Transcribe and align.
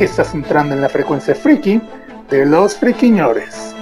Estás 0.00 0.32
entrando 0.32 0.76
en 0.76 0.80
la 0.80 0.88
frecuencia 0.88 1.34
friki 1.34 1.80
de 2.30 2.46
los 2.46 2.76
friquiñores. 2.76 3.74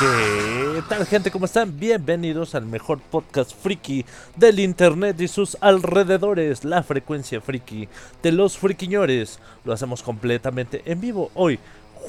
¿Qué 0.00 0.82
tal 0.88 1.06
gente? 1.06 1.30
¿Cómo 1.30 1.44
están? 1.44 1.78
Bienvenidos 1.78 2.54
al 2.54 2.64
mejor 2.64 2.98
podcast 2.98 3.52
friki 3.54 4.06
del 4.36 4.58
internet 4.58 5.20
y 5.20 5.28
sus 5.28 5.58
alrededores, 5.60 6.64
la 6.64 6.82
frecuencia 6.82 7.42
friki 7.42 7.88
de 8.22 8.32
los 8.32 8.56
friquiñores. 8.56 9.38
Lo 9.66 9.74
hacemos 9.74 10.02
completamente 10.02 10.80
en 10.86 11.00
vivo 11.00 11.30
hoy, 11.34 11.58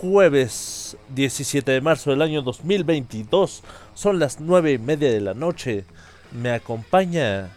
jueves 0.01 0.97
17 1.13 1.71
de 1.71 1.81
marzo 1.81 2.09
del 2.09 2.21
año 2.21 2.41
2022. 2.41 3.63
Son 3.93 4.19
las 4.19 4.39
9 4.39 4.73
y 4.73 4.77
media 4.79 5.11
de 5.11 5.21
la 5.21 5.33
noche. 5.33 5.85
Me 6.31 6.51
acompaña 6.51 7.49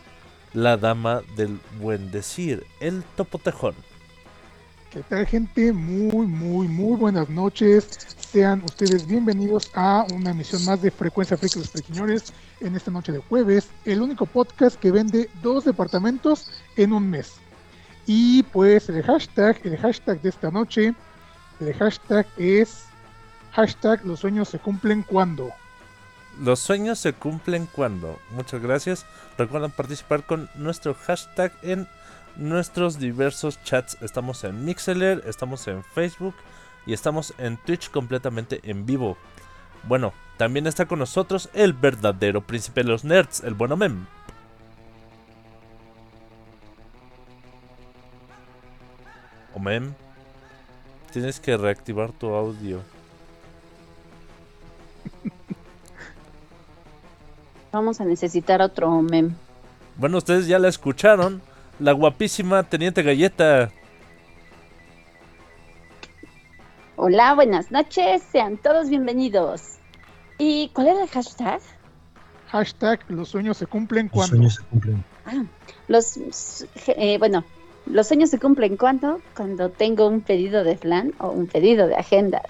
la 0.52 0.76
dama 0.76 1.22
del 1.36 1.58
buen 1.80 2.10
decir, 2.10 2.64
el 2.80 3.02
topotejón. 3.16 3.74
¿Qué 4.92 5.02
tal 5.02 5.26
gente? 5.26 5.72
Muy, 5.72 6.26
muy, 6.26 6.68
muy 6.68 6.96
buenas 6.96 7.28
noches. 7.28 8.16
Sean 8.18 8.62
ustedes 8.64 9.06
bienvenidos 9.06 9.70
a 9.74 10.06
una 10.14 10.30
emisión 10.30 10.64
más 10.64 10.80
de 10.82 10.90
Frecuencia 10.90 11.36
de 11.36 11.48
los 11.56 11.70
Friquiñores 11.70 12.32
en 12.60 12.76
esta 12.76 12.90
noche 12.90 13.12
de 13.12 13.18
jueves. 13.18 13.68
El 13.84 14.02
único 14.02 14.26
podcast 14.26 14.78
que 14.78 14.90
vende 14.90 15.28
dos 15.42 15.64
departamentos 15.64 16.50
en 16.76 16.92
un 16.92 17.10
mes. 17.10 17.34
Y 18.06 18.42
pues 18.44 18.88
el 18.88 19.02
hashtag, 19.02 19.58
el 19.64 19.76
hashtag 19.78 20.20
de 20.22 20.28
esta 20.28 20.50
noche, 20.50 20.94
el 21.60 21.74
hashtag 21.74 22.26
es 22.36 22.84
hashtag 23.52 24.04
los 24.04 24.20
sueños 24.20 24.48
se 24.48 24.58
cumplen 24.58 25.02
cuando. 25.02 25.50
Los 26.40 26.60
sueños 26.60 26.98
se 26.98 27.14
cumplen 27.14 27.66
cuando. 27.66 28.20
Muchas 28.30 28.60
gracias. 28.60 29.06
Recuerden 29.38 29.70
participar 29.70 30.24
con 30.24 30.50
nuestro 30.54 30.94
hashtag 30.94 31.52
en 31.62 31.88
nuestros 32.36 32.98
diversos 32.98 33.62
chats. 33.64 33.96
Estamos 34.02 34.44
en 34.44 34.64
Mixeler, 34.64 35.22
estamos 35.26 35.66
en 35.68 35.82
Facebook 35.82 36.34
y 36.84 36.92
estamos 36.92 37.32
en 37.38 37.56
Twitch 37.56 37.90
completamente 37.90 38.60
en 38.64 38.84
vivo. 38.84 39.16
Bueno, 39.84 40.12
también 40.36 40.66
está 40.66 40.84
con 40.84 40.98
nosotros 40.98 41.48
el 41.54 41.72
verdadero 41.72 42.42
príncipe 42.42 42.82
de 42.82 42.88
los 42.90 43.04
nerds, 43.04 43.42
el 43.42 43.54
bueno 43.54 43.76
Mem. 43.76 44.04
O 49.54 49.58
Mem, 49.58 49.94
tienes 51.16 51.40
que 51.40 51.56
reactivar 51.56 52.12
tu 52.12 52.28
audio. 52.34 52.82
Vamos 57.72 58.02
a 58.02 58.04
necesitar 58.04 58.60
otro 58.60 59.00
mem. 59.00 59.34
Bueno, 59.96 60.18
ustedes 60.18 60.46
ya 60.46 60.58
la 60.58 60.68
escucharon. 60.68 61.40
La 61.80 61.92
guapísima 61.92 62.64
Teniente 62.64 63.02
Galleta. 63.02 63.70
Hola, 66.96 67.34
buenas 67.34 67.70
noches, 67.70 68.22
sean 68.30 68.58
todos 68.58 68.90
bienvenidos. 68.90 69.78
¿Y 70.36 70.68
cuál 70.74 70.88
era 70.88 71.02
el 71.04 71.08
hashtag? 71.08 71.62
Hashtag 72.48 73.00
los 73.08 73.30
sueños 73.30 73.56
se 73.56 73.66
cumplen 73.66 74.06
Los 74.08 74.12
cuando. 74.12 74.36
sueños 74.36 74.54
se 74.56 74.62
cumplen. 74.64 75.04
Ah, 75.24 75.44
los, 75.88 76.66
eh, 76.88 77.16
bueno, 77.18 77.42
los 77.86 78.08
sueños 78.08 78.30
se 78.30 78.38
cumplen 78.38 78.76
cuando, 78.76 79.20
cuando 79.34 79.70
tengo 79.70 80.06
un 80.06 80.20
pedido 80.20 80.64
de 80.64 80.76
flan 80.76 81.14
o 81.18 81.30
un 81.30 81.46
pedido 81.46 81.86
de 81.86 81.96
agenda. 81.96 82.42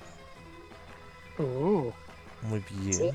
Oh, 1.39 1.93
Muy 2.43 2.63
bien. 2.71 2.93
Sí. 2.93 3.11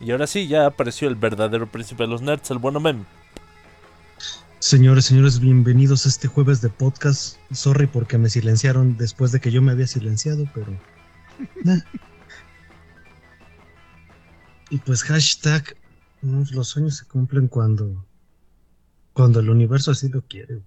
Y 0.00 0.10
ahora 0.12 0.26
sí, 0.26 0.46
ya 0.46 0.66
apareció 0.66 1.08
el 1.08 1.14
verdadero 1.14 1.66
príncipe 1.66 2.04
de 2.04 2.08
los 2.08 2.22
nerds, 2.22 2.50
el 2.50 2.58
bueno 2.58 2.80
Mem. 2.80 3.04
Señores, 4.60 5.06
señores, 5.06 5.38
bienvenidos 5.38 6.04
a 6.04 6.08
este 6.08 6.26
jueves 6.28 6.60
de 6.60 6.68
podcast. 6.68 7.36
Sorry 7.52 7.86
porque 7.86 8.18
me 8.18 8.28
silenciaron 8.28 8.96
después 8.96 9.30
de 9.32 9.40
que 9.40 9.52
yo 9.52 9.62
me 9.62 9.72
había 9.72 9.86
silenciado, 9.86 10.44
pero. 10.52 10.72
nah. 11.64 11.78
Y 14.70 14.78
pues 14.78 15.02
hashtag 15.04 15.76
mm, 16.22 16.42
los 16.50 16.68
sueños 16.68 16.96
se 16.96 17.06
cumplen 17.06 17.48
cuando. 17.48 18.04
Cuando 19.12 19.40
el 19.40 19.50
universo 19.50 19.92
así 19.92 20.08
lo 20.08 20.22
quiere. 20.22 20.60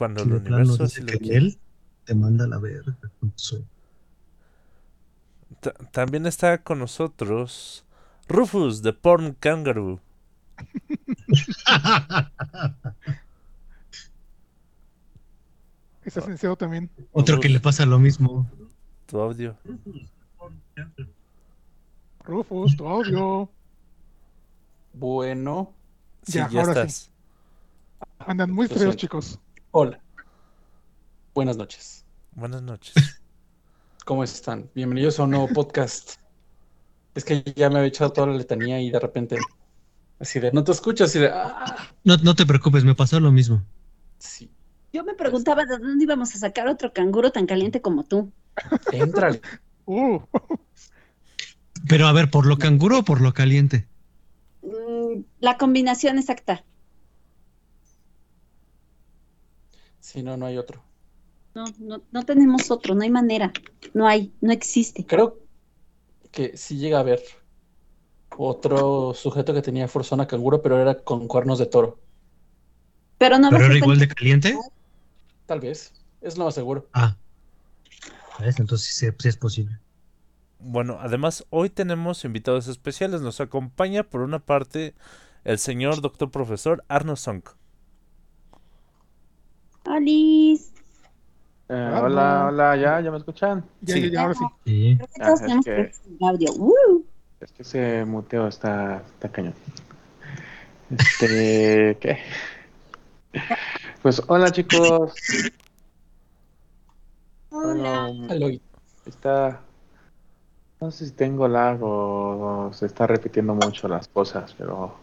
Cuando 0.00 0.22
Si 0.24 0.30
el 0.30 0.36
universo 0.36 0.84
dice 0.84 1.00
lo 1.02 1.06
que 1.08 1.18
quiere. 1.18 1.36
él 1.36 1.58
te 2.06 2.14
manda 2.14 2.46
a 2.46 2.48
la 2.48 2.56
verga. 2.58 2.96
También 5.92 6.24
está 6.24 6.62
con 6.62 6.78
nosotros 6.78 7.84
Rufus 8.26 8.80
de 8.80 8.94
Porn 8.94 9.34
Kangaroo. 9.38 10.00
está 16.04 16.20
silenciado 16.22 16.56
también. 16.56 16.90
Otro 17.12 17.38
que 17.40 17.50
le 17.50 17.60
pasa 17.60 17.84
lo 17.84 17.98
mismo. 17.98 18.50
Tu 19.04 19.20
audio. 19.20 19.54
Rufus, 22.24 22.74
tu 22.74 22.86
audio. 22.88 23.50
Bueno, 24.94 25.74
Sí, 26.22 26.32
Ya, 26.38 26.48
ya, 26.48 26.60
ahora 26.60 26.72
estás. 26.72 27.10
Andan 28.18 28.50
muy 28.50 28.66
siento. 28.66 28.94
chicos. 28.94 29.38
Hola. 29.70 30.00
Buenas 31.34 31.56
noches. 31.56 32.04
Buenas 32.32 32.62
noches. 32.62 32.94
¿Cómo 34.04 34.24
están? 34.24 34.70
Bienvenidos 34.74 35.18
a 35.20 35.24
un 35.24 35.30
nuevo 35.30 35.48
podcast. 35.48 36.16
Es 37.14 37.24
que 37.24 37.42
ya 37.56 37.68
me 37.70 37.78
había 37.78 37.88
echado 37.88 38.12
toda 38.12 38.28
la 38.28 38.34
letanía 38.34 38.80
y 38.80 38.90
de 38.90 38.98
repente, 39.00 39.36
así 40.18 40.40
de, 40.40 40.52
no 40.52 40.64
te 40.64 40.72
escucho, 40.72 41.04
así 41.04 41.18
de, 41.18 41.28
ah, 41.28 41.76
No, 42.04 42.16
no 42.18 42.34
te 42.34 42.46
preocupes, 42.46 42.84
me 42.84 42.94
pasó 42.94 43.20
lo 43.20 43.32
mismo. 43.32 43.62
sí, 44.18 44.50
Yo 44.92 45.04
me 45.04 45.14
preguntaba 45.14 45.64
de 45.64 45.78
dónde 45.78 46.04
íbamos 46.04 46.34
a 46.34 46.38
sacar 46.38 46.68
otro 46.68 46.92
canguro 46.92 47.30
tan 47.32 47.46
caliente 47.46 47.80
como 47.80 48.04
tú. 48.04 48.32
éntrale. 48.92 49.40
Uh, 49.86 50.20
Pero 51.88 52.06
a 52.06 52.12
ver, 52.12 52.30
¿por 52.30 52.46
lo 52.46 52.58
canguro 52.58 52.98
o 53.00 53.04
por 53.04 53.20
lo 53.20 53.32
caliente? 53.34 53.88
Mm, 54.62 55.22
la 55.40 55.56
combinación 55.58 56.18
exacta. 56.18 56.64
Si 60.10 60.24
no, 60.24 60.36
no 60.36 60.46
hay 60.46 60.58
otro. 60.58 60.82
No, 61.54 61.66
no, 61.78 62.02
no 62.10 62.24
tenemos 62.24 62.72
otro, 62.72 62.96
no 62.96 63.02
hay 63.02 63.10
manera. 63.10 63.52
No 63.94 64.08
hay, 64.08 64.32
no 64.40 64.50
existe. 64.50 65.06
Creo 65.06 65.38
que 66.32 66.56
sí 66.56 66.78
llega 66.78 66.96
a 66.96 67.02
haber 67.02 67.22
otro 68.36 69.14
sujeto 69.14 69.54
que 69.54 69.62
tenía 69.62 69.86
forzona 69.86 70.26
canguro, 70.26 70.62
pero 70.62 70.80
era 70.80 70.96
con 70.96 71.28
cuernos 71.28 71.60
de 71.60 71.66
toro. 71.66 72.00
Pero 73.18 73.38
no 73.38 73.50
¿Pero 73.50 73.66
era 73.66 73.76
igual 73.76 74.00
de 74.00 74.08
caliente? 74.08 74.58
Tal 75.46 75.60
vez. 75.60 75.92
Es 76.20 76.36
lo 76.36 76.44
más 76.44 76.56
seguro. 76.56 76.88
Ah. 76.92 77.16
¿Ves? 78.40 78.58
Entonces 78.58 78.88
sí, 78.92 79.06
sí 79.16 79.28
es 79.28 79.36
posible. 79.36 79.78
Bueno, 80.58 80.98
además 81.00 81.46
hoy 81.50 81.70
tenemos 81.70 82.24
invitados 82.24 82.66
especiales. 82.66 83.20
Nos 83.20 83.40
acompaña 83.40 84.02
por 84.02 84.22
una 84.22 84.40
parte 84.40 84.96
el 85.44 85.60
señor 85.60 86.00
doctor 86.00 86.32
profesor 86.32 86.84
Arno 86.88 87.14
Song. 87.14 87.44
Alice. 89.84 90.70
Eh, 91.68 91.72
Hola. 91.72 92.00
hola, 92.02 92.46
hola, 92.48 92.76
¿ya? 92.76 93.00
¿Ya 93.00 93.10
me 93.10 93.18
escuchan? 93.18 93.64
ya, 93.80 93.94
Sí. 93.94 94.02
ya, 94.02 94.08
ya, 94.10 94.20
ahora 94.22 94.34
sí. 94.34 94.44
Sí. 94.66 94.96
Creo 94.96 95.06
que 95.08 95.22
Ah, 95.22 95.26
todos 95.26 95.40
es 95.40 95.46
tenemos 95.46 95.64
que- 95.64 95.70
que 95.70 96.14
el 96.18 96.28
audio. 96.28 96.52
Uh, 96.54 97.04
Es 97.40 97.52
que 97.52 97.62
ese 97.62 98.04
muteo 98.04 98.48
está, 98.48 98.98
está 99.14 99.28
cañón. 99.30 99.54
Este, 100.90 101.96
¿qué? 102.00 102.18
Pues 104.02 104.20
hola 104.26 104.50
chicos. 104.50 105.14
hola. 107.50 108.10
Está, 109.06 109.60
no 110.80 110.90
sé 110.90 111.06
si 111.06 111.12
tengo 111.12 111.48
lag 111.48 111.78
o 111.82 112.70
se 112.74 112.86
está 112.86 113.06
repitiendo 113.06 113.54
mucho 113.54 113.88
las 113.88 114.08
cosas, 114.08 114.54
pero. 114.58 114.98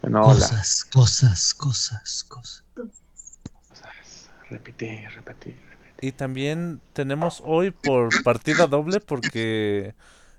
Cosas, 0.00 0.84
cosas, 0.84 1.52
cosas, 1.54 1.54
cosas. 1.54 2.24
Cosas. 2.24 2.64
Repetir, 4.50 5.08
repetir, 5.14 5.56
repetir. 5.70 5.94
Y 6.00 6.12
también 6.12 6.80
tenemos 6.92 7.42
hoy 7.44 7.70
por 7.70 8.22
partida 8.22 8.66
doble 8.66 9.00
porque 9.00 9.94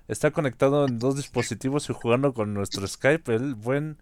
está 0.08 0.30
conectado 0.30 0.86
en 0.86 0.98
dos 0.98 1.16
dispositivos 1.16 1.88
y 1.90 1.92
jugando 1.92 2.32
con 2.34 2.54
nuestro 2.54 2.86
Skype 2.86 3.34
el 3.34 3.54
buen 3.54 3.98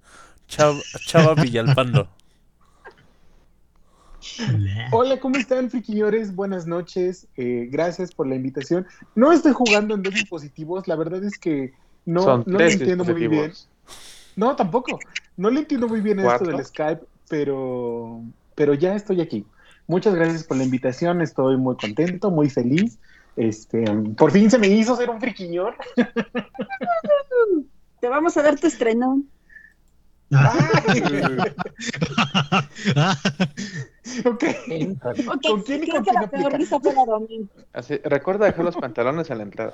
Chav- 0.48 0.82
Chava 1.04 1.34
Villalpando. 1.34 2.08
Hola, 4.92 5.20
¿cómo 5.20 5.36
están, 5.36 5.70
friquiñores? 5.70 6.34
Buenas 6.34 6.66
noches. 6.66 7.26
eh, 7.36 7.68
gracias 7.70 8.12
por 8.12 8.26
la 8.26 8.36
invitación. 8.36 8.86
No 9.14 9.32
estoy 9.32 9.52
jugando 9.52 9.94
en 9.94 10.02
dos 10.02 10.14
dispositivos. 10.14 10.88
La 10.88 10.96
verdad 10.96 11.22
es 11.24 11.38
que 11.38 11.72
no, 12.06 12.22
Son 12.22 12.44
no 12.46 12.58
le 12.58 12.72
entiendo 12.72 13.04
muy 13.04 13.26
bien. 13.28 13.52
No, 14.36 14.56
tampoco. 14.56 14.98
No 15.36 15.50
le 15.50 15.60
entiendo 15.60 15.88
muy 15.88 16.00
bien 16.00 16.18
esto 16.18 16.28
¿Cuatro? 16.28 16.56
del 16.56 16.64
Skype, 16.64 17.02
pero, 17.28 18.22
pero 18.54 18.74
ya 18.74 18.94
estoy 18.94 19.20
aquí. 19.20 19.44
Muchas 19.88 20.14
gracias 20.14 20.44
por 20.44 20.56
la 20.58 20.64
invitación. 20.64 21.20
Estoy 21.22 21.56
muy 21.56 21.76
contento, 21.76 22.30
muy 22.30 22.48
feliz. 22.50 22.98
Este, 23.36 23.84
por 24.16 24.30
fin 24.30 24.48
se 24.50 24.58
me 24.58 24.68
hizo 24.68 24.94
ser 24.96 25.10
un 25.10 25.20
friquiñor. 25.20 25.74
Te 28.00 28.08
vamos 28.08 28.36
a 28.36 28.42
dar 28.42 28.58
tu 28.60 28.66
estreno. 28.68 29.22
Ah, 30.30 30.52
Ok. 34.26 34.44
¿Con 35.46 35.62
quién 35.62 35.84
y 35.84 35.88
con 35.88 36.04
quién. 36.04 36.16
Así, 37.72 37.96
recuerda 38.04 38.44
dejar 38.46 38.62
los 38.64 38.76
pantalones 38.76 39.30
en 39.30 39.38
la 39.38 39.44
entrada. 39.44 39.72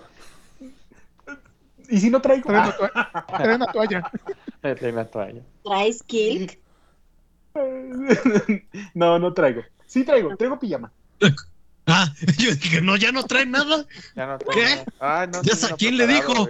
Y 1.89 1.99
si 1.99 2.09
no 2.11 2.21
traigo. 2.23 2.47
Trae 2.49 2.61
una, 2.61 2.77
toalla- 2.77 3.27
trae 3.27 3.55
una 3.57 3.67
toalla. 3.67 4.11
Trae 4.61 4.93
una 4.93 5.05
toalla. 5.07 5.43
¿Traes 5.65 6.03
Kilk? 6.05 6.59
no, 8.95 9.19
no 9.19 9.35
traigo. 9.35 9.63
Sí 9.95 10.03
traigo, 10.03 10.37
traigo 10.37 10.59
pijama. 10.59 10.91
ah, 11.87 12.13
yo 12.39 12.53
dije, 12.53 12.81
no, 12.83 12.97
ya 12.97 13.13
no 13.13 13.23
trae 13.23 13.47
nada. 13.47 13.87
Ya 14.17 14.27
no 14.27 14.39
¿Qué? 14.39 14.67
tengo- 14.67 14.85
Ay, 14.99 15.29
no, 15.29 15.41
Ya 15.43 15.77
¿quién 15.77 15.97
le 15.97 16.09
dijo? 16.09 16.49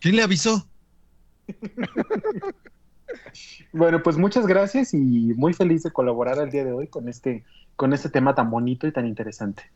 ¿Quién 0.00 0.14
le 0.14 0.22
avisó? 0.22 0.68
Bueno, 3.72 4.02
pues 4.02 4.16
muchas 4.16 4.46
gracias 4.46 4.94
y 4.94 4.98
muy 5.36 5.52
feliz 5.52 5.82
de 5.82 5.90
colaborar 5.90 6.40
al 6.40 6.50
día 6.50 6.64
de 6.64 6.72
hoy 6.72 6.88
con 6.88 7.08
este, 7.08 7.44
con 7.76 7.92
este 7.92 8.08
tema 8.08 8.34
tan 8.34 8.50
bonito 8.50 8.86
y 8.86 8.92
tan 8.92 9.06
interesante. 9.06 9.70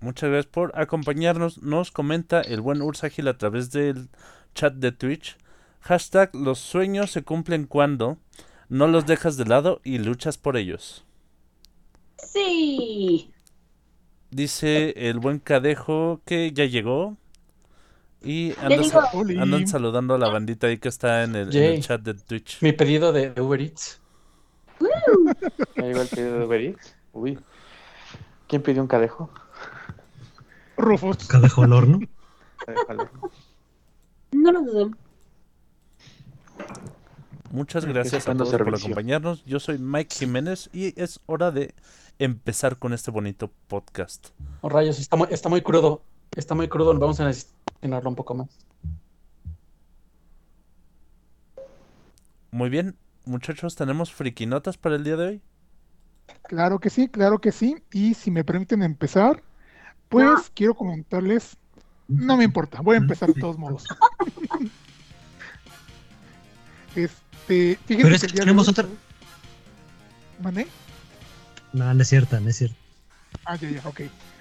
Muchas 0.00 0.30
gracias 0.30 0.50
por 0.50 0.72
acompañarnos. 0.78 1.62
Nos 1.62 1.90
comenta 1.90 2.40
el 2.40 2.62
buen 2.62 2.80
Ursagil 2.80 3.28
a 3.28 3.36
través 3.36 3.70
del 3.70 4.08
chat 4.54 4.74
de 4.74 4.92
Twitch. 4.92 5.36
Hashtag 5.80 6.34
los 6.34 6.58
sueños 6.58 7.10
se 7.10 7.22
cumplen 7.22 7.66
cuando 7.66 8.18
no 8.68 8.86
los 8.86 9.06
dejas 9.06 9.36
de 9.36 9.44
lado 9.44 9.80
y 9.84 9.98
luchas 9.98 10.38
por 10.38 10.56
ellos. 10.56 11.04
Sí. 12.26 13.32
Dice 14.30 14.94
el 14.96 15.18
buen 15.18 15.38
Cadejo 15.38 16.20
que 16.24 16.52
ya 16.52 16.64
llegó. 16.64 17.16
Y 18.22 18.52
andan, 18.58 19.66
saludando 19.66 20.14
a 20.14 20.18
la 20.18 20.28
bandita 20.28 20.66
ahí 20.66 20.76
que 20.76 20.88
está 20.90 21.24
en 21.24 21.34
el, 21.36 21.56
en 21.56 21.62
el 21.62 21.72
Yay. 21.72 21.80
chat 21.80 22.02
de 22.02 22.14
Twitch. 22.14 22.60
Mi 22.60 22.72
pedido 22.72 23.12
de 23.12 23.32
Uber 23.40 23.60
Eats. 23.60 24.00
Ya 25.76 25.82
llegó 25.82 26.02
el 26.02 26.08
pedido 26.08 26.38
de 26.38 26.44
Uber 26.44 26.60
Eats. 26.60 26.96
Uy. 27.12 27.38
¿Quién 28.46 28.62
pidió 28.62 28.82
un 28.82 28.88
cadejo? 28.88 29.30
Rufus. 30.76 31.26
Cadejo 31.28 31.62
al 31.62 31.72
horno. 31.72 32.00
No 34.32 34.52
lo 34.52 34.62
dudo. 34.62 34.90
Muchas 37.50 37.84
gracias 37.84 38.28
a 38.28 38.34
todos 38.34 38.50
por 38.50 38.74
acompañarnos. 38.74 39.44
Yo 39.44 39.60
soy 39.60 39.78
Mike 39.78 40.14
Jiménez 40.14 40.70
y 40.72 41.00
es 41.00 41.20
hora 41.26 41.50
de 41.50 41.74
empezar 42.24 42.78
con 42.78 42.92
este 42.92 43.10
bonito 43.10 43.50
podcast. 43.66 44.28
Oh, 44.60 44.68
rayos, 44.68 44.98
está 45.00 45.16
muy, 45.16 45.26
está 45.30 45.48
muy 45.48 45.62
crudo. 45.62 46.02
Está 46.36 46.54
muy 46.54 46.68
crudo. 46.68 46.96
Vamos 46.98 47.18
a 47.18 47.24
necesitarlo 47.26 48.08
un 48.10 48.14
poco 48.14 48.34
más. 48.34 48.48
Muy 52.52 52.68
bien, 52.68 52.96
muchachos, 53.24 53.74
tenemos 53.74 54.12
friquinotas 54.12 54.76
para 54.76 54.96
el 54.96 55.04
día 55.04 55.16
de 55.16 55.26
hoy. 55.26 55.40
Claro 56.42 56.78
que 56.78 56.90
sí, 56.90 57.08
claro 57.08 57.40
que 57.40 57.52
sí. 57.52 57.82
Y 57.92 58.14
si 58.14 58.30
me 58.30 58.44
permiten 58.44 58.82
empezar, 58.82 59.42
pues 60.08 60.50
quiero 60.54 60.74
comentarles. 60.74 61.56
No 62.08 62.36
me 62.36 62.44
importa, 62.44 62.80
voy 62.80 62.96
a 62.96 62.98
empezar 62.98 63.32
de 63.32 63.40
todos 63.40 63.58
modos. 63.58 63.84
Este, 66.96 67.78
fíjense 67.86 68.02
Pero 68.02 68.14
es 68.16 68.20
que 68.20 68.26
que 68.26 68.26
el 68.26 68.32
día 68.32 68.40
de 68.40 68.46
tenemos 68.46 68.66
hoy- 68.66 68.72
otra. 68.72 68.86
¿Mané? 70.42 70.66
No, 71.72 71.92
no 71.92 72.02
es 72.02 72.08
cierta, 72.08 72.40
no 72.40 72.48
es 72.48 72.56
cierta. 72.56 72.76
Ah, 73.44 73.56
ya, 73.56 73.70
ya, 73.70 73.80
ok. 73.88 74.00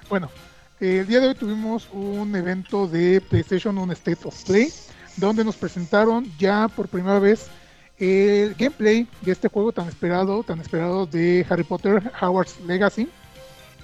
Bueno, 0.09 0.29
el 0.79 1.05
día 1.07 1.19
de 1.19 1.27
hoy 1.27 1.35
tuvimos 1.35 1.89
un 1.91 2.35
evento 2.35 2.87
de 2.87 3.21
PlayStation, 3.21 3.77
un 3.77 3.91
State 3.91 4.19
of 4.23 4.43
Play, 4.45 4.73
donde 5.17 5.43
nos 5.43 5.55
presentaron 5.55 6.31
ya 6.39 6.67
por 6.67 6.87
primera 6.87 7.19
vez 7.19 7.47
el 7.97 8.55
gameplay 8.55 9.07
de 9.21 9.31
este 9.31 9.49
juego 9.49 9.71
tan 9.71 9.87
esperado, 9.87 10.41
tan 10.43 10.61
esperado 10.61 11.05
de 11.05 11.45
Harry 11.49 11.63
Potter 11.63 12.11
Howard's 12.21 12.59
Legacy. 12.65 13.09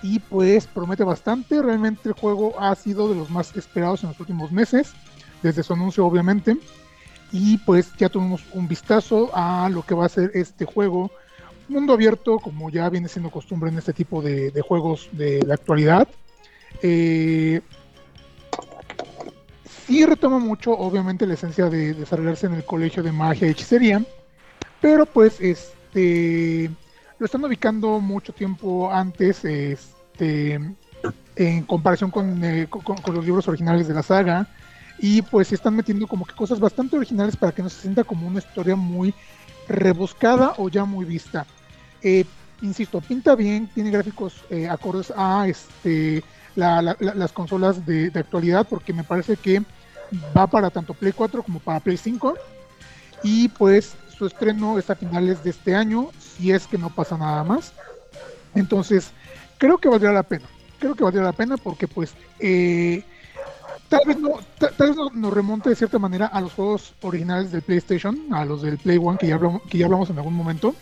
Y 0.02 0.20
pues 0.20 0.68
promete 0.68 1.04
bastante, 1.04 1.62
realmente 1.62 2.10
el 2.10 2.14
juego 2.14 2.60
ha 2.60 2.74
sido 2.76 3.10
de 3.10 3.16
los 3.16 3.30
más 3.30 3.56
esperados 3.56 4.04
en 4.04 4.10
los 4.10 4.20
últimos 4.20 4.52
meses, 4.52 4.94
desde 5.42 5.64
su 5.64 5.74
anuncio 5.74 6.06
obviamente. 6.06 6.58
Y 7.32 7.58
pues 7.60 7.92
ya 7.98 8.08
tuvimos 8.08 8.44
un 8.54 8.68
vistazo 8.68 9.32
a 9.34 9.68
lo 9.70 9.82
que 9.84 9.96
va 9.96 10.06
a 10.06 10.10
ser 10.10 10.32
este 10.34 10.66
juego 10.66 11.12
mundo 11.70 11.94
abierto, 11.94 12.40
como 12.40 12.70
ya 12.70 12.90
viene 12.90 13.08
siendo 13.08 13.30
costumbre 13.30 13.70
en 13.70 13.78
este 13.78 13.94
tipo 13.94 14.22
de, 14.22 14.52
juegos 14.62 15.10
de 15.12 15.46
la 15.46 15.56
actualidad. 15.56 16.08
Eh, 16.82 17.62
sí 19.88 20.06
retoma 20.06 20.40
mucho, 20.40 20.72
obviamente, 20.78 21.26
la 21.26 21.34
esencia 21.36 21.70
de 21.70 21.94
desarrollarse 21.94 22.48
en 22.48 22.54
el 22.54 22.66
colegio 22.66 23.04
de 23.04 23.12
magia 23.12 23.48
y 23.48 23.52
hechicería, 23.52 24.04
pero 24.82 25.06
pues 25.06 25.40
este 25.40 26.70
lo 27.18 27.26
están 27.26 27.46
ubicando 27.46 28.00
mucho 28.02 28.34
tiempo 28.34 28.92
antes, 28.92 29.46
este, 29.46 30.60
en 31.38 31.64
comparación 31.64 32.12
con, 32.12 32.44
eh, 32.44 32.68
con- 32.70 32.82
con 32.98 33.16
los 33.16 33.26
libros 33.26 33.48
originales 33.48 33.88
de 33.88 33.94
la 33.94 34.04
saga. 34.04 34.48
Y 34.98 35.22
pues 35.22 35.52
están 35.52 35.76
metiendo 35.76 36.08
como 36.08 36.26
que 36.26 36.34
cosas 36.36 36.60
bastante 36.60 36.96
originales 36.96 37.36
para 37.36 37.52
que 37.54 37.62
no 37.62 37.70
se 37.70 37.82
sienta 37.82 38.04
como 38.06 38.28
una 38.28 38.40
historia 38.40 38.78
muy 38.78 39.14
rebuscada 39.68 40.54
o 40.58 40.70
ya 40.70 40.86
muy 40.86 41.06
vista. 41.06 41.46
Eh, 42.02 42.26
insisto, 42.62 43.02
pinta 43.02 43.36
bien, 43.36 43.68
tiene 43.74 43.92
gráficos 43.92 44.34
eh, 44.50 44.68
acordes 44.70 45.12
a 45.16 45.48
este, 45.48 46.24
la- 46.56 46.82
la- 46.82 46.96
la- 47.00 47.16
las 47.16 47.32
consolas 47.32 47.86
de, 47.86 48.10
de 48.10 48.20
actualidad, 48.20 48.68
porque 48.70 48.94
me 48.94 49.04
parece 49.04 49.36
que 49.38 49.62
va 50.36 50.48
para 50.48 50.70
tanto 50.70 50.94
Play 50.94 51.12
4 51.14 51.44
como 51.44 51.60
para 51.60 51.80
Play 51.80 51.98
5. 51.98 52.36
Y 53.24 53.50
pues 53.50 53.96
su 54.18 54.26
estreno 54.28 54.78
es 54.78 54.90
a 54.90 54.96
finales 54.96 55.44
de 55.44 55.50
este 55.50 55.76
año, 55.76 56.10
si 56.20 56.52
es 56.52 56.68
que 56.68 56.78
no 56.78 56.90
pasa 56.90 57.18
nada 57.18 57.44
más. 57.44 57.74
Entonces, 58.54 59.12
creo 59.58 59.78
que 59.78 59.90
valdría 59.90 60.12
la 60.12 60.24
pena. 60.24 60.46
Creo 60.80 60.96
que 60.96 61.04
valdría 61.04 61.24
la 61.24 61.34
pena 61.34 61.58
porque 61.58 61.88
pues 61.88 62.14
eh, 62.40 63.04
tal 63.90 64.02
vez 64.06 64.18
no 64.20 64.32
ta- 64.58 64.72
tal 64.72 64.88
vez 64.90 64.98
no- 64.98 65.10
nos 65.14 65.34
remonte 65.34 65.70
de 65.70 65.76
cierta 65.76 66.00
manera 66.00 66.28
a 66.28 66.42
los 66.42 66.54
juegos 66.54 66.94
originales 67.02 67.52
del 67.52 67.62
PlayStation, 67.62 68.18
a 68.34 68.46
los 68.46 68.62
del 68.62 68.78
Play 68.78 68.98
One 69.02 69.18
que 69.18 69.28
ya 69.28 69.36
hablamos, 69.36 69.62
que 69.64 69.78
ya 69.78 69.86
hablamos 69.86 70.10
en 70.10 70.18
algún 70.18 70.34
momento. 70.34 70.76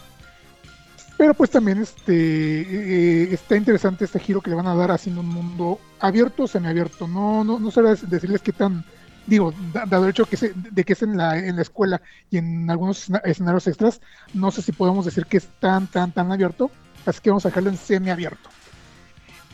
Pero 1.18 1.34
pues 1.36 1.52
también 1.52 1.78
este 1.78 2.14
eh, 2.14 3.34
está 3.34 3.56
interesante 3.56 4.06
este 4.06 4.20
giro 4.20 4.42
que 4.42 4.50
le 4.50 4.56
van 4.56 4.68
a 4.68 4.76
dar 4.76 4.92
haciendo 4.92 5.22
un 5.22 5.28
mundo 5.30 5.80
abierto 6.00 6.44
o 6.44 6.48
semiabierto. 6.48 7.08
No, 7.08 7.44
no, 7.44 7.60
no 7.60 7.72
sé 7.72 7.82
decirles 7.82 8.42
qué 8.42 8.52
tan, 8.52 8.84
digo, 9.28 9.54
da- 9.72 9.86
dado 9.86 10.06
el 10.06 10.10
hecho 10.10 10.26
que 10.26 10.38
se- 10.38 10.54
de 10.56 10.84
que 10.84 10.94
es 10.94 11.04
en 11.04 11.16
la, 11.16 11.38
en 11.38 11.56
la 11.56 11.62
escuela 11.62 12.02
y 12.32 12.38
en 12.38 12.70
algunos 12.70 12.98
escena- 13.04 13.22
escenarios 13.26 13.68
extras, 13.68 14.02
no 14.34 14.50
sé 14.52 14.62
si 14.64 14.72
podemos 14.72 15.06
decir 15.06 15.26
que 15.28 15.38
es 15.38 15.48
tan, 15.60 15.86
tan, 15.88 16.12
tan 16.12 16.32
abierto. 16.32 16.72
Así 17.06 17.20
que 17.22 17.30
vamos 17.30 17.46
a 17.46 17.50
dejarlo 17.50 17.70
en 17.70 17.78
semiabierto. 17.78 18.50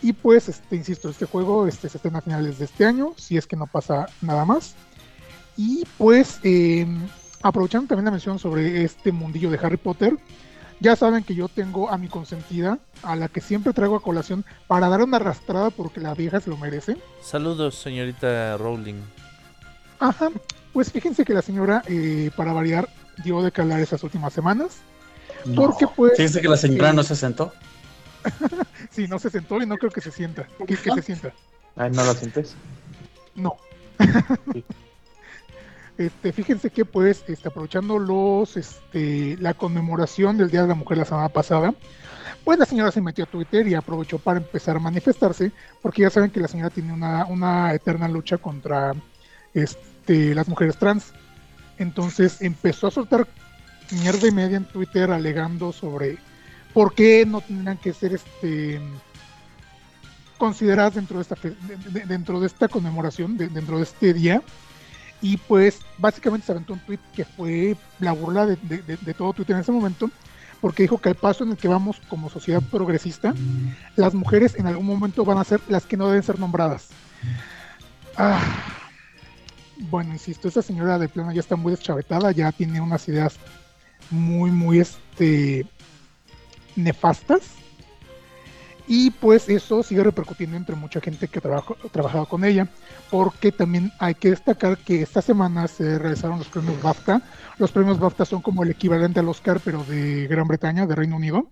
Y 0.02 0.14
pues, 0.14 0.48
este, 0.50 0.76
insisto, 0.76 1.10
este 1.10 1.26
juego 1.26 1.68
este, 1.68 1.90
se 1.90 1.98
estrena 1.98 2.20
a 2.20 2.22
finales 2.22 2.60
de 2.60 2.66
este 2.66 2.86
año, 2.86 3.14
si 3.18 3.38
es 3.38 3.46
que 3.46 3.56
no 3.56 3.68
pasa 3.68 4.08
nada 4.22 4.46
más. 4.46 4.76
Y 5.58 5.84
pues, 5.98 6.40
eh, 6.44 6.88
aprovechando 7.42 7.88
también 7.88 8.06
la 8.06 8.12
mención 8.12 8.40
sobre 8.40 8.84
este 8.84 9.12
mundillo 9.12 9.50
de 9.50 9.60
Harry 9.62 9.78
Potter, 9.78 10.18
ya 10.80 10.96
saben 10.96 11.24
que 11.26 11.36
yo 11.36 11.50
tengo 11.50 11.90
a 11.90 11.98
mi 11.98 12.08
consentida, 12.08 12.80
a 13.04 13.16
la 13.18 13.28
que 13.28 13.42
siempre 13.42 13.74
traigo 13.74 13.98
a 13.98 14.02
colación 14.02 14.46
para 14.68 14.88
dar 14.88 15.02
una 15.02 15.18
arrastrada 15.18 15.70
porque 15.70 16.00
la 16.00 16.14
vieja 16.14 16.40
se 16.40 16.50
lo 16.50 16.56
merece. 16.56 16.96
Saludos, 17.22 17.76
señorita 17.76 18.56
Rowling. 18.58 19.02
Ajá, 20.00 20.30
pues 20.72 20.92
fíjense 20.92 21.26
que 21.26 21.34
la 21.34 21.42
señora, 21.42 21.84
eh, 21.88 22.32
para 22.38 22.54
variar, 22.54 22.88
dio 23.24 23.42
de 23.42 23.52
calar 23.52 23.82
esas 23.82 24.02
últimas 24.04 24.32
semanas. 24.32 24.78
Porque 25.56 25.88
pues... 25.88 26.14
Fíjense 26.16 26.40
que 26.40 26.48
la 26.48 26.58
señora 26.58 26.92
eh, 26.92 26.94
no 26.94 27.04
se 27.04 27.16
sentó. 27.18 27.52
Sí, 28.92 29.08
no 29.08 29.20
se 29.20 29.30
sentó 29.30 29.62
y 29.62 29.66
no 29.66 29.78
creo 29.78 29.92
que 29.92 30.02
se 30.02 30.12
sienta. 30.12 30.48
Que, 30.66 30.76
que 30.76 30.92
se 30.92 31.02
sienta. 31.02 31.34
Ay, 31.76 31.92
¿no 31.92 32.04
lo 32.04 32.14
sientes? 32.14 32.56
No. 33.36 33.58
Sí. 34.54 34.66
Este, 36.00 36.32
fíjense 36.32 36.70
que 36.70 36.86
pues, 36.86 37.26
este, 37.28 37.50
aprovechando 37.50 38.00
los, 38.00 38.56
este, 38.56 39.36
la 39.42 39.54
conmemoración 39.54 40.38
del 40.38 40.50
Día 40.50 40.62
de 40.62 40.70
la 40.70 40.76
Mujer 40.76 40.98
la 40.98 41.04
semana 41.04 41.28
pasada, 41.28 41.74
pues 42.46 42.58
la 42.58 42.66
señora 42.66 42.90
se 42.90 43.02
metió 43.02 43.26
a 43.26 43.28
Twitter 43.28 43.68
y 43.68 43.76
aprovechó 43.76 44.18
para 44.18 44.40
empezar 44.40 44.78
a 44.78 44.80
manifestarse, 44.80 45.52
porque 45.82 46.04
ya 46.04 46.10
saben 46.10 46.32
que 46.32 46.40
la 46.40 46.48
señora 46.48 46.70
tiene 46.70 46.94
una, 46.94 47.26
una 47.26 47.74
eterna 47.74 48.08
lucha 48.08 48.38
contra 48.38 48.94
este, 49.54 50.34
las 50.34 50.48
mujeres 50.48 50.78
trans. 50.78 51.12
Entonces 51.78 52.42
empezó 52.42 52.88
a 52.88 52.92
soltar 52.92 53.28
mierda 53.92 54.26
y 54.26 54.32
media 54.32 54.56
en 54.56 54.66
Twitter 54.66 55.12
alegando 55.12 55.74
sobre 55.74 56.18
por 56.74 56.94
qué 56.94 57.26
no 57.26 57.42
tendrían 57.42 57.78
que 57.78 57.94
ser 57.94 58.14
este 58.14 58.80
consideradas 60.38 60.96
dentro 60.96 61.18
de 61.18 61.24
esta 61.24 61.36
fe- 61.36 61.56
de- 61.68 62.00
de- 62.00 62.06
dentro 62.06 62.40
de 62.40 62.48
esta 62.48 62.68
conmemoración, 62.68 63.38
de- 63.38 63.50
dentro 63.50 63.78
de 63.78 63.84
este 63.84 64.14
día. 64.14 64.42
Y 65.22 65.36
pues 65.36 65.80
básicamente 65.98 66.46
se 66.46 66.54
aventó 66.54 66.74
un 66.74 66.80
tweet 66.80 67.00
que 67.14 67.26
fue 67.26 67.76
la 68.00 68.14
burla 68.14 68.46
de, 68.46 68.56
todo 69.18 69.34
Twitter 69.34 69.56
en 69.56 69.62
ese 69.64 69.72
momento, 69.74 70.10
porque 70.62 70.84
dijo 70.84 70.98
que 70.98 71.10
al 71.10 71.16
paso 71.16 71.44
en 71.44 71.52
el 71.52 71.58
que 71.58 71.68
vamos 71.68 72.00
como 72.08 72.30
sociedad 72.30 72.62
progresista, 72.72 73.34
las 73.98 74.14
mujeres 74.14 74.56
en 74.56 74.68
algún 74.68 74.86
momento 74.86 75.26
van 75.26 75.38
a 75.38 75.44
ser 75.44 75.60
las 75.68 75.86
que 75.86 75.98
no 75.98 76.08
deben 76.08 76.24
ser 76.24 76.40
nombradas. 76.40 76.88
Ah, 78.16 78.40
bueno, 79.90 80.14
insisto, 80.14 80.48
esta 80.48 80.62
señora 80.62 80.98
de 80.98 81.10
plano 81.10 81.34
ya 81.34 81.42
está 81.42 81.58
muy 81.58 81.72
deschavetada, 81.72 82.32
ya 82.32 82.54
tiene 82.54 82.80
unas 82.80 83.06
ideas 83.10 83.36
muy, 84.10 84.52
muy 84.52 84.80
este 84.80 85.66
nefastas. 86.84 87.42
Y 88.88 89.12
pues 89.12 89.48
eso 89.50 89.84
sigue 89.84 90.04
repercutiendo 90.04 90.58
entre 90.58 90.76
mucha 90.76 91.00
gente 91.00 91.28
que 91.28 91.40
trabaja, 91.40 91.76
trabajado 91.92 92.26
con 92.26 92.44
ella, 92.44 92.68
porque 93.12 93.52
también 93.52 93.92
hay 94.00 94.16
que 94.16 94.32
destacar 94.32 94.80
que 94.80 95.04
esta 95.04 95.22
semana 95.22 95.68
se 95.68 96.00
realizaron 96.00 96.40
los 96.40 96.48
premios 96.48 96.82
BAFTA. 96.82 97.22
Los 97.60 97.72
premios 97.72 98.00
BAFTA 98.00 98.26
son 98.26 98.42
como 98.42 98.64
el 98.64 98.72
equivalente 98.72 99.20
al 99.20 99.30
Oscar, 99.30 99.62
pero 99.64 99.84
de 99.84 100.26
Gran 100.26 100.48
Bretaña, 100.48 100.88
de 100.88 100.96
Reino 100.96 101.18
Unido. 101.18 101.52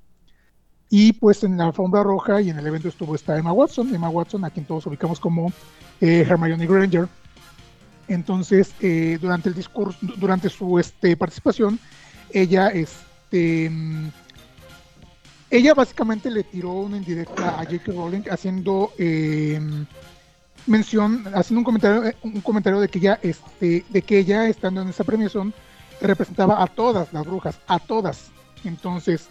Y 0.89 1.13
pues 1.13 1.43
en 1.43 1.57
la 1.57 1.65
alfombra 1.65 2.01
roja 2.01 2.41
y 2.41 2.49
en 2.49 2.57
el 2.57 2.65
evento 2.65 2.87
estuvo 2.87 3.13
esta 3.13 3.37
Emma 3.37 3.51
Watson, 3.51 3.93
Emma 3.93 4.09
Watson, 4.09 4.43
a 4.43 4.49
quien 4.49 4.65
todos 4.65 4.87
ubicamos 4.87 5.19
como 5.19 5.51
eh, 6.01 6.25
Hermione 6.27 6.65
Granger. 6.65 7.07
Entonces, 8.07 8.73
eh, 8.79 9.19
durante 9.21 9.49
el 9.49 9.55
discurso, 9.55 9.99
du- 10.01 10.15
durante 10.15 10.49
su 10.49 10.79
este, 10.79 11.15
participación, 11.17 11.77
ella, 12.31 12.69
este, 12.69 13.69
ella 15.49 15.73
básicamente 15.73 16.29
le 16.29 16.43
tiró 16.43 16.71
una 16.73 16.97
indirecta 16.97 17.59
a 17.59 17.63
J.K. 17.63 17.91
Rowling 17.93 18.23
haciendo 18.29 18.91
eh, 18.97 19.59
mención, 20.65 21.23
haciendo 21.33 21.59
un 21.59 21.63
comentario, 21.63 22.05
eh, 22.05 22.15
un 22.21 22.41
comentario 22.41 22.79
de 22.79 22.89
que 22.89 22.99
ella, 22.99 23.19
este, 23.21 23.85
de 23.87 24.01
que 24.01 24.19
ella 24.19 24.47
estando 24.47 24.81
en 24.81 24.89
esa 24.89 25.03
premiación 25.03 25.53
representaba 26.01 26.61
a 26.61 26.67
todas 26.67 27.11
las 27.13 27.25
brujas, 27.25 27.59
a 27.67 27.79
todas. 27.79 28.29
Entonces, 28.63 29.29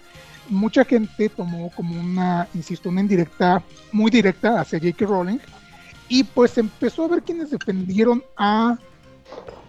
mucha 0.49 0.85
gente 0.85 1.29
tomó 1.29 1.71
como 1.77 2.01
una, 2.01 2.49
insisto, 2.55 2.89
una 2.89 3.01
indirecta, 3.01 3.63
muy 3.93 4.11
directa 4.11 4.61
hacia 4.61 4.79
J.K. 4.79 5.07
Rowling 5.07 5.39
y 6.09 6.25
pues 6.25 6.57
empezó 6.57 7.05
a 7.05 7.09
ver 7.09 7.23
quienes 7.23 7.51
defendieron 7.51 8.23
a, 8.37 8.79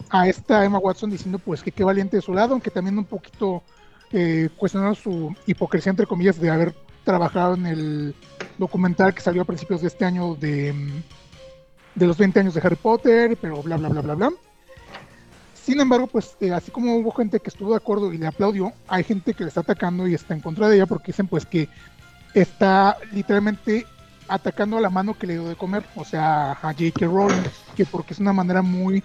a 0.10 0.27
esta 0.27 0.63
Emma 0.63 0.77
Watson 0.77 1.10
diciendo 1.10 1.39
pues 1.39 1.63
que 1.63 1.72
qué 1.72 1.84
valiente 1.84 2.18
de 2.18 2.22
su 2.22 2.34
lado, 2.34 2.54
aunque 2.54 2.72
también 2.72 2.98
un 2.98 3.06
poquito 3.06 3.63
eh, 4.12 4.50
cuestionaron 4.56 4.96
su 4.96 5.36
hipocresía 5.46 5.90
entre 5.90 6.06
comillas 6.06 6.40
de 6.40 6.50
haber 6.50 6.74
trabajado 7.04 7.56
en 7.56 7.66
el 7.66 8.16
documental 8.58 9.14
que 9.14 9.22
salió 9.22 9.42
a 9.42 9.46
principios 9.46 9.82
de 9.82 9.88
este 9.88 10.06
año 10.06 10.36
de, 10.36 10.74
mm, 10.74 11.04
de 11.96 12.08
los 12.08 12.18
20 12.18 12.40
años 12.40 12.54
de 12.54 12.62
Harry 12.62 12.76
Potter, 12.76 13.38
pero 13.42 13.62
bla 13.62 13.78
bla 13.78 13.90
bla 13.90 14.02
bla 14.02 14.16
bla. 14.16 14.32
Sin 15.54 15.82
embargo, 15.82 16.08
pues 16.08 16.38
eh, 16.40 16.54
así 16.54 16.72
como 16.72 16.96
hubo 16.96 17.12
gente 17.12 17.42
que 17.42 17.50
estuvo 17.50 17.72
de 17.72 17.78
acuerdo 17.78 18.14
y 18.14 18.18
le 18.18 18.28
aplaudió, 18.28 18.72
hay 18.88 19.04
gente 19.04 19.34
que 19.34 19.44
le 19.44 19.50
está 19.50 19.62
atacando 19.62 20.08
y 20.08 20.14
está 20.14 20.34
en 20.34 20.40
contra 20.40 20.70
de 20.70 20.78
ella 20.78 20.86
porque 20.86 21.12
dicen 21.12 21.28
pues 21.28 21.46
que 21.46 21.68
está 22.34 22.98
literalmente 23.12 23.86
atacando 24.30 24.78
a 24.78 24.82
la 24.82 24.90
mano 24.90 25.14
que 25.14 25.28
le 25.28 25.34
dio 25.34 25.48
de 25.48 25.56
comer, 25.56 25.84
o 25.96 26.06
sea, 26.06 26.52
a 26.52 26.74
J.K. 26.74 27.06
Rowling, 27.06 27.44
que 27.76 27.86
porque 27.86 28.14
es 28.14 28.20
una 28.20 28.34
manera 28.34 28.62
muy 28.62 29.04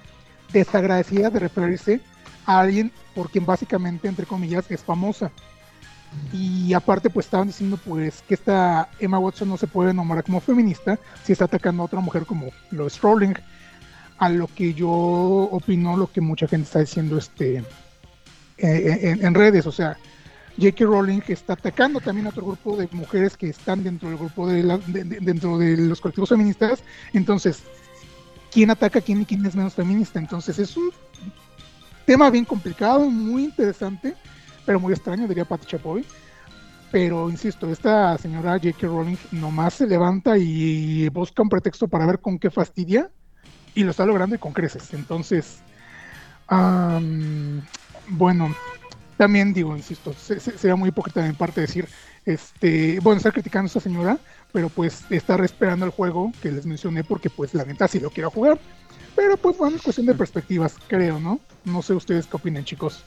desagradecida 0.53 1.31
de 1.31 1.41
referirse 1.41 2.01
a 2.47 2.61
alguien 2.61 2.93
por 3.15 3.31
quien 3.31 3.47
básicamente, 3.47 4.09
entre 4.09 4.27
comillas, 4.27 4.71
es 4.71 4.83
famosa. 4.83 5.31
Y 6.33 6.75
aparte, 6.75 7.09
pues 7.09 7.27
estaban 7.27 7.47
diciendo 7.47 7.79
pues 7.83 8.23
que 8.29 8.35
esta 8.35 8.89
Emma 8.99 9.19
Watson 9.19 9.49
no 9.49 9.57
se 9.57 9.67
puede 9.67 9.95
nombrar 9.95 10.23
como 10.25 10.41
feminista 10.41 10.99
si 11.25 11.33
está 11.33 11.47
atacando 11.47 11.83
a 11.83 11.87
otra 11.87 12.01
mujer 12.01 12.27
como 12.27 12.49
lo 12.71 12.87
Rowling. 13.01 13.35
A 14.19 14.29
lo 14.29 14.47
que 14.47 14.73
yo 14.75 14.89
opino, 14.91 15.97
lo 15.97 16.13
que 16.13 16.21
mucha 16.21 16.47
gente 16.47 16.67
está 16.67 16.79
diciendo 16.81 17.19
este, 17.19 17.65
eh, 18.59 18.99
en, 19.03 19.25
en 19.25 19.35
redes, 19.35 19.67
o 19.67 19.73
sea, 19.73 19.97
J.K. 20.59 20.85
Rowling 20.85 21.23
está 21.29 21.55
atacando 21.55 21.99
también 21.99 22.27
a 22.27 22.31
otro 22.31 22.45
grupo 22.45 22.77
de 22.77 22.87
mujeres 22.93 23.37
que 23.37 23.49
están 23.49 23.83
dentro 23.83 24.11
del 24.11 24.19
grupo 24.19 24.47
de, 24.47 24.63
la- 24.63 24.79
de- 24.79 25.05
de- 25.05 25.19
dentro 25.21 25.59
de 25.59 25.77
los 25.79 26.01
colectivos 26.01 26.29
feministas. 26.29 26.85
Entonces, 27.15 27.63
¿quién 28.53 28.71
ataca 28.71 28.99
a 28.99 29.03
quién 29.03 29.23
y 29.23 29.25
quién 29.25 29.45
es 29.47 29.57
menos 29.57 29.75
feminista? 29.75 30.19
Entonces, 30.21 30.59
es 30.59 30.77
un 30.77 30.91
tema 32.05 32.31
bien 32.31 32.45
complicado, 32.45 33.01
muy 33.09 33.45
interesante, 33.45 34.15
pero 34.67 34.81
muy 34.81 34.93
extraño, 34.93 35.27
diría 35.29 35.45
Patti 35.45 35.67
Chapoy. 35.67 36.05
Pero 36.91 37.31
insisto, 37.31 37.71
esta 37.71 38.19
señora 38.19 38.53
J.K. 38.63 38.87
Rowling 38.87 39.17
nomás 39.33 39.75
se 39.75 39.87
levanta 39.87 40.37
y 40.37 41.09
busca 41.09 41.43
un 41.43 41.49
pretexto 41.49 41.89
para 41.89 42.05
ver 42.05 42.21
con 42.21 42.39
qué 42.39 42.51
fastidia 42.51 43.11
y 43.75 43.83
lo 43.85 43.93
está 43.93 44.05
logrando 44.05 44.37
y 44.37 44.39
con 44.39 44.53
creces. 44.53 44.93
Entonces, 44.93 45.61
am, 46.49 47.63
bueno, 48.09 48.55
también 49.17 49.55
digo, 49.55 49.75
insisto, 49.75 50.13
se- 50.13 50.39
se- 50.41 50.59
sería 50.59 50.77
muy 50.77 50.91
hipócrita 50.91 51.23
de 51.23 51.33
parte 51.33 51.63
decir, 51.63 51.89
este, 52.27 52.99
bueno, 53.01 53.17
estar 53.19 53.33
criticando 53.33 53.67
a 53.67 53.69
esta 53.69 53.81
señora, 53.81 54.19
pero 54.53 54.69
pues 54.69 55.05
estar 55.11 55.43
esperando 55.45 55.87
el 55.87 55.93
juego 55.93 56.31
que 56.43 56.53
les 56.53 56.67
mencioné 56.67 57.05
porque 57.05 57.31
pues 57.31 57.55
la 57.55 57.65
neta 57.65 57.89
sí 57.89 58.01
lo 58.01 58.11
quiero 58.11 58.31
jugar. 58.31 58.59
Pero 59.15 59.37
pues 59.37 59.57
bueno, 59.59 59.77
es 59.77 59.83
cuestión 59.83 60.07
de 60.07 60.15
perspectivas, 60.15 60.77
creo, 60.89 61.21
¿no? 61.21 61.41
No 61.65 61.83
sé 61.83 61.95
ustedes 61.95 62.27
qué 62.27 62.37
opinan, 62.37 62.65
chicos. 62.65 63.05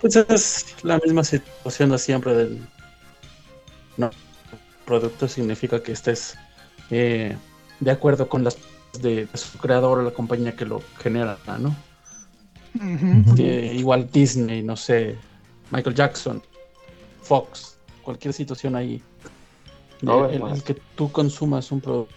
Pues 0.00 0.14
es 0.16 0.76
la 0.82 0.98
misma 0.98 1.24
situación 1.24 1.90
de 1.90 1.98
siempre 1.98 2.34
del 2.34 2.60
no 3.96 4.10
producto 4.84 5.28
significa 5.28 5.82
que 5.82 5.92
estés 5.92 6.38
eh, 6.90 7.36
de 7.80 7.90
acuerdo 7.90 8.28
con 8.28 8.44
las 8.44 8.56
de, 9.00 9.26
de 9.26 9.38
su 9.38 9.58
creador 9.58 9.98
o 9.98 10.02
la 10.02 10.12
compañía 10.12 10.56
que 10.56 10.64
lo 10.64 10.82
genera, 10.98 11.36
¿no? 11.58 11.74
Eh, 13.36 13.72
igual 13.76 14.08
Disney, 14.10 14.62
no 14.62 14.76
sé, 14.76 15.16
Michael 15.70 15.96
Jackson, 15.96 16.42
Fox, 17.22 17.76
cualquier 18.02 18.32
situación 18.32 18.76
ahí. 18.76 19.02
No, 20.00 20.28
el, 20.28 20.38
bueno. 20.38 20.54
el 20.54 20.62
que 20.62 20.74
tú 20.94 21.10
consumas 21.10 21.72
un 21.72 21.80
producto 21.80 22.14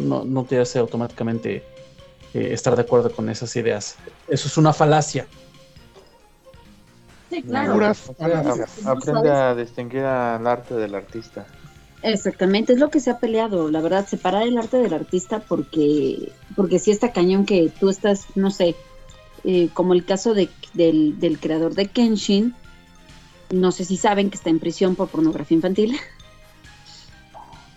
no, 0.00 0.24
no 0.24 0.44
te 0.44 0.58
hace 0.58 0.78
automáticamente 0.78 1.62
eh, 2.34 2.48
estar 2.52 2.76
de 2.76 2.82
acuerdo 2.82 3.10
con 3.10 3.28
esas 3.28 3.54
ideas. 3.56 3.96
Eso 4.28 4.48
es 4.48 4.56
una 4.56 4.72
falacia. 4.72 5.26
Sí, 7.30 7.42
claro. 7.42 7.74
Puras 7.74 8.10
Aprende, 8.10 8.42
falacias. 8.42 8.86
aprende 8.86 9.30
a 9.30 9.54
distinguir 9.54 10.02
al 10.02 10.46
arte 10.46 10.74
del 10.74 10.94
artista. 10.94 11.46
Exactamente, 12.02 12.72
es 12.72 12.78
lo 12.78 12.88
que 12.88 12.98
se 12.98 13.10
ha 13.10 13.18
peleado, 13.18 13.70
la 13.70 13.82
verdad, 13.82 14.06
separar 14.06 14.44
el 14.44 14.56
arte 14.56 14.78
del 14.78 14.94
artista 14.94 15.40
porque, 15.40 16.32
porque 16.56 16.78
sí 16.78 16.90
está 16.90 17.12
cañón 17.12 17.44
que 17.44 17.70
tú 17.78 17.90
estás, 17.90 18.24
no 18.36 18.50
sé, 18.50 18.74
eh, 19.44 19.68
como 19.74 19.92
el 19.92 20.06
caso 20.06 20.32
de, 20.32 20.48
del, 20.72 21.20
del 21.20 21.38
creador 21.38 21.74
de 21.74 21.88
Kenshin, 21.88 22.54
no 23.50 23.70
sé 23.70 23.84
si 23.84 23.98
saben 23.98 24.30
que 24.30 24.36
está 24.36 24.48
en 24.48 24.60
prisión 24.60 24.96
por 24.96 25.08
pornografía 25.08 25.56
infantil. 25.56 25.96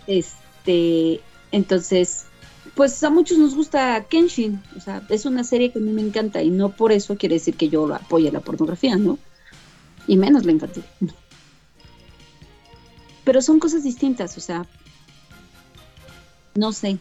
Este, 0.05 1.21
entonces, 1.53 2.25
pues 2.73 3.01
a 3.03 3.11
muchos 3.11 3.37
nos 3.37 3.55
gusta 3.55 4.05
Kenshin, 4.09 4.59
o 4.75 4.79
sea, 4.79 5.05
es 5.09 5.25
una 5.25 5.43
serie 5.43 5.71
que 5.71 5.77
a 5.77 5.81
mí 5.83 5.91
me 5.91 6.01
encanta 6.01 6.41
y 6.41 6.49
no 6.49 6.69
por 6.69 6.91
eso 6.91 7.15
quiere 7.15 7.35
decir 7.35 7.55
que 7.55 7.69
yo 7.69 7.93
apoye 7.93 8.31
la 8.31 8.39
pornografía, 8.39 8.95
¿no? 8.95 9.19
Y 10.07 10.17
menos 10.17 10.45
la 10.45 10.51
infantil. 10.51 10.83
Pero 13.23 13.41
son 13.43 13.59
cosas 13.59 13.83
distintas, 13.83 14.35
o 14.35 14.41
sea, 14.41 14.65
no 16.55 16.71
sé, 16.73 16.97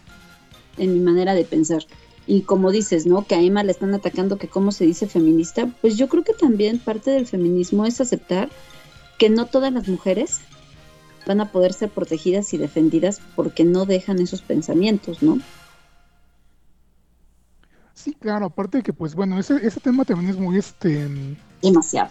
en 0.77 0.93
mi 0.93 1.01
manera 1.01 1.35
de 1.35 1.45
pensar. 1.45 1.87
Y 2.27 2.43
como 2.43 2.71
dices, 2.71 3.07
¿no? 3.07 3.27
Que 3.27 3.37
a 3.37 3.41
Emma 3.41 3.65
le 3.65 3.73
están 3.73 3.95
atacando 3.95 4.37
que 4.37 4.49
cómo 4.49 4.71
se 4.71 4.85
dice 4.85 5.09
feminista, 5.09 5.67
pues 5.81 5.97
yo 5.97 6.11
creo 6.11 6.25
que 6.25 6.35
también 6.35 6.79
parte 6.79 7.11
del 7.11 7.27
feminismo 7.27 7.87
es 7.87 8.03
aceptar 8.03 8.51
que 9.17 9.31
no 9.31 9.47
todas 9.47 9.73
las 9.73 9.89
mujeres 9.89 10.43
van 11.27 11.41
a 11.41 11.51
poder 11.53 11.73
ser 11.73 11.91
protegidas 11.91 12.53
y 12.55 12.59
defendidas 12.59 13.21
porque 13.37 13.65
no 13.65 13.85
dejan 13.87 14.21
esos 14.21 14.43
pensamientos, 14.43 15.23
¿no? 15.23 15.39
Sí, 17.95 18.15
claro, 18.19 18.47
aparte 18.47 18.79
de 18.79 18.83
que, 18.83 18.93
pues 18.93 19.15
bueno, 19.15 19.39
ese, 19.39 19.65
ese 19.65 19.79
tema 19.79 20.05
también 20.05 20.31
es 20.31 20.37
muy, 20.37 20.59
este, 20.59 21.09
Demasiado. 21.63 22.11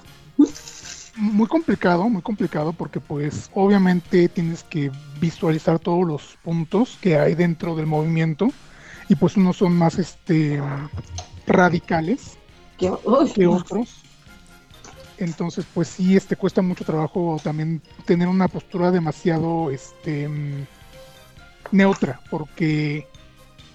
muy 1.18 1.48
complicado, 1.48 2.08
muy 2.08 2.22
complicado, 2.22 2.72
porque 2.72 3.00
pues 3.01 3.50
obviamente 3.53 4.30
tienes 4.30 4.63
que 4.63 4.91
visualizar 5.20 5.80
todos 5.80 6.06
los 6.08 6.38
puntos 6.44 6.98
que 7.01 7.18
hay 7.18 7.36
dentro 7.36 7.75
del 7.75 7.88
movimiento, 7.88 8.50
y 9.10 9.15
pues 9.15 9.36
unos 9.36 9.58
son 9.58 9.74
más, 9.74 10.00
este, 10.00 10.62
radicales 11.46 12.38
Que, 12.77 12.89
que 13.36 13.48
otros. 13.48 14.00
Entonces, 15.24 15.66
pues 15.74 15.88
sí, 15.88 16.16
este 16.16 16.36
cuesta 16.36 16.62
mucho 16.62 16.84
trabajo 16.84 17.40
también 17.44 17.82
tener 18.06 18.28
una 18.28 18.48
postura 18.48 18.92
demasiado 18.92 19.70
este 19.70 20.28
mm, 20.28 20.66
neutra, 21.72 22.20
porque 22.30 23.08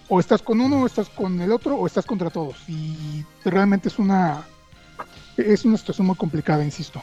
o 0.09 0.21
estás 0.21 0.43
con 0.43 0.61
uno, 0.61 0.83
o 0.83 0.87
estás 0.87 1.09
con 1.09 1.41
el 1.41 1.53
otro, 1.53 1.77
o 1.77 1.87
estás 1.87 2.07
contra 2.07 2.31
todos. 2.31 2.57
Y 2.69 3.25
realmente 3.45 3.89
es 3.89 3.99
una 3.99 4.45
es 5.37 5.65
una 5.65 5.77
situación 5.77 6.07
muy 6.07 6.17
complicada, 6.17 6.65
insisto. 6.65 7.03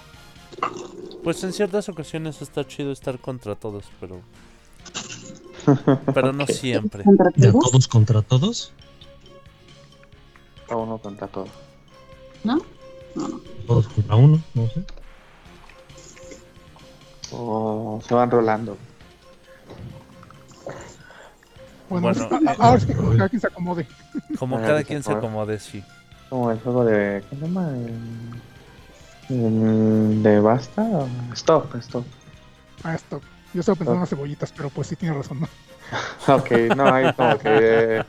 Pues 1.24 1.44
en 1.44 1.54
ciertas 1.54 1.88
ocasiones 1.90 2.42
está 2.42 2.66
chido 2.66 2.92
estar 2.92 3.20
contra 3.20 3.56
todos, 3.56 3.86
pero. 4.00 4.22
Pero 6.14 6.34
no 6.34 6.46
siempre. 6.48 7.04
¿Contra 7.04 7.30
¿De 7.36 7.52
todos? 7.52 7.72
todos 7.72 7.88
contra 7.88 8.22
todos? 8.22 8.74
A 10.70 10.76
uno 10.76 10.98
contra 10.98 11.28
todo. 11.28 11.48
¿No? 12.44 12.58
No, 13.16 13.28
no. 13.28 13.40
Todos 13.68 13.88
contra 13.88 14.16
uno, 14.16 14.42
no 14.54 14.68
sé. 14.70 14.84
O 17.32 18.02
se 18.08 18.14
van 18.14 18.30
rolando. 18.30 18.78
Bueno, 21.90 22.08
Bueno, 22.14 22.28
a- 22.50 22.52
eh, 22.54 22.56
ahora 22.60 22.80
sí 22.80 22.88
que 22.88 22.96
como 22.96 23.12
cada 23.16 23.30
quien 23.30 23.42
se 23.42 23.48
acomode. 23.48 23.88
Como 24.40 24.58
cada 24.62 24.84
quien 24.84 25.04
se 25.04 25.12
acomode, 25.12 25.60
sí. 25.60 25.84
Como 26.30 26.52
el 26.52 26.60
juego 26.60 26.86
de. 26.86 27.24
¿Cómo 27.30 27.42
se 27.42 27.48
llama? 27.48 27.70
De 29.30 30.40
Basta. 30.40 30.86
Stop, 31.34 31.76
stop. 31.76 32.06
Ah, 32.84 32.96
esto. 32.96 33.22
Yo 33.54 33.60
estaba 33.60 33.76
pensando 33.76 33.96
en 33.96 34.00
las 34.02 34.10
cebollitas, 34.10 34.52
pero 34.52 34.70
pues 34.70 34.88
sí 34.88 34.96
tiene 34.96 35.16
razón. 35.16 35.42
¿no? 35.42 35.48
Ok, 36.28 36.52
no, 36.76 36.94
hay 36.94 37.14
como 37.14 37.38
que. 37.40 37.98
eh. 38.00 38.04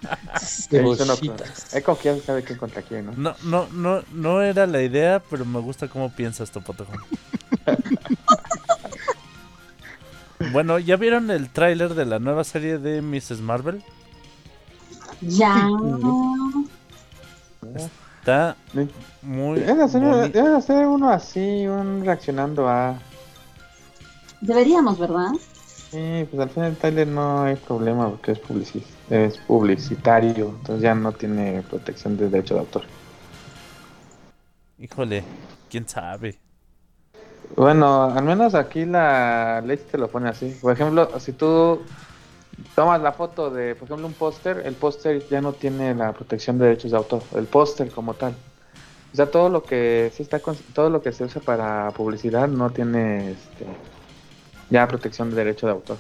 Hay 1.73 1.83
como 1.83 1.99
que 1.99 2.17
ya 2.17 2.23
sabe 2.25 2.43
quién 2.43 2.59
contra 2.59 2.83
quién, 2.83 3.07
¿no? 3.07 3.13
No, 3.17 3.35
no, 3.45 3.69
no, 3.73 4.03
no 4.13 4.43
era 4.43 4.67
la 4.67 4.83
idea, 4.83 5.23
pero 5.31 5.45
me 5.45 5.61
gusta 5.61 5.89
cómo 5.89 6.11
piensas, 6.13 6.51
Topotejón. 6.51 6.99
bueno, 10.53 10.79
¿ya 10.79 10.97
vieron 10.97 11.31
el 11.31 11.49
tráiler 11.51 11.95
de 11.95 12.05
la 12.07 12.19
nueva 12.19 12.45
serie 12.45 12.79
de 12.79 13.03
Mrs. 13.03 13.41
Marvel? 13.41 13.83
Ya. 15.21 15.69
Está 18.21 18.57
muy 19.23 19.61
Deben 19.61 19.81
hacer, 19.83 20.03
boni- 20.03 20.33
deben 20.33 20.55
hacer 20.55 20.87
uno 20.87 21.11
así, 21.11 21.67
un 21.67 22.05
reaccionando 22.05 22.69
a. 22.69 22.99
Deberíamos, 24.41 24.99
¿verdad? 24.99 25.29
Sí, 25.95 26.27
pues 26.29 26.43
al 26.43 26.51
final 26.51 26.71
el 26.73 26.77
Tyler 26.77 27.07
no 27.07 27.43
hay 27.45 27.55
problema 27.55 28.11
porque 28.11 28.33
es, 28.33 28.43
publici- 28.43 28.83
es 29.11 29.39
publicitario, 29.39 30.47
entonces 30.49 30.83
ya 30.83 30.93
no 30.93 31.13
tiene 31.13 31.63
protección 31.63 32.17
de 32.17 32.29
derecho 32.29 32.55
de 32.55 32.61
autor. 32.61 32.83
Híjole, 34.79 35.23
quién 35.69 35.87
sabe. 35.89 36.41
Bueno, 37.57 38.05
al 38.13 38.25
menos 38.25 38.57
aquí 38.57 38.85
la 38.85 39.63
ley 39.65 39.77
te 39.77 39.99
lo 39.99 40.11
pone 40.11 40.29
así. 40.29 40.51
Por 40.61 40.73
ejemplo, 40.73 41.17
si 41.21 41.33
tú 41.33 41.81
tomas 42.75 43.01
la 43.01 43.13
foto 43.13 43.51
de, 43.51 43.77
por 43.77 43.87
ejemplo, 43.87 44.07
un 44.09 44.15
póster, 44.15 44.63
el 44.67 44.75
póster 44.75 45.29
ya 45.31 45.41
no 45.41 45.55
tiene 45.55 45.95
la 45.95 46.13
protección 46.13 46.59
de 46.59 46.67
derechos 46.67 46.91
de 46.91 46.97
autor, 46.97 47.23
el 47.37 47.47
póster 47.47 47.91
como 47.93 48.15
tal. 48.15 48.35
O 49.13 49.17
sea, 49.17 49.31
todo 49.31 49.49
lo 49.49 49.67
que 49.67 50.11
sí 50.13 50.23
está 50.25 50.41
todo 50.73 50.91
lo 50.91 51.03
que 51.03 51.13
se 51.13 51.25
usa 51.25 51.43
para 51.43 51.93
publicidad 51.93 52.49
no 52.49 52.71
tiene 52.73 53.33
este, 53.33 53.67
ya 54.75 54.89
protección 54.89 55.31
de 55.31 55.37
derecho 55.37 55.67
de 55.67 55.73
autor. 55.73 55.97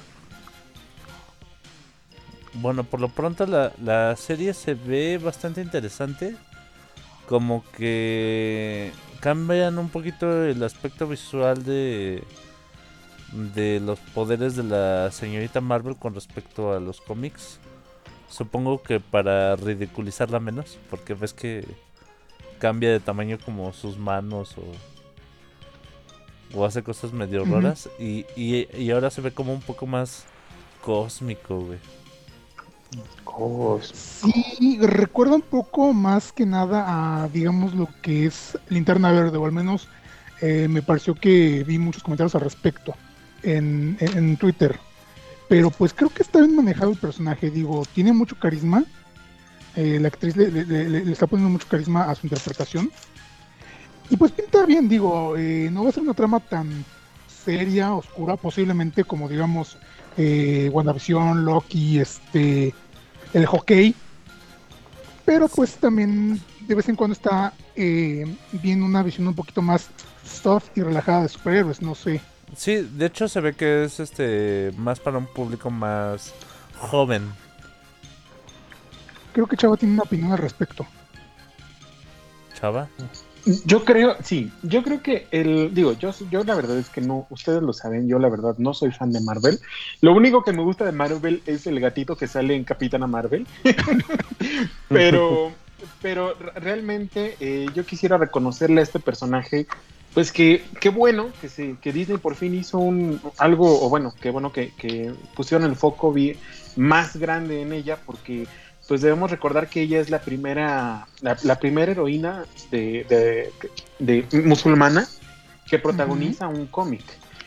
Bueno, 2.55 2.83
por 2.83 3.01
lo 3.01 3.09
pronto 3.09 3.47
la, 3.47 3.73
la 3.81 4.17
serie 4.17 4.53
se 4.53 4.75
ve 4.75 5.19
bastante 5.19 5.61
interesante. 5.61 6.35
Como 7.29 7.65
que 7.77 8.91
cambian 9.21 9.79
un 9.79 9.91
poquito 9.91 10.45
el 10.45 10.61
aspecto 10.65 11.07
visual 11.07 11.65
de, 11.65 12.25
de 13.55 13.79
los 13.79 14.01
poderes 14.01 14.57
de 14.57 14.65
la 14.65 15.11
señorita 15.13 15.61
Marvel 15.61 15.97
con 15.97 16.13
respecto 16.13 16.73
a 16.73 16.81
los 16.81 17.01
cómics. 17.01 17.61
Supongo 18.29 18.83
que 18.83 18.99
para 18.99 19.55
ridiculizarla 19.55 20.41
menos, 20.41 20.79
porque 20.91 21.15
ves 21.15 21.33
que 21.33 21.65
cambia 22.59 22.91
de 22.91 22.99
tamaño 22.99 23.39
como 23.45 23.73
sus 23.73 23.97
manos 23.99 24.59
o, 24.59 24.65
o 26.55 26.65
hace 26.65 26.83
cosas 26.83 27.13
medio 27.13 27.45
raras. 27.45 27.89
Y, 27.99 28.25
y, 28.37 28.69
y 28.77 28.91
ahora 28.91 29.11
se 29.11 29.21
ve 29.21 29.33
como 29.33 29.53
un 29.53 29.61
poco 29.61 29.87
más 29.87 30.25
cósmico, 30.83 31.61
güey. 31.61 31.79
Cos- 33.25 33.93
Sí, 34.57 34.79
recuerda 34.81 35.35
un 35.35 35.43
poco 35.43 35.93
más 35.93 36.33
que 36.33 36.47
nada 36.47 37.23
a, 37.25 37.29
digamos, 37.29 37.75
lo 37.75 37.89
que 38.03 38.27
es 38.27 38.57
Linterna 38.69 39.11
Verde, 39.11 39.37
o 39.39 39.45
al 39.47 39.53
menos 39.53 39.89
eh, 40.41 40.69
me 40.69 40.83
pareció 40.83 41.15
que 41.15 41.65
vi 41.65 41.79
muchos 41.79 42.03
comentarios 42.03 42.35
al 42.35 42.43
respecto 42.43 42.95
en, 43.43 43.97
en- 44.01 44.17
en 44.19 44.37
Twitter. 44.37 44.79
Pero 45.49 45.71
pues 45.71 45.93
creo 45.93 46.09
que 46.11 46.23
está 46.23 46.39
bien 46.39 46.55
manejado 46.57 46.91
el 46.93 46.99
personaje, 46.99 47.51
digo, 47.51 47.83
tiene 47.95 48.13
mucho 48.13 48.37
carisma. 48.39 48.85
eh, 49.77 49.99
la 50.01 50.07
actriz 50.09 50.37
le, 50.37 50.51
le- 50.53 50.65
le- 50.65 51.05
le 51.05 51.13
está 51.13 51.27
poniendo 51.27 51.51
mucho 51.51 51.67
carisma 51.69 52.05
a 52.09 52.15
su 52.15 52.27
interpretación. 52.27 52.91
Y 54.11 54.17
pues 54.17 54.33
pinta 54.33 54.67
bien, 54.67 54.89
digo, 54.89 55.37
eh, 55.37 55.69
no 55.73 55.85
va 55.85 55.91
a 55.91 55.93
ser 55.93 56.03
una 56.03 56.15
trama 56.15 56.41
tan 56.41 56.85
seria, 57.45 57.95
oscura, 57.95 58.37
posiblemente 58.37 59.05
como 59.05 59.29
digamos 59.29 59.77
eh, 60.17 60.71
WandaVision, 60.73 61.45
Loki, 61.45 61.99
este, 61.99 62.75
el 63.33 63.47
hockey. 63.47 63.95
Pero 65.25 65.49
pues 65.49 65.77
también 65.77 66.41
de 66.61 66.75
vez 66.75 66.89
en 66.89 66.97
cuando 66.97 67.13
está 67.13 67.53
eh, 67.77 68.25
bien 68.53 68.83
una 68.83 69.03
visión 69.03 69.27
un 69.27 69.35
poquito 69.35 69.63
más 69.63 69.89
soft 70.25 70.69
y 70.77 70.83
relajada 70.83 71.23
de 71.23 71.29
superhéroes, 71.29 71.83
no 71.83 71.95
sé. 71.95 72.21
Sí, 72.57 72.77
de 72.77 73.07
hecho 73.07 73.29
se 73.29 73.41
ve 73.41 73.55
que 73.55 73.85
es 73.85 74.01
este 74.01 74.71
más 74.77 75.01
para 75.01 75.19
un 75.19 75.27
público 75.27 75.71
más 75.71 76.33
joven. 76.79 77.33
Creo 79.33 79.47
que 79.47 79.57
Chava 79.57 79.77
tiene 79.77 79.95
una 79.95 80.05
opinión 80.05 80.31
al 80.31 80.39
respecto. 80.39 80.87
Chava. 82.55 82.89
Yo 83.67 83.85
creo, 83.85 84.17
sí, 84.23 84.51
yo 84.63 84.83
creo 84.83 85.03
que 85.03 85.29
el, 85.31 85.75
digo, 85.75 85.93
yo, 85.93 86.11
yo 86.31 86.45
la 86.45 86.55
verdad 86.55 86.79
es 86.79 86.89
que 86.89 87.03
no, 87.03 87.27
ustedes 87.31 87.63
lo 87.63 87.75
saben, 87.75 88.09
yo 88.09 88.19
la 88.19 88.31
verdad 88.31 88.55
no 88.59 88.73
soy 88.73 88.91
fan 88.91 89.13
de 89.13 89.21
Marvel. 89.21 89.61
Lo 90.01 90.15
único 90.15 90.43
que 90.43 90.53
me 90.53 90.63
gusta 90.63 90.87
de 90.87 90.93
Marvel 90.93 91.43
es 91.47 91.67
el 91.67 91.79
gatito 91.79 92.17
que 92.17 92.27
sale 92.27 92.55
en 92.55 92.65
Capitana 92.65 93.07
Marvel. 93.07 93.47
pero, 94.89 95.53
pero 96.01 96.35
re- 96.35 96.53
realmente 96.61 97.37
eh, 97.39 97.67
yo 97.75 97.85
quisiera 97.85 98.17
reconocerle 98.17 98.81
a 98.81 98.85
este 98.85 99.01
personaje, 99.01 99.67
pues 100.15 100.33
que 100.33 100.63
qué 100.81 100.89
bueno 100.89 101.27
que, 101.39 101.49
se, 101.49 101.77
que 101.83 101.93
Disney 101.93 102.19
por 102.19 102.37
fin 102.37 102.55
hizo 102.55 102.79
un 102.79 103.21
algo, 103.39 103.85
o 103.85 103.91
bueno, 103.91 104.15
qué 104.23 104.31
bueno 104.31 104.53
que, 104.53 104.73
pusieron 105.37 105.69
el 105.69 105.77
foco 105.77 106.15
más 106.77 107.17
grande 107.17 107.61
en 107.61 107.73
ella, 107.73 107.99
porque 108.07 108.47
pues 108.89 109.01
debemos 109.01 109.31
recordar 109.31 109.69
que 109.69 109.83
ella 109.83 110.01
es 110.01 110.11
la 110.11 110.21
primera, 110.21 111.09
la, 111.21 111.37
la 111.43 111.59
primera 111.59 111.93
heroína 111.93 112.45
de, 112.71 113.05
de- 113.09 113.53
de 113.99 114.43
musulmana 114.45 115.07
que 115.67 115.79
protagoniza 115.79 116.49
un 116.49 116.67
cómic. 116.67 117.03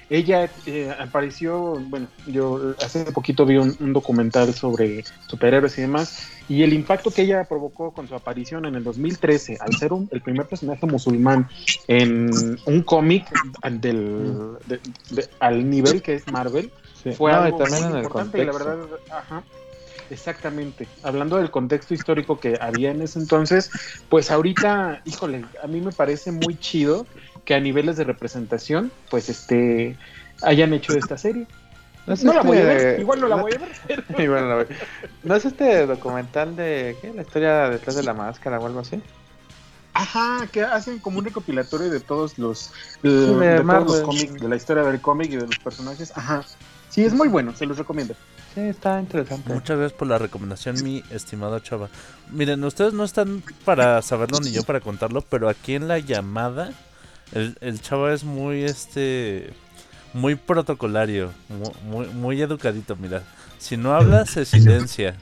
Ella 0.09 0.49
eh, 0.65 0.89
apareció, 0.97 1.75
bueno, 1.89 2.07
yo 2.27 2.73
hace 2.81 3.03
poquito 3.11 3.45
vi 3.45 3.57
un, 3.57 3.75
un 3.81 3.91
documental 3.91 4.53
sobre 4.53 5.03
superhéroes 5.27 5.77
y 5.77 5.81
demás, 5.81 6.29
y 6.47 6.63
el 6.63 6.71
impacto 6.71 7.11
que 7.11 7.23
ella 7.23 7.43
provocó 7.43 7.91
con 7.91 8.07
su 8.07 8.15
aparición 8.15 8.65
en 8.65 8.75
el 8.75 8.83
2013, 8.85 9.57
al 9.59 9.75
ser 9.75 9.91
un- 9.91 10.07
el 10.13 10.21
primer 10.21 10.47
personaje 10.47 10.85
musulmán 10.85 11.49
en 11.89 12.57
un 12.65 12.81
cómic 12.83 13.29
del, 13.69 14.53
de- 14.65 14.79
al 15.39 15.69
nivel 15.69 16.01
que 16.01 16.15
es 16.15 16.27
Marvel, 16.27 16.71
Sí. 17.03 17.11
fue 17.11 17.31
No, 17.31 17.41
y 17.41 17.45
algo 17.47 17.57
también 17.59 17.83
muy 17.83 17.91
en 17.91 17.97
el 17.97 18.03
importante 18.03 18.41
y 18.41 18.45
la 18.45 18.51
verdad, 18.53 18.77
ajá, 19.11 19.43
exactamente. 20.09 20.87
Hablando 21.03 21.37
del 21.37 21.51
contexto 21.51 21.93
histórico 21.93 22.39
que 22.39 22.57
había 22.59 22.91
en 22.91 23.01
ese 23.01 23.19
entonces, 23.19 23.69
pues 24.09 24.31
ahorita, 24.31 25.01
híjole, 25.05 25.45
a 25.63 25.67
mí 25.67 25.81
me 25.81 25.91
parece 25.91 26.31
muy 26.31 26.57
chido 26.59 27.05
que 27.45 27.53
a 27.55 27.59
niveles 27.59 27.97
de 27.97 28.03
representación, 28.03 28.91
pues 29.09 29.29
este, 29.29 29.97
hayan 30.41 30.73
hecho 30.73 30.93
esta 30.93 31.17
serie. 31.17 31.47
No 32.05 32.13
es 32.13 32.23
No 32.23 32.31
la 32.33 32.39
este- 32.39 32.47
voy 32.47 32.57
a 32.57 32.63
ver, 32.63 32.99
igual 32.99 33.19
no 33.19 33.27
la 33.27 33.35
voy 33.35 33.53
a 33.53 33.57
ver. 33.59 34.03
Y 34.17 34.27
bueno, 34.27 34.47
la 34.47 34.55
voy- 34.55 34.67
¿No 35.23 35.35
es 35.35 35.45
este 35.45 35.85
documental 35.85 36.55
de 36.55 36.95
qué? 37.01 37.13
La 37.13 37.21
historia 37.23 37.69
detrás 37.69 37.95
de 37.95 38.03
la 38.03 38.13
máscara 38.13 38.59
o 38.59 38.65
algo 38.65 38.79
así? 38.79 39.01
Ajá, 39.93 40.47
que 40.51 40.61
hacen 40.61 40.99
como 40.99 41.19
un 41.19 41.25
recopilatorio 41.25 41.89
de 41.89 41.99
todos 41.99 42.37
los, 42.37 42.71
eh, 43.03 43.07
de 43.09 43.35
de 43.55 43.61
todos 43.63 43.85
los 43.87 44.01
cómics, 44.01 44.33
de 44.35 44.47
la 44.47 44.55
historia 44.55 44.83
del 44.83 45.01
cómic 45.01 45.31
y 45.31 45.37
de 45.37 45.47
los 45.47 45.57
personajes. 45.57 46.13
Ajá. 46.15 46.43
Sí, 46.89 47.03
es 47.03 47.13
muy 47.13 47.27
bueno, 47.27 47.55
se 47.55 47.65
los 47.65 47.77
recomiendo. 47.77 48.13
Sí, 48.55 48.61
está 48.61 48.99
interesante. 48.99 49.53
Muchas 49.53 49.77
gracias 49.77 49.97
por 49.97 50.07
la 50.07 50.17
recomendación, 50.17 50.81
mi 50.83 51.03
estimado 51.11 51.59
Chava. 51.59 51.89
Miren, 52.31 52.63
ustedes 52.63 52.93
no 52.93 53.03
están 53.03 53.43
para 53.65 54.01
saberlo 54.01 54.39
ni 54.39 54.51
yo 54.51 54.63
para 54.63 54.79
contarlo, 54.79 55.21
pero 55.21 55.47
aquí 55.49 55.75
en 55.75 55.87
la 55.87 55.99
llamada 55.99 56.71
el, 57.33 57.55
el 57.61 57.79
Chava 57.81 58.13
es 58.13 58.23
muy 58.23 58.63
este 58.63 59.53
muy 60.13 60.35
protocolario, 60.35 61.31
mu- 61.49 61.73
muy, 61.91 62.07
muy, 62.07 62.41
educadito, 62.41 62.95
mira. 62.95 63.21
Si 63.59 63.77
no 63.77 63.93
habla, 63.93 64.25
se 64.25 64.45
silencia. 64.45 65.15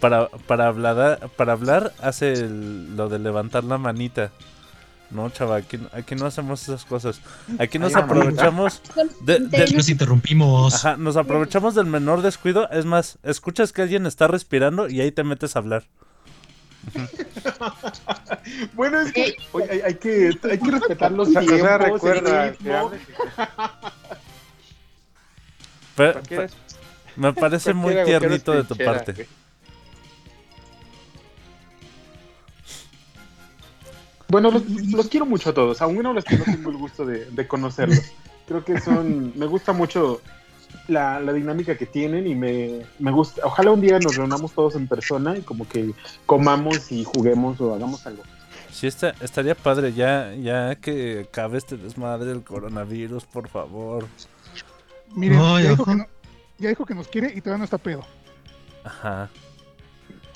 Para, 0.00 0.28
para, 0.28 0.68
hablar, 0.68 1.28
para 1.36 1.54
hablar 1.54 1.92
hace 2.00 2.48
lo 2.48 3.08
de 3.08 3.18
levantar 3.18 3.64
la 3.64 3.78
manita. 3.78 4.30
No, 5.10 5.30
chava, 5.30 5.56
aquí, 5.56 5.78
aquí 5.92 6.14
no 6.14 6.26
hacemos 6.26 6.62
esas 6.62 6.84
cosas. 6.84 7.20
Aquí 7.58 7.78
nos 7.78 7.96
aprovechamos 7.96 8.82
de, 9.20 9.38
de- 9.38 9.72
Nos 9.72 9.88
interrumpimos. 9.88 10.74
ajá, 10.84 10.96
nos 10.98 11.16
aprovechamos 11.16 11.74
del 11.74 11.86
menor 11.86 12.20
descuido. 12.20 12.68
Es 12.70 12.84
más, 12.84 13.18
escuchas 13.22 13.72
que 13.72 13.80
alguien 13.82 14.04
está 14.06 14.28
respirando 14.28 14.88
y 14.88 15.00
ahí 15.00 15.10
te 15.10 15.24
metes 15.24 15.56
a 15.56 15.60
hablar. 15.60 15.84
Bueno, 18.72 19.00
es 19.00 19.12
que 19.12 19.36
oye, 19.52 19.66
hay, 19.70 19.80
hay 19.80 19.94
que 19.96 20.30
hay 20.50 20.58
que 20.58 20.70
respetar 20.70 21.12
los 21.12 21.28
sea, 21.28 21.42
o 21.42 21.44
tiempos, 21.44 21.66
sea, 21.66 21.78
recuerda 21.78 22.54
me 27.16 27.32
parece 27.34 27.74
muy 27.74 27.94
tiernito 28.04 28.52
de 28.52 28.64
tu 28.64 28.76
parte. 28.76 29.28
Bueno, 34.28 34.50
los, 34.50 34.62
los 34.92 35.08
quiero 35.08 35.26
mucho 35.26 35.50
a 35.50 35.54
todos, 35.54 35.80
aún 35.80 36.04
a 36.06 36.12
los 36.12 36.24
que 36.24 36.36
no 36.36 36.44
tengo 36.44 36.70
el 36.70 36.76
gusto 36.76 37.04
de, 37.06 37.24
de 37.26 37.48
conocerlos. 37.48 38.12
Creo 38.46 38.64
que 38.64 38.80
son, 38.80 39.32
me 39.38 39.46
gusta 39.46 39.72
mucho 39.72 40.20
la, 40.86 41.18
la 41.20 41.32
dinámica 41.32 41.76
que 41.76 41.86
tienen 41.86 42.26
y 42.26 42.34
me, 42.34 42.82
me 42.98 43.10
gusta. 43.10 43.42
Ojalá 43.44 43.70
un 43.72 43.80
día 43.80 43.98
nos 43.98 44.16
reunamos 44.16 44.52
todos 44.52 44.74
en 44.74 44.86
persona 44.86 45.36
y 45.36 45.40
como 45.42 45.66
que 45.68 45.92
comamos 46.26 46.92
y 46.92 47.04
juguemos 47.04 47.60
o 47.60 47.74
hagamos 47.74 48.06
algo. 48.06 48.22
Sí, 48.70 48.86
está, 48.86 49.14
estaría 49.20 49.54
padre 49.54 49.92
ya, 49.94 50.34
ya 50.34 50.74
que 50.76 51.26
acabe 51.28 51.56
este 51.58 51.76
desmadre 51.76 52.26
del 52.26 52.42
coronavirus, 52.44 53.24
por 53.24 53.48
favor. 53.48 54.06
Miren, 55.14 55.38
Ay, 55.40 55.64
ya, 55.64 55.70
dijo 55.70 55.84
que 55.86 55.94
no- 55.94 56.06
ya 56.58 56.68
dijo 56.68 56.84
que 56.86 56.94
nos 56.94 57.08
quiere 57.08 57.32
y 57.34 57.40
todavía 57.40 57.58
no 57.58 57.64
está 57.64 57.78
pedo. 57.78 58.04
Ajá. 58.84 59.30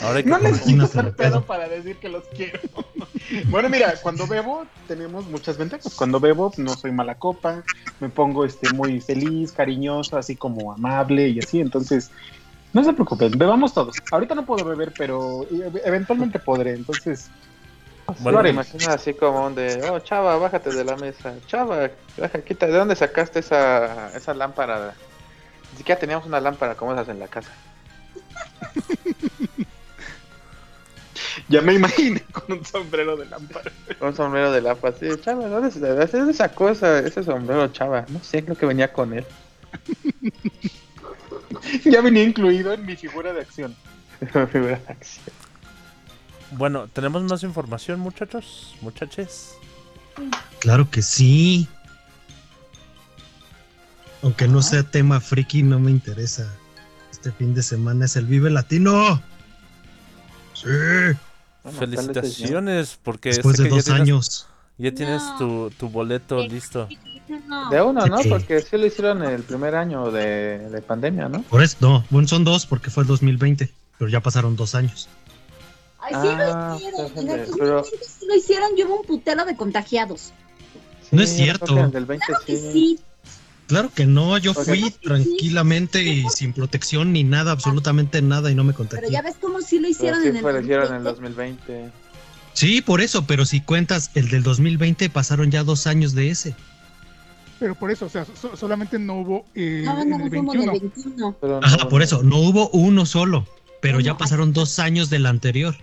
Ahora 0.03 0.19
hay 0.19 0.25
que 0.25 0.31
No 0.31 0.39
necesito 0.39 0.87
ser 0.87 1.15
pedo 1.15 1.45
para 1.47 1.69
decir 1.69 1.97
que 1.99 2.09
los 2.09 2.25
quiero. 2.29 2.59
bueno, 3.51 3.69
mira, 3.69 3.95
cuando 4.03 4.27
bebo 4.27 4.67
tenemos 4.87 5.27
muchas 5.27 5.57
ventajas. 5.57 5.95
Cuando 5.95 6.19
bebo 6.21 6.53
no 6.57 6.75
soy 6.77 6.93
mala 6.93 7.15
copa, 7.15 7.63
me 8.01 8.09
pongo 8.09 8.45
este 8.45 8.69
muy 8.69 9.01
feliz, 9.01 9.53
cariñoso, 9.53 10.17
así 10.17 10.37
como 10.37 10.73
amable 10.73 11.29
y 11.29 11.39
así. 11.39 11.61
Entonces, 11.61 12.11
no 12.73 12.83
se 12.83 12.93
preocupen, 12.93 13.39
bebamos 13.39 13.75
todos. 13.75 13.97
Ahorita 14.11 14.35
no 14.35 14.45
puedo 14.45 14.65
beber, 14.65 14.93
pero 14.97 15.45
e- 15.45 15.83
eventualmente 15.85 16.39
podré. 16.39 16.73
Entonces, 16.73 17.31
Bueno, 18.21 18.43
Me 18.43 18.51
imagino 18.51 18.89
así 18.89 19.15
como 19.15 19.51
de, 19.51 19.83
oh, 19.89 20.01
chava, 20.01 20.37
bájate 20.37 20.73
de 20.73 20.85
la 20.85 20.97
mesa. 20.97 21.35
Chava, 21.47 21.91
baja, 22.19 22.41
quita, 22.43 22.67
¿de 22.67 22.73
dónde 22.73 22.97
sacaste 22.97 23.39
esa, 23.39 24.09
esa 24.17 24.35
lámpara? 24.35 24.95
Ni 25.71 25.79
siquiera 25.79 26.01
teníamos 26.01 26.27
una 26.27 26.41
lámpara 26.41 26.75
como 26.75 26.93
esas 26.93 27.09
en 27.09 27.21
la 27.21 27.29
casa. 27.29 27.53
Ya 31.49 31.61
me 31.63 31.75
imaginé 31.75 32.21
con 32.33 32.59
un 32.59 32.65
sombrero 32.65 33.17
de 33.17 33.27
lámpara. 33.27 33.71
Un 34.01 34.15
sombrero 34.15 34.53
de 34.53 34.61
lámpara, 34.61 34.97
sí, 34.99 35.07
chava, 35.25 35.49
¿dónde, 35.49 35.71
se- 35.71 35.81
¿de 35.81 36.07
dónde 36.07 36.35
sacó 36.35 36.69
esa, 36.71 36.99
ese 37.01 37.23
sombrero, 37.25 37.69
chava? 37.69 38.05
No 38.09 38.23
sé, 38.23 38.45
creo 38.45 38.57
que 38.57 38.67
venía 38.67 38.93
con 38.93 39.13
él. 39.15 39.25
Ya 41.85 42.01
venía 42.01 42.25
incluido 42.25 42.73
en 42.73 42.85
mi 42.85 42.97
figura 42.97 43.33
de 43.33 43.41
acción. 43.41 43.75
Figura 44.21 44.79
de 44.79 44.93
acción. 44.93 45.27
Bueno, 46.53 46.89
¿tenemos 46.89 47.23
más 47.25 47.43
información, 47.43 48.01
muchachos? 48.01 48.75
Muchaches. 48.81 49.55
Claro 50.61 50.91
que 50.91 51.03
sí. 51.03 51.69
Aunque 54.23 54.49
no 54.49 54.61
sea 54.63 54.83
tema 54.83 55.21
friki, 55.21 55.63
no 55.63 55.79
me 55.79 55.91
interesa. 55.91 56.53
Este 57.11 57.33
fin 57.33 57.55
de 57.55 57.63
semana 57.63 58.05
es 58.05 58.17
el 58.17 58.27
Vive 58.27 58.51
Latino. 58.51 59.23
Sí. 60.63 60.69
Bueno, 61.65 61.79
Felicitaciones, 61.79 62.99
porque 63.03 63.29
Después 63.31 63.57
de 63.57 63.65
que 63.65 63.69
dos 63.71 63.85
ya 63.85 63.95
tienes, 63.95 64.01
años. 64.03 64.47
ya 64.79 64.93
tienes 64.95 65.23
No. 65.23 65.39
tu, 65.39 65.71
tu 65.79 65.89
boleto 65.89 66.41
Eh, 66.41 66.49
listo. 66.49 66.89
No. 67.49 67.71
De 67.71 67.81
uno, 67.81 68.05
¿no? 68.07 68.19
Sí. 68.19 68.29
Porque 68.29 68.61
sí 68.61 68.77
lo 68.77 68.87
hicieron 68.87 69.23
el 69.23 69.43
primer 69.43 69.75
año 69.75 70.11
de, 70.11 70.59
de 70.71 70.83
pandemia, 70.83 71.29
¿no? 71.29 71.43
Por 71.43 71.63
eso, 71.63 71.77
no, 71.81 72.05
bueno, 72.11 72.27
son 72.29 72.45
dos 72.45 72.67
porque 72.67 72.91
fue 72.91 73.05
el 73.05 73.07
2020, 73.07 73.73
pero 73.99 74.11
ya 74.11 74.21
pasaron 74.21 74.57
dos 74.57 74.75
años. 74.75 75.09
Ay, 76.01 76.15
sí 76.15 76.29
Ah, 76.29 76.69
lo 76.71 76.77
hicieron. 76.77 77.01
En 77.07 77.09
fíjate, 77.13 77.43
el 77.43 77.51
pero- 77.59 77.75
2020 77.77 78.07
sí 78.19 78.27
lo 78.27 78.35
hicieron. 78.37 78.71
Yo 78.77 78.87
hubo 78.87 79.01
un 79.01 79.07
putero 79.07 79.45
de 79.45 79.57
contagiados. 79.57 80.33
No 81.13 81.23
es 81.23 81.31
cierto. 81.37 81.67
creo 81.67 81.77
que 81.79 81.85
el 81.85 81.93
del 81.93 82.07
20 82.07 82.27
Claro 82.27 82.45
que 82.45 82.57
sí. 82.57 82.99
Claro 83.69 83.91
que 83.95 84.05
no, 84.07 84.37
yo 84.39 84.53
fui 84.55 84.91
tranquilamente 85.03 86.03
y 86.03 86.29
sin 86.29 86.53
protección 86.53 87.13
ni 87.13 87.25
nada, 87.25 87.53
absolutamente 87.53 88.21
nada 88.21 88.51
y 88.51 88.55
no 88.55 88.65
me 88.65 88.73
Pero 88.73 88.79
contagié. 88.89 89.11
ya 89.11 89.23
ves 89.23 89.37
cómo 89.41 89.61
sí 89.63 89.77
lo 89.77 89.83
Pero 89.83 89.91
hicieron 89.93 90.23
sí 90.23 90.29
en 90.29 90.37
el 90.37 90.43
lo 90.43 90.61
hicieron 90.61 90.87
en 90.89 90.95
el 90.97 91.05
2020. 91.05 91.63
2020. 91.73 91.93
Sí, 92.55 92.83
por 92.83 93.01
eso, 93.01 93.27
pero 93.27 93.47
si 93.47 93.61
cuentas 93.63 94.11
el 94.15 94.29
del 94.29 94.43
2020 94.43 95.09
pasaron 95.09 95.51
ya 95.51 95.65
dos 95.65 95.87
años 95.87 96.15
de 96.15 96.29
ese. 96.31 96.55
Pero 97.59 97.75
por 97.77 97.91
eso, 97.91 98.07
o 98.07 98.09
sea, 98.11 98.27
so- 98.27 98.57
solamente 98.57 98.99
no 98.99 99.21
hubo 99.21 99.47
eh, 99.55 99.83
No, 99.87 99.95
no, 99.95 100.03
el 100.03 100.09
no, 100.11 100.17
como 100.19 100.53
en 100.53 100.61
el 100.63 100.71
21. 100.71 100.73
21. 100.73 101.37
Pero 101.41 101.61
no, 101.61 101.67
Ajá, 101.67 101.89
por 101.89 102.03
eso, 102.03 102.23
no 102.23 102.39
hubo 102.39 102.69
uno 102.71 103.07
solo, 103.07 103.47
pero 103.81 104.01
ya 104.01 104.19
pasaron 104.19 104.53
dos 104.53 104.79
años 104.81 105.09
del 105.09 105.25
anterior. 105.27 105.75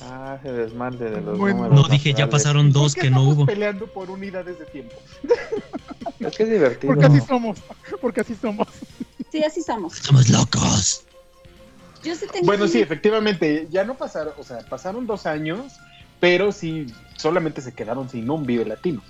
Ah, 0.00 0.38
se 0.42 0.52
desmande 0.52 1.08
de 1.10 1.22
los 1.22 1.38
Bueno. 1.38 1.64
números 1.64 1.88
No 1.88 1.88
dije 1.88 2.12
ya 2.12 2.28
pasaron 2.28 2.66
¿Por 2.72 2.82
dos 2.82 2.94
que 2.94 3.10
no 3.10 3.22
hubo. 3.22 3.46
peleando 3.46 3.86
por 3.86 4.10
unidades 4.10 4.58
de 4.58 4.66
tiempo? 4.66 4.94
Es 6.28 6.36
que 6.36 6.42
es 6.44 6.50
divertido. 6.50 6.92
Porque 6.92 7.06
así 7.06 7.20
somos, 7.26 7.58
porque 8.00 8.20
así 8.20 8.34
somos. 8.34 8.68
Sí, 9.30 9.42
así 9.42 9.62
somos. 9.62 9.94
Estamos 9.96 10.28
locos. 10.28 11.04
Yo 12.02 12.14
sí 12.14 12.26
tengo. 12.30 12.46
Bueno, 12.46 12.68
sí, 12.68 12.80
efectivamente, 12.80 13.66
ya 13.70 13.84
no 13.84 13.96
pasaron, 13.96 14.34
o 14.38 14.44
sea, 14.44 14.58
pasaron 14.60 15.06
dos 15.06 15.26
años, 15.26 15.72
pero 16.20 16.52
sí, 16.52 16.86
solamente 17.16 17.60
se 17.60 17.72
quedaron 17.72 18.08
sin 18.08 18.30
un 18.30 18.46
Vive 18.46 18.64
Latino. 18.64 19.02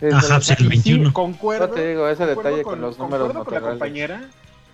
Sí, 0.00 0.06
Ajá, 0.12 0.40
sí, 0.40 0.54
pues, 0.54 0.60
el 0.60 0.66
Y 0.66 0.78
sí, 0.78 0.90
21. 0.90 1.12
concuerdo, 1.12 1.68
No 1.68 1.74
te 1.74 1.88
digo, 1.88 2.08
ese 2.08 2.24
concuerdo 2.24 2.42
detalle 2.42 2.62
con 2.62 2.80
los 2.80 2.98
números 2.98 3.32
concuerdo 3.32 3.44
con 3.44 3.54
la 3.54 3.70
compañera, 3.70 4.30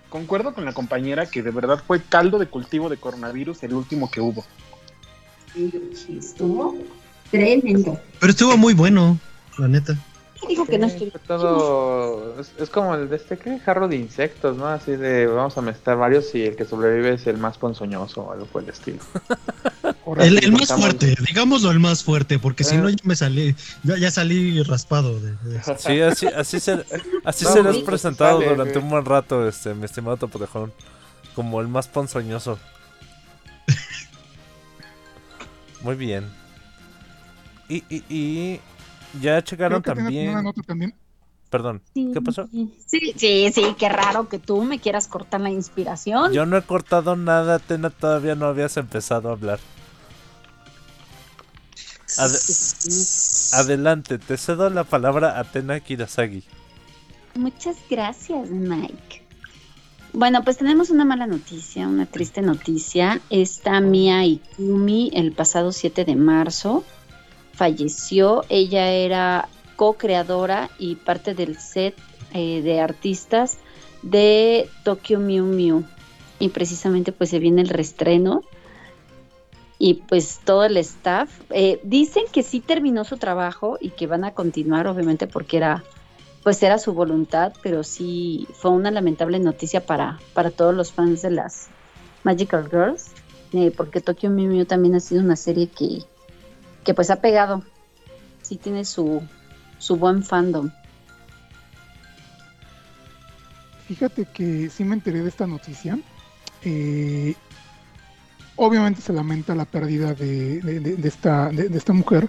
concuerdo 0.09 0.55
con 0.55 0.65
la 0.65 0.73
compañera 0.73 1.27
que 1.27 1.43
de 1.43 1.51
verdad 1.51 1.83
fue 1.87 2.01
caldo 2.03 2.39
de 2.39 2.47
cultivo 2.47 2.89
de 2.89 2.97
coronavirus 2.97 3.63
el 3.63 3.75
último 3.75 4.11
que 4.11 4.21
hubo. 4.21 4.45
Estuvo 6.17 6.77
tremendo. 7.31 7.99
Pero 8.21 8.31
estuvo 8.31 8.57
muy 8.57 8.75
bueno, 8.75 9.19
la 9.59 9.69
neta. 9.69 9.97
Dijo 10.49 10.67
que 10.67 10.79
no 10.79 10.89
Sí, 10.89 10.95
estoy. 11.05 11.21
todo 11.27 12.41
es, 12.41 12.53
es 12.59 12.71
como 12.71 12.95
el 12.95 13.09
de 13.09 13.17
este 13.17 13.39
¿qué? 13.39 13.59
jarro 13.61 13.89
de 13.89 13.97
insectos, 13.97 14.57
¿no? 14.57 14.67
Así 14.67 14.93
de 14.93 15.27
vamos 15.27 15.57
a 15.59 15.63
mezclar 15.63 15.97
varios 15.97 16.35
y 16.35 16.43
el 16.45 16.57
que 16.57 16.65
sobrevive 16.65 17.15
es 17.15 17.27
el 17.27 17.39
más 17.39 17.59
ponzoñoso 17.59 18.23
o 18.23 18.33
algo 18.33 18.47
por 18.47 18.63
el 18.63 18.71
estilo. 18.71 18.99
El, 20.19 20.45
el 20.45 20.53
más 20.53 20.71
fuerte, 20.71 21.15
digámoslo 21.27 21.71
el 21.71 21.81
más 21.81 22.05
fuerte, 22.05 22.39
porque 22.39 22.63
si 22.63 22.75
Eh. 22.75 22.79
no 22.79 22.91
ya 22.91 22.97
me 23.05 23.17
salí, 23.17 23.55
ya, 23.85 23.97
ya 23.97 24.11
salí 24.11 24.63
raspado. 24.63 25.19
De, 25.19 25.33
de- 25.43 25.61
Sí, 25.79 26.01
así, 26.03 26.27
así, 26.27 26.61
ser- 26.61 26.85
así 27.25 27.45
No, 27.47 27.53
serás 27.53 27.77
sí, 27.77 27.83
presentado 27.83 28.39
sale, 28.41 28.51
durante 28.51 28.75
güey. 28.75 28.85
un 28.85 28.91
buen 28.91 29.05
rato, 29.07 29.49
este, 29.49 29.73
mi 29.75 29.87
estimado 29.87 30.19
Topotejón. 30.19 30.73
Como 31.35 31.59
el 31.61 31.69
más 31.69 31.89
ponzoñoso. 31.89 32.59
Muy 35.83 35.97
bien. 35.97 36.31
Y, 37.69 37.85
y, 37.89 38.05
y 38.09 38.61
ya 39.21 39.43
checaron 39.43 39.83
Creo 39.83 39.95
que 39.97 40.03
tienes 40.03 40.23
una 40.31 40.33
también. 40.35 40.45
nota 40.45 40.63
también. 40.63 40.95
Perdón, 41.51 41.83
¿qué 41.95 42.21
pasó? 42.25 42.49
Sí, 42.51 43.13
sí, 43.17 43.53
sí, 43.55 43.77
qué 43.79 43.89
raro 43.89 44.29
que 44.29 44.41
tú 44.41 44.63
me 44.65 44.81
quieras 44.81 45.07
cortar 45.07 45.41
la 45.41 45.51
inspiración. 45.51 46.33
Yo 46.33 46.47
no 46.47 46.57
he 46.57 46.63
cortado 46.63 47.15
nada, 47.15 47.61
Tena, 47.61 47.91
todavía 47.91 48.35
no 48.35 48.47
habías 48.47 48.77
empezado 48.77 49.29
a 49.29 49.33
hablar. 49.33 49.61
Ade- 52.19 52.41
adelante, 53.53 54.19
te 54.19 54.37
cedo 54.37 54.69
la 54.71 54.85
palabra 54.85 55.39
a 55.39 55.45
Tena 55.45 55.81
Kirasagi. 55.81 56.45
Muchas 57.35 57.77
gracias, 57.91 58.51
Mike. 58.51 59.23
Bueno, 60.13 60.45
pues 60.45 60.59
tenemos 60.59 60.91
una 60.91 61.05
mala 61.05 61.27
noticia, 61.27 61.89
una 61.89 62.07
triste 62.07 62.41
noticia. 62.41 63.21
Esta 63.31 63.81
Mia 63.81 64.25
Ikumi, 64.25 65.11
el 65.15 65.33
pasado 65.33 65.73
7 65.73 66.05
de 66.05 66.15
marzo, 66.15 66.85
falleció. 67.55 68.45
Ella 68.49 68.91
era 68.91 69.49
co-creadora 69.77 70.71
y 70.79 70.97
parte 70.97 71.35
del 71.35 71.59
set 71.59 71.95
eh, 72.33 72.63
de 72.63 72.81
artistas 72.81 73.59
de 74.03 74.69
Tokyo 74.85 75.19
Mew 75.19 75.45
Mew. 75.47 75.85
Y 76.39 76.49
precisamente 76.49 77.13
pues 77.13 77.31
se 77.31 77.39
viene 77.39 77.63
el 77.63 77.69
restreno. 77.69 78.43
Y 79.79 79.95
pues 79.95 80.41
todo 80.45 80.65
el 80.65 80.77
staff. 80.77 81.31
eh, 81.51 81.81
dicen 81.83 82.25
que 82.33 82.43
sí 82.43 82.61
terminó 82.61 83.05
su 83.05 83.17
trabajo 83.17 83.77
y 83.81 83.91
que 83.91 84.07
van 84.07 84.25
a 84.25 84.33
continuar, 84.33 84.87
obviamente, 84.87 85.27
porque 85.27 85.57
era 85.57 85.85
pues 86.45 86.63
era 86.63 86.79
su 86.79 86.93
voluntad, 86.93 87.55
pero 87.63 87.83
sí 87.83 88.47
fue 88.53 88.71
una 88.71 88.91
lamentable 88.91 89.39
noticia 89.41 89.85
para, 89.85 90.21
para 90.35 90.51
todos 90.51 90.75
los 90.75 90.93
fans 90.93 91.23
de 91.23 91.31
las 91.31 91.69
Magical 92.23 92.69
Girls, 92.71 93.07
eh, 93.55 93.73
porque 93.75 94.03
Tokyo 94.03 94.29
Mew 94.29 94.51
Mew 94.51 94.67
también 94.67 94.95
ha 94.95 95.01
sido 95.01 95.23
una 95.23 95.37
serie 95.37 95.69
que, 95.69 96.03
que 96.85 96.95
pues 96.95 97.11
ha 97.11 97.21
pegado, 97.21 97.65
sí 98.43 98.57
tiene 98.59 98.85
su, 98.85 99.23
su 99.79 99.97
buen 99.97 100.23
fandom. 100.23 100.71
Fíjate 103.87 104.27
que 104.27 104.71
sí 104.71 104.85
me 104.85 104.95
enteré 104.95 105.23
de 105.23 105.29
esta 105.29 105.47
noticia. 105.47 105.99
Eh, 106.63 107.35
obviamente 108.57 109.01
se 109.03 109.13
lamenta 109.13 109.55
la 109.55 109.65
pérdida 109.67 110.15
de, 110.15 110.61
de- 110.61 111.09
esta, 111.09 111.51
de, 111.51 111.67
esta 111.77 111.93
mujer, 111.93 112.29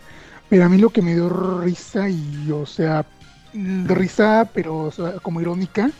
Pero 0.49 0.65
a 0.65 0.69
mí 0.69 0.77
lo 0.77 0.89
que 0.91 1.01
me 1.01 1.13
dio 1.15 1.29
risa 1.61 2.09
y, 2.09 2.51
o 2.51 2.65
sea, 2.65 3.05
risa, 3.53 4.49
pero 4.53 4.77
o 4.85 4.91
sea, 4.91 5.13
como 5.19 5.41
irónica, 5.41 5.91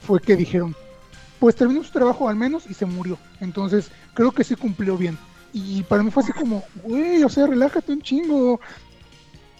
fue 0.00 0.20
que 0.20 0.36
dijeron, 0.36 0.74
pues 1.40 1.56
terminó 1.56 1.82
su 1.84 1.90
trabajo 1.92 2.28
al 2.28 2.36
menos 2.36 2.66
y 2.68 2.74
se 2.74 2.86
murió. 2.86 3.18
Entonces, 3.40 3.90
creo 4.14 4.32
que 4.32 4.44
sí 4.44 4.54
cumplió 4.56 4.96
bien. 4.96 5.18
Y 5.52 5.82
para 5.82 6.02
mí 6.02 6.10
fue 6.10 6.22
así 6.22 6.32
como, 6.32 6.64
güey, 6.82 7.22
o 7.24 7.28
sea, 7.28 7.46
relájate 7.46 7.92
un 7.92 8.00
chingo. 8.02 8.60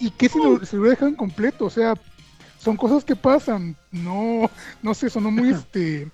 ¿Y 0.01 0.11
qué 0.11 0.29
si 0.29 0.39
lo, 0.39 0.65
se 0.65 0.77
lo 0.77 0.83
hubiera 0.83 0.95
dejado 0.95 1.11
incompleto? 1.11 1.67
O 1.67 1.71
sea, 1.71 1.95
son 2.59 2.77
cosas 2.77 3.05
que 3.05 3.15
pasan. 3.15 3.77
No, 3.91 4.51
no 4.83 4.95
sé, 4.95 5.11
sonó 5.11 5.31
muy 5.31 5.51
este. 5.51 6.11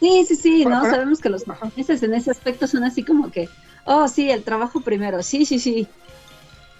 Sí, 0.00 0.24
sí, 0.28 0.36
sí, 0.36 0.64
Para- 0.64 0.76
¿no? 0.76 0.82
para- 0.82 0.94
Sabemos 0.94 1.20
que 1.20 1.28
los 1.30 1.44
japoneses 1.44 2.02
en 2.02 2.12
ese 2.14 2.30
aspecto 2.30 2.66
son 2.66 2.84
así 2.84 3.02
como 3.02 3.30
que, 3.30 3.48
oh, 3.86 4.06
sí, 4.08 4.30
el 4.30 4.42
trabajo 4.42 4.80
primero, 4.80 5.22
sí, 5.22 5.46
sí, 5.46 5.58
sí. 5.58 5.88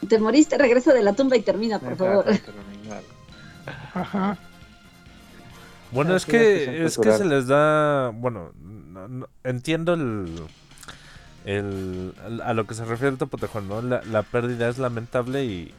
Te 0.07 0.19
moriste, 0.19 0.59
regresa 0.59 0.93
de 0.93 1.03
la 1.03 1.15
tumba 1.15 1.37
y 1.37 1.41
termina, 1.41 1.79
por 1.79 1.97
favor. 1.97 2.27
Ajá. 3.95 4.37
Bueno, 5.93 6.13
Ah, 6.15 6.17
es 6.17 6.27
que 6.27 6.85
es 6.85 6.99
que 6.99 7.13
se 7.13 7.25
les 7.25 7.47
da, 7.47 8.11
bueno, 8.11 8.53
no- 8.93 9.09
no- 9.09 9.29
entiendo 9.45 9.95
el, 9.95 10.27
el 11.47 12.13
a 12.45 12.53
lo 12.53 12.67
que 12.67 12.75
se 12.75 12.85
refiere 12.85 13.13
el 13.13 13.19
Topotejón, 13.19 13.69
¿no? 13.69 13.81
La, 13.81 14.03
la 14.05 14.23
pérdida 14.23 14.69
es 14.69 14.79
lamentable 14.79 15.45
y, 15.45 15.73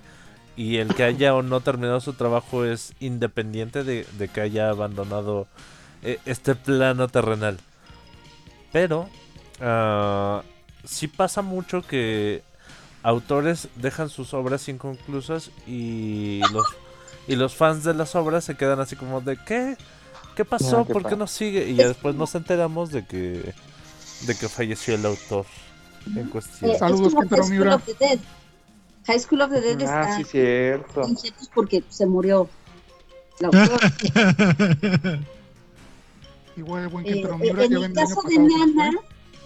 y 0.56 0.77
el 0.77 0.95
que 0.95 1.03
haya 1.03 1.36
o 1.36 1.43
no 1.43 1.60
terminado 1.60 1.99
su 1.99 2.13
trabajo 2.13 2.65
es 2.65 2.93
independiente 2.99 3.84
de, 3.84 4.08
de 4.17 4.27
que 4.30 4.41
haya 4.41 4.69
abandonado 4.69 5.47
eh, 6.03 6.19
este 6.25 6.56
plano 6.56 7.08
terrenal. 7.10 7.60
Pero 8.71 9.10
ah, 9.62 10.41
sí 10.86 11.08
pasa 11.08 11.41
mucho 11.41 11.82
que 11.82 12.43
autores 13.03 13.67
dejan 13.75 14.10
sus 14.10 14.34
obras 14.34 14.67
inconclusas 14.69 15.51
y 15.67 16.41
los 16.51 16.65
y 17.27 17.36
los 17.36 17.56
fans 17.56 17.84
de 17.84 17.93
las 17.93 18.15
obras 18.15 18.45
se 18.45 18.56
quedan 18.56 18.80
así 18.80 18.95
como 18.95 19.19
de 19.19 19.38
¿qué? 19.38 19.75
¿Qué 20.36 20.45
pasó? 20.45 20.80
Ah, 20.80 20.84
¿qué 20.88 20.93
¿Por 20.93 21.06
qué 21.06 21.17
no 21.17 21.27
sigue? 21.27 21.67
Y 21.67 21.75
ya 21.75 21.88
después 21.88 22.15
nos 22.15 22.36
enteramos 22.36 22.91
de 22.91 23.06
que 23.06 23.53
de 24.21 24.36
que 24.36 24.49
falleció 24.49 24.95
el 24.95 25.06
autor 25.06 25.45
en 26.15 26.27
cuestión. 26.30 26.71
Eh, 26.71 26.77
Saludos, 26.80 27.13
Kentaro 27.15 27.43
High 27.43 27.47
School 27.47 27.58
Miura. 27.58 27.75
of 27.75 27.84
the 27.86 27.93
Dead. 27.99 28.19
High 29.06 29.19
School 29.19 29.41
of 29.41 29.51
the 29.51 29.62
Dead 29.62 29.82
Ah, 29.88 30.01
está 30.01 30.17
sí, 30.17 30.23
cierto. 30.25 31.01
porque 31.53 31.84
se 31.89 32.06
murió 32.06 32.49
la 33.39 33.47
autora. 33.47 33.77
Igual 36.58 36.84
el 36.84 36.89
buen 36.89 37.06
Eh, 37.06 37.13
Kentaro 37.13 37.36
eh, 37.36 37.38
Miura 37.38 37.63
en 37.65 37.71
ya 37.71 37.77
el 37.77 37.84
el 37.86 37.93
caso 37.93 38.21
de 38.23 38.38
Nana. 38.39 38.91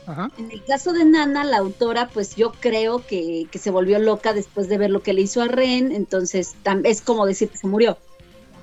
Ajá. 0.07 0.31
En 0.37 0.51
el 0.51 0.63
caso 0.63 0.93
de 0.93 1.05
Nana, 1.05 1.43
la 1.43 1.57
autora, 1.57 2.07
pues 2.09 2.35
yo 2.35 2.51
creo 2.53 3.05
que, 3.05 3.47
que 3.51 3.59
se 3.59 3.69
volvió 3.69 3.99
loca 3.99 4.33
después 4.33 4.67
de 4.67 4.77
ver 4.79 4.89
lo 4.89 5.03
que 5.03 5.13
le 5.13 5.21
hizo 5.21 5.41
a 5.43 5.47
Ren, 5.47 5.91
entonces 5.91 6.55
tam- 6.63 6.81
es 6.85 7.01
como 7.01 7.25
decir 7.27 7.49
que 7.49 7.57
se 7.57 7.67
murió, 7.67 7.97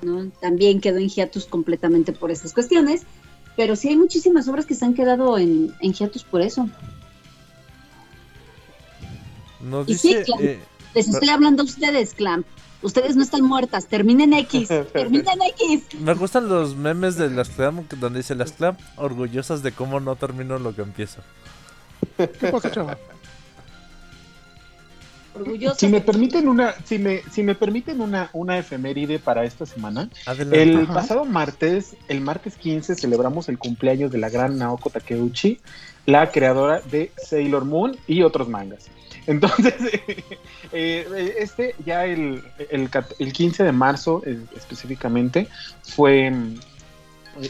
¿no? 0.01 0.29
También 0.41 0.81
quedó 0.81 0.97
en 0.97 1.07
hiatus 1.07 1.45
completamente 1.45 2.11
por 2.11 2.29
esas 2.31 2.53
cuestiones, 2.53 3.03
pero 3.55 3.75
sí 3.75 3.89
hay 3.89 3.97
muchísimas 3.97 4.47
obras 4.47 4.65
que 4.65 4.75
se 4.75 4.85
han 4.85 4.93
quedado 4.93 5.37
en, 5.37 5.73
en 5.79 5.93
hiatus 5.93 6.23
por 6.23 6.41
eso. 6.41 6.69
Nos 9.61 9.87
y 9.89 9.95
sí, 9.97 10.15
claro. 10.25 10.43
eh, 10.43 10.59
Les 10.95 11.07
estoy 11.07 11.29
hablando 11.29 11.63
a 11.63 11.65
ustedes, 11.65 12.13
Clamp. 12.13 12.45
Ustedes 12.81 13.17
no 13.17 13.23
están 13.23 13.43
muertas, 13.43 13.87
terminen 13.87 14.31
X, 14.33 14.69
terminen 14.93 15.39
X. 15.67 15.99
me 15.99 16.13
gustan 16.13 16.47
los 16.47 16.75
memes 16.77 17.17
de 17.17 17.29
las 17.29 17.49
Clam 17.49 17.85
donde 17.99 18.19
dice 18.19 18.35
las 18.35 18.53
Clam 18.53 18.77
orgullosas 18.95 19.61
de 19.63 19.73
cómo 19.73 19.99
no 19.99 20.15
terminó 20.15 20.57
lo 20.59 20.73
que 20.73 20.81
empieza. 20.81 21.21
¿Qué 22.15 22.27
pasa, 22.51 22.71
chava? 22.71 22.97
Orgullosos. 25.35 25.77
Si 25.77 25.87
me 25.87 26.01
permiten 26.01 26.47
una, 26.47 26.73
si 26.83 26.97
me, 26.97 27.21
si 27.31 27.43
me 27.43 27.55
permiten 27.55 28.01
una, 28.01 28.29
una 28.33 28.57
efeméride 28.57 29.19
para 29.19 29.43
esta 29.43 29.65
semana, 29.65 30.09
Adelante. 30.25 30.61
el 30.63 30.77
Ajá. 30.83 30.93
pasado 30.93 31.25
martes, 31.25 31.95
el 32.07 32.21
martes 32.21 32.55
15, 32.55 32.95
celebramos 32.95 33.49
el 33.49 33.57
cumpleaños 33.57 34.11
de 34.11 34.17
la 34.17 34.29
gran 34.29 34.57
Naoko 34.57 34.89
Takeuchi, 34.89 35.59
la 36.05 36.31
creadora 36.31 36.81
de 36.81 37.11
Sailor 37.17 37.65
Moon 37.65 37.95
y 38.07 38.23
otros 38.23 38.49
mangas. 38.49 38.87
Entonces, 39.27 39.75
eh, 40.71 41.35
este 41.37 41.75
ya 41.85 42.05
el, 42.05 42.43
el, 42.71 42.89
el 43.19 43.33
15 43.33 43.63
de 43.63 43.71
marzo 43.71 44.23
eh, 44.25 44.39
específicamente 44.55 45.47
fue 45.83 46.31
mm, 46.31 46.55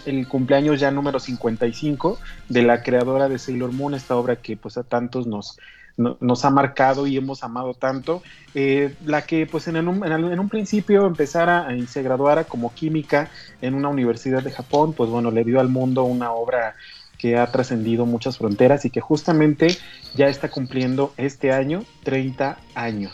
el 0.06 0.28
cumpleaños 0.28 0.80
ya 0.80 0.92
número 0.92 1.20
55 1.20 2.20
de 2.50 2.63
la 2.63 2.84
creadora 2.84 3.30
de 3.30 3.39
Sailor 3.39 3.72
Moon, 3.72 3.94
esta 3.94 4.15
obra 4.15 4.36
que 4.36 4.58
pues 4.58 4.78
a 4.78 4.84
tantos 4.84 5.26
nos, 5.26 5.58
no- 6.00 6.18
nos 6.22 6.46
ha 6.46 6.50
marcado 6.50 7.06
y 7.06 7.18
hemos 7.18 7.44
amado 7.44 7.74
tanto, 7.74 8.24
eh, 8.56 8.96
la 9.06 9.24
que 9.24 9.46
pues 9.46 9.68
en 9.68 9.88
un, 9.88 10.50
principio 10.50 11.06
empezara 11.06 11.76
y 11.76 11.86
se 11.88 12.02
graduara 12.02 12.46
como 12.46 12.74
química 12.74 13.30
en 13.62 13.76
una 13.76 13.90
universidad 13.90 14.42
de 14.42 14.52
Japón, 14.52 14.94
pues 14.94 15.10
bueno, 15.10 15.30
le 15.30 15.44
dio 15.44 15.60
al 15.60 15.70
mundo 15.70 16.04
una 16.06 16.32
obra 16.32 16.76
que 17.18 17.38
ha 17.38 17.52
trascendido 17.52 18.06
muchas 18.06 18.38
fronteras 18.38 18.86
y 18.86 18.90
que 18.90 19.02
justamente 19.02 19.78
ya 20.16 20.30
está 20.30 20.50
cumpliendo 20.50 21.14
este 21.18 21.52
año 21.52 21.84
30 22.04 22.60
años. 22.76 23.12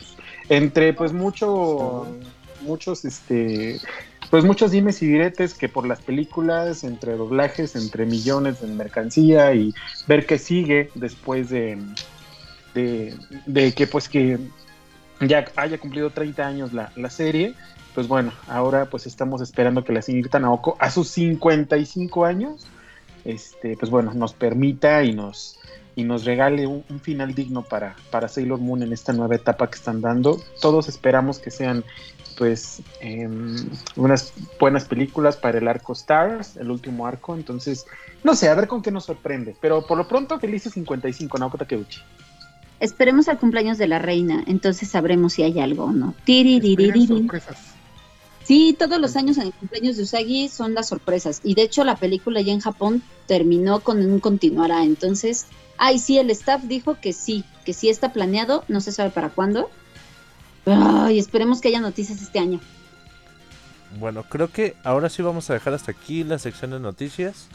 Entre 0.47 0.93
pues 0.93 1.11
mucho, 1.11 2.05
muchos 2.61 3.03
este 3.03 3.81
pues 4.29 4.43
muchos 4.43 4.71
dimes 4.71 5.01
y 5.01 5.07
diretes 5.07 5.53
que 5.53 5.69
por 5.69 5.87
las 5.87 6.01
películas, 6.01 6.83
entre 6.83 7.15
doblajes, 7.15 7.75
entre 7.75 8.05
millones 8.05 8.61
en 8.63 8.75
mercancía 8.75 9.53
y 9.53 9.73
ver 10.07 10.25
qué 10.25 10.37
sigue 10.37 10.89
después 10.95 11.49
de, 11.49 11.77
de, 12.75 13.73
que 13.73 13.87
pues 13.87 14.09
que 14.09 14.37
ya 15.21 15.45
haya 15.55 15.77
cumplido 15.79 16.09
30 16.09 16.45
años 16.45 16.73
la, 16.73 16.91
la 16.95 17.09
serie, 17.09 17.55
pues 17.93 18.07
bueno, 18.07 18.33
ahora 18.47 18.85
pues 18.85 19.07
estamos 19.07 19.41
esperando 19.41 19.83
que 19.83 19.93
la 19.93 20.01
señorita 20.01 20.39
Naoko 20.39 20.75
a 20.79 20.91
sus 20.91 21.07
55 21.09 22.25
años, 22.25 22.67
este, 23.23 23.77
pues 23.77 23.89
bueno, 23.89 24.13
nos 24.13 24.33
permita 24.33 25.03
y 25.03 25.13
nos, 25.13 25.57
y 25.95 26.03
nos 26.03 26.25
regale 26.25 26.67
un, 26.67 26.83
un 26.89 26.99
final 26.99 27.33
digno 27.33 27.63
para, 27.63 27.95
para 28.11 28.27
Sailor 28.27 28.59
Moon 28.59 28.83
en 28.83 28.91
esta 28.91 29.13
nueva 29.13 29.35
etapa 29.35 29.69
que 29.69 29.77
están 29.77 30.01
dando. 30.01 30.41
Todos 30.61 30.89
esperamos 30.89 31.39
que 31.39 31.51
sean 31.51 31.85
pues 32.37 32.81
em, 32.99 33.55
unas 33.95 34.33
buenas 34.59 34.85
películas 34.85 35.37
para 35.37 35.57
el 35.57 35.67
arco 35.67 35.93
Stars, 35.93 36.57
el 36.57 36.69
último 36.69 37.07
arco, 37.07 37.33
entonces 37.33 37.85
no 38.23 38.35
sé, 38.35 38.49
a 38.49 38.55
ver 38.55 38.67
con 38.67 38.81
qué 38.81 38.91
nos 38.91 39.05
sorprende, 39.05 39.55
pero 39.61 39.85
por 39.85 39.97
lo 39.97 40.07
pronto 40.07 40.39
felices 40.39 40.73
55 40.73 41.37
Naoko 41.37 41.57
Takeuchi. 41.57 42.01
Esperemos 42.79 43.27
al 43.29 43.39
cumpleaños 43.39 43.77
de 43.77 43.87
la 43.87 43.99
reina, 43.99 44.43
entonces 44.47 44.89
sabremos 44.89 45.33
si 45.33 45.43
hay 45.43 45.59
algo 45.59 45.85
o 45.85 45.91
no. 45.91 46.13
Sorpresas. 47.07 47.57
Sí, 48.43 48.75
todos 48.77 48.99
los 48.99 49.15
años 49.15 49.37
en 49.37 49.47
el 49.47 49.53
cumpleaños 49.53 49.97
de 49.97 50.03
Usagi 50.03 50.49
son 50.49 50.75
las 50.75 50.89
sorpresas. 50.89 51.41
Y 51.43 51.55
de 51.55 51.63
hecho 51.63 51.83
la 51.83 51.95
película 51.95 52.41
ya 52.41 52.53
en 52.53 52.59
Japón 52.59 53.01
terminó 53.27 53.79
con 53.79 54.05
un 54.05 54.19
continuará. 54.19 54.83
Entonces, 54.83 55.47
ay, 55.77 55.97
sí, 55.97 56.19
el 56.19 56.29
staff 56.29 56.63
dijo 56.63 56.97
que 57.01 57.11
sí, 57.11 57.43
que 57.65 57.73
sí 57.73 57.89
está 57.89 58.13
planeado, 58.13 58.63
no 58.67 58.81
se 58.81 58.91
sabe 58.91 59.09
para 59.09 59.29
cuándo. 59.29 59.71
Ay, 60.67 61.17
esperemos 61.17 61.59
que 61.59 61.69
haya 61.69 61.79
noticias 61.79 62.21
este 62.21 62.37
año. 62.37 62.59
Bueno, 63.99 64.23
creo 64.23 64.51
que 64.51 64.75
ahora 64.83 65.09
sí 65.09 65.23
vamos 65.23 65.49
a 65.49 65.53
dejar 65.53 65.73
hasta 65.73 65.91
aquí 65.91 66.23
la 66.23 66.37
sección 66.37 66.71
de 66.71 66.79
noticias. 66.79 67.47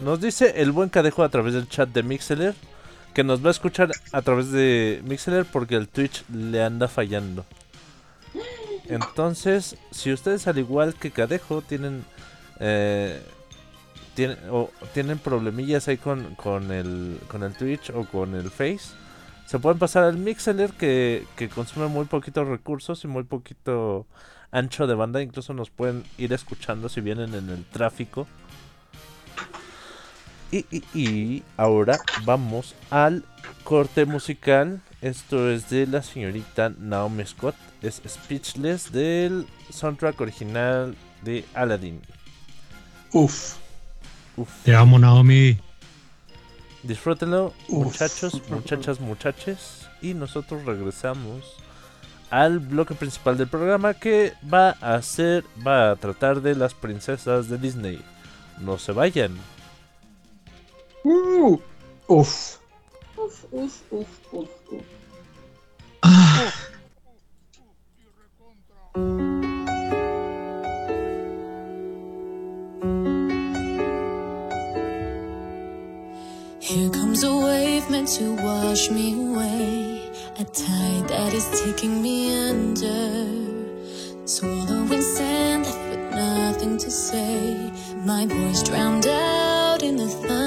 Nos 0.00 0.20
dice 0.20 0.54
el 0.56 0.72
buen 0.72 0.88
Cadejo 0.88 1.22
a 1.22 1.28
través 1.28 1.52
del 1.52 1.68
chat 1.68 1.90
de 1.90 2.02
Mixeler 2.02 2.54
que 3.14 3.24
nos 3.24 3.42
va 3.42 3.48
a 3.48 3.52
escuchar 3.52 3.90
a 4.12 4.22
través 4.22 4.50
de 4.50 5.00
Mixeler 5.04 5.44
porque 5.44 5.76
el 5.76 5.88
Twitch 5.88 6.24
le 6.28 6.62
anda 6.62 6.88
fallando. 6.88 7.44
Entonces, 8.86 9.76
si 9.90 10.12
ustedes 10.12 10.46
al 10.46 10.58
igual 10.58 10.94
que 10.94 11.10
Cadejo 11.10 11.62
tienen 11.62 12.04
eh, 12.60 13.22
tienen, 14.14 14.38
o 14.50 14.70
tienen 14.92 15.18
problemillas 15.18 15.88
ahí 15.88 15.96
con, 15.96 16.34
con, 16.34 16.70
el, 16.70 17.18
con 17.28 17.42
el 17.42 17.52
Twitch 17.54 17.90
o 17.90 18.04
con 18.04 18.34
el 18.34 18.50
Face, 18.50 18.94
se 19.46 19.58
pueden 19.58 19.78
pasar 19.78 20.04
al 20.04 20.16
Mixeler 20.16 20.72
que, 20.72 21.24
que 21.36 21.48
consume 21.48 21.86
muy 21.86 22.06
poquitos 22.06 22.48
recursos 22.48 23.04
y 23.04 23.08
muy 23.08 23.24
poquito 23.24 24.06
ancho 24.50 24.86
de 24.86 24.94
banda. 24.94 25.20
Incluso 25.20 25.52
nos 25.52 25.70
pueden 25.70 26.04
ir 26.18 26.32
escuchando 26.32 26.88
si 26.88 27.00
vienen 27.00 27.34
en 27.34 27.50
el 27.50 27.64
tráfico. 27.64 28.26
Y, 30.54 30.64
y, 30.70 30.84
y 30.94 31.42
ahora 31.56 31.98
vamos 32.24 32.76
al 32.88 33.24
corte 33.64 34.04
musical. 34.04 34.80
Esto 35.00 35.50
es 35.50 35.68
de 35.68 35.84
la 35.88 36.00
señorita 36.00 36.72
Naomi 36.78 37.24
Scott. 37.26 37.56
Es 37.82 38.00
Speechless 38.06 38.92
del 38.92 39.48
soundtrack 39.70 40.20
original 40.20 40.94
de 41.22 41.44
Aladdin. 41.54 42.00
Uf. 43.12 43.56
Uf. 44.36 44.48
Te 44.62 44.76
amo, 44.76 44.96
Naomi. 44.96 45.58
Disfrútenlo, 46.84 47.52
Uf. 47.66 47.86
muchachos, 47.86 48.40
muchachas, 48.48 49.00
muchaches. 49.00 49.88
Y 50.02 50.14
nosotros 50.14 50.64
regresamos 50.64 51.56
al 52.30 52.60
bloque 52.60 52.94
principal 52.94 53.36
del 53.36 53.48
programa 53.48 53.94
que 53.94 54.34
va 54.52 54.70
a 54.80 55.02
ser, 55.02 55.44
va 55.66 55.90
a 55.90 55.96
tratar 55.96 56.42
de 56.42 56.54
las 56.54 56.74
princesas 56.74 57.48
de 57.48 57.58
Disney. 57.58 58.00
No 58.60 58.78
se 58.78 58.92
vayan. 58.92 59.36
Here 61.04 61.58
comes 76.88 77.22
a 77.22 77.36
wave 77.36 77.90
meant 77.90 78.08
to 78.16 78.34
wash 78.36 78.90
me 78.90 79.12
away. 79.12 80.10
A 80.38 80.44
tide 80.44 81.08
that 81.08 81.34
is 81.34 81.46
taking 81.62 82.00
me 82.00 82.34
under. 82.48 83.26
Swallowing 84.24 85.02
sand 85.02 85.66
left 85.66 85.90
with 85.90 86.10
nothing 86.12 86.78
to 86.78 86.90
say. 86.90 87.70
My 88.06 88.24
voice 88.24 88.62
drowned 88.62 89.06
out 89.06 89.82
in 89.82 89.96
the 89.96 90.08
thunder. 90.08 90.43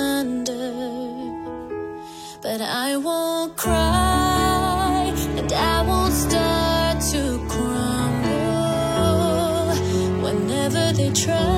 But 2.58 2.66
I 2.66 2.98
won't 2.98 3.56
cry 3.56 5.14
and 5.38 5.54
I 5.54 5.84
won't 5.84 6.12
start 6.12 7.00
to 7.12 7.38
crumble. 7.48 9.06
Whenever 10.24 10.92
they 10.92 11.12
try 11.12 11.57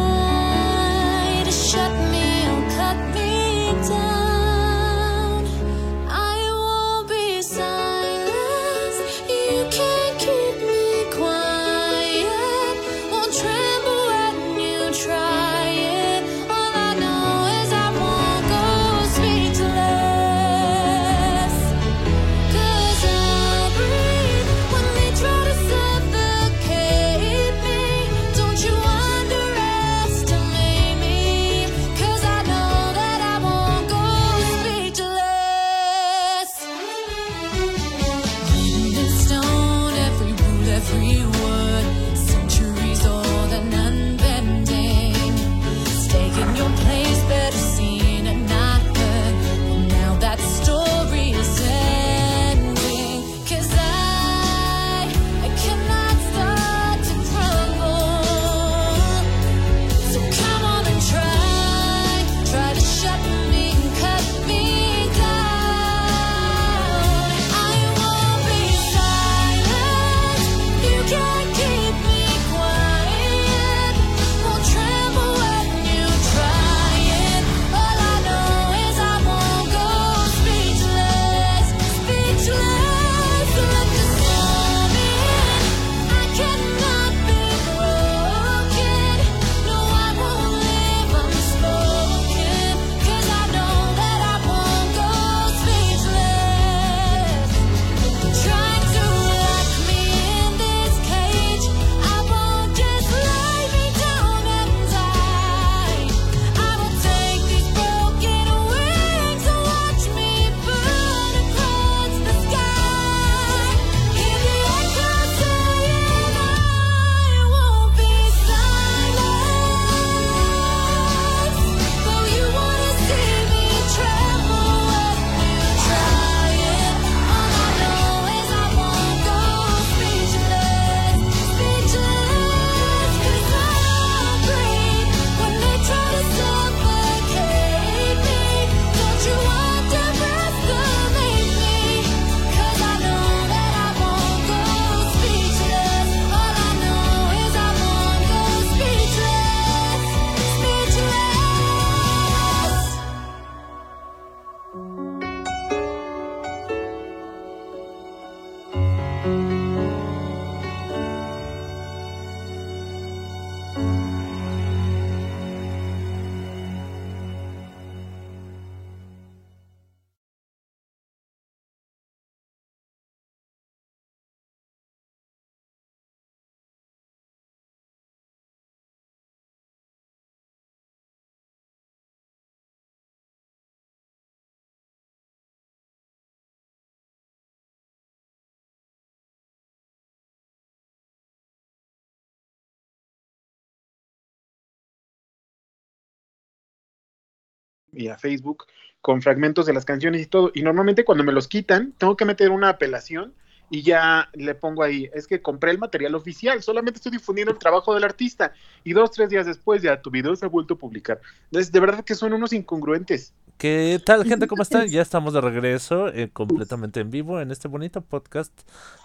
y 197.94 198.08
a 198.08 198.18
Facebook 198.18 198.66
con 199.02 199.22
fragmentos 199.22 199.66
de 199.66 199.74
las 199.74 199.86
canciones 199.86 200.22
y 200.22 200.26
todo. 200.26 200.52
Y 200.54 200.62
normalmente 200.62 201.06
cuando 201.06 201.24
me 201.24 201.32
los 201.32 201.48
quitan, 201.48 201.94
tengo 201.98 202.18
que 202.18 202.26
meter 202.26 202.52
una 202.52 202.70
apelación 202.70 203.34
y 203.72 203.84
ya 203.84 204.30
le 204.34 204.56
pongo 204.56 204.84
ahí, 204.84 205.10
es 205.14 205.28
que 205.28 205.42
compré 205.42 205.72
el 205.72 205.78
material 205.78 206.16
oficial, 206.16 206.62
solamente 206.64 206.98
estoy 206.98 207.12
difundiendo 207.12 207.52
el 207.54 207.60
trabajo 207.60 207.94
del 207.94 208.04
artista. 208.04 208.54
Y 208.84 208.94
dos, 208.94 209.12
tres 209.12 209.30
días 209.30 209.46
después 209.46 209.82
ya 209.82 210.02
tu 210.02 210.10
video 210.10 210.36
se 210.36 210.46
ha 210.46 210.50
vuelto 210.50 210.74
a 210.74 210.78
publicar. 210.78 211.22
Entonces, 211.46 211.72
de 211.72 211.80
verdad 211.80 212.04
que 212.04 212.16
son 212.16 212.34
unos 212.34 212.52
incongruentes. 212.52 213.34
¿Qué 213.58 214.02
tal, 214.04 214.26
gente? 214.26 214.48
¿Cómo 214.48 214.64
están? 214.64 214.88
Ya 214.90 215.02
estamos 215.02 215.34
de 215.34 215.42
regreso, 215.42 216.08
eh, 216.08 216.30
completamente 216.32 217.02
en 217.02 217.12
vivo, 217.12 217.42
en 217.42 217.52
este 217.52 217.68
bonito 217.68 218.02
podcast 218.02 218.54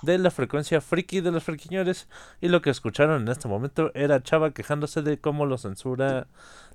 de 0.02 0.16
la 0.16 0.30
frecuencia 0.30 0.80
friki 0.80 1.20
de 1.20 1.32
los 1.32 1.44
friquiñores. 1.44 2.08
Y 2.40 2.48
lo 2.48 2.62
que 2.62 2.70
escucharon 2.70 3.22
en 3.22 3.28
este 3.28 3.48
momento 3.48 3.90
era 3.94 4.22
Chava 4.22 4.52
quejándose 4.52 5.02
de 5.02 5.18
cómo 5.18 5.44
lo 5.44 5.58
censura 5.58 6.28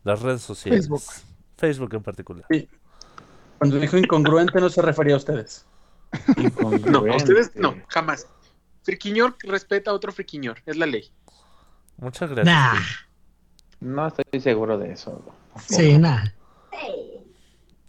las 0.04 0.22
redes 0.22 0.42
sociales. 0.42 0.88
Facebook. 0.88 1.02
Facebook 1.60 1.94
en 1.94 2.04
particular. 2.04 2.46
Cuando 3.58 3.78
dijo 3.78 3.98
incongruente 3.98 4.60
no 4.60 4.70
se 4.70 4.82
refería 4.82 5.16
a 5.16 5.18
ustedes. 5.18 5.66
No, 6.86 7.00
a 7.12 7.16
ustedes 7.18 7.56
no, 7.56 7.76
jamás. 7.90 8.28
Friquiñor 8.84 9.36
respeta 9.44 9.92
a 9.92 9.94
otro 9.94 10.12
friquiñor, 10.12 10.58
es 10.66 10.78
la 10.78 10.86
ley. 10.86 11.12
Muchas 11.98 12.30
gracias. 12.32 12.46
Nah. 12.56 12.80
No 13.82 14.08
estoy 14.08 14.40
seguro 14.40 14.78
de 14.78 14.94
eso. 14.94 15.22
sí, 15.68 15.98
nah, 15.98 16.26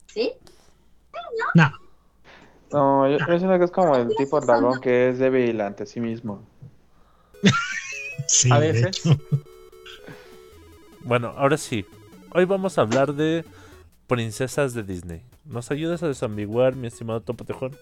¿Sí? 0.06 0.32
nah. 1.54 1.70
No, 2.72 3.08
yo, 3.08 3.18
yo 3.18 3.38
siento 3.38 3.58
que 3.58 3.64
es 3.64 3.70
como 3.70 3.96
el 3.96 4.14
tipo 4.16 4.40
dragón 4.40 4.80
que 4.80 5.08
es 5.08 5.18
débil 5.18 5.60
ante 5.60 5.86
sí 5.86 6.00
mismo. 6.00 6.44
Sí, 8.26 8.48
A 8.52 8.60
de 8.60 8.72
veces. 8.72 9.06
hecho. 9.06 9.18
Bueno, 11.00 11.34
ahora 11.36 11.56
sí. 11.56 11.84
Hoy 12.32 12.44
vamos 12.44 12.78
a 12.78 12.82
hablar 12.82 13.14
de 13.14 13.44
princesas 14.10 14.74
de 14.74 14.82
Disney. 14.82 15.22
¿Nos 15.44 15.70
ayudas 15.70 16.02
a 16.02 16.08
desambiguar, 16.08 16.74
mi 16.74 16.88
estimado 16.88 17.20
Topo 17.20 17.44
Tejón? 17.44 17.76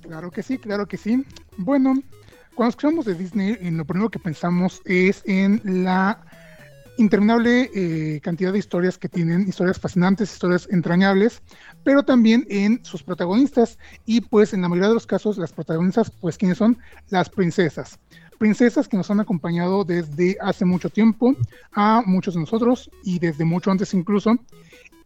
Claro 0.00 0.30
que 0.30 0.44
sí, 0.44 0.58
claro 0.58 0.86
que 0.86 0.96
sí. 0.96 1.26
Bueno, 1.56 1.94
cuando 2.54 2.70
escuchamos 2.70 3.04
de 3.04 3.14
Disney, 3.14 3.58
en 3.60 3.76
lo 3.76 3.84
primero 3.84 4.10
que 4.10 4.20
pensamos 4.20 4.80
es 4.84 5.24
en 5.26 5.60
la 5.64 6.22
interminable 6.98 7.68
eh, 7.74 8.20
cantidad 8.20 8.52
de 8.52 8.60
historias 8.60 8.96
que 8.96 9.08
tienen, 9.08 9.48
historias 9.48 9.80
fascinantes, 9.80 10.32
historias 10.32 10.68
entrañables, 10.70 11.42
pero 11.82 12.04
también 12.04 12.46
en 12.48 12.84
sus 12.84 13.02
protagonistas. 13.02 13.76
Y 14.06 14.20
pues 14.20 14.54
en 14.54 14.62
la 14.62 14.68
mayoría 14.68 14.90
de 14.90 14.94
los 14.94 15.06
casos, 15.06 15.36
las 15.36 15.52
protagonistas, 15.52 16.12
pues 16.20 16.38
¿quiénes 16.38 16.58
son? 16.58 16.78
Las 17.08 17.28
princesas. 17.28 17.98
Princesas 18.38 18.86
que 18.86 18.96
nos 18.96 19.10
han 19.10 19.18
acompañado 19.18 19.84
desde 19.84 20.36
hace 20.40 20.64
mucho 20.64 20.90
tiempo 20.90 21.34
a 21.72 22.04
muchos 22.06 22.34
de 22.34 22.40
nosotros 22.40 22.88
y 23.02 23.18
desde 23.18 23.44
mucho 23.44 23.72
antes 23.72 23.92
incluso. 23.94 24.38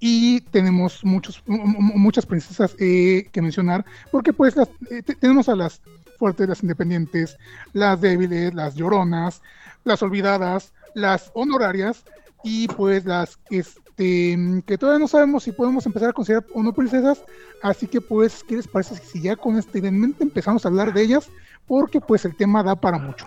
Y 0.01 0.41
tenemos 0.43 1.05
muchos, 1.05 1.43
mu- 1.47 1.65
mu- 1.67 1.99
muchas 1.99 2.27
princesas 2.27 2.75
eh, 2.79 3.29
que 3.33 3.41
mencionar, 3.43 3.85
porque 4.11 4.33
pues 4.33 4.57
las- 4.57 4.69
eh, 4.91 5.03
te- 5.03 5.15
tenemos 5.15 5.49
a 5.49 5.57
las 5.57 5.81
fuertes, 6.19 6.49
las 6.49 6.63
independientes, 6.63 7.37
las 7.73 8.01
débiles, 8.01 8.55
las 8.55 8.75
lloronas, 8.75 9.43
las 9.85 10.03
olvidadas, 10.03 10.73
las 10.95 11.31
honorarias 11.35 12.05
y 12.43 12.69
pues 12.69 13.05
las 13.05 13.39
este, 13.51 14.39
que 14.67 14.79
todavía 14.79 14.99
no 15.01 15.09
sabemos 15.09 15.45
si 15.45 15.53
podemos 15.53 15.87
empezar 15.87 16.11
a 16.11 16.13
considerar 16.13 16.45
o 16.55 16.63
no 16.63 16.73
princesas. 16.73 17.23
Así 17.63 17.87
que 17.87 18.01
pues, 18.01 18.45
¿qué 18.47 18.57
les 18.57 18.69
parece 18.69 18.97
si 18.97 19.21
ya 19.23 19.37
con 19.37 19.57
esta 19.57 19.79
idea 19.79 19.89
en 19.89 20.01
mente 20.01 20.23
empezamos 20.25 20.65
a 20.65 20.69
hablar 20.69 20.93
de 20.93 21.03
ellas? 21.03 21.29
Porque 21.67 22.01
pues 22.01 22.25
el 22.25 22.37
tema 22.37 22.63
da 22.63 22.77
para 22.77 22.99
mucho. 22.99 23.27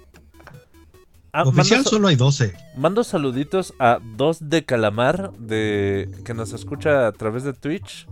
Ah, 1.33 1.43
Oficial 1.45 1.81
mando, 1.81 1.91
solo 1.91 2.09
hay 2.09 2.17
12. 2.17 2.57
mando 2.77 3.05
saluditos 3.05 3.73
a 3.79 3.99
dos 4.17 4.49
de 4.49 4.65
Calamar 4.65 5.31
de 5.35 6.11
que 6.25 6.35
nos 6.35 6.53
escucha 6.53 7.07
a 7.07 7.13
través 7.13 7.45
de 7.45 7.53
Twitch 7.53 8.09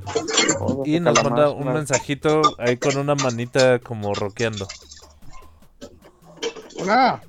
Oh, 0.61 0.83
y 0.87 0.93
de 0.93 1.01
nos 1.01 1.15
calamar, 1.15 1.33
manda 1.49 1.51
un 1.51 1.73
mensajito 1.73 2.43
ahí 2.59 2.77
con 2.77 2.97
una 2.97 3.15
manita 3.17 3.81
como 3.81 4.15
roqueando. 4.15 4.69
Hola, 6.81 7.21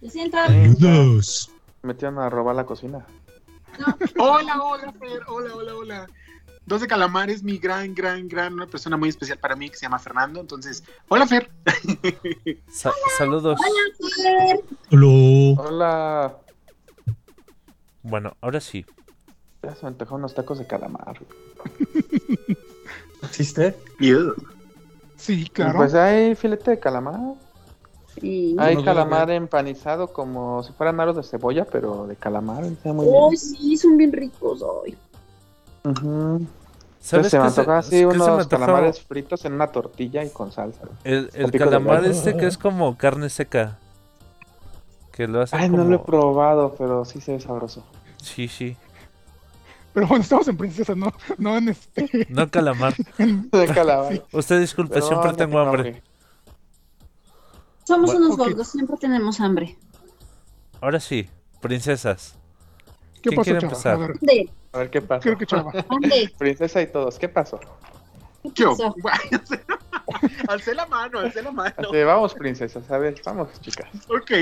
Se 0.00 0.10
sienta. 0.10 0.48
Sí, 0.48 0.74
Dos. 0.78 1.50
Metieron 1.82 2.18
a 2.18 2.28
robar 2.28 2.54
la 2.56 2.66
cocina. 2.66 3.06
Hola, 4.18 4.62
hola, 4.62 4.92
Fer. 5.00 5.20
Hola, 5.28 5.54
hola, 5.54 5.74
hola. 5.76 6.06
Dos 6.66 6.80
de 6.80 6.86
Calamar 6.86 7.28
es 7.28 7.42
mi 7.42 7.58
gran, 7.58 7.94
gran, 7.94 8.26
gran, 8.26 8.54
una 8.54 8.66
persona 8.66 8.96
muy 8.96 9.10
especial 9.10 9.38
para 9.38 9.54
mí 9.54 9.68
que 9.68 9.76
se 9.76 9.82
llama 9.82 9.98
Fernando. 9.98 10.40
Entonces, 10.40 10.82
hola, 11.08 11.26
Fer. 11.26 11.50
Sa- 12.72 12.92
saludos. 13.18 13.60
Hola. 14.90 15.58
Hola. 15.58 16.36
Bueno, 18.02 18.36
ahora 18.40 18.60
sí. 18.60 18.84
Ya 19.62 19.74
se 19.74 19.82
me 19.82 19.88
antojaron 19.88 20.20
unos 20.20 20.34
tacos 20.34 20.58
de 20.58 20.66
calamar. 20.66 21.20
¿Existe? 23.22 23.76
sí, 25.16 25.48
claro. 25.52 25.78
Pues 25.78 25.94
hay 25.94 26.34
filete 26.34 26.72
de 26.72 26.78
calamar. 26.78 27.20
Sí. 28.20 28.54
Hay 28.58 28.74
No, 28.74 28.80
no, 28.80 28.84
calamar 28.84 29.30
empanizado 29.30 30.12
como 30.12 30.62
si 30.62 30.72
fueran 30.72 31.00
aros 31.00 31.16
de 31.16 31.22
cebolla, 31.24 31.64
pero 31.64 32.06
de 32.06 32.16
calamar. 32.16 32.64
Está 32.64 32.92
muy 32.92 33.06
bien. 33.06 33.22
Ay, 33.30 33.36
sí, 33.36 33.76
son 33.76 33.96
bien 33.96 34.12
ricos 34.12 34.62
hoy. 34.62 34.96
Ujú. 35.84 36.46
¿Sabes 37.00 37.28
se 37.28 37.38
me 37.38 37.44
antoja 37.44 37.78
así 37.78 37.90
qué 37.90 37.98
se 37.98 38.06
me 38.06 38.14
unos 38.14 38.46
calamares 38.48 39.00
fritos 39.02 39.44
en 39.44 39.52
una 39.52 39.66
tortilla 39.66 40.24
y 40.24 40.30
con 40.30 40.50
salsa. 40.50 40.80
El, 41.04 41.30
el 41.34 41.50
de 41.50 41.58
calamar 41.58 42.04
este 42.06 42.36
que 42.36 42.46
es 42.46 42.56
como 42.56 42.96
carne 42.96 43.28
seca. 43.28 43.78
Que 45.12 45.28
lo 45.28 45.42
hace 45.42 45.54
Ay, 45.56 45.68
como... 45.68 45.84
no 45.84 45.90
lo 45.90 45.96
he 45.96 45.98
probado, 45.98 46.74
pero 46.78 47.04
sí 47.04 47.20
se 47.20 47.32
ve 47.32 47.40
sabroso. 47.40 47.84
Sí, 48.22 48.48
sí. 48.48 48.76
Pero 49.92 50.08
bueno, 50.08 50.22
estamos 50.24 50.48
en 50.48 50.56
princesas, 50.56 50.96
no, 50.96 51.12
no 51.38 51.56
en 51.58 51.68
este. 51.68 52.26
No 52.30 52.50
calamar. 52.50 52.94
en- 53.18 53.48
De 53.50 53.66
calamar. 53.68 54.24
Usted 54.32 54.58
disculpe, 54.60 54.94
Pero 54.94 55.06
siempre 55.06 55.30
no 55.30 55.36
tengo 55.36 55.58
hambre. 55.60 56.02
Somos 57.84 58.10
Bueno, 58.10 58.26
unos 58.26 58.38
ok. 58.38 58.46
gordos, 58.46 58.68
siempre 58.68 58.96
tenemos 58.96 59.38
hambre. 59.40 59.76
Ahora 60.80 60.98
sí, 60.98 61.28
princesas. 61.60 62.34
¿Qué 63.22 63.28
¿Quién 63.28 63.36
pasó, 63.36 63.44
quiere 63.44 63.60
Chava? 63.60 63.72
empezar? 63.72 63.94
A 63.94 63.98
ver, 63.98 64.12
¿Dónde? 64.18 64.50
A 64.74 64.78
ver 64.78 64.90
qué 64.90 65.00
pasa. 65.00 65.20
creo 65.22 65.38
que 65.38 65.46
Chava. 65.46 65.72
¿Dónde? 65.88 66.34
Princesa 66.36 66.82
y 66.82 66.88
todos, 66.88 67.16
¿qué 67.16 67.28
pasó? 67.28 67.60
¿Qué 68.42 68.50
Yo. 68.62 68.76
pasó? 68.76 68.94
alcé 70.48 70.74
la 70.74 70.86
mano, 70.86 71.20
alcé 71.20 71.42
la 71.42 71.52
mano. 71.52 71.74
Así, 71.76 72.02
vamos, 72.02 72.34
princesas, 72.34 72.90
a 72.90 72.98
ver, 72.98 73.14
vamos, 73.24 73.48
chicas. 73.60 73.88
Ok. 74.08 74.32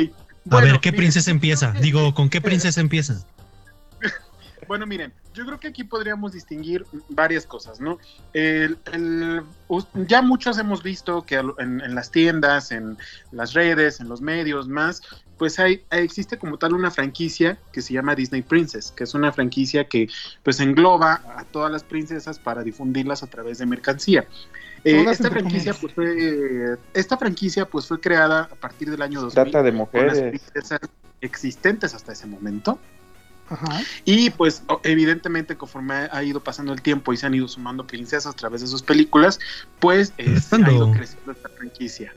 A 0.51 0.61
ver, 0.61 0.81
¿qué 0.81 0.93
princesa 0.93 1.31
empieza? 1.31 1.73
Digo, 1.73 2.15
¿con 2.15 2.31
qué 2.31 2.41
princesa 2.41 2.81
empieza? 2.81 3.27
Bueno, 4.73 4.87
miren, 4.87 5.13
yo 5.35 5.45
creo 5.45 5.61
que 5.61 5.69
aquí 5.69 5.85
podríamos 5.85 6.33
distinguir 6.33 6.87
varias 7.11 7.45
cosas, 7.45 7.79
¿no? 7.79 7.99
El- 8.33 8.79
ya 10.09 10.23
muchos 10.23 10.57
hemos 10.57 10.83
visto 10.83 11.21
que 11.27 11.37
al- 11.37 11.53
en, 11.59 11.83
en 11.83 11.95
las 11.95 12.11
tiendas, 12.11 12.73
en 12.73 12.97
las 13.33 13.53
redes, 13.53 14.01
en 14.01 14.09
los 14.09 14.23
medios 14.23 14.69
más, 14.69 15.03
pues 15.37 15.59
hay, 15.59 15.85
existe 15.91 16.39
como 16.39 16.57
tal 16.57 16.73
una 16.73 16.91
franquicia 16.91 17.59
que 17.71 17.83
se 17.83 17.93
llama 17.93 18.15
Disney 18.15 18.41
Princess, 18.41 18.91
que 18.93 19.05
es 19.05 19.13
una 19.13 19.31
franquicia 19.31 19.85
que 19.89 20.09
pues 20.43 20.59
engloba 20.59 21.21
a 21.37 21.45
todas 21.45 21.71
las 21.71 21.85
princesas 21.85 22.39
para 22.39 22.63
difundirlas 22.63 23.23
a 23.23 23.27
través 23.27 23.59
de 23.59 23.67
mercancía. 23.67 24.25
Eh, 24.85 25.05
esta 25.11 25.29
franquicia 25.29 25.75
pues 25.75 25.93
fue 25.93 26.79
esta 26.95 27.19
franquicia 27.19 27.67
pues 27.67 27.87
fue 27.87 28.01
creada 28.01 28.49
a 28.51 28.55
partir 28.55 28.91
del 28.91 29.03
año 29.03 29.21
2000 29.21 29.35
Trata 29.53 29.63
de 29.63 29.71
con 29.71 30.07
las 30.07 30.17
mujeres. 30.17 30.31
princesas 30.31 30.81
existentes 31.21 31.93
hasta 31.93 32.13
ese 32.13 32.27
momento. 32.27 32.79
Ajá. 33.53 33.83
Y 34.05 34.31
pues 34.31 34.63
evidentemente 34.83 35.57
conforme 35.57 36.09
ha- 36.11 36.23
ido 36.25 36.41
pasando 36.41 36.73
el 36.73 36.81
tiempo 36.83 37.13
y 37.13 37.17
se 37.17 37.27
han 37.27 37.35
ido 37.35 37.49
sumando 37.49 37.87
princesas 37.87 38.33
a 38.33 38.37
través 38.37 38.61
de 38.63 38.67
sus 38.67 38.83
películas, 38.83 39.39
pues 39.79 40.13
eh, 40.19 40.41
se 40.41 40.57
ha 40.57 40.73
ido 40.73 40.91
creciendo 40.93 41.33
esta 41.33 41.49
franquicia. 41.51 42.15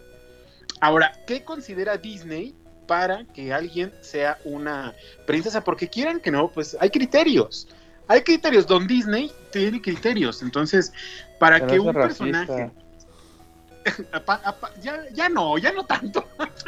Ahora, 0.82 1.14
¿qué 1.28 1.44
considera 1.44 1.98
Disney 1.98 2.54
para 2.88 3.26
que 3.26 3.54
alguien 3.54 3.92
sea 4.02 4.38
una 4.44 4.94
princesa? 5.26 5.64
Porque 5.64 5.88
quieran 5.90 6.20
que 6.20 6.32
no, 6.32 6.50
pues 6.50 6.78
hay 6.80 6.90
criterios. 6.90 7.68
Hay 8.08 8.22
criterios. 8.22 8.68
Don 8.68 8.86
Disney 8.86 9.32
tiene 9.52 9.82
criterios. 9.82 10.42
Entonces, 10.44 10.94
para 11.40 11.58
Pero 11.60 11.72
que 11.72 11.80
un 11.80 11.94
racista. 11.94 12.24
personaje... 12.46 12.72
apa- 14.12 14.42
apa- 14.44 14.72
ya, 14.82 15.04
ya 15.14 15.30
no, 15.30 15.58
ya 15.58 15.72
no 15.72 15.86
tanto. 15.86 16.28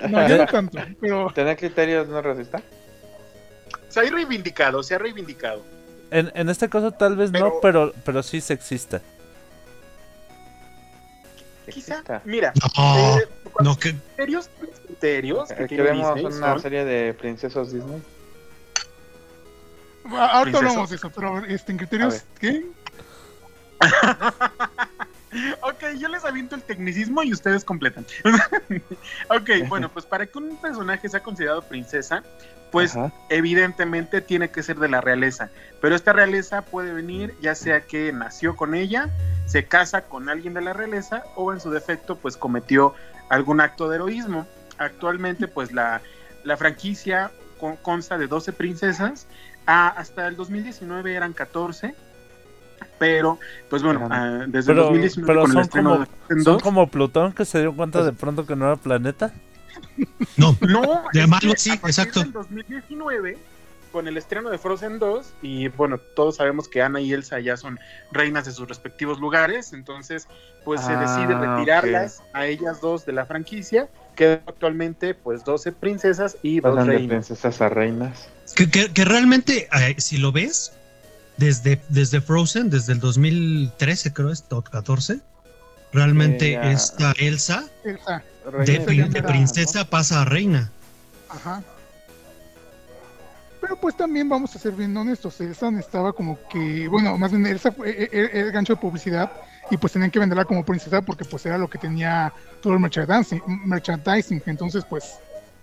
No, 0.09 0.28
ya 0.28 0.38
no 0.38 0.45
tanto, 0.47 0.78
pero 1.01 1.32
¿Tener 1.34 1.57
criterios 1.57 2.07
no 2.07 2.22
racista? 2.22 2.61
Se 4.01 4.07
ha 4.07 4.11
reivindicado, 4.11 4.83
se 4.83 4.95
ha 4.95 4.97
reivindicado. 4.99 5.63
En, 6.11 6.31
en 6.35 6.49
este 6.49 6.69
caso 6.69 6.91
tal 6.91 7.15
vez 7.15 7.31
no, 7.31 7.53
pero, 7.61 7.93
pero 8.05 8.21
sí 8.23 8.41
sexista. 8.41 9.01
Quizá, 11.69 12.01
mira, 12.23 12.53
No, 12.77 13.17
eh, 13.19 13.27
no, 13.59 13.75
que 13.77 13.91
criterios, 13.91 14.49
criterios 14.85 15.49
que 15.49 15.63
Eh, 15.63 15.67
tiene 15.67 15.83
Queremos 15.83 16.15
Disney 16.15 16.33
una 16.37 16.51
son- 16.53 16.61
serie 16.61 16.85
de 16.85 17.13
princesos 17.13 17.73
Disney. 17.73 18.01
ah, 20.11 20.37
ahorita 20.39 20.59
hablamos 20.59 20.89
de 20.89 20.95
eso. 20.95 21.09
Pero 21.09 21.43
este, 21.45 21.71
en 21.73 21.77
criterios, 21.77 22.23
¿qué? 22.39 22.65
Ok, 25.61 25.83
yo 25.99 26.07
les 26.07 26.23
aviento 26.23 26.55
el 26.55 26.61
tecnicismo 26.63 27.21
y 27.21 27.33
ustedes 27.33 27.65
completan. 27.65 28.05
ok, 29.29 29.67
bueno, 29.67 29.89
pues 29.91 30.05
para 30.05 30.25
que 30.25 30.37
un 30.37 30.55
personaje 30.55 31.09
sea 31.09 31.19
considerado 31.21 31.61
princesa, 31.61 32.23
pues 32.72 32.95
Ajá. 32.95 33.11
evidentemente 33.30 34.22
tiene 34.22 34.49
que 34.49 34.63
ser 34.63 34.78
de 34.78 34.89
la 34.89 35.01
realeza. 35.01 35.49
Pero 35.82 35.95
esta 35.95 36.13
realeza 36.13 36.63
puede 36.63 36.91
venir 36.93 37.34
ya 37.41 37.55
sea 37.55 37.82
que 37.82 38.11
nació 38.11 38.55
con 38.55 38.76
ella, 38.76 39.09
se 39.45 39.65
casa 39.65 40.01
con 40.01 40.30
alguien 40.30 40.53
de 40.53 40.61
la 40.61 40.74
realeza 40.74 41.24
o 41.36 41.53
en 41.53 41.59
su 41.59 41.70
defecto 41.72 42.18
pues 42.18 42.36
cometió 42.38 42.93
algún 43.30 43.61
acto 43.61 43.88
de 43.89 43.95
heroísmo. 43.95 44.45
Actualmente 44.78 45.47
pues 45.47 45.72
la, 45.72 46.01
la 46.43 46.57
franquicia 46.57 47.32
con- 47.59 47.78
consta 47.78 48.18
de 48.18 48.28
12 48.28 48.53
princesas. 48.53 49.28
Ah, 49.65 49.93
hasta 49.97 50.28
el 50.28 50.36
2019 50.36 51.13
eran 51.15 51.34
14. 51.34 51.93
Pero, 52.99 53.39
pues 53.70 53.84
bueno, 53.84 54.07
ah, 54.11 54.45
desde 54.47 54.72
el 54.72 54.78
Pero, 54.78 54.84
2019 54.86 55.28
pero 55.28 55.41
con 55.41 55.51
el 55.51 55.63
estreno 55.63 55.89
como, 55.89 55.99
de 56.01 56.05
Frozen 56.05 56.43
son 56.43 56.53
2, 56.53 56.63
como 56.63 56.88
Plutón 56.89 57.34
que 57.34 57.45
se 57.45 57.59
dio 57.59 57.76
cuenta 57.76 58.03
de 58.03 58.13
pronto 58.13 58.45
que 58.45 58.55
no 58.55 58.65
era 58.65 58.76
planeta. 58.76 59.34
No. 60.38 60.57
No, 60.61 61.03
De 61.13 61.21
es 61.21 61.28
malo, 61.28 61.51
que 61.53 61.59
sí, 61.59 61.69
a 61.71 61.73
partir 61.82 61.89
exacto. 61.89 62.19
del 62.21 62.32
2019, 62.34 63.38
con 63.91 64.07
el 64.07 64.17
estreno 64.17 64.49
de 64.49 64.57
Frozen 64.57 64.99
2, 64.99 65.28
y 65.41 65.69
bueno, 65.69 65.97
todos 66.15 66.36
sabemos 66.36 66.67
que 66.67 66.82
Ana 66.82 66.99
y 67.01 67.13
Elsa 67.13 67.39
ya 67.39 67.57
son 67.57 67.80
reinas 68.11 68.45
de 68.45 68.51
sus 68.51 68.67
respectivos 68.67 69.19
lugares, 69.19 69.73
entonces 69.73 70.28
pues 70.65 70.82
se 70.82 70.91
Ah, 70.91 70.99
decide 70.99 71.34
retirarlas 71.39 72.21
a 72.34 72.45
ellas 72.45 72.82
dos 72.82 73.05
de 73.05 73.13
la 73.13 73.25
franquicia, 73.25 73.88
quedan 74.15 74.41
actualmente 74.45 75.13
pues 75.13 75.43
12 75.45 75.71
princesas 75.71 76.38
y 76.43 76.59
dos 76.59 76.75
Pasan 76.75 76.88
de 76.89 76.93
reinas. 76.97 77.09
princesas 77.28 77.61
a 77.61 77.69
reinas. 77.69 78.28
Que, 78.55 78.69
que- 78.69 78.91
que 78.91 79.05
realmente, 79.05 79.69
eh, 79.80 79.95
si 79.97 80.17
lo 80.17 80.32
ves, 80.32 80.73
desde, 81.38 81.80
desde 81.89 82.19
Frozen, 82.19 82.69
desde 82.69 82.93
el 82.93 82.99
2013 82.99 84.11
creo, 84.13 84.32
es 84.32 84.43
o 84.49 84.61
14, 84.61 85.19
realmente 85.93 86.49
Ella- 86.49 86.71
esta 86.71 87.13
Elsa 87.17 87.63
Elsa. 87.86 88.23
De, 88.51 88.79
prin- 88.81 89.11
princesa 89.25 89.85
pasa 89.89 90.21
a 90.21 90.25
reina. 90.25 90.71
Ajá. 91.29 91.63
Pero 93.59 93.75
pues 93.79 93.97
también 93.97 94.29
vamos 94.29 94.55
a 94.55 94.59
ser 94.59 94.73
bien 94.73 94.95
honestos, 94.95 95.41
Elsa 95.41 95.69
estaba 95.79 96.13
como 96.13 96.37
que, 96.49 96.87
bueno, 96.87 97.17
más 97.17 97.31
bien 97.31 97.45
Elsa 97.47 97.71
fue- 97.71 97.89
e- 97.89 98.09
e- 98.11 98.39
el 98.41 98.51
gancho 98.51 98.75
de 98.75 98.81
publicidad 98.81 99.31
y 99.71 99.77
pues 99.77 99.91
tenían 99.93 100.11
que 100.11 100.19
venderla 100.19 100.45
como 100.45 100.63
princesa 100.63 101.01
porque 101.01 101.25
pues 101.25 101.45
era 101.45 101.57
lo 101.57 101.67
que 101.69 101.77
tenía 101.77 102.31
todo 102.61 102.73
el 102.73 102.79
merchandising, 102.79 103.41
merchandising 103.65 104.41
entonces 104.45 104.85
pues 104.87 105.15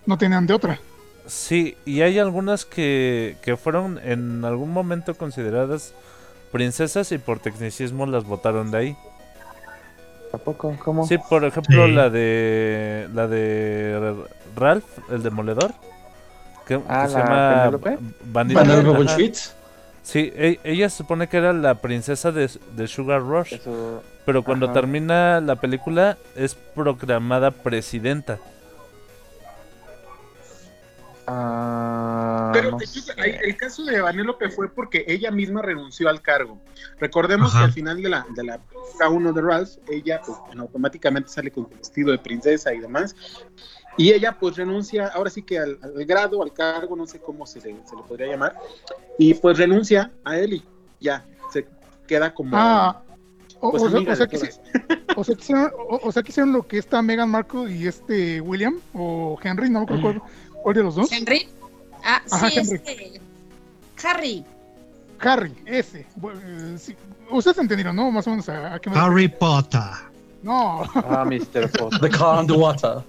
no 0.07 0.19
tenían 0.19 0.47
de 0.47 0.55
otra. 0.55 0.79
Sí, 1.27 1.77
y 1.87 2.03
hay 2.03 2.19
algunas 2.19 2.67
que, 2.67 3.39
que 3.43 3.57
fueron 3.57 3.99
en 4.03 4.45
algún 4.45 4.73
momento 4.73 5.17
consideradas 5.17 5.95
princesas 6.53 7.11
y 7.13 7.19
por 7.19 7.39
tecnicismo 7.39 8.05
las 8.07 8.25
botaron 8.25 8.71
de 8.71 8.77
ahí. 8.79 8.97
Sí, 11.07 11.19
por 11.29 11.45
ejemplo, 11.45 11.87
Sí. 11.87 11.93
la 11.93 12.11
de 12.11 13.09
la 13.15 13.27
de 13.29 14.15
Ralph, 14.57 14.85
el 15.11 15.23
demoledor. 15.23 15.73
Que, 16.67 16.77
que 16.79 16.83
Ah, 16.89 17.07
se 17.09 17.19
¿la 17.19 17.25
llama? 17.25 17.79
Vanilla. 18.25 18.63
Sí, 20.03 20.33
e- 20.35 20.61
ella 20.65 20.89
se 20.91 20.99
supone 20.99 21.29
que 21.29 21.37
era 21.39 21.53
la 21.53 21.77
princesa 21.77 22.31
de, 22.33 22.51
de 22.77 22.89
Sugar 22.89 23.21
Rush, 23.23 23.55
Eso- 23.55 24.03
pero 24.27 24.43
cuando 24.43 24.67
Ajá. 24.67 24.75
termina 24.75 25.41
la 25.41 25.57
película 25.57 26.17
es 26.37 26.55
proclamada 26.55 27.51
presidenta. 27.51 28.39
Ah, 31.27 32.51
Pero 32.53 32.73
no 32.73 32.79
el- 32.81 32.87
sé. 32.87 33.13
el 33.43 33.57
caso 33.57 33.85
de 33.85 34.01
Vanellope 34.01 34.49
fue 34.51 34.69
porque 34.69 35.05
ella 35.07 35.31
misma 35.31 35.63
renunció 35.63 36.09
al 36.09 36.21
cargo. 36.21 36.59
Recordemos 36.99 37.51
Ajá. 37.51 37.61
que 37.61 37.65
al 37.67 37.73
final 37.73 38.03
de 38.03 38.09
la, 38.09 38.27
de 38.35 38.45
la 38.45 38.59
película 38.59 39.09
1 39.09 39.33
de 39.33 39.43
Ralph, 39.43 39.71
ella 39.91 40.21
pues, 40.25 40.39
bueno, 40.47 40.63
automáticamente 40.63 41.29
sale 41.31 41.51
con 41.51 41.65
su 41.69 41.77
vestido 41.77 42.11
de 42.13 42.19
princesa 42.19 42.73
y 42.75 42.81
demás. 42.81 43.15
Y 43.97 44.13
ella 44.13 44.37
pues 44.39 44.57
renuncia, 44.57 45.07
ahora 45.09 45.31
sí 45.31 45.43
que 45.43 45.59
al, 45.59 45.79
al 45.83 46.05
grado, 46.05 46.43
al 46.43 46.53
cargo, 46.53 46.97
no 46.97 47.07
sé 47.07 47.21
cómo 47.21 47.47
se 47.47 47.61
le, 47.61 47.77
se 47.87 47.95
le 47.97 48.03
podría 48.03 48.27
llamar, 48.27 48.57
y 49.19 49.35
pues 49.35 49.57
renuncia 49.57 50.11
a 50.25 50.37
él 50.37 50.55
y 50.55 50.65
ya, 51.01 51.25
se 51.53 51.67
queda 52.07 52.35
como... 52.35 52.57
Ah, 52.57 53.01
o, 53.61 53.71
pues, 53.71 53.83
o 53.85 53.89
sea, 53.91 54.01
o 54.01 54.05
que, 54.05 54.37
todas. 54.37 54.55
sí- 54.55 54.61
o 55.17 55.23
sea 55.25 55.35
que 55.37 55.41
hicieron, 55.43 55.71
o, 55.89 56.01
o 56.03 56.13
sea 56.13 56.23
que 56.25 56.29
hicieron 56.31 56.53
lo 56.53 56.67
que 56.67 56.77
está 56.77 57.01
Meghan 57.01 57.31
Markle 57.31 57.71
y 57.73 57.87
este 57.87 58.41
William 58.41 58.79
o 58.93 59.39
Henry, 59.43 59.71
no 59.71 59.87
me 59.87 59.97
acuerdo 59.97 60.23
cuál 60.65 60.75
de 60.77 60.83
los 60.83 60.95
dos. 60.97 61.13
¿Henry? 61.13 61.47
Ah, 62.03 62.21
Ajá, 62.31 62.51
sí, 62.51 62.59
Henry. 62.59 62.75
este. 62.75 63.21
Harry. 64.03 64.45
Harry, 65.21 65.55
ese. 65.67 66.07
Bu- 66.21 66.33
eh, 66.35 66.77
sí. 66.79 66.97
Ustedes 67.31 67.59
entendieron, 67.59 67.95
¿no? 67.97 68.11
Más 68.11 68.27
o 68.27 68.31
menos 68.31 68.49
a, 68.49 68.75
a 68.75 68.79
qué 68.81 68.91
me 68.91 68.97
Harry 68.99 69.29
Potter. 69.29 69.81
No, 70.43 70.83
Ah, 70.95 71.25
Mr. 71.25 71.71
Potter. 71.71 72.01
The 72.01 72.11
Conduata. 72.19 73.05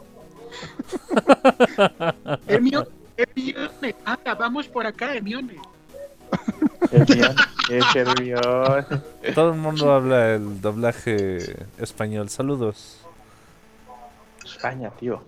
Hermione, 2.47 2.87
Hermione, 3.17 3.95
anda, 4.05 4.35
vamos 4.35 4.67
por 4.67 4.85
acá, 4.85 5.13
Hermione. 5.15 5.55
Hermione, 6.91 7.35
es 7.69 7.95
Hermione. 7.95 8.85
Todo 9.33 9.51
el 9.53 9.57
mundo 9.59 9.91
habla 9.93 10.35
el 10.35 10.61
doblaje 10.61 11.65
español. 11.77 12.29
Saludos. 12.29 12.99
España, 14.45 14.89
tío. 14.91 15.21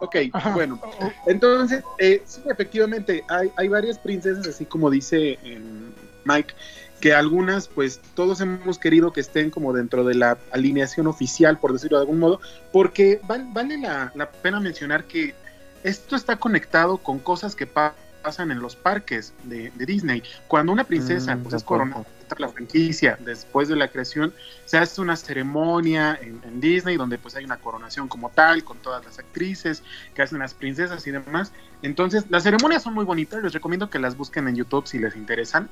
Ok, 0.00 0.16
Ajá. 0.32 0.54
bueno, 0.54 0.78
O- 0.82 1.06
o- 1.06 1.12
Entonces, 1.26 1.84
eh, 1.98 2.22
sí, 2.26 2.42
efectivamente, 2.46 3.24
hay, 3.28 3.50
hay 3.56 3.68
varias 3.68 3.98
princesas, 3.98 4.46
así 4.46 4.64
como 4.66 4.90
dice 4.90 5.38
em, 5.42 5.92
Mike, 6.24 6.54
que 7.00 7.12
algunas, 7.14 7.66
pues 7.68 8.00
todos 8.14 8.40
hemos 8.40 8.78
querido 8.78 9.12
que 9.12 9.20
estén 9.20 9.50
como 9.50 9.72
dentro 9.72 10.04
de 10.04 10.14
la 10.14 10.38
alineación 10.52 11.06
oficial, 11.08 11.58
por 11.58 11.72
decirlo 11.72 11.98
de 11.98 12.02
algún 12.02 12.20
modo, 12.20 12.40
porque 12.70 13.20
val- 13.24 13.48
vale 13.52 13.78
la, 13.78 14.12
la 14.14 14.30
pena 14.30 14.60
mencionar 14.60 15.04
que 15.04 15.34
esto 15.82 16.14
está 16.14 16.36
conectado 16.36 16.98
con 16.98 17.18
cosas 17.18 17.56
que 17.56 17.66
pa- 17.66 17.96
pasan 18.22 18.50
en 18.50 18.60
los 18.60 18.76
parques 18.76 19.34
de, 19.44 19.70
de 19.74 19.86
Disney. 19.86 20.22
Cuando 20.48 20.72
una 20.72 20.84
princesa 20.84 21.32
Mm, 21.36 21.42
pues, 21.42 21.54
es 21.54 21.64
coronada 21.64 22.04
por 22.28 22.40
la 22.40 22.48
franquicia 22.48 23.18
después 23.20 23.68
de 23.68 23.76
la 23.76 23.88
creación, 23.88 24.32
se 24.64 24.78
hace 24.78 25.00
una 25.00 25.16
ceremonia 25.16 26.18
en, 26.20 26.40
en 26.44 26.60
Disney 26.60 26.96
donde 26.96 27.18
pues 27.18 27.36
hay 27.36 27.44
una 27.44 27.58
coronación 27.58 28.08
como 28.08 28.30
tal, 28.30 28.64
con 28.64 28.78
todas 28.78 29.04
las 29.04 29.18
actrices 29.18 29.82
que 30.14 30.22
hacen 30.22 30.38
las 30.38 30.54
princesas 30.54 31.06
y 31.06 31.10
demás. 31.10 31.52
Entonces, 31.82 32.24
las 32.30 32.44
ceremonias 32.44 32.82
son 32.82 32.94
muy 32.94 33.04
bonitas, 33.04 33.42
les 33.42 33.52
recomiendo 33.52 33.90
que 33.90 33.98
las 33.98 34.16
busquen 34.16 34.48
en 34.48 34.56
YouTube 34.56 34.86
si 34.86 34.98
les 34.98 35.16
interesan. 35.16 35.68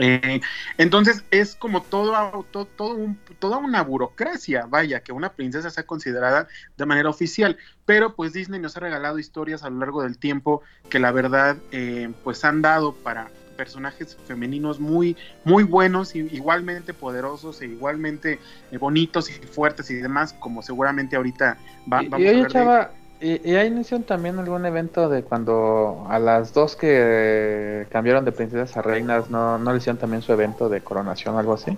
Eh, 0.00 0.40
entonces 0.78 1.24
es 1.30 1.54
como 1.56 1.82
todo, 1.82 2.46
todo, 2.50 2.66
todo 2.66 2.94
un- 2.94 3.18
toda 3.38 3.58
una 3.58 3.82
burocracia, 3.82 4.66
vaya, 4.66 5.00
que 5.02 5.12
una 5.12 5.32
princesa 5.34 5.70
sea 5.70 5.84
considerada 5.84 6.48
de 6.76 6.86
manera 6.86 7.08
oficial, 7.10 7.58
pero 7.84 8.14
pues 8.14 8.32
Disney 8.32 8.60
nos 8.60 8.76
ha 8.76 8.80
regalado 8.80 9.18
historias 9.18 9.62
a 9.64 9.70
lo 9.70 9.78
largo 9.78 10.02
del 10.02 10.18
tiempo 10.18 10.62
que 10.88 10.98
la 10.98 11.12
verdad 11.12 11.56
eh, 11.72 12.10
pues 12.24 12.44
han 12.44 12.62
dado 12.62 12.94
para 12.94 13.30
personajes 13.56 14.16
femeninos 14.26 14.80
muy 14.80 15.16
muy 15.44 15.62
buenos 15.62 16.14
y 16.14 16.20
igualmente 16.20 16.94
poderosos 16.94 17.60
e 17.60 17.66
igualmente 17.66 18.38
eh, 18.70 18.78
bonitos 18.78 19.28
y 19.30 19.34
fuertes 19.46 19.90
y 19.90 19.94
demás 19.96 20.32
como 20.32 20.62
seguramente 20.62 21.16
ahorita 21.16 21.58
va, 21.92 22.02
Y, 22.02 22.08
vamos 22.08 22.20
y 22.20 22.28
a 22.28 22.30
oye, 22.30 22.44
hablar 22.44 22.52
de 22.52 22.52
chava, 22.52 22.92
¿y, 23.22 23.50
y 23.50 23.54
ahí 23.56 23.68
iniciaron 23.68 24.04
también 24.04 24.38
algún 24.38 24.66
evento 24.66 25.08
de 25.08 25.22
cuando 25.22 26.04
a 26.08 26.18
las 26.18 26.52
dos 26.52 26.76
que 26.76 27.86
cambiaron 27.90 28.24
de 28.24 28.32
princesas 28.32 28.76
a 28.76 28.82
reinas, 28.82 29.30
¿no, 29.30 29.58
no 29.58 29.72
le 29.72 29.78
hicieron 29.78 29.98
también 29.98 30.22
su 30.22 30.32
evento 30.32 30.68
de 30.68 30.80
coronación 30.82 31.34
o 31.34 31.38
algo 31.38 31.54
así? 31.54 31.76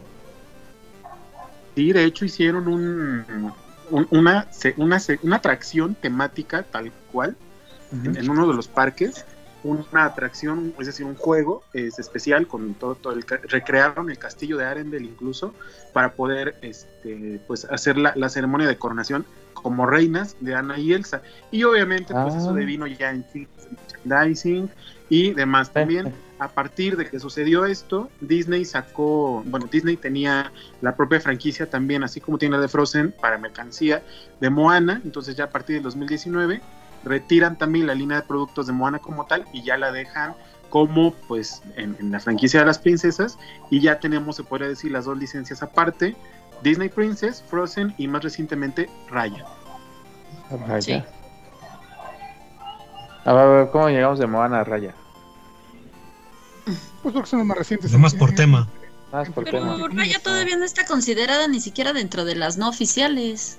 Sí, 1.75 1.93
de 1.93 2.05
hecho 2.05 2.25
hicieron 2.25 2.69
un, 2.69 3.53
un- 3.91 4.07
una, 4.11 4.47
una, 4.77 4.99
una 5.23 5.37
atracción 5.37 5.95
temática 5.95 6.63
tal 6.63 6.93
cual 7.13 7.37
en, 7.93 8.17
en 8.17 8.31
uno 8.31 8.47
de 8.49 8.55
los 8.55 8.69
parques, 8.69 9.25
una 9.65 10.05
atracción, 10.05 10.75
es 10.79 10.87
decir, 10.87 11.05
un 11.07 11.17
juego 11.17 11.63
es 11.73 11.99
especial 11.99 12.47
con 12.47 12.75
todo, 12.75 12.95
todo 12.95 13.15
el 13.15 13.25
recrearon 13.49 14.11
el 14.11 14.19
castillo 14.19 14.59
de 14.59 14.67
Arendelle 14.67 15.07
incluso 15.07 15.55
para 15.93 16.13
poder 16.13 16.57
este 16.63 17.41
pues 17.47 17.65
hacer 17.65 17.97
la, 17.97 18.13
la 18.15 18.29
ceremonia 18.29 18.69
de 18.69 18.77
coronación 18.77 19.25
como 19.55 19.87
reinas 19.87 20.37
de 20.41 20.55
Ana 20.55 20.79
y 20.79 20.93
Elsa. 20.93 21.23
Y 21.51 21.65
obviamente 21.65 22.13
pues 22.13 22.35
Ah. 22.35 22.39
eso 22.39 22.53
devino 22.53 22.87
ya 22.87 23.11
en 23.11 23.25
merchandising 24.05 24.71
y 25.09 25.33
demás 25.33 25.73
también. 25.73 26.13
A 26.39 26.49
partir 26.49 26.97
de 26.97 27.09
que 27.09 27.19
sucedió 27.21 27.65
esto, 27.65 28.11
Disney 28.21 28.65
sacó, 28.65 29.43
bueno, 29.47 29.67
Disney 29.71 29.97
tenía 29.97 30.53
la 30.83 30.95
propia 30.95 31.21
franquicia 31.21 31.71
también, 31.71 32.03
así 32.03 32.21
como 32.21 32.37
tiene 32.39 32.57
la 32.57 32.63
de 32.63 32.69
Frozen 32.69 33.15
para 33.21 33.39
mercancía 33.39 34.03
de 34.41 34.51
Moana, 34.51 35.01
entonces 35.05 35.37
ya 35.37 35.45
a 35.45 35.51
partir 35.51 35.77
del 35.77 35.85
2019 35.85 36.61
retiran 37.05 37.57
también 37.57 37.87
la 37.87 37.95
línea 37.95 38.21
de 38.21 38.27
productos 38.27 38.67
de 38.67 38.73
Moana 38.73 38.99
como 38.99 39.27
tal 39.27 39.47
y 39.53 39.63
ya 39.63 39.77
la 39.77 39.93
dejan 39.93 40.35
como 40.71 41.13
pues 41.29 41.63
en, 41.77 41.97
en 42.01 42.11
la 42.11 42.19
franquicia 42.19 42.61
de 42.61 42.67
las 42.67 42.79
princesas 42.79 43.39
y 43.71 43.81
ya 43.81 44.01
tenemos, 44.01 44.37
se 44.37 44.45
podría 44.45 44.69
decir, 44.69 44.91
las 44.91 45.05
dos 45.05 45.17
licencias 45.17 45.63
aparte, 45.63 46.17
Disney 46.63 46.89
Princess, 46.89 47.45
Frozen 47.49 47.95
y 47.99 48.09
más 48.09 48.25
recientemente 48.25 48.89
Raya. 49.09 49.45
Raya. 50.67 50.81
Sí. 50.81 50.93
A 53.25 53.33
ver, 53.33 53.43
a 53.43 53.47
ver, 53.47 53.71
¿cómo 53.71 53.89
llegamos 53.89 54.19
de 54.19 54.27
Moana 54.27 54.61
a 54.61 54.65
Raya? 54.65 54.95
pues 56.65 57.13
porque 57.13 57.29
son 57.29 57.41
los 57.41 57.49
más 57.49 57.59
recientes. 57.59 57.93
Nomás 57.93 58.15
por 58.15 58.33
tema. 58.33 58.69
Más 59.13 59.29
por 59.31 59.45
Pero 59.45 59.61
tema. 59.61 59.89
Raya 59.89 60.19
todavía 60.23 60.57
no 60.57 60.65
está 60.65 60.87
considerada 60.87 61.47
ni 61.49 61.61
siquiera 61.61 61.93
dentro 61.93 62.25
de 62.25 62.35
las 62.35 62.57
no 62.57 62.69
oficiales. 62.69 63.59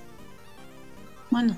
Bueno, 1.29 1.55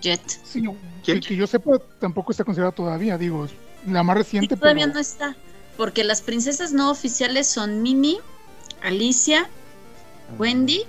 Jet. 0.00 0.20
Sí, 0.44 0.60
no, 0.62 0.76
¿Quién? 1.04 1.20
que, 1.20 1.28
que 1.28 1.36
yo 1.36 1.46
sepa, 1.46 1.78
tampoco 2.00 2.32
está 2.32 2.44
considerada 2.44 2.72
todavía, 2.74 3.16
digo, 3.18 3.46
la 3.86 4.02
más 4.02 4.16
Sí, 4.16 4.22
reciente, 4.22 4.56
todavía 4.56 4.84
pero 4.84 4.94
no 4.94 5.00
está. 5.00 5.36
Porque 5.76 6.04
las 6.04 6.22
princesas 6.22 6.72
no 6.72 6.90
oficiales 6.90 7.46
son 7.46 7.82
Minnie, 7.82 8.18
Alicia, 8.82 9.48
Wendy, 10.38 10.82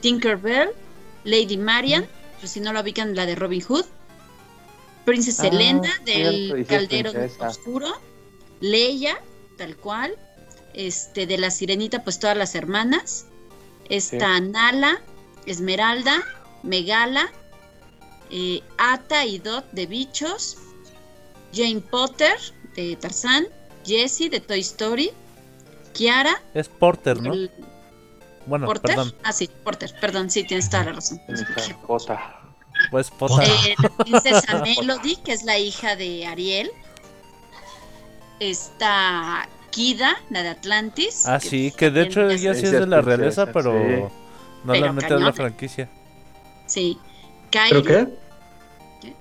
Tinkerbell, 0.00 0.70
Lady 1.24 1.56
Marian, 1.56 2.06
pues 2.40 2.52
si 2.52 2.60
no 2.60 2.72
la 2.72 2.80
ubican, 2.80 3.14
la 3.14 3.26
de 3.26 3.34
Robin 3.34 3.60
Hood, 3.60 3.84
Princesa 5.04 5.44
Ah, 5.44 5.48
Elena 5.48 5.82
cierto, 6.04 6.04
del 6.04 6.52
sí 6.54 6.60
es 6.62 6.66
Caldero 6.68 7.10
princesa. 7.12 7.48
Oscuro, 7.48 7.88
Leia, 8.60 9.18
tal 9.58 9.76
cual, 9.76 10.14
este 10.74 11.26
de 11.26 11.38
la 11.38 11.50
Sirenita, 11.50 12.02
pues 12.04 12.18
todas 12.18 12.36
las 12.36 12.54
hermanas, 12.54 13.26
está 13.88 14.40
Nala, 14.40 15.00
Esmeralda, 15.46 16.22
Megala, 16.62 17.30
eh, 18.32 18.62
Ata 18.78 19.24
y 19.26 19.38
Dot 19.38 19.70
de 19.72 19.86
Bichos, 19.86 20.56
Jane 21.54 21.80
Potter 21.80 22.36
de 22.74 22.96
Tarzán, 22.96 23.46
Jessie 23.84 24.28
de 24.30 24.40
Toy 24.40 24.60
Story, 24.60 25.10
Kiara, 25.92 26.40
Es 26.54 26.68
Porter, 26.68 27.20
¿no? 27.22 27.34
el- 27.34 27.50
Bueno, 28.46 28.66
Porter, 28.66 28.96
perdón. 28.96 29.14
ah 29.22 29.32
sí, 29.32 29.48
Porter, 29.62 29.94
perdón, 30.00 30.30
sí, 30.30 30.44
tienes 30.44 30.68
toda 30.70 30.84
la 30.84 30.92
razón. 30.92 31.20
Jota. 31.82 32.40
Pues 32.90 33.10
Potter. 33.10 33.48
Eh, 33.48 33.74
la 33.82 33.88
princesa 33.90 34.62
Melody, 34.62 35.16
que 35.16 35.32
es 35.32 35.44
la 35.44 35.58
hija 35.58 35.94
de 35.94 36.26
Ariel. 36.26 36.70
Está 38.40 39.48
Kida, 39.70 40.16
la 40.30 40.42
de 40.42 40.48
Atlantis. 40.48 41.26
Ah, 41.26 41.38
sí, 41.38 41.72
que 41.76 41.90
de 41.90 42.02
hecho 42.02 42.28
ella 42.28 42.54
sí 42.54 42.64
es 42.64 42.72
de 42.72 42.86
la 42.86 43.02
princesa, 43.02 43.44
realeza, 43.44 43.46
pero 43.52 43.72
sí. 43.72 43.94
no 44.64 44.72
Pero 44.72 44.86
la 44.86 44.92
meten 44.92 45.12
en 45.18 45.24
la 45.24 45.32
franquicia. 45.32 45.88
Sí. 46.66 46.98
¿Pero 47.52 47.82
Kylie, 47.82 48.06
qué? 49.02 49.12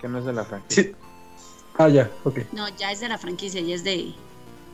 Que 0.00 0.08
no 0.08 0.18
es 0.18 0.24
de 0.24 0.32
la 0.32 0.44
franquicia. 0.44 0.82
Sí. 0.84 0.92
Ah, 1.78 1.88
ya, 1.88 2.10
ok. 2.24 2.38
no, 2.52 2.68
ya 2.76 2.92
es 2.92 3.00
de 3.00 3.08
la 3.08 3.18
franquicia, 3.18 3.60
ya 3.60 3.74
es 3.74 3.84
de, 3.84 4.12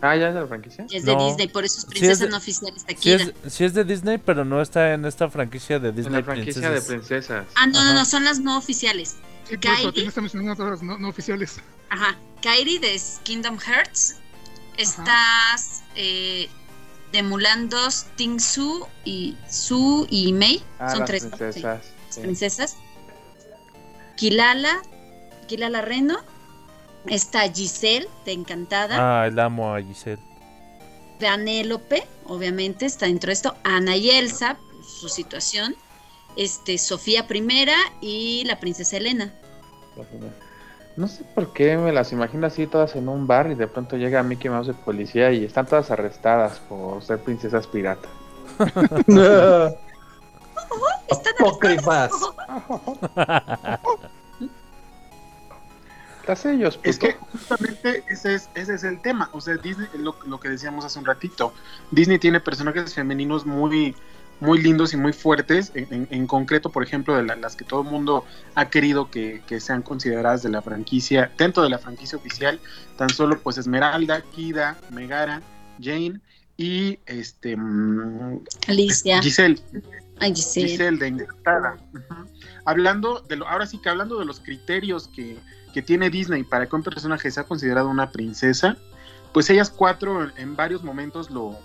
Ah, 0.03 0.15
ya 0.15 0.29
es 0.29 0.35
de 0.35 0.41
la 0.41 0.47
franquicia. 0.47 0.87
Es 0.91 1.05
de 1.05 1.15
No. 1.15 1.27
Disney, 1.27 1.49
por 1.49 1.65
eso 1.65 1.79
es 1.79 1.83
Sí 1.85 1.89
princesa 1.89 2.13
es 2.13 2.19
de- 2.21 2.29
no 2.29 2.37
oficial 2.37 2.73
está 2.77 2.89
Si 2.91 2.95
Kira. 2.97 3.25
es, 3.45 3.53
sí 3.53 3.65
es 3.65 3.73
de 3.75 3.85
Disney, 3.85 4.19
pero 4.19 4.45
no 4.45 4.61
está 4.61 4.93
en 4.93 5.05
esta 5.07 5.29
franquicia 5.31 5.79
de 5.79 5.91
Disney 5.93 6.07
En 6.07 6.13
la 6.21 6.23
franquicia 6.25 6.71
de 6.71 6.81
Princesas. 6.83 6.87
princesas. 7.27 7.47
Ah, 7.55 7.67
no, 7.67 7.73
no, 7.73 7.81
Ajá. 7.91 7.95
no, 7.95 8.05
son 8.05 8.25
las 8.25 8.39
no 8.41 8.59
oficiales. 8.59 9.17
Sí, 9.49 9.57
por 9.57 9.97
eso, 9.99 10.21
mencionando 10.21 10.57
todas 10.57 10.73
las 10.73 10.83
no, 10.83 10.99
no 10.99 11.09
oficiales. 11.09 11.61
Ajá. 11.89 12.17
Kairi 12.43 12.79
de 12.79 13.01
Kingdom 13.23 13.59
Hearts. 13.59 14.17
Estás 14.77 15.83
eh, 15.95 16.49
de 17.13 17.23
Mulan 17.23 17.69
2, 17.71 18.07
Ting 18.17 18.39
Su 18.39 18.87
y 19.05 19.35
Su 19.49 20.07
y 20.11 20.33
Mei. 20.35 20.63
Ah, 20.79 20.91
son 20.91 21.01
las 21.01 21.09
tres 21.09 21.25
¿no? 21.25 21.31
Sí, 21.31 21.37
princesas. 21.37 21.83
Sí. 22.17 22.23
princesas. 22.23 22.77
Kilala, 24.17 24.83
Kilala 25.47 25.83
Reno. 25.83 26.17
Está 27.07 27.49
Giselle 27.53 28.09
de 28.25 28.33
Encantada. 28.33 29.23
Ah, 29.23 29.27
el 29.27 29.39
amo 29.39 29.73
a 29.73 29.81
Giselle. 29.81 30.21
Vanélope, 31.21 32.03
obviamente, 32.27 32.87
está 32.87 33.07
dentro 33.07 33.29
de 33.29 33.35
esto. 33.35 33.55
Ana 33.63 33.97
y 33.97 34.11
Elsa, 34.11 34.59
su 34.83 35.09
situación. 35.09 35.77
Este, 36.37 36.79
Sofía 36.79 37.27
primera 37.27 37.77
y 38.01 38.45
la 38.45 38.59
princesa 38.59 38.97
Elena. 38.97 39.33
No 40.97 41.09
sé 41.09 41.25
por 41.35 41.53
qué 41.53 41.77
me 41.77 41.93
las 41.93 42.13
imagino 42.13 42.47
así 42.47 42.67
todas 42.67 42.97
en 42.97 43.09
un 43.09 43.27
bar 43.27 43.51
y 43.51 43.55
de 43.55 43.67
pronto 43.67 43.97
llega 43.97 44.23
Mickey 44.23 44.51
Mouse 44.51 44.67
de 44.67 44.75
policía 44.75 45.31
y 45.31 45.45
están 45.45 45.67
todas 45.67 45.91
arrestadas 45.91 46.59
por 46.69 47.03
ser 47.03 47.21
princesas 47.21 47.67
pirata. 47.67 48.09
Están 51.09 51.33
Apócrifas. 51.41 52.11
Tras 56.25 56.45
ellos, 56.47 56.81
Es 56.83 56.97
puto. 56.99 57.07
que 57.07 57.15
justamente 57.31 58.03
ese 58.09 58.35
es, 58.35 58.49
ese 58.55 58.75
es 58.75 58.83
el 58.85 59.01
tema. 59.01 59.31
O 59.33 59.41
sea, 59.41 59.57
Disney, 59.59 59.87
lo, 59.99 60.17
lo 60.27 60.41
que 60.41 60.49
decíamos 60.49 60.85
hace 60.85 60.99
un 60.99 61.05
ratito, 61.05 61.53
Disney 61.93 62.19
tiene 62.19 62.41
personajes 62.41 62.93
femeninos 62.95 63.47
muy, 63.47 63.95
muy 64.41 64.61
lindos 64.61 64.93
y 64.93 64.97
muy 64.97 65.13
fuertes. 65.13 65.71
En, 65.75 65.87
en- 65.93 66.09
en 66.11 66.27
concreto, 66.27 66.71
por 66.71 66.83
ejemplo, 66.83 67.15
de 67.17 67.23
la- 67.23 67.37
las 67.37 67.55
que 67.55 67.65
todo 67.65 67.83
el 67.83 67.89
mundo 67.89 68.25
ha 68.57 68.69
querido 68.71 69.09
que, 69.09 69.43
que 69.47 69.61
sean 69.61 69.83
consideradas 69.83 70.43
de 70.43 70.49
la 70.49 70.63
franquicia, 70.63 71.31
dentro 71.39 71.63
de 71.63 71.69
la 71.71 71.79
franquicia 71.79 72.19
oficial, 72.19 72.59
tan 72.99 73.09
solo 73.11 73.39
pues 73.39 73.57
Esmeralda, 73.59 74.21
Kida, 74.23 74.77
Megara, 74.91 75.43
Jane 75.81 76.19
y 76.57 76.99
este 77.07 77.57
mm, 77.57 78.41
Alicia. 78.67 79.23
Giselle. 79.23 79.61
Ay, 80.21 80.35
Giselle. 80.35 80.69
Giselle 80.69 80.99
de 80.99 81.07
Encantada. 81.09 81.77
Ujú. 81.93 82.29
Hablando 82.65 83.21
de 83.29 83.37
lo, 83.37 83.47
ahora 83.47 83.67
sí 83.67 83.79
que 83.79 83.89
hablando 83.89 84.19
de 84.19 84.25
los 84.25 84.41
criterios 84.41 85.09
que, 85.09 85.39
que 85.75 85.83
tiene 85.83 86.11
Disney 86.11 86.43
para 86.43 86.67
que 86.67 86.75
un 86.75 86.83
personaje 86.83 87.31
sea 87.31 87.45
considerado 87.45 87.89
una 87.89 88.11
princesa, 88.11 88.77
pues 89.33 89.51
ellas 89.51 89.71
cuatro 89.71 90.25
en, 90.25 90.33
en 90.37 90.57
varios 90.57 90.83
momentos 90.83 91.31
lo, 91.31 91.59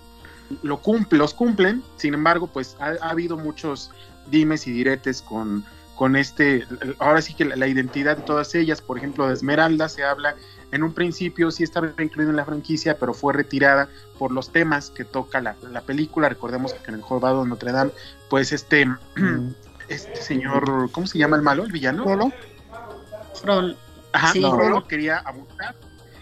lo 0.62 0.82
cumple, 0.82 1.18
los 1.18 1.32
cumplen. 1.32 1.82
Sin 1.96 2.14
embargo, 2.14 2.46
pues 2.46 2.76
ha, 2.78 2.92
ha 3.00 3.10
habido 3.10 3.36
muchos 3.36 3.90
dimes 4.30 4.66
y 4.66 4.72
diretes 4.72 5.22
con, 5.22 5.64
con 5.96 6.14
este, 6.14 6.66
ahora 6.98 7.22
sí 7.22 7.34
que 7.34 7.46
la, 7.46 7.56
la 7.56 7.66
identidad 7.66 8.18
de 8.18 8.22
todas 8.22 8.54
ellas, 8.54 8.82
por 8.82 8.98
ejemplo, 8.98 9.26
de 9.26 9.34
Esmeralda 9.34 9.88
se 9.88 10.04
habla 10.04 10.36
en 10.72 10.82
un 10.82 10.92
principio 10.92 11.50
sí 11.50 11.62
estaba 11.62 11.92
incluida 12.02 12.30
en 12.30 12.36
la 12.36 12.44
franquicia, 12.44 12.98
pero 12.98 13.14
fue 13.14 13.32
retirada 13.34 13.88
por 14.18 14.32
los 14.32 14.50
temas 14.50 14.90
que 14.90 15.04
toca 15.04 15.40
la, 15.40 15.54
la 15.70 15.82
película. 15.82 16.28
Recordemos 16.28 16.72
que 16.74 16.90
en 16.90 16.96
el 16.96 17.02
Jorobado 17.02 17.42
de 17.44 17.48
Notre 17.50 17.72
Dame, 17.72 17.92
pues 18.28 18.52
este, 18.52 18.86
este 19.88 20.16
señor, 20.22 20.90
¿cómo 20.90 21.06
se 21.06 21.18
llama 21.18 21.36
el 21.36 21.42
malo, 21.42 21.62
el 21.64 21.72
villano? 21.72 22.04
Frollo. 22.04 22.32
Frol. 23.40 23.76
Ajá, 24.12 24.32
Sí. 24.32 24.40
no, 24.40 24.86
quería 24.86 25.18
abusar, 25.18 25.74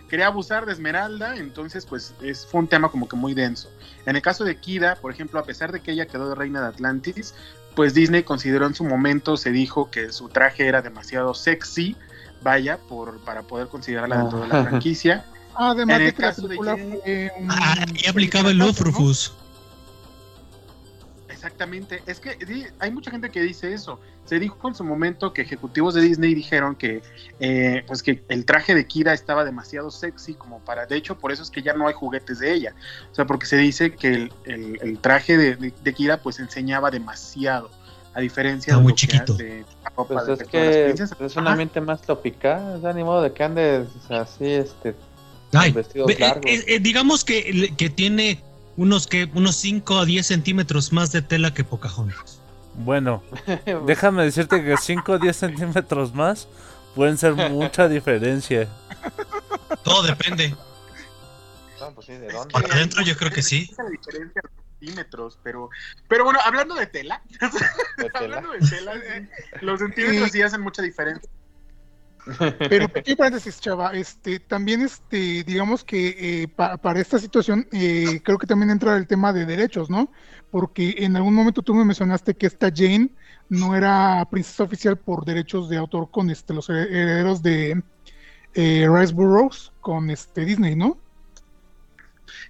quería 0.08 0.26
abusar 0.28 0.66
de 0.66 0.72
Esmeralda, 0.72 1.36
entonces 1.36 1.86
pues 1.86 2.14
es, 2.22 2.46
fue 2.46 2.60
un 2.60 2.68
tema 2.68 2.88
como 2.88 3.08
que 3.08 3.16
muy 3.16 3.34
denso. 3.34 3.70
En 4.06 4.16
el 4.16 4.22
caso 4.22 4.44
de 4.44 4.56
Kida, 4.56 4.96
por 4.96 5.12
ejemplo, 5.12 5.38
a 5.40 5.44
pesar 5.44 5.72
de 5.72 5.80
que 5.80 5.92
ella 5.92 6.06
quedó 6.06 6.28
de 6.28 6.34
reina 6.34 6.60
de 6.60 6.68
Atlantis, 6.68 7.34
pues 7.74 7.94
Disney 7.94 8.22
consideró 8.24 8.66
en 8.66 8.74
su 8.74 8.84
momento, 8.84 9.36
se 9.36 9.50
dijo 9.50 9.90
que 9.90 10.12
su 10.12 10.28
traje 10.28 10.66
era 10.66 10.82
demasiado 10.82 11.34
sexy, 11.34 11.96
vaya, 12.42 12.78
por, 12.78 13.18
para 13.20 13.42
poder 13.42 13.68
considerarla 13.68 14.18
dentro 14.18 14.40
de 14.40 14.48
la 14.48 14.60
Ah. 14.60 14.64
franquicia. 14.64 15.24
Además 15.54 15.96
En 15.96 16.02
el 16.02 16.06
de 16.08 16.14
que 16.14 16.22
la 16.22 16.32
de 16.32 16.42
película 16.42 16.76
fue 16.76 17.32
Ah, 17.48 17.86
y 17.94 18.08
aplicaba 18.08 18.50
el 18.50 18.58
Love 18.58 18.78
¿no? 18.80 18.84
Rufus. 18.86 19.32
Exactamente, 21.28 22.02
es 22.06 22.20
que 22.20 22.36
di- 22.44 22.66
hay 22.80 22.90
mucha 22.90 23.10
gente 23.10 23.30
que 23.30 23.40
dice 23.40 23.72
eso. 23.72 23.98
Se 24.26 24.38
dijo 24.38 24.68
en 24.68 24.74
su 24.74 24.84
momento 24.84 25.32
que 25.32 25.40
ejecutivos 25.42 25.94
de 25.94 26.02
Disney 26.02 26.34
dijeron 26.34 26.74
que 26.76 27.02
eh, 27.38 27.82
pues 27.86 28.02
que 28.02 28.22
el 28.28 28.44
traje 28.44 28.74
de 28.74 28.84
Kira 28.86 29.14
estaba 29.14 29.44
demasiado 29.44 29.90
sexy 29.90 30.34
como 30.34 30.58
para, 30.60 30.84
de 30.86 30.96
hecho 30.96 31.16
por 31.18 31.32
eso 31.32 31.42
es 31.42 31.50
que 31.50 31.62
ya 31.62 31.72
no 31.72 31.86
hay 31.88 31.94
juguetes 31.94 32.40
de 32.40 32.52
ella, 32.52 32.74
o 33.10 33.14
sea 33.14 33.24
porque 33.26 33.46
se 33.46 33.56
dice 33.56 33.94
que 33.94 34.08
el, 34.12 34.32
el- 34.44 34.78
el 34.82 34.98
traje 34.98 35.38
de, 35.38 35.56
de- 35.56 35.72
de 35.82 35.94
Kira 35.94 36.20
pues 36.20 36.40
enseñaba 36.40 36.90
demasiado, 36.90 37.70
a 38.14 38.20
diferencia 38.20 38.72
Está 38.72 38.76
de 38.78 38.82
muy 38.82 38.92
lo 38.92 38.96
que 38.96 39.00
chiquito. 39.00 39.34
de 39.34 39.64
Pues 39.94 40.26
de 40.26 40.32
es 40.34 40.42
que 40.48 40.90
es 41.24 41.36
un 41.36 41.46
ambiente 41.48 41.80
más 41.80 42.02
tropical, 42.02 42.76
o 42.76 42.80
sea, 42.80 42.92
ni 42.92 43.04
modo 43.04 43.22
de 43.22 43.32
que 43.32 43.42
andes 43.42 43.88
así, 44.08 44.46
este, 44.46 44.94
Ay, 45.52 45.72
vestidos 45.72 46.06
ve- 46.08 46.14
eh, 46.14 46.18
largos. 46.20 46.50
eh, 46.50 46.64
eh, 46.66 46.80
digamos 46.80 47.24
que, 47.24 47.72
que 47.76 47.90
tiene 47.90 48.42
unos 48.76 49.06
que 49.06 49.28
unos 49.34 49.56
5 49.56 49.98
a 49.98 50.04
10 50.04 50.26
centímetros 50.26 50.92
más 50.92 51.12
de 51.12 51.22
tela 51.22 51.52
que 51.54 51.64
Pocahontas. 51.64 52.40
Bueno, 52.74 53.22
déjame 53.86 54.24
decirte 54.24 54.62
que 54.64 54.76
5 54.76 55.12
o 55.12 55.18
10 55.18 55.36
centímetros 55.36 56.14
más 56.14 56.48
pueden 56.94 57.18
ser 57.18 57.34
mucha 57.34 57.88
diferencia. 57.88 58.68
Todo 59.84 60.02
depende. 60.02 60.54
No, 61.80 61.94
pues 61.94 62.06
sí, 62.06 62.12
¿de 62.12 62.28
dónde? 62.30 62.52
Para 62.52 62.74
adentro 62.74 63.02
yo 63.02 63.16
creo 63.16 63.30
que 63.30 63.42
sí. 63.42 63.70
Centímetros, 64.80 65.38
pero, 65.42 65.68
pero 66.08 66.24
bueno, 66.24 66.38
hablando 66.44 66.74
de 66.74 66.86
tela, 66.86 67.22
De 67.98 68.08
tela. 68.10 68.38
hablando 68.38 68.52
de 68.52 68.58
tela, 68.60 68.94
eh, 68.96 69.28
los 69.60 69.80
centímetros 69.80 70.30
sí 70.32 70.42
hacen 70.42 70.60
mucha 70.62 70.82
diferencia. 70.82 71.30
Pero 72.68 72.88
pequeño 72.92 73.16
paréntesis, 73.16 73.60
chava, 73.60 73.92
este, 73.94 74.40
también 74.40 74.82
este, 74.82 75.42
digamos 75.44 75.84
que 75.84 76.42
eh, 76.42 76.48
pa- 76.48 76.76
para 76.76 77.00
esta 77.00 77.18
situación 77.18 77.66
eh, 77.72 78.20
creo 78.24 78.38
que 78.38 78.46
también 78.46 78.70
entra 78.70 78.96
el 78.96 79.06
tema 79.06 79.32
de 79.32 79.46
derechos, 79.46 79.88
¿no? 79.90 80.10
Porque 80.50 80.94
en 80.98 81.16
algún 81.16 81.34
momento 81.34 81.62
tú 81.62 81.74
me 81.74 81.84
mencionaste 81.84 82.34
que 82.36 82.46
esta 82.46 82.70
Jane 82.74 83.10
no 83.48 83.74
era 83.74 84.26
princesa 84.30 84.64
oficial 84.64 84.98
por 84.98 85.24
derechos 85.24 85.68
de 85.68 85.76
autor 85.78 86.10
con 86.10 86.30
este, 86.30 86.52
los 86.54 86.68
her- 86.68 86.88
herederos 86.90 87.42
de 87.42 87.82
eh, 88.54 88.86
Rice 88.90 89.12
Burroughs 89.14 89.72
con 89.80 90.10
este 90.10 90.44
Disney, 90.44 90.76
¿no? 90.76 91.02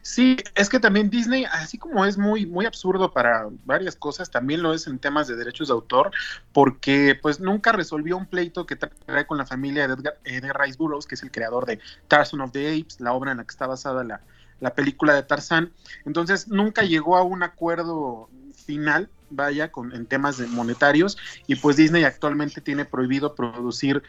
Sí, 0.03 0.39
es 0.55 0.69
que 0.71 0.81
también 0.81 1.11
Disney, 1.11 1.45
así 1.45 1.77
como 1.77 2.07
es 2.07 2.17
muy, 2.17 2.47
muy 2.47 2.65
absurdo 2.65 3.13
para 3.13 3.49
varias 3.65 3.97
cosas, 3.97 4.31
también 4.31 4.63
lo 4.63 4.73
es 4.73 4.87
en 4.87 4.99
temas 4.99 5.29
de 5.29 5.37
derechos 5.37 5.69
de 5.69 5.75
autor, 5.75 6.11
porque 6.53 7.19
pues 7.21 7.39
nunca 7.39 7.73
resolvió 7.73 8.17
un 8.17 8.27
pleito 8.27 8.65
que 8.65 8.77
trae 8.77 9.27
con 9.27 9.37
la 9.37 9.45
familia 9.45 9.87
de 9.87 9.95
Edgar, 9.95 10.19
eh, 10.25 10.41
Rice 10.55 10.79
Burroughs, 10.79 11.07
que 11.07 11.17
es 11.17 11.23
el 11.23 11.31
creador 11.31 11.67
de 11.67 11.81
Tarzan 12.09 12.41
of 12.41 12.53
the 12.53 12.69
Apes, 12.69 13.01
la 13.01 13.13
obra 13.13 13.33
en 13.33 13.39
la 13.39 13.45
que 13.45 13.51
está 13.51 13.67
basada 13.67 14.03
la, 14.03 14.23
la 14.61 14.75
película 14.75 15.15
de 15.15 15.23
Tarzán. 15.23 15.73
Entonces 16.07 16.49
nunca 16.49 16.83
llegó 16.83 17.19
a 17.19 17.23
un 17.23 17.43
acuerdo 17.43 18.31
final, 18.55 19.11
vaya, 19.29 19.71
con, 19.71 19.93
en 19.93 20.07
temas 20.07 20.39
de 20.39 20.47
monetarios, 20.47 21.19
y 21.47 21.57
pues 21.57 21.77
Disney 21.77 22.05
actualmente 22.05 22.63
tiene 22.63 22.87
prohibido 22.87 23.35
producir 23.35 24.03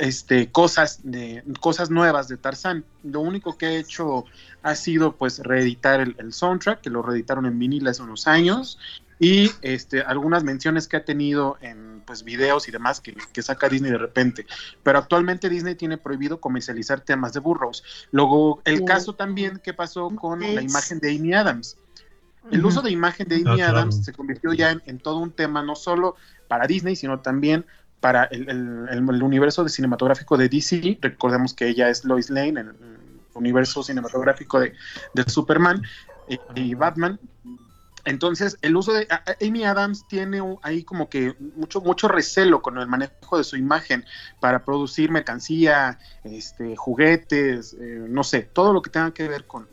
este, 0.00 0.50
cosas, 0.50 1.00
de, 1.02 1.44
cosas 1.60 1.90
nuevas 1.90 2.26
de 2.26 2.38
Tarzán. 2.38 2.84
Lo 3.04 3.20
único 3.20 3.58
que 3.58 3.66
ha 3.66 3.72
hecho 3.72 4.24
ha 4.62 4.74
sido 4.74 5.12
pues 5.12 5.40
reeditar 5.40 6.00
el, 6.00 6.16
el 6.18 6.32
soundtrack, 6.32 6.80
que 6.80 6.90
lo 6.90 7.02
reeditaron 7.02 7.44
en 7.44 7.58
vinil 7.58 7.86
hace 7.86 8.02
unos 8.02 8.26
años, 8.26 8.78
y 9.18 9.50
este, 9.60 10.00
algunas 10.00 10.42
menciones 10.42 10.88
que 10.88 10.96
ha 10.96 11.04
tenido 11.04 11.58
en 11.60 12.02
pues 12.06 12.24
videos 12.24 12.66
y 12.66 12.72
demás 12.72 13.02
que, 13.02 13.14
que 13.32 13.42
saca 13.42 13.68
Disney 13.68 13.92
de 13.92 13.98
repente. 13.98 14.46
Pero 14.82 14.98
actualmente 14.98 15.50
Disney 15.50 15.74
tiene 15.74 15.98
prohibido 15.98 16.40
comercializar 16.40 17.02
temas 17.02 17.34
de 17.34 17.40
Burroughs. 17.40 17.84
Luego, 18.10 18.62
el 18.64 18.84
caso 18.86 19.14
también 19.14 19.60
que 19.62 19.74
pasó 19.74 20.08
con 20.16 20.40
la 20.40 20.62
imagen 20.62 20.98
de 20.98 21.14
Amy 21.14 21.34
Adams. 21.34 21.76
El 22.50 22.64
uso 22.64 22.80
de 22.80 22.90
imagen 22.90 23.28
de 23.28 23.36
Amy 23.36 23.44
Ah, 23.46 23.54
claro. 23.54 23.76
Adams 23.76 24.02
se 24.02 24.14
convirtió 24.14 24.54
ya 24.54 24.70
en, 24.70 24.82
en 24.86 24.98
todo 24.98 25.18
un 25.18 25.30
tema, 25.30 25.62
no 25.62 25.76
solo 25.76 26.16
para 26.48 26.66
Disney, 26.66 26.96
sino 26.96 27.20
también 27.20 27.66
para 28.00 28.24
el, 28.24 28.48
el- 28.48 28.88
el- 28.90 29.22
universo 29.22 29.62
de 29.62 29.70
cinematográfico 29.70 30.36
de 30.36 30.48
DC. 30.48 30.98
Recordemos 31.00 31.54
que 31.54 31.68
ella 31.68 31.88
es 31.88 32.04
Lois 32.04 32.30
Lane 32.30 32.48
en 32.48 32.58
el 32.58 32.74
universo 33.34 33.82
cinematográfico 33.82 34.60
de, 34.60 34.74
Superman 35.26 35.82
y, 36.28 36.38
y 36.54 36.74
Batman. 36.74 37.18
Entonces, 38.06 38.56
el 38.62 38.76
uso 38.76 38.94
de 38.94 39.06
Amy 39.46 39.64
Adams 39.64 40.08
tiene 40.08 40.40
ahí 40.62 40.84
como 40.84 41.10
que 41.10 41.36
mucho, 41.54 41.82
mucho 41.82 42.08
recelo 42.08 42.62
con 42.62 42.78
el 42.78 42.86
manejo 42.86 43.36
de 43.36 43.44
su 43.44 43.56
imagen 43.58 44.06
para 44.40 44.64
producir 44.64 45.10
mercancía, 45.10 45.98
este, 46.24 46.76
juguetes, 46.76 47.74
eh, 47.74 48.06
no 48.08 48.24
sé, 48.24 48.40
todo 48.54 48.72
lo 48.72 48.80
que 48.80 48.88
tenga 48.88 49.12
que 49.12 49.28
ver 49.28 49.46
con 49.46 49.68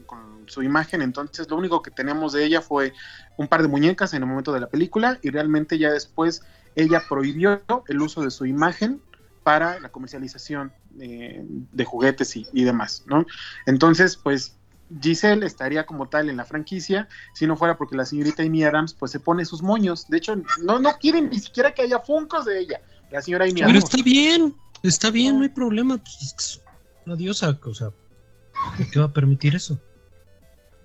su 0.48 0.64
imagen. 0.64 1.02
Entonces, 1.02 1.50
lo 1.50 1.58
único 1.58 1.82
que 1.82 1.92
tenemos 1.92 2.34
de 2.34 2.44
ella 2.46 2.62
fue 2.62 2.94
un 3.38 3.48
par 3.48 3.62
de 3.62 3.68
muñecas 3.68 4.14
en 4.14 4.24
el 4.24 4.30
momento 4.30 4.52
de 4.54 4.60
la 4.62 4.68
película 4.68 5.20
y 5.22 5.30
realmente 5.30 5.78
ya 5.78 5.92
después 5.92 6.44
ella 6.78 7.04
prohibió 7.10 7.62
el 7.88 8.02
uso 8.02 8.22
de 8.22 8.32
su 8.32 8.46
imagen 8.46 9.02
para 9.44 9.80
la 9.80 9.90
comercialización 9.90 10.72
eh, 11.00 11.44
de 11.46 11.86
juguetes 11.86 12.36
y, 12.36 12.46
y 12.54 12.64
demás, 12.64 13.04
¿no? 13.08 13.26
Entonces, 13.66 14.16
pues 14.16 14.58
Giselle 15.02 15.46
estaría 15.46 15.86
como 15.86 16.08
tal 16.08 16.30
en 16.30 16.38
la 16.38 16.46
franquicia 16.46 17.08
si 17.34 17.48
no 17.48 17.58
fuera 17.58 17.78
porque 17.78 17.96
la 17.98 18.06
señorita 18.06 18.44
Amy 18.44 18.64
Adams 18.64 18.94
pues 18.94 19.12
se 19.12 19.20
pone 19.20 19.44
sus 19.46 19.62
moños. 19.62 20.08
De 20.08 20.18
hecho, 20.18 20.36
no, 20.64 20.80
no 20.80 20.98
quieren 21.00 21.30
ni 21.30 21.40
siquiera 21.40 21.74
que 21.74 21.82
haya 21.82 22.00
funcos 22.00 22.46
de 22.46 22.60
ella. 22.60 22.82
La 23.12 23.22
señora 23.22 23.46
Amy 23.46 23.56
Pero 23.56 23.70
Adams. 23.70 23.84
está 23.84 24.04
bien, 24.04 24.56
está 24.84 25.10
bien, 25.12 25.38
no 25.38 25.44
hay 25.44 25.50
problema. 25.50 25.98
Pues, 25.98 26.22
es 26.22 26.34
que 26.34 26.44
es 26.44 26.62
una 27.06 27.16
diosa, 27.16 27.60
o 27.64 27.74
sea, 27.74 27.90
¿por 27.90 28.92
qué 28.92 29.00
va 29.00 29.06
a 29.06 29.14
permitir 29.14 29.56
eso? 29.56 29.80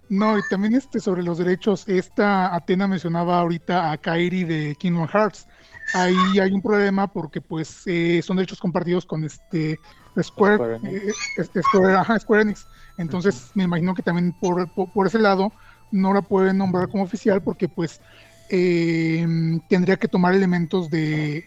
No, 0.09 0.39
y 0.39 0.43
también 0.51 0.75
este 0.75 1.01
sobre 1.01 1.23
los 1.23 1.39
derechos, 1.39 1.85
esta 1.89 2.55
Atena 2.55 2.87
mencionaba 2.87 3.39
ahorita 3.41 3.93
a 3.93 3.97
Kairi 3.97 4.45
de 4.45 4.77
Kingdom 4.79 5.09
Hearts. 5.09 5.47
Ahí 5.93 6.39
hay 6.39 6.53
un 6.53 6.63
problema 6.63 7.13
porque 7.13 7.41
pues 7.41 7.83
eh, 7.87 8.23
son 8.23 8.37
derechos 8.39 8.59
compartidos 8.61 9.05
con 9.07 9.25
este 9.25 9.81
Square, 10.21 10.55
Square 10.57 10.77
Enix. 10.77 11.05
eh, 11.09 11.15
este 11.37 11.63
Square, 11.63 11.95
ajá, 11.97 12.19
Square 12.19 12.43
Enix. 12.43 12.67
Entonces 12.97 13.51
me 13.55 13.65
imagino 13.65 13.95
que 13.95 14.03
también 14.03 14.33
por, 14.33 14.71
por, 14.73 14.91
por 14.91 15.07
ese 15.07 15.19
lado 15.19 15.53
no 15.91 16.15
la 16.15 16.23
pueden 16.23 16.59
nombrar 16.59 16.89
como 16.89 17.03
oficial 17.05 17.43
porque 17.43 17.69
pues 17.69 18.01
eh, 18.49 19.27
tendría 19.69 19.97
que 19.99 20.09
tomar 20.09 20.35
elementos 20.35 20.89
de, 20.91 21.47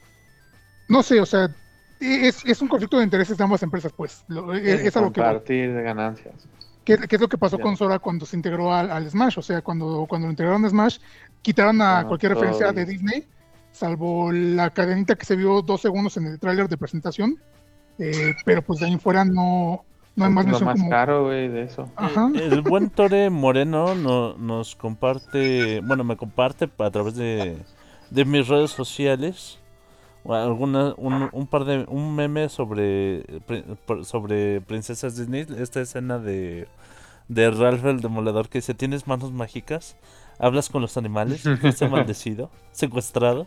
no 0.87 1.03
sé, 1.03 1.19
o 1.19 1.25
sea, 1.25 1.49
es, 1.99 2.45
es 2.45 2.61
un 2.61 2.67
conflicto 2.67 2.97
de 2.97 3.03
intereses 3.03 3.37
de 3.37 3.43
ambas 3.43 3.63
empresas 3.63 3.91
pues. 3.93 4.23
Lo- 4.27 4.53
es, 4.53 4.81
es 4.85 4.97
a 4.97 5.01
lo 5.01 5.11
que. 5.11 5.21
Compartir 5.21 5.73
de 5.73 5.81
ganancias. 5.83 6.47
¿Qué, 6.83 6.97
qué 6.97 7.15
es 7.15 7.21
lo 7.21 7.27
que 7.27 7.37
pasó 7.37 7.57
Ya. 7.57 7.63
con 7.63 7.75
Sora 7.77 7.97
cuando 7.97 8.25
se 8.27 8.35
integró 8.35 8.71
al, 8.73 8.91
al 8.91 9.09
Smash? 9.09 9.39
O 9.39 9.41
sea, 9.41 9.61
cuando, 9.63 10.05
cuando 10.07 10.27
lo 10.27 10.31
integraron 10.31 10.63
a 10.65 10.69
Smash, 10.69 10.99
quitaron 11.41 11.81
a 11.81 12.05
cualquier 12.07 12.33
referencia 12.33 12.71
de 12.71 12.85
Disney, 12.85 13.27
salvo 13.75 14.31
la 14.31 14.69
cadenita 14.71 15.15
que 15.15 15.25
se 15.25 15.35
vio 15.35 15.61
dos 15.61 15.81
segundos 15.81 16.17
en 16.17 16.25
el 16.27 16.39
tráiler 16.39 16.67
de 16.69 16.77
presentación. 16.77 17.37
eh, 17.99 18.33
pero 18.45 18.61
pues 18.61 18.79
de 18.79 18.87
ahí 18.87 18.93
en 18.93 18.99
fuera 18.99 19.23
no, 19.25 19.83
no 20.15 20.25
hay 20.25 20.31
más 20.31 20.45
lo 20.45 20.59
más 20.61 20.77
como... 20.79 20.89
caro, 20.89 21.25
güey, 21.25 21.47
de 21.49 21.63
eso. 21.63 21.89
Ajá. 21.95 22.29
El 22.33 22.61
buen 22.61 22.89
Tore 22.89 23.29
Moreno 23.29 23.95
no- 23.95 24.35
nos 24.37 24.75
comparte, 24.75 25.81
bueno, 25.81 26.03
me 26.03 26.17
comparte 26.17 26.69
a 26.79 26.89
través 26.91 27.15
de, 27.15 27.57
de 28.09 28.25
mis 28.25 28.47
redes 28.47 28.71
sociales 28.71 29.59
alguna, 30.27 30.93
un, 30.97 31.29
un 31.31 31.45
par 31.47 31.65
de, 31.65 31.85
un 31.87 32.15
meme 32.15 32.49
sobre, 32.49 33.23
sobre 34.03 34.59
princesas 34.61 35.15
Disney, 35.15 35.45
esta 35.59 35.81
escena 35.81 36.17
de, 36.17 36.67
de 37.27 37.51
Ralph 37.51 37.85
el 37.85 38.01
Demoledor 38.01 38.49
que 38.49 38.57
dice, 38.57 38.73
¿tienes 38.73 39.05
manos 39.05 39.31
mágicas? 39.31 39.95
¿Hablas 40.39 40.69
con 40.69 40.81
los 40.81 40.97
animales? 40.97 41.43
¿Fuiste 41.61 41.87
maldecido? 41.89 42.49
¿Secuestrado? 42.71 43.45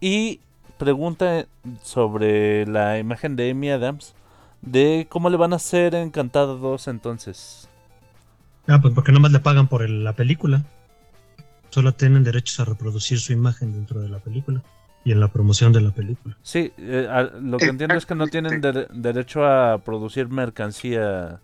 Y 0.00 0.40
pregunta 0.78 1.46
sobre 1.82 2.66
la 2.66 2.98
imagen 2.98 3.36
de 3.36 3.50
Amy 3.50 3.70
Adams 3.70 4.14
de 4.62 5.06
cómo 5.08 5.30
le 5.30 5.36
van 5.36 5.52
a 5.52 5.56
hacer 5.56 5.94
Encantada 5.94 6.54
2 6.54 6.88
entonces. 6.88 7.68
Ah, 8.66 8.80
pues 8.80 8.92
porque 8.94 9.12
nomás 9.12 9.32
le 9.32 9.38
pagan 9.40 9.68
por 9.68 9.82
el- 9.82 10.04
la 10.04 10.14
película. 10.14 10.64
Solo 11.70 11.92
tienen 11.92 12.24
derechos 12.24 12.58
a 12.60 12.64
reproducir 12.64 13.20
su 13.20 13.32
imagen 13.32 13.72
dentro 13.72 14.00
de 14.00 14.08
la 14.08 14.18
película 14.18 14.62
y 15.04 15.12
en 15.12 15.20
la 15.20 15.28
promoción 15.28 15.72
de 15.72 15.80
la 15.80 15.90
película. 15.92 16.36
Sí, 16.42 16.72
eh, 16.78 17.06
a- 17.10 17.22
lo 17.22 17.58
que 17.58 17.66
entiendo 17.66 17.94
es 17.96 18.06
que 18.06 18.14
no 18.14 18.26
tienen 18.26 18.60
dere- 18.60 18.88
derecho 18.90 19.44
a 19.46 19.78
producir 19.78 20.28
mercancía 20.28 21.26
A 21.28 21.40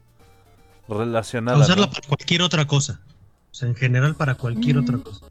relacionada. 0.88 1.58
usarla 1.58 1.86
¿no? 1.86 1.92
para 1.92 2.08
cualquier 2.08 2.42
otra 2.42 2.66
cosa. 2.66 3.00
O 3.50 3.54
sea, 3.54 3.68
en 3.68 3.74
general 3.76 4.14
para 4.16 4.34
cualquier 4.34 4.76
Mm. 4.76 4.80
otra 4.80 4.98
cosa. 4.98 5.26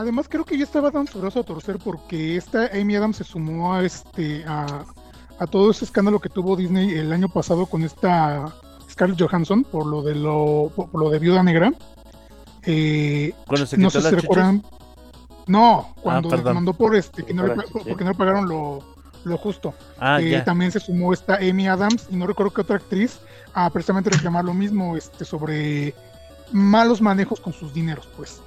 Además 0.00 0.28
creo 0.30 0.44
que 0.46 0.56
ya 0.56 0.64
estaba 0.64 0.90
dando 0.90 1.12
su 1.12 1.20
brazo 1.20 1.40
a 1.40 1.42
torcer 1.44 1.76
porque 1.78 2.36
esta 2.36 2.70
Amy 2.72 2.96
Adams 2.96 3.16
se 3.18 3.24
sumó 3.24 3.74
a 3.74 3.84
este 3.84 4.44
a, 4.46 4.84
a 5.38 5.46
todo 5.46 5.70
ese 5.70 5.84
escándalo 5.84 6.20
que 6.20 6.30
tuvo 6.30 6.56
Disney 6.56 6.90
el 6.90 7.12
año 7.12 7.28
pasado 7.28 7.66
con 7.66 7.82
esta 7.82 8.46
Scarlett 8.90 9.20
Johansson 9.20 9.62
por 9.64 9.84
lo 9.86 10.02
de 10.02 10.14
lo 10.14 10.72
por, 10.74 10.88
por 10.90 11.02
lo 11.02 11.10
de 11.10 11.18
Viuda 11.18 11.42
Negra. 11.42 11.72
Eh, 12.64 13.34
Cuando 13.46 13.66
se 13.66 13.76
no 13.76 13.90
sé 13.90 14.00
si 14.00 14.14
recuerdan. 14.14 14.62
No, 15.46 15.94
cuando 16.00 16.28
perdón. 16.30 16.46
demandó 16.46 16.72
por 16.74 16.94
este 16.96 17.22
que 17.24 17.34
no 17.34 17.46
le, 17.46 17.54
porque 17.56 18.04
no 18.04 18.10
le 18.10 18.16
pagaron 18.16 18.48
lo, 18.48 18.82
lo 19.24 19.36
justo. 19.38 19.74
Ah, 19.98 20.20
Eh, 20.20 20.40
también 20.44 20.70
se 20.72 20.80
sumó 20.80 21.12
esta 21.12 21.36
Amy 21.36 21.68
Adams 21.68 22.06
y 22.10 22.16
no 22.16 22.26
recuerdo 22.26 22.52
qué 22.52 22.60
otra 22.62 22.76
actriz 22.76 23.18
a 23.52 23.68
precisamente 23.70 24.10
reclamar 24.10 24.44
lo 24.44 24.54
mismo 24.54 24.96
este 24.96 25.24
sobre 25.24 25.94
malos 26.52 27.00
manejos 27.02 27.40
con 27.40 27.52
sus 27.52 27.74
dineros, 27.74 28.08
pues. 28.16 28.40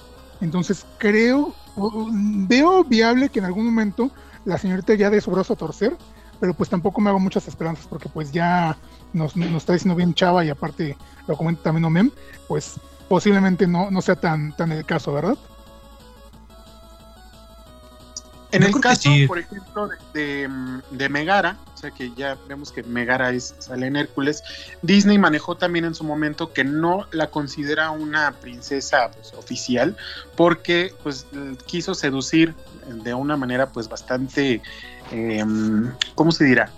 Entonces 0.44 0.86
creo, 0.98 1.54
veo 2.12 2.84
viable 2.84 3.30
que 3.30 3.40
en 3.40 3.46
algún 3.46 3.66
momento 3.66 4.12
la 4.44 4.58
señorita 4.58 4.94
ya 4.94 5.10
dé 5.10 5.22
su 5.22 5.32
brazo 5.32 5.54
a 5.54 5.56
torcer, 5.56 5.98
pero 6.40 6.54
pues 6.54 6.70
tampoco 6.70 7.00
me 7.00 7.10
hago 7.10 7.20
muchas 7.20 7.48
esperanzas 7.48 7.88
porque 7.88 8.10
pues 8.10 8.32
ya 8.34 8.78
nos, 9.14 9.38
nos 9.38 9.54
está 9.54 9.74
diciendo 9.74 9.96
bien 9.96 10.14
Chava 10.14 10.44
y 10.44 10.50
aparte 10.50 10.98
lo 11.28 11.38
comenta 11.38 11.64
también 11.64 11.86
Omem, 11.86 12.12
pues 12.50 12.74
posiblemente 13.08 13.68
no, 13.68 13.90
no 13.90 14.02
sea 14.02 14.16
tan, 14.16 14.54
tan 14.58 14.74
el 14.74 14.86
caso, 14.86 15.14
¿verdad? 15.14 15.38
En 18.54 18.62
el 18.62 18.80
caso, 18.80 19.10
sí. 19.10 19.26
por 19.26 19.40
ejemplo, 19.40 19.90
de, 20.14 20.20
de, 20.20 20.48
mm, 20.48 20.82
de 20.92 21.10
Megara, 21.10 21.58
o 21.74 21.78
sea 21.78 21.90
que 21.90 22.12
ya 22.14 22.38
vemos 22.48 22.72
que 22.72 22.84
Megara 22.84 23.32
es, 23.32 23.56
sale 23.58 23.88
en 23.88 23.96
Hércules, 23.96 24.44
Disney 24.84 25.18
manejó 25.18 25.58
también 25.58 25.86
en 25.86 25.96
su 25.96 26.04
momento 26.04 26.54
que 26.54 26.64
no 26.64 27.08
la 27.12 27.32
considera 27.32 27.90
una 27.90 28.32
princesa 28.32 29.10
pues, 29.12 29.34
oficial 29.34 29.98
porque 30.36 30.94
pues 31.02 31.26
quiso 31.66 31.96
seducir 31.96 32.54
de 32.88 33.14
una 33.16 33.38
manera 33.38 33.70
pues 33.70 33.90
bastante, 33.90 34.62
eh, 35.12 35.44
¿cómo 36.14 36.32
se 36.32 36.46
dirá? 36.46 36.72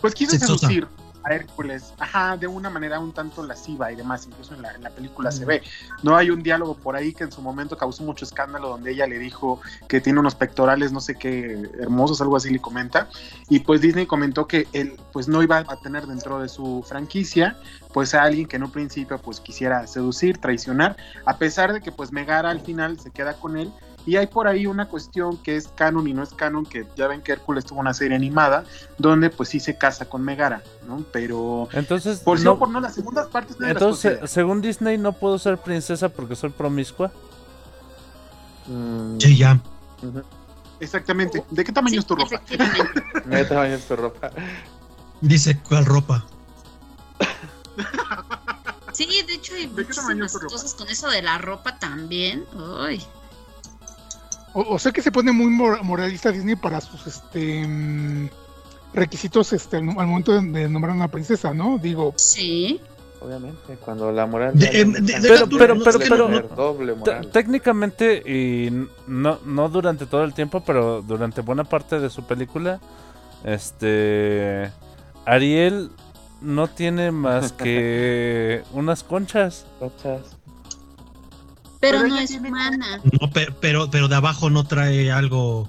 Pues 0.00 0.14
quiso 0.14 0.38
seducir 0.38 0.86
a 1.28 1.34
Hércules, 1.34 1.92
ajá, 1.98 2.36
de 2.36 2.46
una 2.46 2.70
manera 2.70 2.98
un 2.98 3.12
tanto 3.12 3.44
lasciva 3.44 3.92
y 3.92 3.96
demás, 3.96 4.26
incluso 4.26 4.54
en 4.54 4.62
la, 4.62 4.74
en 4.74 4.82
la 4.82 4.90
película 4.90 5.30
se 5.30 5.44
ve. 5.44 5.62
No 6.02 6.16
hay 6.16 6.30
un 6.30 6.42
diálogo 6.42 6.74
por 6.74 6.96
ahí 6.96 7.12
que 7.12 7.24
en 7.24 7.32
su 7.32 7.42
momento 7.42 7.76
causó 7.76 8.02
mucho 8.02 8.24
escándalo 8.24 8.68
donde 8.68 8.92
ella 8.92 9.06
le 9.06 9.18
dijo 9.18 9.60
que 9.88 10.00
tiene 10.00 10.20
unos 10.20 10.34
pectorales, 10.34 10.92
no 10.92 11.00
sé 11.00 11.14
qué, 11.14 11.70
hermosos, 11.80 12.20
algo 12.20 12.36
así 12.36 12.50
le 12.50 12.60
comenta. 12.60 13.08
Y 13.48 13.60
pues 13.60 13.80
Disney 13.80 14.06
comentó 14.06 14.46
que 14.46 14.66
él 14.72 14.98
pues 15.12 15.28
no 15.28 15.42
iba 15.42 15.58
a 15.58 15.76
tener 15.76 16.06
dentro 16.06 16.40
de 16.40 16.48
su 16.48 16.84
franquicia 16.86 17.56
pues 17.92 18.14
a 18.14 18.22
alguien 18.22 18.46
que 18.46 18.56
en 18.56 18.64
un 18.64 18.70
principio 18.70 19.18
pues 19.18 19.40
quisiera 19.40 19.86
seducir, 19.86 20.38
traicionar, 20.38 20.96
a 21.24 21.38
pesar 21.38 21.72
de 21.72 21.80
que 21.80 21.92
pues 21.92 22.12
Megara 22.12 22.50
al 22.50 22.60
final 22.60 22.98
se 23.00 23.10
queda 23.10 23.34
con 23.34 23.56
él. 23.56 23.72
Y 24.06 24.16
hay 24.16 24.26
por 24.26 24.48
ahí 24.48 24.66
una 24.66 24.88
cuestión 24.88 25.36
que 25.38 25.56
es 25.56 25.68
canon 25.68 26.08
y 26.08 26.14
no 26.14 26.22
es 26.22 26.30
canon, 26.32 26.64
que 26.64 26.86
ya 26.96 27.08
ven 27.08 27.20
que 27.20 27.32
Hércules 27.32 27.66
tuvo 27.66 27.80
una 27.80 27.92
serie 27.92 28.16
animada 28.16 28.64
donde 28.96 29.28
pues 29.28 29.50
sí 29.50 29.60
se 29.60 29.76
casa 29.76 30.06
con 30.08 30.22
Megara, 30.22 30.62
¿no? 30.86 31.04
Pero 31.12 31.68
Entonces, 31.72 32.20
por 32.20 32.40
no- 32.40 32.58
por 32.58 32.70
no, 32.70 32.80
las 32.80 32.94
segundas 32.94 33.26
partes 33.28 33.58
no 33.58 33.66
las 33.66 33.72
entonces 33.72 34.30
según 34.30 34.62
Disney 34.62 34.96
no 34.96 35.12
puedo 35.12 35.38
ser 35.38 35.58
princesa 35.58 36.08
porque 36.08 36.36
soy 36.36 36.50
promiscua. 36.50 37.12
Mm, 38.66 39.18
Sí, 39.18 39.36
ya. 39.36 39.60
Exactamente. 40.80 41.44
¿De 41.50 41.64
qué 41.64 41.72
tamaño 41.72 41.94
Sí, 41.94 41.98
es 41.98 42.06
tu 42.06 42.14
ropa? 42.14 42.36
efectivamente. 42.36 43.02
Me 43.26 43.44
tamaño 43.44 43.74
es 43.74 43.86
tu 43.88 43.96
ropa. 43.96 44.30
Dice 45.20 45.58
cuál 45.68 45.84
ropa. 45.84 46.24
Sí, 48.92 49.06
de 49.26 49.34
hecho 49.34 49.54
hay 49.54 49.66
¿De 49.66 49.86
qué 49.86 49.92
ropa? 49.92 50.46
cosas 50.48 50.74
con 50.74 50.88
eso 50.88 51.08
de 51.08 51.22
la 51.22 51.38
ropa 51.38 51.78
también. 51.78 52.44
Uy. 52.54 53.04
O, 54.54 54.74
o 54.74 54.78
sea 54.78 54.92
que 54.92 55.02
se 55.02 55.12
pone 55.12 55.30
muy 55.32 55.46
mor- 55.46 55.82
moralista 55.84 56.30
Disney 56.32 56.56
para 56.56 56.80
sus 56.80 57.06
este 57.06 58.30
requisitos 58.94 59.52
este 59.52 59.76
al, 59.76 59.88
al 59.90 60.06
momento 60.06 60.32
de, 60.32 60.40
de 60.40 60.68
nombrar 60.68 60.92
a 60.92 60.96
una 60.96 61.08
princesa, 61.08 61.52
¿no? 61.54 61.78
Digo, 61.78 62.12
Sí. 62.16 62.80
Obviamente, 63.20 63.74
cuando 63.84 64.12
la 64.12 64.26
moral. 64.26 64.52
Pero- 64.56 65.46
pero- 65.58 65.74
no, 66.28 66.36
pero- 67.04 67.28
técnicamente, 67.30 68.22
y 68.24 68.70
no, 69.08 69.40
no 69.44 69.68
durante 69.68 70.06
todo 70.06 70.22
el 70.22 70.32
tiempo, 70.34 70.62
pero 70.64 71.02
durante 71.02 71.40
buena 71.40 71.64
parte 71.64 71.98
de 71.98 72.10
su 72.10 72.24
película, 72.24 72.78
este 73.44 74.70
Ariel 75.26 75.90
no 76.40 76.68
tiene 76.68 77.10
más 77.10 77.50
que 77.64 78.62
unas 78.72 79.02
conchas. 79.02 79.66
Cachas. 79.80 80.37
Pero, 81.80 81.98
Pero 82.00 82.08
no 82.08 82.18
es 82.18 82.30
humana. 82.32 83.00
no, 83.20 83.30
pe- 83.30 83.48
pero, 83.60 83.90
pero 83.90 84.08
de 84.08 84.16
abajo 84.16 84.50
no 84.50 84.64
trae 84.64 85.10
algo 85.12 85.68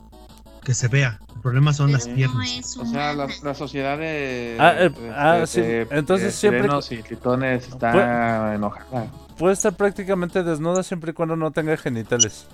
que 0.63 0.73
se 0.73 0.87
vea. 0.87 1.19
El 1.35 1.41
problema 1.41 1.71
son 1.71 1.91
las 1.91 2.03
Pero 2.05 2.11
no 2.11 2.15
piernas. 2.17 2.51
es 2.57 2.77
O 2.77 2.85
sea, 2.85 3.13
la, 3.13 3.27
la 3.43 3.53
sociedad 3.53 3.97
de. 3.97 4.57
Ah, 4.59 4.73
eh, 4.77 4.89
de- 4.89 5.11
ah, 5.15 5.33
de- 5.37 5.47
sí, 5.47 5.61
de- 5.61 5.87
entonces 5.91 6.27
de 6.27 6.31
siempre- 6.33 6.69
y 6.91 7.03
tritones 7.03 7.67
está 7.67 7.91
Pues- 7.91 8.55
enojada. 8.55 9.07
Puede 9.37 9.53
estar 9.53 9.73
prácticamente 9.73 10.43
desnuda 10.43 10.83
siempre 10.83 11.11
y 11.11 11.13
cuando 11.13 11.35
no 11.35 11.51
tenga 11.51 11.77
genitales. 11.77 12.45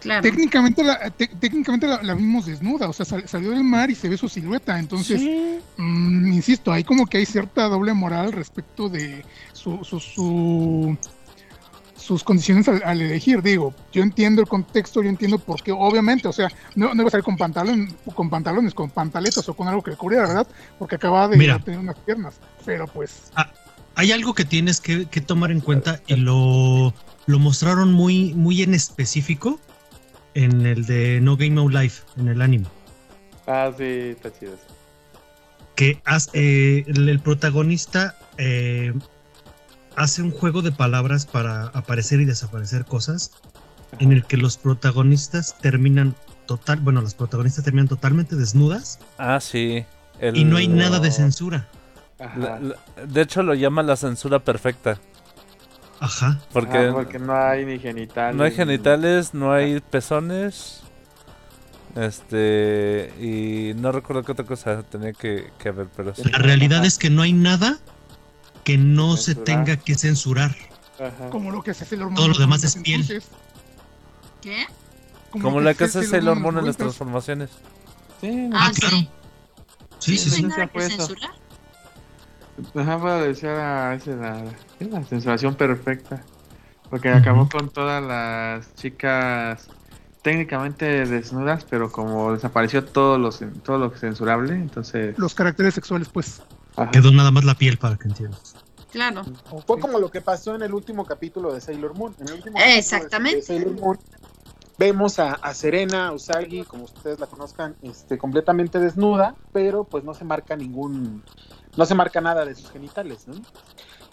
Claro. 0.00 0.20
técnicamente 0.22 0.82
la, 0.82 1.10
te- 1.10 1.28
técnicamente 1.28 1.86
la, 1.86 2.02
la 2.02 2.14
vimos 2.14 2.44
desnuda, 2.46 2.88
o 2.88 2.92
sea, 2.92 3.06
sal- 3.06 3.28
salió 3.28 3.50
del 3.52 3.62
mar 3.62 3.88
y 3.88 3.94
se 3.94 4.08
ve 4.08 4.16
su 4.16 4.28
silueta, 4.28 4.76
entonces, 4.80 5.22
mm, 5.76 6.32
insisto, 6.32 6.72
hay 6.72 6.82
como 6.82 7.06
que 7.06 7.18
hay 7.18 7.24
cierta 7.24 7.68
doble 7.68 7.94
moral 7.94 8.32
respecto 8.32 8.88
de 8.88 9.24
su, 9.52 9.84
su, 9.84 10.00
su- 10.00 10.98
sus 12.02 12.24
condiciones 12.24 12.66
al, 12.68 12.82
al 12.84 13.00
elegir, 13.00 13.42
digo, 13.42 13.74
yo 13.92 14.02
entiendo 14.02 14.42
el 14.42 14.48
contexto, 14.48 15.02
yo 15.02 15.08
entiendo 15.08 15.38
por 15.38 15.62
qué, 15.62 15.72
obviamente, 15.72 16.28
o 16.28 16.32
sea, 16.32 16.48
no, 16.74 16.92
no 16.94 17.02
iba 17.02 17.08
a 17.08 17.10
salir 17.12 17.24
con 17.24 17.36
pantalón, 17.36 17.96
con 18.14 18.28
pantalones, 18.28 18.74
con 18.74 18.90
pantaletas 18.90 19.48
o 19.48 19.54
con 19.54 19.68
algo 19.68 19.82
que 19.82 19.92
le 19.92 19.96
cubriera, 19.96 20.26
¿verdad? 20.26 20.46
Porque 20.78 20.96
acaba 20.96 21.28
de 21.28 21.36
Mira. 21.36 21.58
tener 21.60 21.78
unas 21.80 21.98
piernas, 22.00 22.34
pero 22.64 22.86
pues, 22.88 23.30
hay 23.94 24.10
algo 24.12 24.34
que 24.34 24.44
tienes 24.44 24.80
que, 24.80 25.06
que 25.06 25.20
tomar 25.20 25.50
en 25.50 25.60
cuenta 25.60 26.00
y 26.06 26.16
lo, 26.16 26.92
lo 27.26 27.38
mostraron 27.38 27.92
muy, 27.92 28.34
muy 28.34 28.62
en 28.62 28.74
específico 28.74 29.60
en 30.34 30.64
el 30.66 30.86
de 30.86 31.20
No 31.20 31.36
Game 31.36 31.50
No 31.50 31.68
Life, 31.68 32.02
en 32.16 32.28
el 32.28 32.40
anime. 32.42 32.66
Ah, 33.46 33.70
sí, 33.76 33.84
está 33.84 34.32
chido. 34.32 34.54
eso. 34.54 34.62
Que 35.74 36.00
haz- 36.04 36.30
eh, 36.32 36.84
el, 36.86 37.08
el 37.08 37.20
protagonista 37.20 38.16
eh, 38.38 38.92
hace 39.96 40.22
un 40.22 40.30
juego 40.30 40.62
de 40.62 40.72
palabras 40.72 41.26
para 41.26 41.66
aparecer 41.68 42.20
y 42.20 42.24
desaparecer 42.24 42.84
cosas 42.84 43.32
en 43.98 44.12
el 44.12 44.24
que 44.24 44.36
los 44.36 44.56
protagonistas 44.58 45.56
terminan 45.60 46.14
total, 46.46 46.80
bueno, 46.80 47.02
las 47.02 47.14
protagonistas 47.14 47.64
terminan 47.64 47.88
totalmente 47.88 48.36
desnudas 48.36 48.98
Ah, 49.18 49.38
sí. 49.40 49.84
el- 50.18 50.36
y 50.36 50.44
no 50.44 50.56
hay 50.56 50.68
nada 50.68 50.98
de 51.00 51.10
censura. 51.10 51.68
Ajá. 52.18 52.38
la- 52.38 52.60
la- 52.60 52.76
de 53.06 53.20
hecho, 53.20 53.42
lo 53.42 53.52
llama 53.54 53.82
la 53.82 53.96
censura 53.96 54.38
perfecta. 54.38 54.98
Ajá. 55.98 56.40
Porque, 56.52 56.78
Ajá, 56.78 56.92
porque 56.92 57.18
no 57.18 57.34
hay 57.34 57.64
ni 57.64 57.78
genitales. 57.80 58.36
no 58.36 58.44
hay 58.44 58.50
ni- 58.50 58.56
genitales, 58.56 59.34
no 59.34 59.52
hay 59.52 59.80
pezones. 59.80 60.82
Este. 61.96 63.12
Y 63.20 63.74
no 63.80 63.92
recuerdo 63.92 64.22
qué 64.22 64.32
otra 64.32 64.44
cosa 64.44 64.82
tenía 64.82 65.12
que, 65.12 65.50
que 65.58 65.68
haber, 65.68 65.88
pero 65.94 66.14
sí. 66.14 66.22
La 66.30 66.38
realidad 66.38 66.84
es 66.84 66.96
que 66.98 67.10
no 67.10 67.22
hay 67.22 67.32
nada 67.32 67.78
que 68.64 68.78
no 68.78 69.16
se 69.16 69.34
tenga 69.34 69.76
que 69.76 69.94
censurar. 69.96 70.54
Ajá. 70.98 71.30
Como 71.30 71.50
lo 71.50 71.62
que 71.62 71.72
hace 71.72 71.84
Sailor 71.84 72.06
Moon. 72.08 72.16
Todo 72.16 72.28
lo 72.28 72.34
en 72.34 72.40
demás 72.40 72.62
es 72.64 72.76
piel. 72.76 73.00
entonces, 73.00 73.28
¿Qué? 74.40 74.66
Como 75.30 75.60
lo 75.60 75.64
la 75.66 75.74
que 75.74 75.84
hace 75.84 76.00
hace 76.00 76.08
Sailor 76.08 76.38
Moon 76.38 76.58
en 76.58 76.66
las 76.66 76.76
transformaciones. 76.76 77.50
Sí, 78.20 78.30
no, 78.30 78.56
Ah, 78.56 78.66
Ah, 78.68 78.72
claro. 78.74 78.96
sí. 78.98 79.08
Sí, 79.98 80.18
sí, 80.18 80.42
¿No 80.42 80.48
hay 80.48 80.52
sí. 80.54 80.60
que 80.60 80.68
fue 80.68 80.86
eso. 80.86 80.96
censurar? 81.06 81.30
Ajá, 82.74 82.98
para 83.00 83.16
decir 83.22 83.48
a 83.48 83.94
esa 83.94 84.10
la, 84.12 84.44
sí, 84.78 84.84
la 84.84 85.02
censuración 85.04 85.54
perfecta. 85.54 86.22
Porque 86.90 87.08
acabó 87.08 87.48
con 87.48 87.70
todas 87.70 88.02
las 88.02 88.74
chicas 88.74 89.68
técnicamente 90.20 91.06
desnudas, 91.06 91.64
pero 91.68 91.90
como 91.90 92.32
desapareció 92.34 92.84
todo 92.84 93.16
lo, 93.18 93.30
todo 93.30 93.78
lo 93.78 93.90
censurable, 93.96 94.52
entonces. 94.54 95.18
Los 95.18 95.34
caracteres 95.34 95.74
sexuales, 95.74 96.08
pues. 96.10 96.42
Ajá. 96.76 96.90
Quedó 96.90 97.12
nada 97.12 97.30
más 97.30 97.44
la 97.44 97.54
piel 97.54 97.78
para 97.78 97.96
que 97.96 98.08
entiendas. 98.08 98.54
Claro. 98.90 99.22
Fue 99.66 99.80
como 99.80 99.98
lo 99.98 100.10
que 100.10 100.20
pasó 100.20 100.54
en 100.54 100.62
el 100.62 100.74
último 100.74 101.06
capítulo 101.06 101.52
de 101.54 101.60
Sailor 101.60 101.94
Moon. 101.94 102.14
En 102.20 102.28
el 102.28 102.34
último 102.34 102.58
Exactamente. 102.58 103.40
capítulo 103.40 103.58
de 103.58 103.64
Sailor 103.64 103.80
Moon, 103.80 103.98
vemos 104.78 105.18
a, 105.18 105.32
a 105.32 105.54
Serena, 105.54 106.12
Usagi, 106.12 106.64
como 106.64 106.84
ustedes 106.84 107.18
la 107.18 107.26
conozcan, 107.26 107.76
este, 107.82 108.18
completamente 108.18 108.78
desnuda, 108.78 109.34
pero 109.52 109.84
pues 109.84 110.04
no 110.04 110.12
se 110.12 110.24
marca 110.24 110.56
ningún, 110.56 111.22
no 111.76 111.86
se 111.86 111.94
marca 111.94 112.20
nada 112.20 112.44
de 112.44 112.54
sus 112.54 112.70
genitales, 112.70 113.26
¿no? 113.26 113.34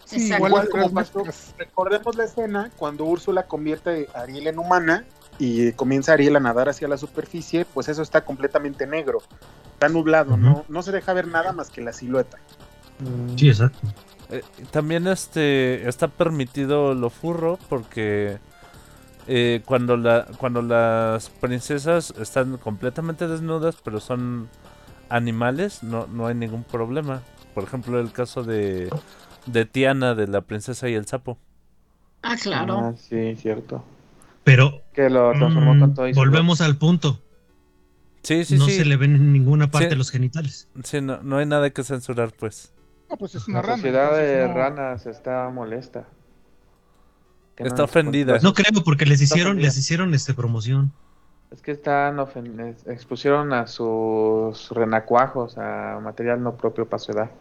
Sí, 0.05 0.31
igual 0.33 0.69
como 0.69 0.89
pasó, 0.91 1.23
recordemos 1.57 2.15
la 2.15 2.23
escena 2.23 2.71
cuando 2.77 3.03
Úrsula 3.05 3.45
convierte 3.47 4.07
a 4.15 4.21
Ariel 4.21 4.47
en 4.47 4.57
humana 4.57 5.05
y 5.39 5.71
comienza 5.73 6.13
Ariel 6.13 6.35
a 6.35 6.39
nadar 6.39 6.69
hacia 6.69 6.87
la 6.87 6.97
superficie, 6.97 7.65
pues 7.65 7.89
eso 7.89 8.01
está 8.01 8.25
completamente 8.25 8.85
negro, 8.85 9.19
está 9.73 9.89
nublado, 9.89 10.37
¿no? 10.37 10.65
No 10.67 10.83
se 10.83 10.91
deja 10.91 11.13
ver 11.13 11.27
nada 11.27 11.53
más 11.53 11.69
que 11.69 11.81
la 11.81 11.93
silueta. 11.93 12.37
Mm, 12.99 13.35
Sí, 13.37 13.47
exacto. 13.49 13.79
Eh, 14.29 14.43
también 14.71 15.07
este 15.07 15.87
está 15.89 16.07
permitido 16.07 16.93
lo 16.93 17.09
furro 17.09 17.57
porque 17.67 18.37
eh, 19.27 19.61
cuando 19.65 19.97
la 19.97 20.27
cuando 20.37 20.61
las 20.61 21.29
princesas 21.29 22.13
están 22.19 22.57
completamente 22.57 23.27
desnudas 23.27 23.77
pero 23.83 23.99
son 23.99 24.49
animales 25.09 25.81
no 25.83 26.05
no 26.07 26.27
hay 26.27 26.35
ningún 26.35 26.63
problema 26.63 27.23
por 27.55 27.63
ejemplo 27.63 27.99
el 27.99 28.11
caso 28.11 28.43
de 28.43 28.89
de 29.47 29.65
Tiana 29.65 30.13
de 30.13 30.27
la 30.27 30.41
princesa 30.41 30.89
y 30.89 30.93
el 30.93 31.07
sapo 31.07 31.37
Ah, 32.21 32.35
claro. 32.41 32.77
Ah, 32.79 32.93
sí, 32.97 33.35
cierto. 33.35 33.83
Pero 34.49 34.81
Que 34.93 35.09
lo 35.09 35.31
transformó 35.31 35.75
mm, 35.75 35.79
con 35.79 35.93
todo 35.93 36.07
y 36.07 36.13
su- 36.13 36.19
volvemos 36.19 36.61
al 36.61 36.77
punto. 36.77 37.21
sí 38.23 38.43
sí 38.45 38.57
no 38.57 38.65
sí 38.65 38.71
se 38.71 38.85
le 38.85 38.97
ven 38.97 39.15
en 39.15 39.31
ninguna 39.33 39.69
parte 39.71 39.89
Sí. 39.91 39.95
los 39.95 40.09
genitales. 40.11 40.67
sí 40.83 41.01
no, 41.01 41.21
no 41.23 41.37
hay 41.37 41.45
nada 41.45 41.69
que 41.69 41.83
censurar 41.83 42.31
pues 42.37 42.73
No, 43.09 43.17
pues 43.17 43.35
es 43.35 43.47
una 43.47 43.57
La 43.57 43.61
rana. 43.63 43.75
sociedad 43.77 44.17
de 44.17 44.47
no- 44.47 44.53
ranas 44.53 45.05
está 45.07 45.49
molesta. 45.49 46.05
Está 47.57 47.77
no- 47.77 47.83
ofendida. 47.85 48.37
No 48.41 48.53
creo 48.53 48.83
porque 48.85 49.05
les 49.05 49.19
Está 49.19 49.35
hicieron, 49.35 49.51
ofendida. 49.53 49.67
les 49.67 49.77
hicieron 49.77 50.13
este 50.13 50.33
promoción. 50.33 50.93
Es 51.51 51.61
que 51.61 51.71
están 51.71 52.17
ofen- 52.17 52.59
es- 52.69 52.85
expusieron 52.87 53.51
a 53.53 53.65
sus 53.67 54.69
renacuajos 54.69 55.57
a 55.57 55.99
material 56.01 56.41
no 56.43 56.55
propio 56.55 56.87
para 56.87 56.99
su 56.99 57.11
edad. 57.11 57.31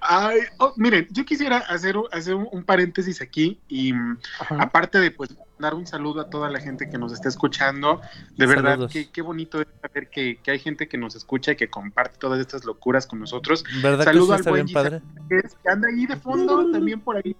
Ay, 0.00 0.40
oh, 0.58 0.72
miren, 0.76 1.06
yo 1.10 1.24
quisiera 1.24 1.58
hacer, 1.58 1.96
un- 1.96 2.06
hacer 2.12 2.34
un, 2.34 2.48
un 2.50 2.64
paréntesis 2.64 3.20
aquí 3.20 3.60
y 3.68 3.92
mm, 3.92 4.18
Ajá. 4.40 4.56
aparte 4.62 4.98
de 4.98 5.10
pues 5.10 5.36
dar 5.58 5.74
un 5.74 5.86
saludo 5.86 6.20
a 6.20 6.28
toda 6.30 6.50
la 6.50 6.60
gente 6.60 6.90
que 6.90 6.98
nos 6.98 7.12
está 7.12 7.28
escuchando, 7.28 8.00
de 8.36 8.46
verdad 8.46 8.88
que 8.90 9.10
qué 9.10 9.22
bonito 9.22 9.60
es 9.60 9.68
saber 9.80 10.08
que, 10.10 10.38
que 10.42 10.50
hay 10.50 10.58
gente 10.58 10.88
que 10.88 10.98
nos 10.98 11.14
escucha 11.14 11.52
y 11.52 11.56
que 11.56 11.68
comparte 11.70 12.18
todas 12.18 12.40
estas 12.40 12.64
locuras 12.64 13.06
con 13.06 13.20
nosotros. 13.20 13.64
verdad 13.82 14.04
Saludo 14.04 14.28
que 14.28 14.34
al 14.34 14.42
buen 14.42 14.68
padre 14.72 15.02
que 15.28 15.68
anda 15.70 15.88
ahí 15.88 16.06
de 16.06 16.16
fondo, 16.16 16.70
también 16.72 17.00
por 17.00 17.16
ahí. 17.16 17.36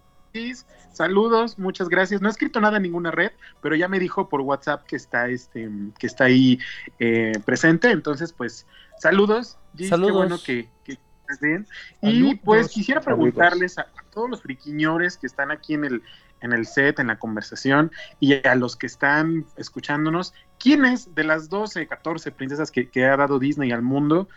Saludos, 0.92 1.58
muchas 1.58 1.88
gracias. 1.88 2.20
No 2.20 2.28
he 2.28 2.30
escrito 2.30 2.60
nada 2.60 2.76
en 2.78 2.84
ninguna 2.84 3.10
red, 3.10 3.32
pero 3.60 3.74
ya 3.76 3.88
me 3.88 3.98
dijo 3.98 4.28
por 4.28 4.40
WhatsApp 4.40 4.84
que 4.86 4.96
está 4.96 5.28
este, 5.28 5.68
que 5.98 6.06
está 6.06 6.24
ahí 6.24 6.58
eh, 6.98 7.32
presente. 7.44 7.90
Entonces, 7.90 8.32
pues, 8.32 8.66
saludos, 8.98 9.58
Gis, 9.76 9.88
Saludos. 9.88 10.10
qué 10.12 10.16
bueno 10.16 10.36
que, 10.42 10.68
que 10.84 10.98
estés 11.32 11.40
bien. 11.48 11.66
Y 12.00 12.34
pues 12.36 12.68
quisiera 12.68 13.00
preguntarles 13.00 13.78
a, 13.78 13.82
a 13.82 14.04
todos 14.12 14.30
los 14.30 14.42
friquiñores 14.42 15.16
que 15.16 15.26
están 15.26 15.50
aquí 15.50 15.74
en 15.74 15.84
el, 15.84 16.02
en 16.40 16.52
el 16.52 16.66
set, 16.66 16.98
en 16.98 17.06
la 17.08 17.18
conversación, 17.18 17.90
y 18.20 18.46
a 18.46 18.54
los 18.54 18.76
que 18.76 18.86
están 18.86 19.46
escuchándonos, 19.56 20.34
¿quiénes 20.58 21.14
de 21.14 21.24
las 21.24 21.48
12, 21.48 21.86
14 21.86 22.32
princesas 22.32 22.70
que, 22.70 22.88
que 22.88 23.06
ha 23.06 23.16
dado 23.16 23.38
Disney 23.38 23.72
al 23.72 23.82
mundo, 23.82 24.28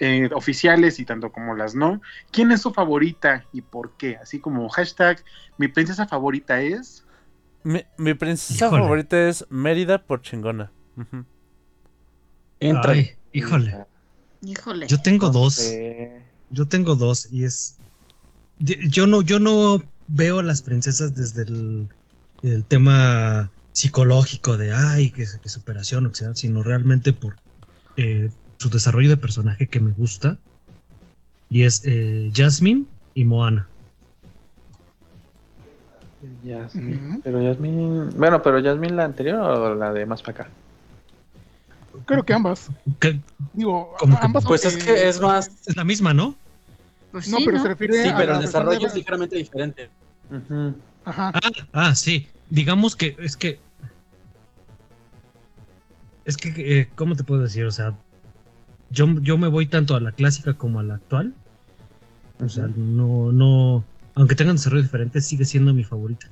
eh, 0.00 0.28
oficiales 0.34 0.98
y 0.98 1.04
tanto 1.04 1.30
como 1.30 1.54
las 1.54 1.74
no, 1.74 2.02
quién 2.32 2.50
es 2.52 2.62
su 2.62 2.72
favorita 2.72 3.44
y 3.52 3.62
por 3.62 3.92
qué? 3.96 4.16
Así 4.16 4.40
como 4.40 4.68
hashtag, 4.68 5.22
mi 5.56 5.68
princesa 5.68 6.06
favorita 6.06 6.60
es... 6.60 7.04
mi, 7.62 7.84
mi 7.96 8.14
princesa 8.14 8.66
Híjole. 8.66 8.82
favorita 8.82 9.28
es 9.28 9.46
Mérida 9.50 10.04
por 10.04 10.20
chingona. 10.20 10.70
Entra. 12.60 12.92
Ay, 12.92 13.12
híjole. 13.32 13.86
Híjole. 14.42 14.86
Yo 14.86 15.00
tengo 15.00 15.30
dos. 15.30 15.72
Yo 16.50 16.66
tengo 16.66 16.94
dos 16.94 17.30
y 17.32 17.44
es. 17.44 17.78
Yo- 18.58 19.06
no, 19.06 19.22
yo 19.22 19.38
no 19.40 19.82
veo 20.06 20.38
a 20.38 20.42
las 20.42 20.62
princesas 20.62 21.14
desde 21.14 21.42
el, 21.42 21.88
el 22.42 22.64
tema 22.64 23.50
psicológico 23.72 24.56
de 24.56 24.72
ay, 24.72 25.10
que, 25.10 25.24
que 25.42 25.48
superación, 25.48 26.06
o 26.06 26.14
sea, 26.14 26.34
sino 26.34 26.62
realmente 26.62 27.12
por 27.12 27.36
eh, 27.96 28.30
su 28.58 28.70
desarrollo 28.70 29.08
de 29.10 29.16
personaje 29.16 29.68
que 29.68 29.80
me 29.80 29.92
gusta. 29.92 30.38
Y 31.50 31.62
es 31.62 31.82
eh, 31.84 32.30
Jasmine 32.34 32.86
y 33.14 33.24
Moana. 33.24 33.68
Ujú. 36.74 37.20
Pero 37.22 37.42
Yasmín. 37.42 38.10
Bueno, 38.16 38.42
pero 38.42 38.58
Yasmín 38.58 38.96
la 38.96 39.04
anterior 39.04 39.40
o 39.40 39.74
la 39.74 39.92
de 39.92 40.06
más 40.06 40.22
para 40.22 40.44
acá. 40.44 40.50
Creo 42.06 42.24
que 42.24 42.32
ambas. 42.32 42.70
Que 43.00 43.20
Digo, 43.52 43.94
¿Cómo 43.98 44.18
que 44.18 44.26
ambas. 44.26 44.44
Pues 44.44 44.64
es 44.64 44.82
que 44.82 45.08
es 45.08 45.20
más. 45.20 45.50
es 45.66 45.76
la 45.76 45.84
misma, 45.84 46.12
¿no? 46.14 46.34
Pues 47.12 47.28
No, 47.28 47.38
sí, 47.38 47.44
pero 47.44 47.58
¿no? 47.58 47.62
se 47.62 47.68
refiere 47.68 48.02
Sí, 48.02 48.08
a 48.08 48.16
pero 48.16 48.32
la 48.32 48.38
el 48.38 48.44
desarrollo 48.46 48.86
es 48.86 48.94
ligeramente 48.94 49.36
diferente. 49.36 49.90
Ajá. 50.30 50.74
Ah, 51.06 51.50
ah, 51.72 51.94
sí. 51.94 52.26
Digamos 52.50 52.96
que 52.96 53.16
es 53.18 53.36
que. 53.36 53.60
Es 56.24 56.36
que, 56.36 56.52
eh, 56.56 56.88
¿cómo 56.94 57.14
te 57.16 57.24
puedo 57.24 57.42
decir? 57.42 57.64
O 57.66 57.70
sea, 57.70 57.94
yo, 58.90 59.06
yo 59.20 59.36
me 59.36 59.48
voy 59.48 59.66
tanto 59.66 59.94
a 59.94 60.00
la 60.00 60.12
clásica 60.12 60.54
como 60.54 60.80
a 60.80 60.82
la 60.82 60.94
actual. 60.94 61.34
O 62.40 62.48
sea, 62.48 62.66
no, 62.74 63.30
no. 63.30 63.84
Aunque 64.14 64.34
tengan 64.34 64.56
desarrollo 64.56 64.82
diferente, 64.82 65.20
sigue 65.20 65.44
siendo 65.44 65.74
mi 65.74 65.84
favorita. 65.84 66.28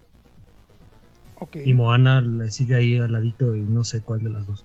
Ok. 1.38 1.56
Y 1.64 1.74
Moana 1.74 2.20
le 2.20 2.50
sigue 2.50 2.74
ahí 2.74 2.98
al 2.98 3.12
ladito 3.12 3.54
y 3.54 3.60
no 3.60 3.84
sé 3.84 4.00
cuál 4.00 4.22
de 4.22 4.30
las 4.30 4.46
dos. 4.46 4.64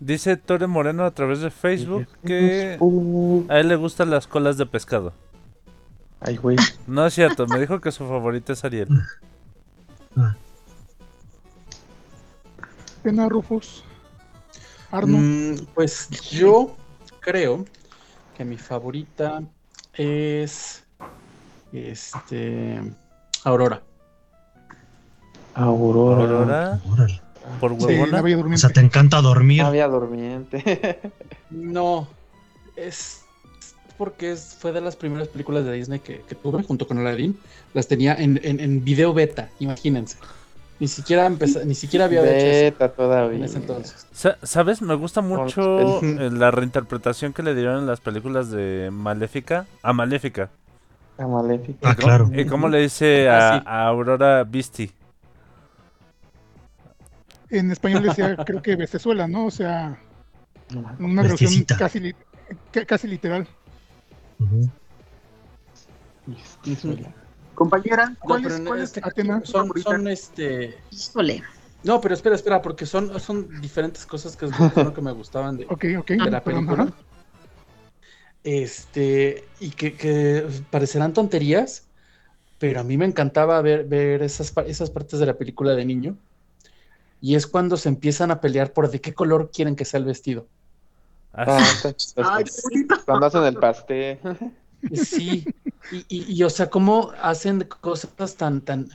Dice 0.00 0.36
Tore 0.36 0.66
Moreno 0.66 1.04
a 1.04 1.10
través 1.10 1.40
de 1.40 1.50
Facebook 1.50 2.06
que 2.24 2.78
a 3.48 3.58
él 3.58 3.68
le 3.68 3.76
gustan 3.76 4.10
las 4.10 4.26
colas 4.26 4.56
de 4.56 4.66
pescado. 4.66 5.12
Ay, 6.20 6.36
güey. 6.36 6.56
No 6.86 7.06
es 7.06 7.14
cierto, 7.14 7.46
me 7.46 7.58
dijo 7.58 7.80
que 7.80 7.90
su 7.90 8.06
favorita 8.06 8.52
es 8.52 8.64
Ariel. 8.64 8.88
Pena 13.02 13.28
Rufus. 13.28 13.84
Arno. 14.90 15.18
Mm, 15.18 15.66
pues 15.74 16.08
yo 16.30 16.76
creo 17.20 17.64
que 18.36 18.44
mi 18.44 18.56
favorita 18.56 19.42
es. 19.94 20.84
Este. 21.72 22.80
Aurora. 23.44 23.82
Aurora. 25.54 26.22
Aurora, 26.22 26.80
Órale. 26.90 27.27
Por 27.60 27.72
huevona. 27.72 28.22
O 28.54 28.56
sea, 28.58 28.70
te 28.70 28.80
encanta 28.80 29.20
dormir. 29.20 29.62
Había 29.62 29.88
durmiente. 29.88 31.00
No. 31.50 32.08
Es. 32.76 33.22
porque 33.96 34.32
es, 34.32 34.56
fue 34.60 34.70
de 34.72 34.80
las 34.80 34.96
primeras 34.96 35.28
películas 35.28 35.64
de 35.64 35.72
Disney 35.72 35.98
que, 36.00 36.20
que 36.28 36.34
tuve 36.34 36.62
junto 36.62 36.86
con 36.86 36.98
Aladdin. 36.98 37.38
Las 37.74 37.88
tenía 37.88 38.14
en, 38.14 38.40
en, 38.44 38.60
en 38.60 38.84
video 38.84 39.12
beta, 39.14 39.48
imagínense. 39.58 40.16
Ni 40.80 40.86
siquiera 40.86 41.26
empezó, 41.26 41.64
ni 41.64 41.74
siquiera 41.74 42.04
había 42.04 42.20
hecho 42.22 42.46
Beta 42.46 42.84
en 42.84 42.90
todavía. 42.92 43.44
ese 43.46 43.56
entonces. 43.58 44.06
Sa- 44.12 44.38
¿Sabes? 44.44 44.80
Me 44.80 44.94
gusta 44.94 45.20
mucho 45.22 46.00
eh, 46.02 46.30
la 46.32 46.52
reinterpretación 46.52 47.32
que 47.32 47.42
le 47.42 47.54
dieron 47.56 47.78
en 47.80 47.86
las 47.86 47.98
películas 48.00 48.50
de 48.52 48.90
Maléfica 48.92 49.66
a 49.82 49.92
Maléfica. 49.92 50.50
La 51.18 51.26
maléfica. 51.26 51.78
Ah, 51.82 51.92
¿Y 51.92 51.96
cómo- 51.96 52.06
claro. 52.06 52.30
¿Y 52.32 52.46
cómo 52.46 52.68
le 52.68 52.78
dice 52.82 53.28
Ah, 53.28 53.54
a, 53.54 53.58
sí. 53.58 53.64
a 53.66 53.86
Aurora 53.88 54.44
Beastie? 54.44 54.92
En 57.50 57.70
español 57.70 58.02
decía, 58.02 58.36
creo 58.46 58.62
que 58.62 58.76
bestezuela, 58.76 59.26
¿no? 59.26 59.46
O 59.46 59.50
sea, 59.50 59.98
No 60.70 61.06
una 61.06 61.22
Bestiecita. 61.22 61.76
casi, 61.76 62.00
li- 62.00 62.16
ca- 62.72 62.84
casi 62.84 63.08
literal. 63.08 63.46
Compañera, 67.54 68.10
No, 68.10 68.16
¿cuál 68.20 68.42
pero 68.42 68.54
es, 68.54 68.60
cuál 68.60 68.78
es 68.80 68.84
este 68.84 69.00
son, 69.82 70.08
este. 70.08 70.76
Híjole. 70.90 71.42
No, 71.84 72.00
pero 72.00 72.14
espera, 72.14 72.34
espera, 72.36 72.60
porque 72.60 72.86
son, 72.86 73.18
son 73.20 73.60
diferentes 73.60 74.04
cosas 74.04 74.36
que 74.36 74.46
es 74.46 74.52
lo 74.76 74.92
que 74.92 75.00
me 75.00 75.12
gustaban 75.12 75.56
de, 75.56 75.66
la 76.30 76.42
película. 76.42 76.82
ajá. 76.84 76.92
Este, 78.44 79.44
y 79.60 79.70
que, 79.70 79.94
que 79.94 80.46
parecerán 80.70 81.12
tonterías, 81.12 81.88
pero 82.58 82.80
a 82.80 82.84
mí 82.84 82.96
me 82.96 83.04
encantaba 83.04 83.60
ver, 83.62 83.84
ver 83.84 84.22
esas, 84.22 84.52
esas 84.66 84.90
partes 84.90 85.18
de 85.20 85.26
la 85.26 85.36
película 85.36 85.74
de 85.74 85.84
niño. 85.84 86.16
Y 87.20 87.34
es 87.34 87.46
cuando 87.46 87.76
se 87.76 87.88
empiezan 87.88 88.30
a 88.30 88.40
pelear 88.40 88.72
por 88.72 88.90
de 88.90 89.00
qué 89.00 89.12
color 89.14 89.50
quieren 89.52 89.74
que 89.76 89.84
sea 89.84 89.98
el 89.98 90.06
vestido. 90.06 90.46
Ah. 91.34 91.64
Ay, 92.16 92.44
bonito. 92.62 92.96
Cuando 93.04 93.26
hacen 93.26 93.44
el 93.44 93.54
pastel. 93.56 94.18
Sí, 94.92 95.44
y, 95.90 95.96
y- 96.08 96.32
y, 96.32 96.42
o 96.44 96.50
sea, 96.50 96.70
cómo 96.70 97.10
hacen 97.20 97.68
cosas 97.80 98.36
tan, 98.36 98.60
tan 98.60 98.88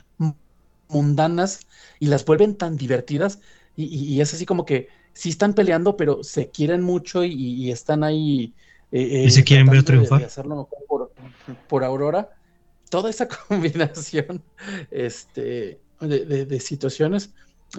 mundanas 0.88 1.60
y 1.98 2.06
las 2.06 2.24
vuelven 2.24 2.56
tan 2.56 2.76
divertidas. 2.76 3.40
Y, 3.76 3.84
y- 3.84 4.14
y 4.14 4.20
es 4.20 4.32
así 4.32 4.46
como 4.46 4.64
que 4.64 4.88
sí 5.12 5.28
están 5.30 5.54
peleando, 5.54 5.96
pero 5.96 6.22
se 6.24 6.48
quieren 6.50 6.82
mucho 6.82 7.24
y, 7.24 7.32
y 7.34 7.70
están 7.70 8.02
ahí. 8.04 8.52
eh, 8.92 9.24
¿Y 9.26 9.30
se 9.30 9.40
eh, 9.40 9.44
quieren 9.44 9.66
ver 9.66 9.78
de- 9.78 9.82
triunfar? 9.84 10.20
de 10.20 10.24
hacerlo 10.26 10.56
mejor 10.56 10.78
por, 10.88 11.12
por 11.68 11.84
Aurora. 11.84 12.30
Toda 12.88 13.10
esa 13.10 13.28
combinación 13.48 14.42
este, 14.90 15.78
de, 16.00 16.24
de- 16.24 16.46
de 16.46 16.60
situaciones 16.60 17.30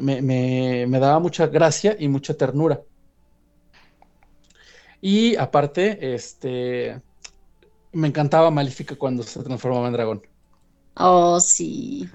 me, 0.01 0.21
me- 0.21 0.85
me 0.87 0.99
daba 0.99 1.19
mucha 1.19 1.47
gracia 1.47 1.95
y 1.99 2.07
mucha 2.07 2.35
ternura. 2.35 2.83
Y 5.01 5.35
aparte, 5.37 6.15
este, 6.15 7.01
me 7.93 8.07
encantaba 8.09 8.51
Maléfica 8.51 8.97
cuando 8.97 9.23
se 9.23 9.43
transformaba 9.43 9.87
en 9.87 9.93
dragón. 9.93 10.23
Oh, 10.97 11.39
sí. 11.39 12.13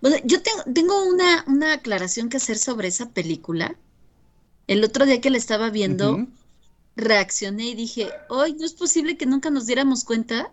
Bueno, 0.00 0.16
yo 0.24 0.42
tengo, 0.42 0.62
tengo 0.74 1.04
una, 1.04 1.44
una 1.46 1.72
aclaración 1.74 2.28
que 2.28 2.36
hacer 2.38 2.58
sobre 2.58 2.88
esa 2.88 3.10
película. 3.12 3.78
El 4.68 4.84
otro 4.84 5.06
día 5.06 5.20
que 5.20 5.30
la 5.30 5.38
estaba 5.38 5.70
viendo, 5.70 6.26
reaccioné 6.96 7.68
y 7.70 7.74
dije, 7.76 8.18
hoy 8.28 8.54
no 8.54 8.66
es 8.66 8.74
posible 8.74 9.16
que 9.18 9.26
nunca 9.26 9.50
nos 9.50 9.66
diéramos 9.66 10.04
cuenta 10.04 10.52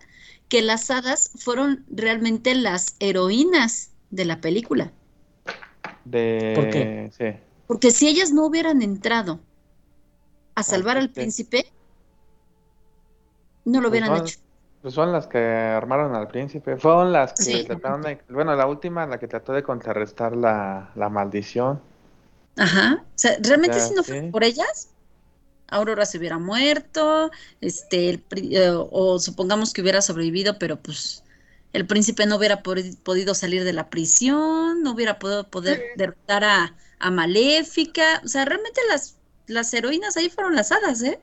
que 0.49 0.61
las 0.63 0.91
hadas 0.91 1.31
fueron 1.37 1.85
realmente 1.89 2.55
las 2.55 2.95
heroínas 2.99 3.91
de 4.11 4.25
la 4.25 4.41
película. 4.41 4.93
De... 6.05 6.53
¿Por 6.55 6.69
qué? 6.69 7.11
Sí. 7.17 7.39
Porque 7.67 7.91
si 7.91 8.07
ellas 8.07 8.31
no 8.31 8.45
hubieran 8.45 8.81
entrado 8.81 9.39
a 10.55 10.63
salvar 10.63 10.97
al 10.97 11.09
príncipe, 11.09 11.65
no 13.65 13.81
lo 13.81 13.89
hubieran 13.89 14.09
Pues 14.09 14.19
son- 14.19 14.27
hecho. 14.27 14.39
Pues 14.81 14.93
son 14.93 15.11
las 15.11 15.25
que 15.25 15.39
armaron 15.39 16.13
al 16.15 16.27
príncipe. 16.27 16.77
Fueron 16.77 17.11
las 17.11 17.33
que 17.33 17.41
Sí. 17.43 17.63
trataron 17.65 18.03
de... 18.03 18.19
Bueno, 18.29 18.55
la 18.55 18.67
última, 18.67 19.07
la 19.07 19.17
que 19.17 19.27
trató 19.27 19.51
de 19.53 19.63
contrarrestar 19.63 20.35
la, 20.35 20.91
la 20.95 21.09
maldición. 21.09 21.81
Ajá. 22.55 23.01
O 23.03 23.11
sea, 23.15 23.35
realmente 23.41 23.79
si 23.79 23.95
no 23.95 24.03
sí. 24.03 24.11
fuera 24.11 24.29
por 24.31 24.43
ellas, 24.43 24.89
Aurora 25.69 26.05
se 26.05 26.19
hubiera 26.19 26.37
muerto, 26.37 27.31
este, 27.61 28.11
el 28.11 28.23
eh, 28.35 28.69
o 28.75 29.17
supongamos 29.17 29.73
que 29.73 29.81
hubiera 29.81 30.03
sobrevivido, 30.03 30.59
pero 30.59 30.77
pues 30.77 31.23
el 31.75 31.85
príncipe 31.87 32.25
no 32.25 32.37
hubiera 32.37 32.63
pod- 32.63 32.97
podido 33.03 33.33
salir 33.35 33.63
de 33.63 33.73
la 33.73 33.89
prisión, 33.89 34.81
no 34.81 34.91
hubiera 34.91 35.19
podido 35.19 35.49
poder 35.49 35.81
derrotar 35.97 36.43
a, 36.43 36.75
a 36.99 37.11
Maléfica. 37.11 38.21
O 38.23 38.27
sea, 38.27 38.45
realmente 38.45 38.81
las, 38.89 39.17
las 39.47 39.73
heroínas 39.73 40.17
ahí 40.17 40.29
fueron 40.29 40.55
las 40.55 40.71
hadas, 40.71 41.01
¿eh? 41.03 41.19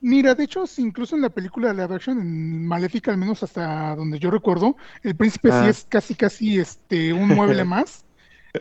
Mira, 0.00 0.34
de 0.34 0.44
hecho, 0.44 0.64
incluso 0.76 1.16
en 1.16 1.22
la 1.22 1.30
película 1.30 1.68
de 1.68 1.74
live 1.82 1.94
action, 1.94 2.20
en 2.20 2.66
Maléfica, 2.66 3.10
al 3.10 3.16
menos 3.18 3.42
hasta 3.42 3.96
donde 3.96 4.18
yo 4.18 4.30
recuerdo, 4.30 4.76
el 5.02 5.16
príncipe 5.16 5.48
sí 5.50 5.56
Ah. 5.58 5.68
es 5.68 5.86
casi, 5.88 6.14
casi 6.14 6.58
este, 6.58 7.12
un 7.12 7.28
mueble 7.30 7.64
más. 7.64 8.04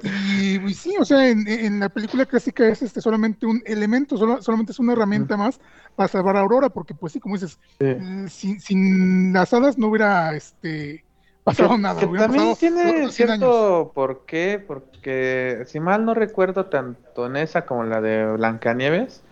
Y, 0.04 0.58
y 0.66 0.74
sí, 0.74 0.93
o 1.00 1.06
sea, 1.06 1.30
en, 1.30 1.48
en 1.48 1.80
la 1.80 1.88
película 1.89 2.26
clásica 2.26 2.68
es 2.68 2.82
este 2.82 3.00
solamente 3.02 3.46
un 3.46 3.62
elemento, 3.66 4.18
solo- 4.18 4.41
solamente 4.41 4.74
es 4.74 4.80
una 4.80 4.91
herramienta 4.93 5.38
más 5.38 5.60
para 5.96 6.10
salvar 6.10 6.36
a 6.36 6.41
Aurora, 6.41 6.70
porque 6.70 6.93
pues 6.93 7.14
sí, 7.14 7.20
como 7.22 7.36
dices, 7.36 7.60
Sí. 7.80 7.86
eh, 7.86 8.26
sin, 8.30 8.60
sin 8.60 9.32
las 9.34 9.54
hadas 9.54 9.78
no 9.78 9.88
hubiera 9.88 10.36
este, 10.36 11.05
pasado 11.46 11.70
Que- 11.70 11.78
nada, 11.78 12.00
que 12.02 12.06
hubieran 12.08 12.32
también 12.32 12.56
pasado 12.56 12.58
tiene 12.60 12.89
otros 12.89 13.16
100 13.16 13.30
años. 13.30 13.39
cierto 13.39 13.91
por 13.96 14.26
qué, 14.26 14.64
porque 14.66 15.64
si 15.68 15.80
mal 15.80 16.04
no 16.04 16.14
recuerdo 16.14 16.66
tanto 16.66 17.28
en 17.28 17.38
esa 17.38 17.66
como 17.66 17.84
en 17.86 17.89
la 17.91 18.02
de 18.02 18.34
Blancanieves, 18.34 19.24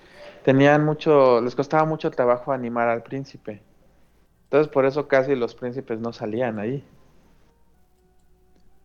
tenían 0.46 0.86
mucho, 0.86 1.42
les 1.42 1.56
costaba 1.56 1.86
mucho 1.86 2.10
trabajo 2.12 2.54
animar 2.54 2.88
al 2.88 3.04
príncipe. 3.04 3.62
Entonces 4.46 4.72
por 4.72 4.86
eso 4.86 5.08
casi 5.08 5.36
los 5.36 5.56
príncipes 5.56 6.00
no 6.00 6.14
salían 6.14 6.60
ahí. 6.60 6.84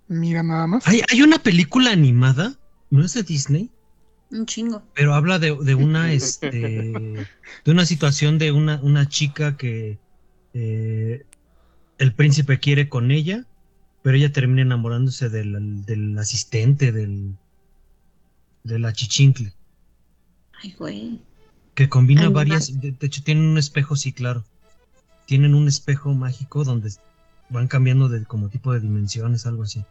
Mira 0.09 0.43
nada 0.43 0.66
más. 0.66 0.87
Hay, 0.89 1.03
hay 1.12 1.22
una 1.22 1.39
película 1.39 1.91
animada, 1.93 2.55
no 2.91 3.05
es 3.05 3.12
de 3.14 3.22
Disney, 3.22 3.70
Un 4.31 4.47
chingo. 4.47 4.83
pero 4.95 5.12
habla 5.14 5.39
de, 5.39 5.55
de 5.61 5.74
una 5.74 6.12
este 6.14 6.49
de 6.51 7.70
una 7.70 7.85
situación 7.85 8.39
de 8.39 8.53
una, 8.53 8.81
una 8.83 9.07
chica 9.09 9.57
que 9.59 9.99
eh, 10.55 11.26
el 11.99 12.14
príncipe 12.14 12.59
quiere 12.59 12.88
con 12.88 13.11
ella, 13.11 13.44
pero 14.03 14.16
ella 14.16 14.32
termina 14.32 14.62
enamorándose 14.62 15.28
del, 15.28 15.84
del 15.84 16.18
asistente 16.18 16.92
del 16.92 17.34
de 18.64 18.78
la 18.78 18.92
chichincle, 18.92 19.53
Ay, 20.62 20.74
güey. 20.78 21.20
que 21.74 21.88
combina 21.88 22.22
Ay, 22.22 22.28
varias, 22.32 22.80
de, 22.80 22.92
de 22.92 23.07
hecho 23.07 23.22
tienen 23.22 23.44
un 23.44 23.57
espejo, 23.59 23.96
sí, 23.96 24.12
claro. 24.12 24.44
Tienen 25.26 25.55
un 25.55 25.68
espejo 25.68 26.12
mágico 26.14 26.64
donde 26.64 26.90
van 27.49 27.68
cambiando 27.68 28.09
de 28.09 28.24
como 28.24 28.49
tipo 28.49 28.72
de 28.72 28.80
dimensiones, 28.80 29.46
algo 29.46 29.62
así. 29.62 29.84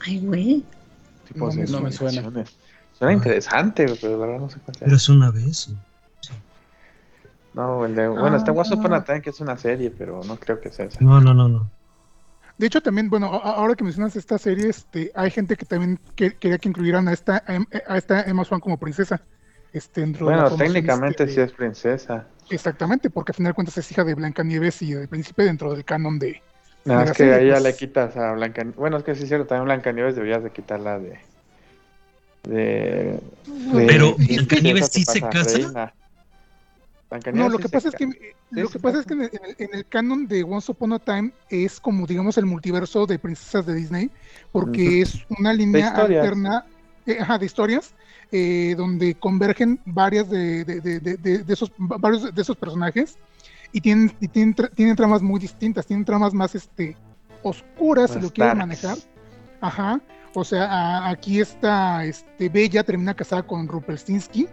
Ay, 0.00 0.18
güey. 0.20 0.64
Tipo 1.28 1.50
No 1.52 1.80
me 1.80 1.92
suena. 1.92 2.22
Suena 2.98 3.12
interesante, 3.12 3.86
pero 4.00 4.18
la 4.18 4.26
verdad 4.26 4.40
no 4.40 4.50
sé 4.50 4.58
cuál 4.60 4.76
sea. 4.76 4.84
Pero 4.86 4.96
es 4.96 5.08
una 5.08 5.30
vez. 5.30 5.70
No, 7.54 7.84
el 7.86 7.94
de, 7.94 8.08
bueno, 8.08 8.36
está 8.36 8.52
Once 8.52 8.74
Upon 8.74 8.92
Ah. 8.94 8.96
a 8.98 9.04
Time 9.04 9.22
que 9.22 9.30
es 9.30 9.40
una 9.40 9.56
serie, 9.56 9.90
pero 9.96 10.20
no 10.26 10.36
creo 10.36 10.60
que 10.60 10.70
sea 10.72 10.86
esa. 10.86 10.98
No, 11.00 11.20
no, 11.20 11.32
no, 11.34 11.48
no. 11.48 11.70
De 12.58 12.66
hecho, 12.66 12.80
también, 12.82 13.08
bueno, 13.10 13.32
a- 13.32 13.54
ahora 13.54 13.74
que 13.74 13.82
mencionas 13.84 14.14
esta 14.16 14.38
serie, 14.38 14.68
este, 14.68 15.10
hay 15.14 15.30
gente 15.30 15.56
que 15.56 15.64
también 15.64 15.98
que- 16.16 16.34
quería 16.36 16.58
que 16.58 16.68
incluyeran 16.68 17.08
a 17.08 17.12
esta, 17.12 17.42
Em- 17.48 17.66
a 17.88 17.96
esta 17.96 18.22
Emma 18.22 18.44
Swan 18.44 18.60
como 18.60 18.76
princesa. 18.78 19.20
Este, 19.72 20.02
dentro 20.02 20.26
de 20.28 20.36
la 20.36 20.42
Bueno, 20.42 20.56
técnicamente 20.56 21.24
este, 21.24 21.34
sí 21.34 21.40
es 21.40 21.52
princesa. 21.52 22.26
Exactamente, 22.50 23.10
porque 23.10 23.32
al 23.32 23.36
final 23.36 23.50
de 23.50 23.54
cuentas 23.54 23.76
es 23.78 23.90
hija 23.90 24.04
de 24.04 24.14
Blancanieves 24.14 24.82
y 24.82 24.92
del 24.94 25.08
príncipe 25.08 25.42
dentro 25.44 25.72
del 25.74 25.84
canon 25.84 26.18
de. 26.18 26.40
Más 26.84 27.08
la 27.08 27.14
que 27.14 27.32
ahí 27.32 27.46
ya 27.48 27.54
pues. 27.54 27.62
le 27.64 27.74
quitas 27.76 28.16
a 28.16 28.32
Blancanieves. 28.34 28.76
Bueno, 28.78 28.98
es 28.98 29.02
que 29.04 29.14
sí 29.16 29.22
es 29.24 29.28
cierto, 29.28 29.46
también 29.46 29.64
Blancanieves 29.64 30.14
deberías 30.14 30.44
de 30.44 30.50
quitarla 30.50 30.98
de. 31.00 31.18
de. 32.44 33.20
de- 33.46 33.86
Pero 33.86 34.14
de 34.18 34.26
Blancanieves 34.36 34.88
sí 34.92 35.04
se 35.04 35.24
a 35.24 35.30
casa. 35.30 35.92
No, 37.32 37.48
lo 37.48 37.58
que 37.58 37.68
pasa 37.68 37.88
es 37.88 37.94
que 37.94 38.04
eh, 38.04 38.34
lo 38.50 38.68
que 38.68 38.78
pasa 38.78 39.00
es 39.00 39.06
que 39.06 39.14
en 39.14 39.22
el, 39.22 39.30
en 39.58 39.82
canon 39.88 40.26
de 40.26 40.42
Once 40.44 40.70
Upon 40.72 40.92
a 40.94 40.98
Time 40.98 41.32
es 41.50 41.80
como 41.80 42.06
digamos 42.06 42.36
el 42.38 42.46
multiverso 42.46 43.06
de 43.06 43.18
princesas 43.18 43.66
de 43.66 43.74
Disney, 43.74 44.10
porque 44.52 45.00
es 45.02 45.24
una 45.38 45.52
línea 45.52 45.90
alterna 46.22 46.66
eh, 47.06 47.18
ajá, 47.20 47.38
de 47.38 47.46
historias 47.46 47.94
eh, 48.32 48.74
donde 48.76 49.14
convergen 49.14 49.78
varias 49.84 50.28
de, 50.30 50.64
de- 50.64 50.80
de- 50.80 51.00
de- 51.00 51.16
de- 51.18 51.38
de 51.44 51.52
esos 51.52 51.70
va- 51.72 51.98
varios 51.98 52.34
de 52.34 52.42
esos 52.42 52.56
personajes 52.56 53.16
y 53.72 53.80
tienen 53.80 54.12
y 54.20 54.28
tienen, 54.28 54.54
tra- 54.54 54.70
tienen 54.74 54.96
tramas 54.96 55.20
muy 55.22 55.38
distintas, 55.40 55.86
tienen 55.86 56.04
tramas 56.04 56.32
más 56.34 56.54
este 56.54 56.96
oscuras 57.42 58.12
si 58.12 58.20
lo 58.20 58.30
quieren 58.30 58.58
darks. 58.58 58.82
manejar. 58.82 58.98
Ajá. 59.60 60.00
O 60.34 60.44
sea, 60.44 60.64
a- 60.64 61.10
aquí 61.10 61.40
está 61.40 62.04
este 62.04 62.48
Bella 62.48 62.82
termina 62.82 63.14
casada 63.14 63.42
con 63.44 63.68
Rupelstinsky 63.68 64.48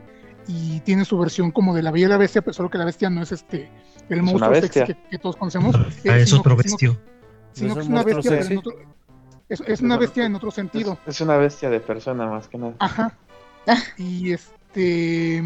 y 0.52 0.80
tiene 0.82 1.06
su 1.06 1.18
versión 1.18 1.52
como 1.52 1.74
de 1.76 1.82
la 1.82 1.92
Bella 1.92 2.06
y 2.08 2.10
la 2.10 2.18
Bestia, 2.18 2.42
pero 2.42 2.54
solo 2.54 2.70
que 2.70 2.78
la 2.78 2.86
bestia 2.86 3.10
no 3.10 3.22
es 3.24 3.32
este 3.32 3.70
el 4.10 4.22
monstruo 4.24 4.54
sexy 4.56 4.82
que, 4.84 4.98
que 5.10 5.18
todos 5.18 5.36
conocemos. 5.38 5.76
Ah, 5.76 5.86
eh, 6.04 6.22
es 6.22 6.30
sino 6.30 6.40
otro 6.42 6.52
sino- 6.52 6.58
bestio. 6.58 7.00
sino 7.54 7.68
Es 7.70 7.74
que 7.76 7.80
es 7.82 7.88
un 7.88 7.94
una 7.94 8.04
bestia, 8.04 8.32
pero 8.32 8.46
en 8.46 8.58
otro- 8.58 8.74
es, 9.50 9.64
es 9.68 9.82
una 9.82 9.98
bestia 9.98 10.26
en 10.26 10.36
otro 10.36 10.52
sentido. 10.52 10.98
Es, 11.08 11.16
es 11.16 11.22
una 11.22 11.38
bestia 11.38 11.70
de 11.70 11.80
persona 11.80 12.26
más 12.28 12.48
que 12.48 12.58
nada. 12.58 12.74
Ajá. 12.80 13.14
Y 13.98 14.32
este 14.34 15.44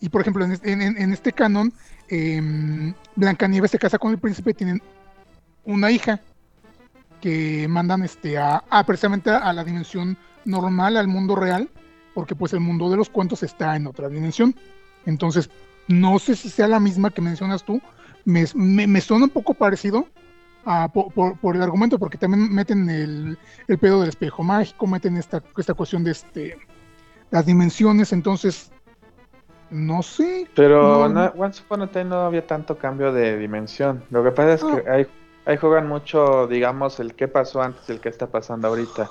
y 0.00 0.08
por 0.10 0.20
ejemplo 0.20 0.44
en, 0.44 0.52
es- 0.52 0.64
en- 0.64 0.82
en- 0.82 0.96
en 1.00 1.12
este 1.12 1.32
canon 1.32 1.72
em, 2.08 2.92
Blancanieves 3.16 3.70
se 3.70 3.78
casa 3.78 3.98
con 3.98 4.12
el 4.12 4.18
príncipe 4.18 4.50
y 4.50 4.54
tienen 4.54 4.82
una 5.64 5.90
hija 5.90 6.20
que 7.20 7.66
mandan 7.68 8.02
este 8.02 8.36
a, 8.36 8.62
a 8.68 8.84
precisamente 8.84 9.30
a 9.30 9.52
la 9.52 9.64
dimensión 9.64 10.16
normal, 10.44 10.96
al 10.98 11.08
mundo 11.08 11.34
real, 11.36 11.70
porque 12.14 12.34
pues 12.36 12.52
el 12.52 12.60
mundo 12.60 12.88
de 12.90 12.96
los 12.96 13.10
cuentos 13.10 13.42
está 13.42 13.76
en 13.76 13.86
otra 13.86 14.08
dimensión. 14.08 14.54
Entonces, 15.06 15.50
no 15.88 16.18
sé 16.18 16.36
si 16.36 16.48
sea 16.48 16.68
la 16.68 16.80
misma 16.80 17.10
que 17.10 17.20
mencionas 17.20 17.64
tú, 17.64 17.80
me, 18.24 18.44
me- 18.54 18.86
me 18.86 19.00
suena 19.00 19.24
un 19.24 19.30
poco 19.30 19.52
parecido 19.54 20.06
a- 20.64 20.88
por, 20.88 21.12
por- 21.12 21.36
por 21.38 21.56
el 21.56 21.62
argumento, 21.62 21.98
porque 21.98 22.16
también 22.16 22.52
meten 22.54 22.88
el, 22.88 23.38
el 23.68 23.78
pedo 23.78 24.00
del 24.00 24.08
espejo 24.08 24.42
mágico, 24.42 24.86
meten 24.86 25.16
esta, 25.16 25.42
esta 25.58 25.74
cuestión 25.74 26.04
de 26.04 26.12
este 26.12 26.58
las 27.30 27.44
dimensiones, 27.46 28.12
entonces 28.12 28.70
no 29.70 30.02
sé. 30.02 30.46
Pero 30.54 31.08
No, 31.08 31.08
no, 31.08 31.32
Once 31.36 31.62
Upon 31.64 31.82
a 31.82 31.86
Time 31.88 32.04
no 32.04 32.20
había 32.20 32.46
tanto 32.46 32.78
cambio 32.78 33.12
de 33.12 33.36
dimensión. 33.38 34.04
Lo 34.10 34.22
que 34.22 34.30
pasa 34.30 34.54
es 34.54 34.64
que 34.64 34.88
Ah. 34.88 34.92
ahí, 34.94 35.06
ahí 35.46 35.56
juegan 35.56 35.88
mucho, 35.88 36.46
digamos, 36.46 37.00
el 37.00 37.14
qué 37.14 37.26
pasó 37.28 37.60
antes 37.60 37.82
y 37.88 37.92
el 37.92 38.00
qué 38.00 38.08
está 38.08 38.26
pasando 38.28 38.68
ahorita. 38.68 39.10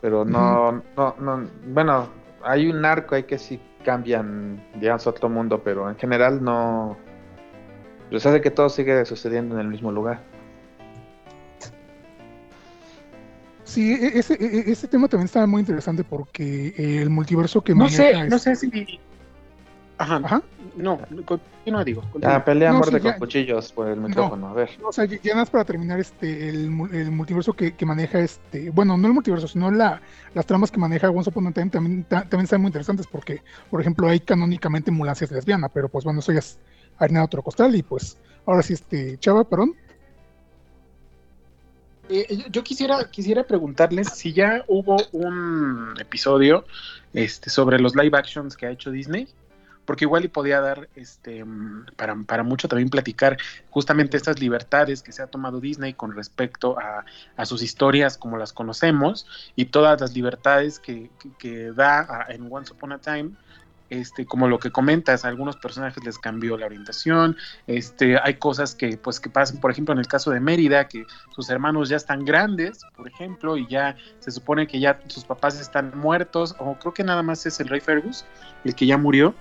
Pero 0.00 0.24
no, 0.24 0.82
no, 0.96 1.14
no, 1.18 1.48
bueno, 1.66 2.06
hay 2.46 2.68
un 2.68 2.84
arco 2.84 3.14
ahí 3.14 3.24
que 3.24 3.38
sí 3.38 3.60
cambian, 3.84 4.62
digamos, 4.80 5.06
a 5.06 5.10
otro 5.10 5.28
mundo, 5.28 5.62
pero 5.62 5.90
en 5.90 5.96
general 5.96 6.42
no. 6.42 6.96
Pues 8.10 8.24
hace 8.24 8.40
que 8.40 8.50
todo 8.50 8.68
sigue 8.68 9.04
sucediendo 9.04 9.56
en 9.56 9.62
el 9.62 9.68
mismo 9.68 9.90
lugar. 9.90 10.20
Sí, 13.64 13.92
e- 13.92 14.18
ese, 14.18 14.34
e- 14.34 14.70
ese 14.70 14.86
tema 14.86 15.08
también 15.08 15.26
está 15.26 15.44
muy 15.46 15.60
interesante 15.60 16.04
porque 16.04 16.72
el 16.78 17.10
multiverso 17.10 17.62
que 17.62 17.74
No 17.74 17.84
maneja 17.84 17.96
sé, 17.96 18.28
no 18.28 18.38
sé 18.38 18.54
si. 18.54 19.00
Ajá, 19.98 20.16
Ajá. 20.16 20.42
no, 20.76 21.00
continúa, 21.24 21.82
digo. 21.82 22.02
continúa. 22.12 22.36
Ah, 22.36 22.44
pelea 22.44 22.68
a 22.68 22.72
No, 22.72 22.78
muerte 22.80 22.96
sí, 22.98 23.02
con 23.02 23.12
ya- 23.12 23.18
cuchillos 23.18 23.72
por 23.72 23.88
el 23.88 23.98
micrófono, 24.00 24.48
a 24.48 24.52
ver. 24.52 24.68
O 24.84 24.92
sea, 24.92 25.06
ya 25.06 25.18
nada 25.24 25.36
más 25.36 25.48
para 25.50 25.64
terminar, 25.64 25.98
este, 25.98 26.50
el, 26.50 26.70
mu- 26.70 26.86
el 26.86 27.10
multiverso 27.10 27.54
que, 27.54 27.74
que 27.74 27.86
maneja 27.86 28.18
este, 28.20 28.68
bueno, 28.70 28.98
no 28.98 29.06
el 29.08 29.14
multiverso, 29.14 29.48
sino 29.48 29.70
la, 29.70 30.02
las 30.34 30.44
tramas 30.44 30.70
que 30.70 30.78
maneja 30.78 31.08
Once 31.08 31.30
Upon 31.30 31.46
a 31.46 31.52
Time 31.52 31.70
también, 31.70 32.04
ta- 32.04 32.22
también 32.22 32.44
están 32.44 32.60
muy 32.60 32.68
interesantes 32.68 33.06
porque, 33.06 33.40
por 33.70 33.80
ejemplo, 33.80 34.06
hay 34.06 34.20
canónicamente 34.20 34.90
ambulancias 34.90 35.30
lesbiana, 35.30 35.70
pero 35.70 35.88
pues 35.88 36.04
bueno, 36.04 36.20
eso 36.20 36.30
ya 36.32 36.40
es 36.40 36.58
harina 36.98 37.20
de 37.20 37.24
otro 37.26 37.42
costal 37.42 37.74
y 37.74 37.82
pues, 37.82 38.18
ahora 38.44 38.62
sí, 38.62 38.74
este, 38.74 39.16
Chava, 39.18 39.44
perdón. 39.44 39.72
Eh, 42.08 42.44
yo 42.50 42.62
quisiera, 42.62 43.10
quisiera 43.10 43.44
preguntarles 43.44 44.08
si 44.10 44.32
ya 44.32 44.62
hubo 44.68 44.96
un 45.12 45.94
episodio 45.98 46.64
este, 47.12 47.50
sobre 47.50 47.80
los 47.80 47.96
live 47.96 48.16
actions 48.16 48.56
que 48.56 48.66
ha 48.66 48.70
hecho 48.70 48.90
Disney, 48.92 49.26
porque 49.86 50.04
igual 50.04 50.24
y 50.24 50.28
podía 50.28 50.60
dar 50.60 50.88
este, 50.94 51.44
mm, 51.44 51.86
para, 51.96 52.16
para 52.26 52.42
mucho 52.42 52.68
también 52.68 52.90
platicar 52.90 53.38
justamente 53.70 54.16
estas 54.16 54.40
libertades 54.40 55.02
que 55.02 55.12
se 55.12 55.22
ha 55.22 55.28
tomado 55.28 55.60
Disney 55.60 55.94
con 55.94 56.14
respecto 56.14 56.78
a, 56.78 57.04
a 57.36 57.46
sus 57.46 57.62
historias 57.62 58.18
como 58.18 58.36
las 58.36 58.52
conocemos 58.52 59.26
y 59.54 59.66
todas 59.66 60.00
las 60.00 60.14
libertades 60.14 60.78
que, 60.80 61.10
que- 61.18 61.30
que 61.38 61.72
da 61.72 62.00
a- 62.00 62.26
en 62.32 62.48
Once 62.50 62.72
Upon 62.72 62.92
a 62.92 62.98
Time. 63.00 63.32
Este, 63.88 64.26
como 64.26 64.48
lo 64.48 64.58
que 64.58 64.72
comentas, 64.72 65.24
a 65.24 65.28
algunos 65.28 65.58
personajes 65.58 66.02
les 66.04 66.18
cambió 66.18 66.56
la 66.58 66.66
orientación, 66.66 67.36
este, 67.68 68.18
hay 68.18 68.34
cosas 68.36 68.74
que, 68.74 68.98
pues, 68.98 69.20
que 69.20 69.30
pasan, 69.30 69.60
por 69.60 69.70
ejemplo, 69.70 69.92
en 69.92 70.00
el 70.00 70.08
caso 70.08 70.32
de 70.32 70.40
Mérida, 70.40 70.88
que 70.88 71.06
sus 71.28 71.48
hermanos 71.50 71.88
ya 71.88 71.96
están 71.96 72.24
grandes, 72.24 72.88
por 72.96 73.06
ejemplo, 73.06 73.56
y 73.56 73.68
ya 73.68 73.96
se 74.18 74.32
supone 74.32 74.66
que 74.66 74.80
ya 74.80 75.00
sus 75.06 75.24
papás 75.24 75.60
están 75.60 75.96
muertos, 75.96 76.56
o 76.58 76.78
creo 76.80 76.94
que 76.94 77.04
nada 77.04 77.22
más 77.22 77.46
es 77.46 77.60
el 77.60 77.68
rey 77.68 77.80
Fergus, 77.80 78.26
el 78.64 78.74
que 78.74 78.86
ya 78.86 78.98
murió. 78.98 79.40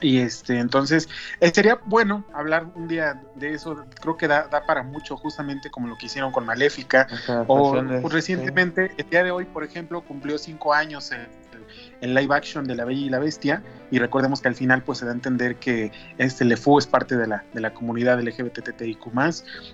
Y 0.00 0.18
este, 0.18 0.58
entonces, 0.58 1.08
eh, 1.40 1.50
sería 1.54 1.78
bueno 1.86 2.24
hablar 2.34 2.66
un 2.74 2.88
día 2.88 3.20
de 3.36 3.54
eso, 3.54 3.84
creo 4.00 4.16
que 4.16 4.28
da, 4.28 4.48
da 4.48 4.64
para 4.66 4.82
mucho, 4.82 5.16
justamente 5.16 5.70
como 5.70 5.88
lo 5.88 5.96
que 5.96 6.06
hicieron 6.06 6.32
con 6.32 6.44
Maléfica, 6.44 7.06
o 7.46 7.72
pues, 7.72 8.02
sí. 8.02 8.08
recientemente, 8.10 8.92
el 8.96 9.08
día 9.08 9.24
de 9.24 9.30
hoy, 9.30 9.44
por 9.44 9.64
ejemplo, 9.64 10.02
cumplió 10.02 10.36
cinco 10.38 10.74
años 10.74 11.10
el, 11.12 11.26
el 12.00 12.14
live 12.14 12.34
action 12.34 12.66
de 12.66 12.74
La 12.74 12.84
Bella 12.84 13.00
y 13.06 13.08
la 13.08 13.18
Bestia, 13.18 13.62
y 13.90 13.98
recordemos 13.98 14.40
que 14.40 14.48
al 14.48 14.54
final 14.54 14.82
pues 14.82 14.98
se 14.98 15.04
da 15.06 15.12
a 15.12 15.14
entender 15.14 15.56
que 15.56 15.92
este 16.18 16.44
LeFou 16.44 16.78
es 16.78 16.86
parte 16.86 17.16
de 17.16 17.26
la, 17.26 17.44
de 17.54 17.60
la 17.60 17.72
comunidad 17.72 18.20
LGBTTIQ+. 18.20 18.98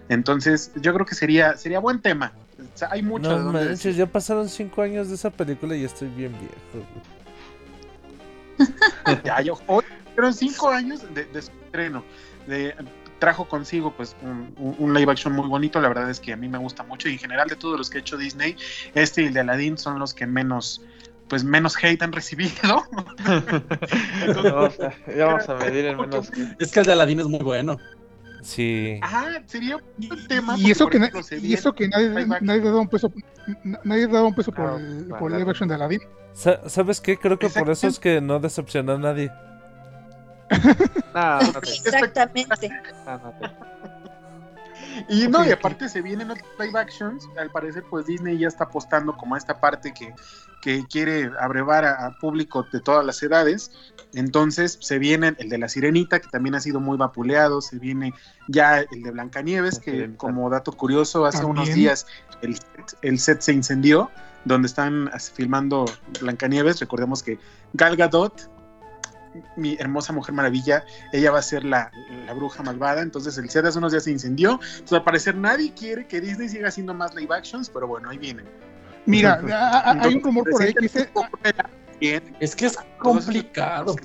Entonces, 0.09 0.71
yo 0.77 0.93
creo 0.95 1.07
que 1.07 1.14
sería, 1.14 1.57
sería 1.57 1.81
buen 1.81 2.01
tema. 2.01 2.33
O 2.75 2.77
sea, 2.77 2.89
hay 2.93 3.03
mucho 3.03 3.39
No 3.39 3.53
manches, 3.53 3.97
ya 3.97 4.07
pasaron 4.07 4.49
5 4.49 4.83
años 4.83 5.09
de 5.09 5.14
esa 5.14 5.31
película 5.31 5.75
y 5.75 5.85
estoy 5.85 6.09
bien 6.09 6.33
viejo. 6.39 6.87
Ya, 9.25 9.41
yo- 9.41 9.59
hoy 9.66 9.83
fueron 10.21 10.35
cinco 10.35 10.68
años 10.68 11.03
de, 11.14 11.25
de 11.25 11.43
su 11.43 11.51
estreno. 11.64 12.05
De, 12.47 12.75
trajo 13.18 13.47
consigo 13.49 13.93
pues 13.97 14.16
un, 14.23 14.53
un- 14.57 14.77
un 14.79 14.95
live 14.95 15.11
action 15.12 15.33
muy 15.35 15.47
bonito. 15.49 15.81
La 15.81 15.89
verdad 15.89 16.09
es 16.11 16.21
que 16.21 16.33
a 16.33 16.37
mí 16.37 16.49
me 16.49 16.59
gusta 16.59 16.83
mucho 16.83 17.09
y 17.09 17.12
en 17.14 17.18
general 17.18 17.49
de 17.49 17.57
todos 17.57 17.77
los 17.79 17.91
que 17.91 17.99
ha 17.99 18.01
hecho 18.01 18.16
Disney, 18.16 18.57
este 18.95 19.23
y 19.23 19.27
el 19.27 19.35
de 19.35 19.41
Aladdin 19.41 19.77
son 19.79 19.99
los 19.99 20.14
que 20.14 20.27
menos 20.27 20.83
pues 21.29 21.45
menos 21.45 21.77
hate 21.83 22.03
han 22.03 22.12
recibido. 22.12 22.85
A, 23.27 24.71
ya 25.16 25.27
vamos 25.27 25.49
a 25.49 25.55
medir 25.57 25.85
en 25.87 25.97
menos. 26.01 26.31
Es 26.59 26.73
que 26.73 26.81
el 26.81 26.87
de 26.87 26.93
Aladdin 26.93 27.21
es 27.21 27.27
muy 27.27 27.39
bueno. 27.41 27.77
Sí. 28.43 28.99
Ajá, 29.03 29.43
sería 29.47 29.77
un 29.77 30.27
tema. 30.27 30.57
Y 30.59 30.71
eso 30.71 30.89
que, 30.89 30.99
por 30.99 31.09
ejemplo, 31.21 31.39
y 31.47 31.53
eso 31.55 31.75
que 31.75 31.89
nadie, 31.89 32.09
nadie 32.41 32.61
daba 32.62 32.81
un 32.81 32.89
peso, 32.89 33.12
nadie 33.85 34.07
daba 34.07 34.27
un 34.29 34.35
peso 34.35 34.51
por 34.51 34.64
Ah, 34.66 34.77
el, 34.79 35.05
para 35.09 35.18
por 35.21 35.31
el 35.31 35.33
la- 35.35 35.39
live 35.41 35.51
action 35.51 35.68
de 35.68 35.75
Aladdin. 35.75 36.01
Sa- 36.33 36.68
¿Sabes 36.68 37.01
qué? 37.01 37.16
Creo 37.18 37.39
que 37.39 37.49
por 37.51 37.68
eso 37.71 37.87
es 37.87 37.99
que 37.99 38.21
no 38.21 38.39
decepcionó 38.41 38.93
a 38.95 38.99
nadie. 38.99 39.31
No, 41.14 41.40
no 41.40 41.61
te- 41.61 41.70
Exactamente. 41.70 42.68
no, 43.07 43.18
no 43.18 43.32
te- 43.32 43.51
Y 45.09 45.28
no, 45.28 45.44
y 45.44 45.51
aparte 45.51 45.88
se 45.88 46.03
vienen 46.03 46.30
otros 46.30 46.48
live 46.59 46.78
actions. 46.78 47.28
Al 47.38 47.51
parecer, 47.51 47.84
pues 47.88 48.07
Disney 48.07 48.38
ya 48.38 48.48
está 48.48 48.64
apostando 48.64 49.16
como 49.16 49.34
a 49.34 49.38
esta 49.38 49.61
parte 49.61 49.92
que, 49.92 50.14
que 50.61 50.84
quiere 50.90 51.30
abrevar 51.40 51.84
a, 51.84 52.07
a 52.07 52.18
público 52.18 52.66
de 52.72 52.80
todas 52.80 53.05
las 53.05 53.22
edades. 53.22 53.70
Entonces 54.14 54.78
se 54.80 54.98
viene 54.98 55.34
el 55.38 55.48
de 55.48 55.59
la 55.59 55.68
Sirenita, 55.68 56.20
que 56.20 56.28
también 56.28 56.55
ha 56.55 56.61
sido 56.61 56.80
muy 56.80 56.96
vapuleado. 56.96 57.61
Se 57.61 57.78
viene 57.78 58.12
ya 58.48 58.78
el 58.80 59.03
de 59.03 59.11
Blancanieves, 59.11 59.76
La 59.78 59.82
que 59.82 60.16
como 60.16 60.48
dato 60.51 60.72
curioso, 60.72 61.24
hace 61.26 61.44
unos 61.44 61.68
días 61.74 62.07
el 62.42 62.57
set, 62.57 62.98
el 63.03 63.18
set 63.18 63.40
se 63.42 63.53
incendió, 63.53 64.11
donde 64.44 64.66
están 64.66 65.11
filmando 65.34 65.84
Blancanieves. 66.20 66.80
Recordemos 66.80 67.22
que 67.22 67.38
Gal 67.74 67.96
Gadot, 67.96 68.51
mi 69.57 69.76
hermosa 69.78 70.12
Mujer 70.12 70.35
Maravilla, 70.35 70.85
ella 71.12 71.31
va 71.31 71.39
a 71.39 71.43
ser 71.43 71.64
la, 71.64 71.91
la 72.26 72.33
bruja 72.35 72.62
malvada. 72.62 73.03
Entonces 73.03 73.36
el 73.39 73.48
set 73.51 73.65
hace 73.65 73.78
unos 73.78 73.93
días 73.93 74.05
se 74.05 74.11
incendió. 74.11 74.52
Entonces 74.62 74.93
al 74.93 75.05
parecer 75.05 75.36
nadie 75.36 75.73
quiere 75.74 76.07
que 76.07 76.20
Disney 76.20 76.48
siga 76.48 76.69
haciendo 76.69 76.94
más 76.94 77.15
live 77.15 77.35
actions, 77.35 77.69
pero 77.70 77.86
bueno, 77.86 78.11
ahí 78.11 78.19
vienen. 78.19 78.47
Mira, 79.07 79.40
a- 79.52 79.78
a- 79.90 80.02
hay 80.02 80.15
un 80.16 80.23
rumor 80.23 80.48
por 80.51 80.62
ahí 80.62 80.74
que 80.74 80.81
dice. 80.82 81.09
Es 82.40 82.55
que 82.57 82.66
es 82.66 82.77
complicado. 82.98 83.97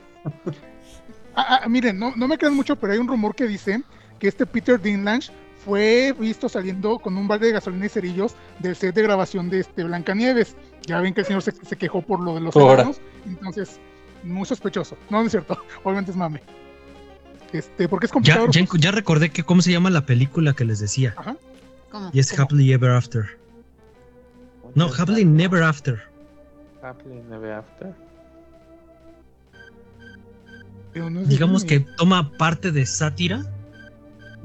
Ah, 1.36 1.62
ah, 1.64 1.68
miren, 1.70 2.00
no, 2.00 2.14
no 2.16 2.28
me 2.28 2.38
crean 2.38 2.56
mucho, 2.56 2.76
pero 2.78 2.94
hay 2.94 3.00
un 3.00 3.08
rumor 3.08 3.36
que 3.36 3.46
dice 3.46 3.82
que 4.20 4.28
este 4.30 4.46
Peter 4.46 4.80
Dinklage 4.82 5.32
fue 5.66 6.14
visto 6.18 6.48
saliendo 6.48 7.00
con 7.00 7.18
un 7.18 7.28
balde 7.28 7.48
de 7.48 7.54
gasolina 7.54 7.88
y 7.88 7.90
cerillos 7.90 8.36
del 8.60 8.76
set 8.76 8.96
de 8.96 9.02
grabación 9.02 9.50
de 9.50 9.60
este 9.62 9.84
Blancanieves. 9.84 10.56
Ya 10.88 11.02
ven 11.02 11.14
que 11.14 11.22
el 11.22 11.28
señor 11.28 11.42
se, 11.42 11.52
se 11.52 11.76
quejó 11.76 12.02
por 12.02 12.22
lo 12.22 12.36
de 12.36 12.42
los 12.42 12.56
Ahora. 12.56 12.84
enanos, 12.84 13.02
entonces, 13.26 13.80
muy 14.26 14.46
sospechoso. 14.46 14.98
No, 15.10 15.20
no 15.20 15.26
es 15.26 15.32
cierto, 15.32 15.58
obviamente 15.84 16.12
es 16.12 16.18
mame. 16.18 16.42
Este, 17.54 17.88
porque 17.88 18.08
es 18.08 18.12
complicado. 18.12 18.48
ya, 18.52 18.66
ya 18.78 18.92
recordé 18.92 19.30
que 19.30 19.44
cómo 19.44 19.62
se 19.62 19.72
llama 19.72 19.90
la 19.90 20.06
película 20.06 20.54
que 20.54 20.66
les 20.66 20.80
decía. 20.80 21.14
Ajá. 21.18 21.36
¿Cómo? 21.92 22.10
Y 22.12 22.20
es 22.20 22.32
¿Cómo? 22.32 22.44
Happily 22.44 22.74
Ever 22.74 22.92
After. 22.92 23.38
No, 24.74 24.90
Happily 24.98 25.24
Never 25.24 25.64
After. 25.64 26.02
Happily 26.84 27.22
Never 27.30 27.54
After. 27.54 27.94
pero 30.92 31.10
no 31.10 31.22
es 31.22 31.28
de 31.28 31.34
Digamos 31.34 31.64
que 31.66 31.82
toma 31.98 32.32
parte 32.38 32.72
de 32.72 32.86
sátira 32.86 33.38
de, 33.40 33.48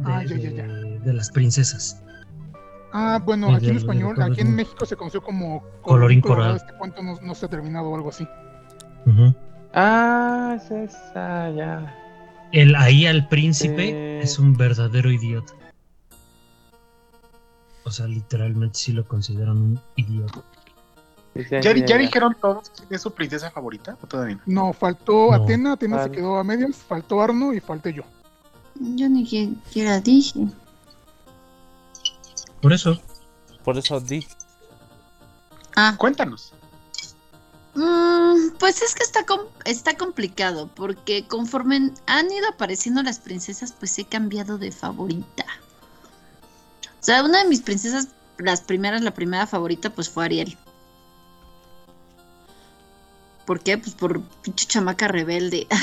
Ah, 0.05 0.24
ya, 0.24 0.36
ya, 0.36 0.51
ya. 0.51 0.62
de- 0.66 0.98
de 1.01 1.12
las 1.12 1.31
princesas. 1.31 2.02
Ah, 2.93 3.20
bueno, 3.24 3.47
aquí 3.55 3.57
en 3.57 3.61
de- 3.62 3.73
de 3.73 3.78
español, 3.78 4.20
aquí 4.23 4.40
en. 4.40 4.55
México 4.55 4.85
se 4.85 4.97
conoció 4.97 5.23
como 5.23 5.62
Colorín 5.82 6.20
colorado. 6.20 6.57
Este 6.57 6.73
cuento 6.74 7.02
no, 7.02 7.20
no 7.20 7.35
se 7.35 7.47
ha 7.47 7.48
terminado 7.48 7.89
o 7.89 7.94
algo 7.97 8.09
así. 8.09 8.27
Ujú. 9.07 9.35
Ah, 9.74 10.56
es 10.56 10.70
esa, 10.70 11.51
ya. 11.51 11.97
El 12.52 12.74
ahí 12.74 13.06
al 13.06 13.28
príncipe 13.28 13.86
Sí. 14.22 14.26
es 14.28 14.38
un 14.38 14.56
verdadero 14.56 15.10
idiota. 15.10 15.52
O 17.84 17.90
sea, 17.90 18.06
literalmente 18.06 18.78
sí 18.78 18.92
lo 18.92 19.06
consideran 19.06 19.56
un 19.56 19.80
idiota. 19.97 20.42
Sí, 21.34 21.44
sí, 21.44 21.48
¿Ya, 21.62 21.72
sí, 21.72 21.80
ya 21.80 21.86
ya. 21.86 21.98
dijeron 21.98 22.36
todos 22.40 22.70
quién 22.70 22.88
es 22.90 23.02
su 23.02 23.12
princesa 23.12 23.51
favorita? 23.51 23.97
¿O 24.02 24.06
todavía 24.06 24.34
no? 24.36 24.42
No, 24.47 24.72
faltó 24.72 25.28
No. 25.30 25.32
Atena, 25.44 25.72
Atena 25.74 26.02
se 26.05 26.10
quedó 26.10 26.36
a 26.38 26.44
medias, 26.44 26.76
faltó 26.76 27.22
Arno 27.22 27.52
y 27.55 27.60
falté 27.60 27.92
yo. 27.92 28.02
Yo 28.74 29.09
ni 29.09 29.24
siquiera 29.26 30.01
dije. 30.01 30.47
Por 32.60 32.72
eso, 32.72 33.01
Por 33.64 33.78
eso 33.78 34.01
di. 34.01 34.26
Ah, 35.76 35.94
Cuéntanos. 35.97 36.52
Mm, 37.74 38.51
pues 38.59 38.82
es 38.82 38.94
que 38.94 39.02
está, 39.05 39.24
com- 39.24 39.47
está 39.64 39.97
complicado, 39.97 40.68
porque 40.74 41.26
conforme 41.28 41.92
han 42.06 42.30
ido 42.30 42.48
apareciendo 42.48 43.02
las 43.02 43.18
princesas, 43.20 43.72
pues 43.72 43.97
he 43.98 44.05
cambiado 44.05 44.59
de 44.59 44.72
favorita. 44.72 45.44
O 47.01 47.02
sea, 47.02 47.22
una 47.24 47.42
de 47.42 47.48
mis 47.48 47.62
princesas, 47.62 48.09
las 48.38 48.60
primeras, 48.60 49.02
la 49.02 49.12
primera 49.14 49.47
favorita, 49.47 49.90
pues 49.90 50.09
fue 50.10 50.24
Ariel. 50.26 50.56
¿Por 53.47 53.60
qué? 53.60 53.78
Pues 53.78 53.94
por 53.94 54.20
pinche 54.42 54.66
chamaca 54.66 55.09
rebelde. 55.09 55.66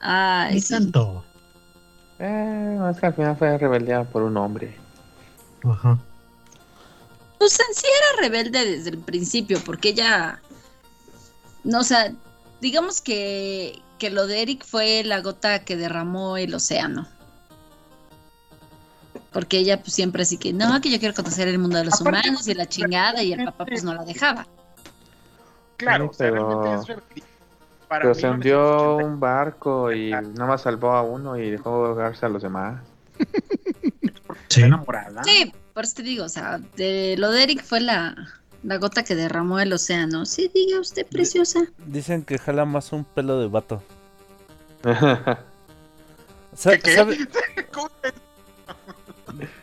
Ay, 0.00 0.60
sí. 0.60 0.74
tanto. 0.74 1.24
Eh, 2.18 2.74
no, 2.78 2.90
es 2.90 2.98
que 2.98 3.06
al 3.06 3.14
final 3.14 3.36
fue 3.36 3.56
rebeldeada 3.58 4.04
por 4.04 4.22
un 4.22 4.36
hombre. 4.36 4.76
Ajá. 5.64 5.98
Pues 7.38 7.58
en 7.60 7.74
sí 7.74 7.86
era 7.86 8.22
rebelde 8.28 8.64
desde 8.64 8.90
el 8.90 8.98
principio, 8.98 9.60
porque 9.64 9.90
ella. 9.90 10.40
No, 11.64 11.80
o 11.80 11.84
sea, 11.84 12.12
digamos 12.60 13.00
que, 13.00 13.80
que 13.98 14.10
lo 14.10 14.26
de 14.26 14.42
Eric 14.42 14.64
fue 14.64 15.02
la 15.04 15.20
gota 15.20 15.64
que 15.64 15.76
derramó 15.76 16.36
el 16.36 16.54
océano. 16.54 17.06
Porque 19.32 19.58
ella, 19.58 19.80
pues 19.80 19.92
siempre 19.92 20.22
así 20.22 20.38
que, 20.38 20.52
no, 20.52 20.80
que 20.80 20.90
yo 20.90 20.98
quiero 20.98 21.14
conocer 21.14 21.48
el 21.48 21.58
mundo 21.58 21.78
de 21.78 21.84
los 21.84 22.00
Aparte, 22.00 22.28
humanos 22.28 22.48
y 22.48 22.54
la 22.54 22.66
chingada, 22.66 23.22
y 23.22 23.32
el 23.34 23.44
papá, 23.44 23.66
pues 23.66 23.84
no 23.84 23.94
la 23.94 24.04
dejaba. 24.04 24.46
Claro, 25.76 26.04
Sí, 26.06 26.10
o 26.10 26.12
sea, 26.14 26.30
pero- 26.30 26.80
es. 26.80 26.86
Para 27.88 28.02
Pero 28.02 28.14
se 28.14 28.28
hundió 28.28 28.58
1980. 28.98 29.06
un 29.06 29.20
barco 29.20 29.92
y 29.92 30.10
nada 30.10 30.46
más 30.46 30.60
salvó 30.60 30.92
a 30.92 31.02
uno 31.02 31.38
y 31.38 31.50
dejó 31.50 31.70
ahogarse 31.86 32.26
a 32.26 32.28
los 32.28 32.42
demás. 32.42 32.82
Sí. 33.18 33.24
Está 34.48 34.66
enamorada. 34.66 35.24
Sí, 35.24 35.50
por 35.78 35.84
eso 35.84 35.94
te 35.94 36.02
digo, 36.02 36.24
o 36.24 36.28
sea, 36.28 36.58
de, 36.76 37.14
lo 37.18 37.30
de 37.30 37.44
Eric 37.44 37.62
fue 37.62 37.80
la, 37.80 38.16
la 38.64 38.78
gota 38.78 39.04
que 39.04 39.14
derramó 39.14 39.60
el 39.60 39.72
océano. 39.72 40.26
Sí, 40.26 40.50
diga 40.52 40.80
usted, 40.80 41.06
preciosa. 41.06 41.60
Dicen 41.86 42.24
que 42.24 42.36
jala 42.36 42.64
más 42.64 42.92
un 42.92 43.04
pelo 43.04 43.38
de 43.38 43.46
vato. 43.46 43.80
¿Qué, 44.82 46.80
qué? 46.80 46.96
sabe- 46.96 47.28
¿Cómo 47.72 47.90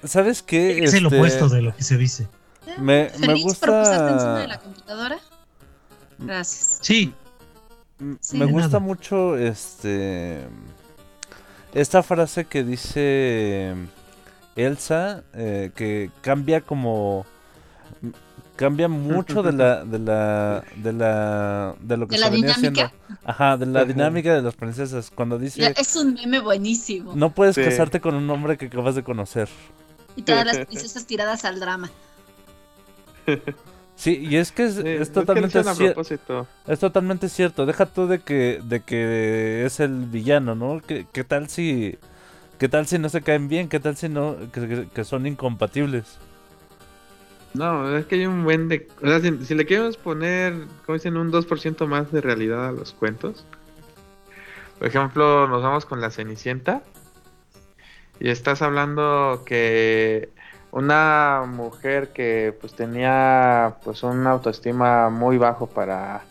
¿Sabes 0.05 0.41
qué? 0.41 0.85
Es 0.85 0.93
el 0.93 1.03
Este, 1.07 1.17
opuesto 1.17 1.49
de 1.49 1.61
lo 1.63 1.75
que 1.75 1.83
se 1.83 1.97
dice. 1.97 2.29
Me, 2.77 3.11
me 3.19 3.27
¿Feliz 3.27 3.55
por 3.57 3.71
posarte 3.71 4.13
encima 4.13 4.39
de 4.39 4.47
la 4.47 4.59
computadora? 4.59 5.19
Gracias. 6.17 6.79
Sí, 6.81 7.13
me 8.31 8.45
gusta 8.45 8.67
nada. 8.67 8.79
mucho 8.79 9.37
este. 9.37 10.47
Esta 11.73 12.01
frase 12.03 12.45
que 12.45 12.63
dice 12.63 13.75
Elsa, 14.55 15.23
eh, 15.33 15.71
que 15.75 16.09
cambia 16.21 16.61
como. 16.61 17.25
Cambia 18.55 18.87
mucho 18.87 19.43
de 19.43 19.51
la. 19.51 19.83
de 19.83 19.99
la. 19.99 20.63
de 20.77 20.93
la. 20.93 21.75
de 21.81 21.97
lo 21.97 22.07
que 22.07 22.11
¿De 22.15 22.17
se 22.19 22.23
la 22.23 22.29
venía 22.29 22.53
dinámica? 22.55 22.85
haciendo. 22.85 23.15
Ajá, 23.25 23.57
de 23.57 23.65
la 23.65 23.83
dinámica 23.83 24.33
de 24.33 24.41
las 24.41 24.55
princesas. 24.55 25.11
Cuando 25.13 25.37
dice. 25.37 25.73
Es 25.77 25.95
un 25.97 26.13
meme 26.13 26.39
buenísimo. 26.39 27.13
No 27.15 27.31
puedes 27.31 27.55
Sí. 27.55 27.63
casarte 27.63 27.99
con 27.99 28.15
un 28.15 28.29
hombre 28.29 28.57
que 28.57 28.67
acabas 28.67 28.95
de 28.95 29.03
conocer. 29.03 29.49
Y 30.15 30.21
todas 30.21 30.45
las 30.45 30.65
princesas 30.65 31.05
tiradas 31.05 31.43
al 31.43 31.59
drama. 31.59 31.89
Sí, 33.97 34.17
y 34.29 34.35
es 34.35 34.51
que 34.51 34.65
es, 34.65 34.75
Sí, 34.75 34.81
es 34.85 35.01
es 35.01 35.07
que 35.09 35.13
totalmente 35.13 35.61
lo 35.63 35.69
hacen 35.69 35.71
a 35.71 35.75
cier- 35.89 35.93
propósito. 35.93 36.47
Es 36.67 36.79
totalmente 36.79 37.29
cierto. 37.29 37.65
Deja 37.65 37.85
tú 37.85 38.07
de 38.07 38.19
que, 38.19 38.59
de 38.63 38.81
que 38.81 39.65
es 39.65 39.79
el 39.79 40.05
villano, 40.05 40.53
¿no? 40.55 40.81
¿Qué, 40.85 41.07
qué 41.11 41.23
tal 41.23 41.47
si, 41.49 41.97
qué 42.57 42.69
tal 42.69 42.87
si 42.87 42.99
no 42.99 43.09
se 43.09 43.23
caen 43.23 43.47
bien? 43.47 43.69
¿Qué 43.69 43.79
tal 43.79 43.95
si 43.97 44.09
no, 44.09 44.37
que, 44.51 44.89
que- 44.93 45.03
son 45.03 45.25
incompatibles? 45.27 46.21
No, 47.53 47.95
es 47.97 48.05
que 48.05 48.15
hay 48.15 48.25
un 48.27 48.43
buen 48.43 48.67
de... 48.67 48.87
O 49.01 49.07
sea, 49.07 49.19
si, 49.21 49.45
si 49.45 49.55
le 49.55 49.65
queremos 49.65 49.97
poner, 49.97 50.67
como 50.85 50.95
dicen, 50.95 51.17
un 51.17 51.31
2% 51.31 51.87
más 51.87 52.11
de 52.11 52.21
realidad 52.21 52.67
a 52.67 52.71
los 52.71 52.93
cuentos. 52.93 53.47
Por 54.77 54.87
ejemplo, 54.87 55.47
nos 55.47 55.63
vamos 55.63 55.85
con 55.85 56.01
la 56.01 56.11
Cenicienta. 56.11 56.83
Y 58.19 58.29
estás 58.29 58.61
hablando 58.61 59.43
que 59.45 60.33
una 60.71 61.43
mujer 61.47 62.13
que 62.13 62.55
pues 62.59 62.75
tenía 62.75 63.77
pues 63.83 64.03
una 64.03 64.31
autoestima 64.31 65.09
muy 65.09 65.37
bajo 65.37 65.67
para 65.67 66.23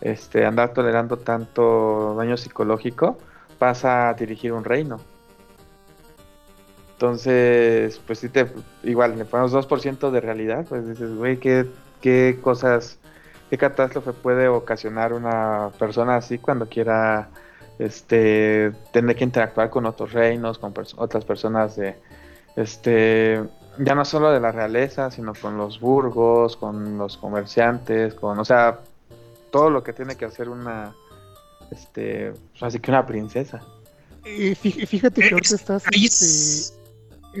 este 0.00 0.46
andar 0.46 0.72
tolerando 0.74 1.18
tanto 1.18 2.14
daño 2.16 2.36
psicológico 2.36 3.18
pasa 3.58 4.08
a 4.10 4.14
dirigir 4.14 4.52
un 4.52 4.64
reino. 4.64 5.00
Entonces, 6.96 8.00
pues 8.06 8.20
si 8.20 8.30
te 8.30 8.46
igual 8.82 9.18
le 9.18 9.26
ponemos 9.26 9.52
2% 9.52 10.10
de 10.10 10.20
realidad, 10.20 10.64
pues 10.66 10.88
dices, 10.88 11.14
güey, 11.14 11.36
¿qué, 11.38 11.66
qué 12.00 12.38
cosas, 12.42 12.98
qué 13.50 13.58
catástrofe 13.58 14.12
puede 14.14 14.48
ocasionar 14.48 15.12
una 15.12 15.68
persona 15.78 16.16
así 16.16 16.38
cuando 16.38 16.66
quiera 16.70 17.28
este 17.78 18.72
tener 18.94 19.14
que 19.14 19.24
interactuar 19.24 19.68
con 19.68 19.84
otros 19.84 20.14
reinos, 20.14 20.58
con 20.58 20.72
pers- 20.72 20.94
otras 20.96 21.26
personas 21.26 21.76
de 21.76 21.96
este 22.56 23.42
ya 23.78 23.94
no 23.94 24.06
solo 24.06 24.30
de 24.32 24.40
la 24.40 24.50
realeza, 24.50 25.10
sino 25.10 25.34
con 25.34 25.58
los 25.58 25.78
burgos, 25.80 26.56
con 26.56 26.96
los 26.96 27.18
comerciantes, 27.18 28.14
con, 28.14 28.38
o 28.38 28.44
sea, 28.46 28.78
todo 29.50 29.68
lo 29.68 29.82
que 29.82 29.92
tiene 29.92 30.16
que 30.16 30.24
hacer 30.24 30.48
una 30.48 30.94
este, 31.70 32.32
pues, 32.52 32.62
así 32.62 32.80
que 32.80 32.90
una 32.90 33.04
princesa. 33.04 33.60
Eh, 34.24 34.56
fí- 34.60 34.86
fíjate 34.86 35.20
que 35.20 35.34
ahorita 35.34 35.54
Es- 35.54 35.60
estás, 35.60 35.84
este, 35.92 36.75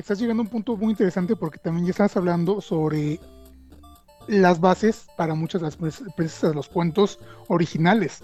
estás 0.00 0.18
llegando 0.18 0.42
a 0.42 0.44
un 0.44 0.50
punto 0.50 0.76
muy 0.76 0.90
interesante 0.90 1.36
porque 1.36 1.58
también 1.58 1.86
ya 1.86 1.90
estás 1.90 2.16
hablando 2.16 2.60
sobre 2.60 3.20
las 4.28 4.60
bases 4.60 5.06
para 5.16 5.34
muchas 5.34 5.60
de 5.60 5.66
las 5.66 5.78
princes- 5.78 6.12
princesas 6.16 6.50
de 6.50 6.56
los 6.56 6.68
cuentos 6.68 7.18
originales. 7.48 8.22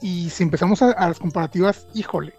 Y 0.00 0.30
si 0.30 0.42
empezamos 0.42 0.82
a, 0.82 0.92
a 0.92 1.08
las 1.08 1.18
comparativas, 1.18 1.86
híjole, 1.94 2.34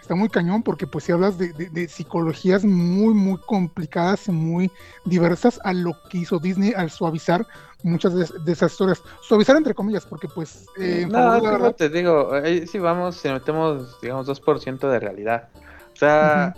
está 0.00 0.14
muy 0.14 0.28
cañón 0.28 0.62
porque 0.62 0.86
pues 0.86 1.04
si 1.04 1.12
hablas 1.12 1.38
de, 1.38 1.52
de- 1.52 1.70
de 1.70 1.88
psicologías 1.88 2.64
muy, 2.64 3.14
muy 3.14 3.38
complicadas 3.46 4.26
y 4.28 4.32
muy 4.32 4.70
diversas 5.04 5.60
a 5.64 5.72
lo 5.72 5.92
que 6.10 6.18
hizo 6.18 6.38
Disney 6.38 6.72
al 6.76 6.90
suavizar 6.90 7.46
muchas 7.82 8.14
de, 8.14 8.26
de 8.44 8.52
esas 8.52 8.72
historias. 8.72 9.02
Suavizar 9.22 9.56
entre 9.56 9.74
comillas 9.74 10.04
porque 10.04 10.28
pues... 10.28 10.66
eh, 10.78 11.06
no, 11.08 11.18
verdad- 11.52 11.74
te 11.76 11.88
digo, 11.88 12.32
ahí 12.34 12.66
sí 12.66 12.78
vamos, 12.78 13.16
si 13.16 13.28
metemos, 13.28 14.00
digamos, 14.00 14.26
2% 14.26 14.90
de 14.90 14.98
realidad. 15.00 15.48
O 15.92 15.96
sea, 15.96 16.54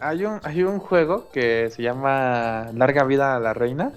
hay, 0.00 0.24
un, 0.24 0.40
hay 0.42 0.62
un 0.62 0.78
juego 0.78 1.30
que 1.30 1.70
se 1.70 1.82
llama 1.82 2.68
Larga 2.74 3.04
Vida 3.04 3.36
a 3.36 3.40
la 3.40 3.54
Reina. 3.54 3.92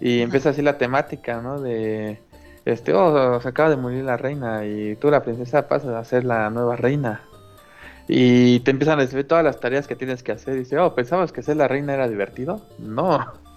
Y 0.00 0.20
empieza 0.20 0.50
así 0.50 0.62
la 0.62 0.78
temática, 0.78 1.40
¿no? 1.40 1.60
De, 1.60 2.20
este, 2.68 2.92
oh, 2.92 3.40
se 3.40 3.48
acaba 3.48 3.70
de 3.70 3.76
morir 3.76 4.04
la 4.04 4.18
reina 4.18 4.66
y 4.66 4.94
tú, 4.96 5.10
la 5.10 5.22
princesa, 5.22 5.68
pasas 5.68 5.94
a 5.94 6.04
ser 6.04 6.24
la 6.24 6.50
nueva 6.50 6.76
reina. 6.76 7.22
Y 8.06 8.60
te 8.60 8.70
empiezan 8.70 8.98
a 8.98 9.02
decir 9.02 9.26
todas 9.26 9.42
las 9.42 9.58
tareas 9.58 9.88
que 9.88 9.96
tienes 9.96 10.22
que 10.22 10.32
hacer. 10.32 10.54
Y 10.54 10.58
dice, 10.60 10.78
oh, 10.78 10.94
¿pensabas 10.94 11.32
que 11.32 11.42
ser 11.42 11.56
la 11.56 11.66
reina 11.66 11.94
era 11.94 12.08
divertido? 12.08 12.60
No. 12.78 13.26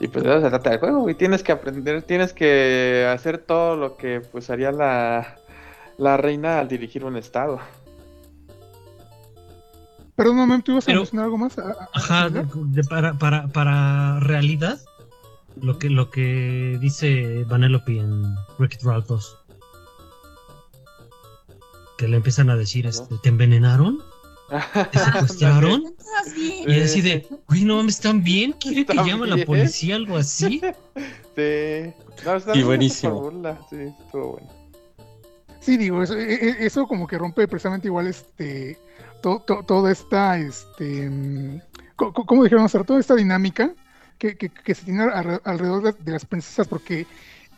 Y 0.00 0.08
pues 0.08 0.24
eso 0.24 0.40
se 0.40 0.48
trata 0.50 0.72
el 0.72 0.80
juego, 0.80 1.08
y 1.08 1.14
tienes 1.14 1.44
que 1.44 1.52
aprender, 1.52 2.02
tienes 2.02 2.32
que 2.32 3.08
hacer 3.08 3.38
todo 3.38 3.76
lo 3.76 3.96
que 3.96 4.20
pues 4.20 4.50
haría 4.50 4.72
la, 4.72 5.36
la 5.98 6.16
reina 6.16 6.58
al 6.58 6.66
dirigir 6.68 7.04
un 7.04 7.16
estado. 7.16 7.60
Perdón, 10.16 10.34
un 10.34 10.40
momento, 10.46 10.70
¿ibas 10.72 10.88
a 10.88 10.92
mencionar 10.92 11.24
algo 11.24 11.38
más? 11.38 11.58
¿A- 11.58 11.70
a- 11.70 11.88
Ajá, 11.92 12.28
de- 12.30 12.84
para, 12.84 13.18
para, 13.18 13.48
para 13.48 14.20
realidad, 14.20 14.80
lo 15.60 15.78
que, 15.78 15.90
lo 15.90 16.10
que 16.10 16.78
dice 16.80 17.44
Vanellope 17.44 17.98
en 17.98 18.22
Wreck-It 18.58 18.82
Ralph 18.84 19.06
2. 19.06 19.38
Que 21.98 22.08
le 22.08 22.16
empiezan 22.16 22.50
a 22.50 22.56
decir, 22.56 22.86
este, 22.86 23.16
¿te 23.22 23.28
envenenaron? 23.28 23.98
¿Te 24.92 24.98
secuestraron? 24.98 25.94
Y 26.66 26.80
así 26.80 27.00
de, 27.00 27.26
güey, 27.48 27.64
no 27.64 27.76
mames, 27.76 27.96
¿están 27.96 28.22
bien? 28.22 28.52
¿Quiere 28.52 28.84
que 28.86 28.92
¿Están 28.92 29.06
llame 29.06 29.24
a 29.32 29.36
la 29.36 29.44
policía 29.44 29.96
algo 29.96 30.16
así? 30.16 30.60
Sí. 31.36 31.92
No, 32.24 32.36
está 32.36 32.56
Y 32.56 32.62
buenísimo. 32.62 33.20
burla, 33.22 33.58
Sí, 33.68 33.74
estuvo 34.06 34.34
bueno. 34.34 34.48
Sí, 35.58 35.76
digo, 35.76 36.00
eso, 36.00 36.16
e- 36.16 36.32
e- 36.32 36.64
eso 36.64 36.86
como 36.86 37.08
que 37.08 37.18
rompe 37.18 37.48
precisamente 37.48 37.88
igual 37.88 38.06
este 38.06 38.78
to- 39.24 39.40
to- 39.46 39.62
toda 39.62 39.90
esta, 39.90 40.38
este, 40.38 41.08
mm, 41.08 41.60
¿cómo 41.96 42.44
dijeron? 42.44 42.68
Toda 42.68 43.00
esta 43.00 43.14
dinámica 43.14 43.72
que, 44.18 44.36
que- 44.36 44.74
se 44.74 44.84
tiene 44.84 45.02
alre- 45.04 45.40
alrededor 45.44 45.94
de, 45.94 46.12
las 46.12 46.26
princesas 46.26 46.68
porque 46.68 47.06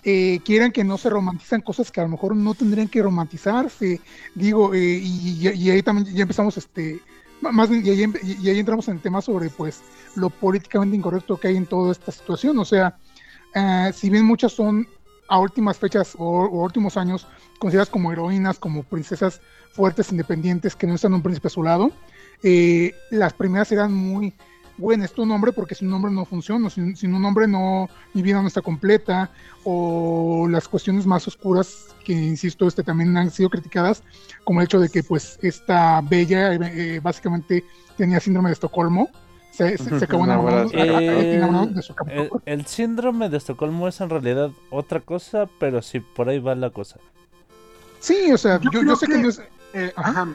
eh, 0.05 0.38
quieran 0.44 0.70
que 0.70 0.84
no 0.84 0.97
se 0.97 1.10
romantizan 1.10 1.62
cosas 1.62 1.90
que 1.90 2.01
a 2.01 2.05
lo 2.05 2.10
mejor 2.10 2.36
no 2.36 2.55
tendrían 2.55 2.86
que 2.86 3.02
romantizarse, 3.02 4.01
digo, 4.36 4.72
eh, 4.74 5.01
y, 5.02 5.48
ahí 5.68 5.82
también 5.82 6.06
ya 6.14 6.22
empezamos, 6.22 6.56
este, 6.56 7.01
más 7.40 7.68
y 7.68 7.90
ahí, 7.90 8.05
y 8.22 8.48
ahí 8.48 8.60
entramos 8.60 8.86
en 8.86 8.94
el 8.94 9.02
tema 9.02 9.20
sobre, 9.20 9.51
pues, 9.51 9.82
lo 10.14 10.30
políticamente 10.30 10.97
incorrecto 10.97 11.36
que 11.36 11.48
hay 11.48 11.56
en 11.56 11.66
toda 11.66 11.90
esta 11.90 12.12
situación, 12.12 12.56
o 12.60 12.64
sea, 12.64 12.97
eh, 13.56 13.90
si 13.93 14.09
bien 14.09 14.24
muchas 14.24 14.52
son 14.52 14.86
a 15.28 15.40
últimas 15.40 15.76
fechas 15.76 16.14
o 16.16 16.47
últimos 16.62 16.97
años 16.97 17.26
consideradas 17.58 17.90
como 17.90 18.12
heroínas, 18.12 18.58
como 18.58 18.82
princesas 18.82 19.40
fuertes, 19.72 20.10
independientes, 20.10 20.74
que 20.76 20.86
no 20.86 20.94
están 20.94 21.14
un 21.14 21.22
príncipe 21.22 21.48
a 21.48 21.50
su 21.50 21.62
lado. 21.62 21.90
Eh, 22.42 22.92
las 23.10 23.32
primeras 23.32 23.72
eran 23.72 23.92
muy 23.92 24.34
güey, 24.78 24.98
necesito 24.98 25.22
un 25.22 25.28
nombre 25.28 25.52
porque 25.52 25.74
sin 25.74 25.88
un 25.88 25.92
nombre 25.92 26.12
no 26.12 26.24
funciona, 26.24 26.68
sin, 26.70 26.96
sin 26.96 27.14
un 27.14 27.22
nombre 27.22 27.46
no, 27.46 27.88
mi 28.12 28.22
vida 28.22 28.40
no 28.40 28.48
está 28.48 28.60
completa, 28.60 29.30
o 29.64 30.46
las 30.50 30.68
cuestiones 30.68 31.06
más 31.06 31.26
oscuras 31.26 31.94
que, 32.04 32.12
insisto, 32.12 32.66
este, 32.66 32.82
también 32.82 33.16
han 33.16 33.30
sido 33.30 33.50
criticadas, 33.50 34.02
como 34.44 34.60
el 34.60 34.66
hecho 34.66 34.80
de 34.80 34.88
que, 34.88 35.02
pues, 35.02 35.38
esta 35.42 36.00
bella 36.02 36.54
eh, 36.54 37.00
básicamente 37.00 37.64
tenía 37.96 38.20
síndrome 38.20 38.50
de 38.50 38.54
Estocolmo, 38.54 39.08
se, 39.50 39.78
se, 39.78 39.98
se 39.98 40.04
acabó 40.04 40.24
enamorando, 40.24 40.72
Eh, 40.74 41.36
enamorando 41.36 41.74
de 41.74 41.82
su 41.82 41.94
el, 42.08 42.30
el 42.44 42.66
síndrome 42.66 43.30
de 43.30 43.38
Estocolmo 43.38 43.88
es 43.88 44.00
en 44.02 44.10
realidad 44.10 44.50
otra 44.70 45.00
cosa, 45.00 45.48
pero 45.58 45.80
sí, 45.80 46.00
por 46.00 46.28
ahí 46.28 46.38
va 46.38 46.54
la 46.54 46.70
cosa. 46.70 47.00
Sí, 48.01 48.32
o 48.32 48.39
sea, 48.39 48.60
Yo 48.60 48.82
yo, 48.82 48.97
sé 48.97 49.06
que, 49.06 49.12
que- 49.14 49.18
no 49.23 49.28
es... 49.28 49.43
Eh, 49.73 49.93
Ajá. 49.97 50.10
ajá. 50.10 50.28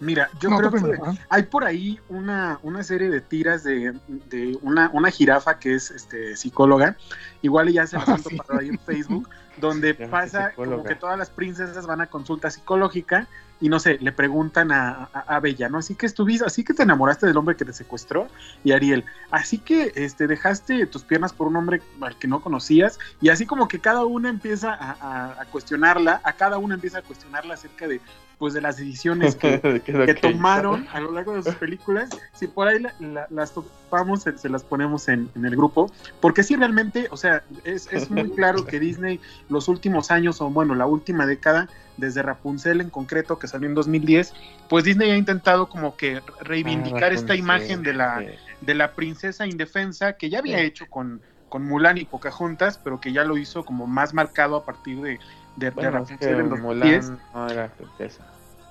Mira, 0.00 0.28
yo 0.40 0.50
no, 0.50 0.58
creo 0.58 0.70
que 0.72 0.98
hay 1.30 1.44
por 1.44 1.64
ahí 1.64 1.98
una, 2.08 2.58
una 2.62 2.82
serie 2.82 3.08
de 3.10 3.20
tiras 3.20 3.62
de, 3.62 3.94
de 4.08 4.58
una, 4.60 4.90
una 4.92 5.10
jirafa 5.10 5.58
que 5.58 5.74
es 5.74 5.90
este, 5.92 6.36
psicóloga, 6.36 6.96
igual 7.42 7.72
ya 7.72 7.86
se 7.86 7.96
Ah, 7.96 8.18
sí. 8.18 8.36
topado 8.36 8.58
ahí 8.60 8.68
en 8.70 8.78
Facebook, 8.86 9.28
donde 9.56 9.94
pasa 9.94 10.52
como 10.56 10.82
que 10.82 10.96
todas 10.96 11.16
las 11.16 11.30
princesas 11.30 11.86
van 11.86 12.00
a 12.00 12.06
consulta 12.08 12.50
psicológica 12.50 13.28
y 13.60 13.68
no 13.68 13.78
sé, 13.78 13.98
le 14.00 14.12
preguntan 14.12 14.72
a, 14.72 15.04
a, 15.12 15.40
Bella, 15.40 15.68
¿no? 15.68 15.78
Así 15.78 15.94
que 15.94 16.06
estuviste, 16.06 16.44
así 16.44 16.64
que 16.64 16.74
te 16.74 16.82
enamoraste 16.82 17.26
del 17.26 17.36
hombre 17.36 17.56
que 17.56 17.64
te 17.64 17.72
secuestró 17.72 18.28
y 18.64 18.72
Ariel, 18.72 19.04
así 19.30 19.58
que 19.58 19.92
este, 19.94 20.26
dejaste 20.26 20.86
tus 20.86 21.04
piernas 21.04 21.32
por 21.32 21.46
un 21.46 21.56
hombre 21.56 21.80
al 22.00 22.18
que 22.18 22.28
no 22.28 22.40
conocías 22.40 22.98
y 23.20 23.28
así 23.30 23.46
como 23.46 23.68
que 23.68 23.78
cada 23.80 24.04
una 24.04 24.28
empieza 24.28 24.74
a- 24.74 25.40
a 25.40 25.44
cuestionarla, 25.46 26.20
a 26.24 26.32
cada 26.34 26.58
una 26.58 26.74
empieza 26.74 26.98
a 26.98 27.02
cuestionarla 27.02 27.54
acerca 27.54 27.86
de 27.88 28.00
pues 28.44 28.52
de 28.52 28.60
las 28.60 28.76
decisiones 28.76 29.36
que, 29.36 29.58
¿Qué 29.58 29.82
es 29.90 29.96
lo 29.96 30.04
que 30.04 30.14
que- 30.16 30.20
tomaron 30.32 30.86
a 30.92 31.00
lo 31.00 31.12
largo 31.12 31.34
de 31.34 31.42
sus 31.42 31.54
películas. 31.54 32.10
Si 32.34 32.46
por 32.46 32.68
ahí 32.68 32.78
la- 32.78 32.92
la- 33.00 33.26
las 33.30 33.54
topamos, 33.54 34.20
se, 34.24 34.36
se 34.36 34.50
las 34.50 34.62
ponemos 34.62 35.08
en, 35.08 35.30
en 35.34 35.46
el 35.46 35.56
grupo. 35.56 35.90
Porque 36.20 36.42
sí, 36.42 36.54
realmente, 36.54 37.08
o 37.10 37.16
sea, 37.16 37.42
es, 37.64 37.90
es 37.90 38.10
muy 38.10 38.28
claro 38.36 38.66
que 38.66 38.78
Disney 38.78 39.18
los 39.48 39.68
últimos 39.68 40.10
años, 40.10 40.42
o 40.42 40.50
bueno, 40.50 40.74
la 40.74 40.84
última 40.84 41.24
década, 41.24 41.70
desde 41.96 42.20
Rapunzel 42.20 42.82
en 42.82 42.90
concreto, 42.90 43.38
que 43.38 43.46
salió 43.48 43.66
en 43.66 43.74
2010, 43.74 44.34
pues 44.68 44.84
Disney 44.84 45.10
ha 45.10 45.16
intentado 45.16 45.70
como 45.70 45.96
que 45.96 46.20
reivindicar 46.42 47.04
Ah, 47.12 47.14
esta 47.14 47.34
imagen 47.34 47.82
de 47.82 47.94
la, 47.94 48.18
sí. 48.18 48.26
de 48.60 48.74
la 48.74 48.92
princesa 48.92 49.46
indefensa 49.46 50.12
que 50.18 50.28
ya 50.28 50.40
había 50.40 50.58
Sí. 50.58 50.64
hecho 50.66 50.84
con, 50.90 51.22
con 51.48 51.64
Mulan 51.66 51.96
y 51.96 52.04
Pocahontas, 52.04 52.76
pero 52.76 53.00
que 53.00 53.10
ya 53.10 53.24
lo 53.24 53.38
hizo 53.38 53.64
como 53.64 53.86
más 53.86 54.12
marcado 54.12 54.56
a 54.56 54.66
partir 54.66 55.00
de, 55.00 55.18
de, 55.56 55.70
Bueno, 55.70 55.90
Rapunzel 55.90 56.40
en 56.40 56.48
2010. 56.50 57.04
Mulan 57.10 57.20
no 57.34 57.48
era 57.48 57.68
princesa. 57.68 58.24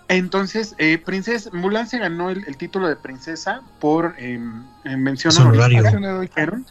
Entonces, 0.09 0.75
eh, 0.77 0.97
princesa, 0.97 1.49
Mulan 1.53 1.87
se 1.87 1.97
ganó 1.97 2.29
el, 2.29 2.43
el 2.45 2.57
título 2.57 2.87
de 2.87 2.95
princesa 2.95 3.61
por 3.79 4.15
eh, 4.17 4.37
mención 4.83 5.33
dijeron. 6.21 6.65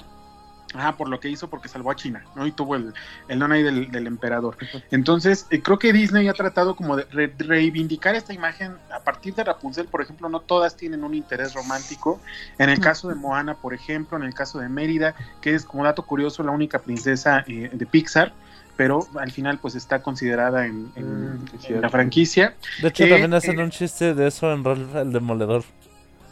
Ajá, 0.75 0.97
por 0.97 1.11
lo 1.11 1.21
que 1.21 1.29
hizo, 1.29 1.51
porque 1.51 1.69
salvó 1.69 1.91
a 1.91 1.97
China, 1.97 2.25
¿no? 2.35 2.47
Y 2.47 2.53
tuvo 2.53 2.77
el, 2.77 2.95
el 3.29 3.39
don 3.39 3.53
ahí 3.53 3.63
del, 3.63 3.91
del 3.91 4.07
emperador. 4.07 4.57
Entonces, 4.91 5.47
eh, 5.51 5.61
creo 5.61 5.79
que 5.79 5.93
Disney 5.93 6.29
ha 6.29 6.33
tratado 6.33 6.77
como 6.77 6.97
de 6.97 7.05
re- 7.11 7.35
reivindicar 7.37 8.15
esta 8.15 8.33
imagen 8.33 8.77
a 8.91 9.01
partir 9.01 9.35
de 9.35 9.45
Rapunzel, 9.45 9.87
por 9.89 10.01
ejemplo, 10.01 10.31
no 10.31 10.41
todas 10.41 10.75
tienen 10.75 11.05
un 11.05 11.13
interés 11.13 11.53
romántico. 11.53 12.21
En 12.59 12.71
el 12.71 12.81
caso 12.81 13.09
de 13.09 13.17
Moana, 13.17 13.53
por 13.55 13.75
ejemplo, 13.75 14.17
en 14.17 14.23
el 14.23 14.33
caso 14.33 14.61
de 14.61 14.71
Mérida, 14.71 15.15
que 15.43 15.55
es 15.55 15.65
como 15.67 15.85
dato 15.85 16.05
curioso 16.07 16.43
la 16.43 16.53
única 16.53 16.79
princesa 16.79 17.45
eh, 17.47 17.69
de 17.71 17.85
Pixar, 17.87 18.33
pero 18.77 19.07
al 19.19 19.31
final 19.31 19.59
pues 19.59 19.75
está 19.75 20.03
considerada 20.03 20.67
en, 20.67 20.91
en- 20.97 21.35
Mm, 21.35 21.39
sí, 21.47 21.51
en 21.55 21.61
cierto. 21.61 21.83
la 21.83 21.91
franquicia. 21.91 22.55
De 22.81 22.89
hecho, 22.89 23.05
Eh, 23.05 23.09
también 23.11 23.35
hacen 23.35 23.59
eh, 23.59 23.65
un 23.65 23.71
chiste 23.71 24.15
de 24.15 24.27
eso 24.29 24.53
en 24.53 24.65
Ralph 24.65 24.95
el 24.97 25.13
Demoledor. 25.13 25.65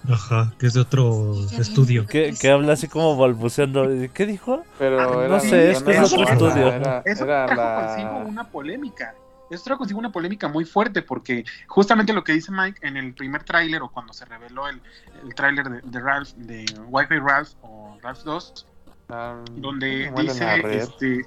Ajá, 0.09 0.53
que 0.59 0.67
es 0.67 0.73
de 0.73 0.81
otro 0.81 1.35
estudio. 1.59 2.07
Que, 2.07 2.35
que 2.41 2.51
habla 2.51 2.73
así 2.73 2.89
como 2.89 3.17
balbuceando. 3.19 3.87
¿Qué 4.15 4.25
dijo? 4.25 4.65
Pero 4.79 4.99
Ah, 4.99 5.25
era, 5.27 5.29
no 5.29 5.41
sé, 5.41 5.71
es 5.73 5.83
que 5.83 5.91
es 5.93 6.13
otro 6.13 6.23
estudio. 6.27 6.69
Era, 6.73 7.03
Eso 7.05 7.25
era 7.25 7.45
trajo 7.47 7.61
la- 7.61 7.87
consigo 7.87 8.17
una 8.31 8.49
polémica. 8.49 9.15
Eso 9.51 9.65
trajo 9.65 9.79
consigo 9.81 9.99
una 10.01 10.11
polémica 10.13 10.49
muy 10.49 10.65
fuerte 10.65 11.03
porque 11.03 11.45
justamente 11.67 12.13
lo 12.15 12.25
que 12.25 12.33
dice 12.33 12.51
Mike 12.53 12.79
en 12.87 12.97
el 12.97 13.13
primer 13.15 13.43
tráiler 13.45 13.83
o 13.83 13.89
cuando 13.91 14.13
se 14.15 14.25
reveló 14.25 14.69
el, 14.69 14.81
el 15.25 15.35
tráiler 15.35 15.69
de, 15.69 15.81
de 15.83 16.01
Ralph, 16.01 16.31
de 16.37 16.65
Wi-Fi 16.89 17.19
Ralph 17.19 17.51
o 17.63 17.99
Ralph 18.01 18.21
2, 18.25 18.67
donde 19.57 20.07
¿cómo 20.07 20.21
era 20.21 20.35
la 20.35 20.57
dice 20.57 20.77
este, 20.77 21.27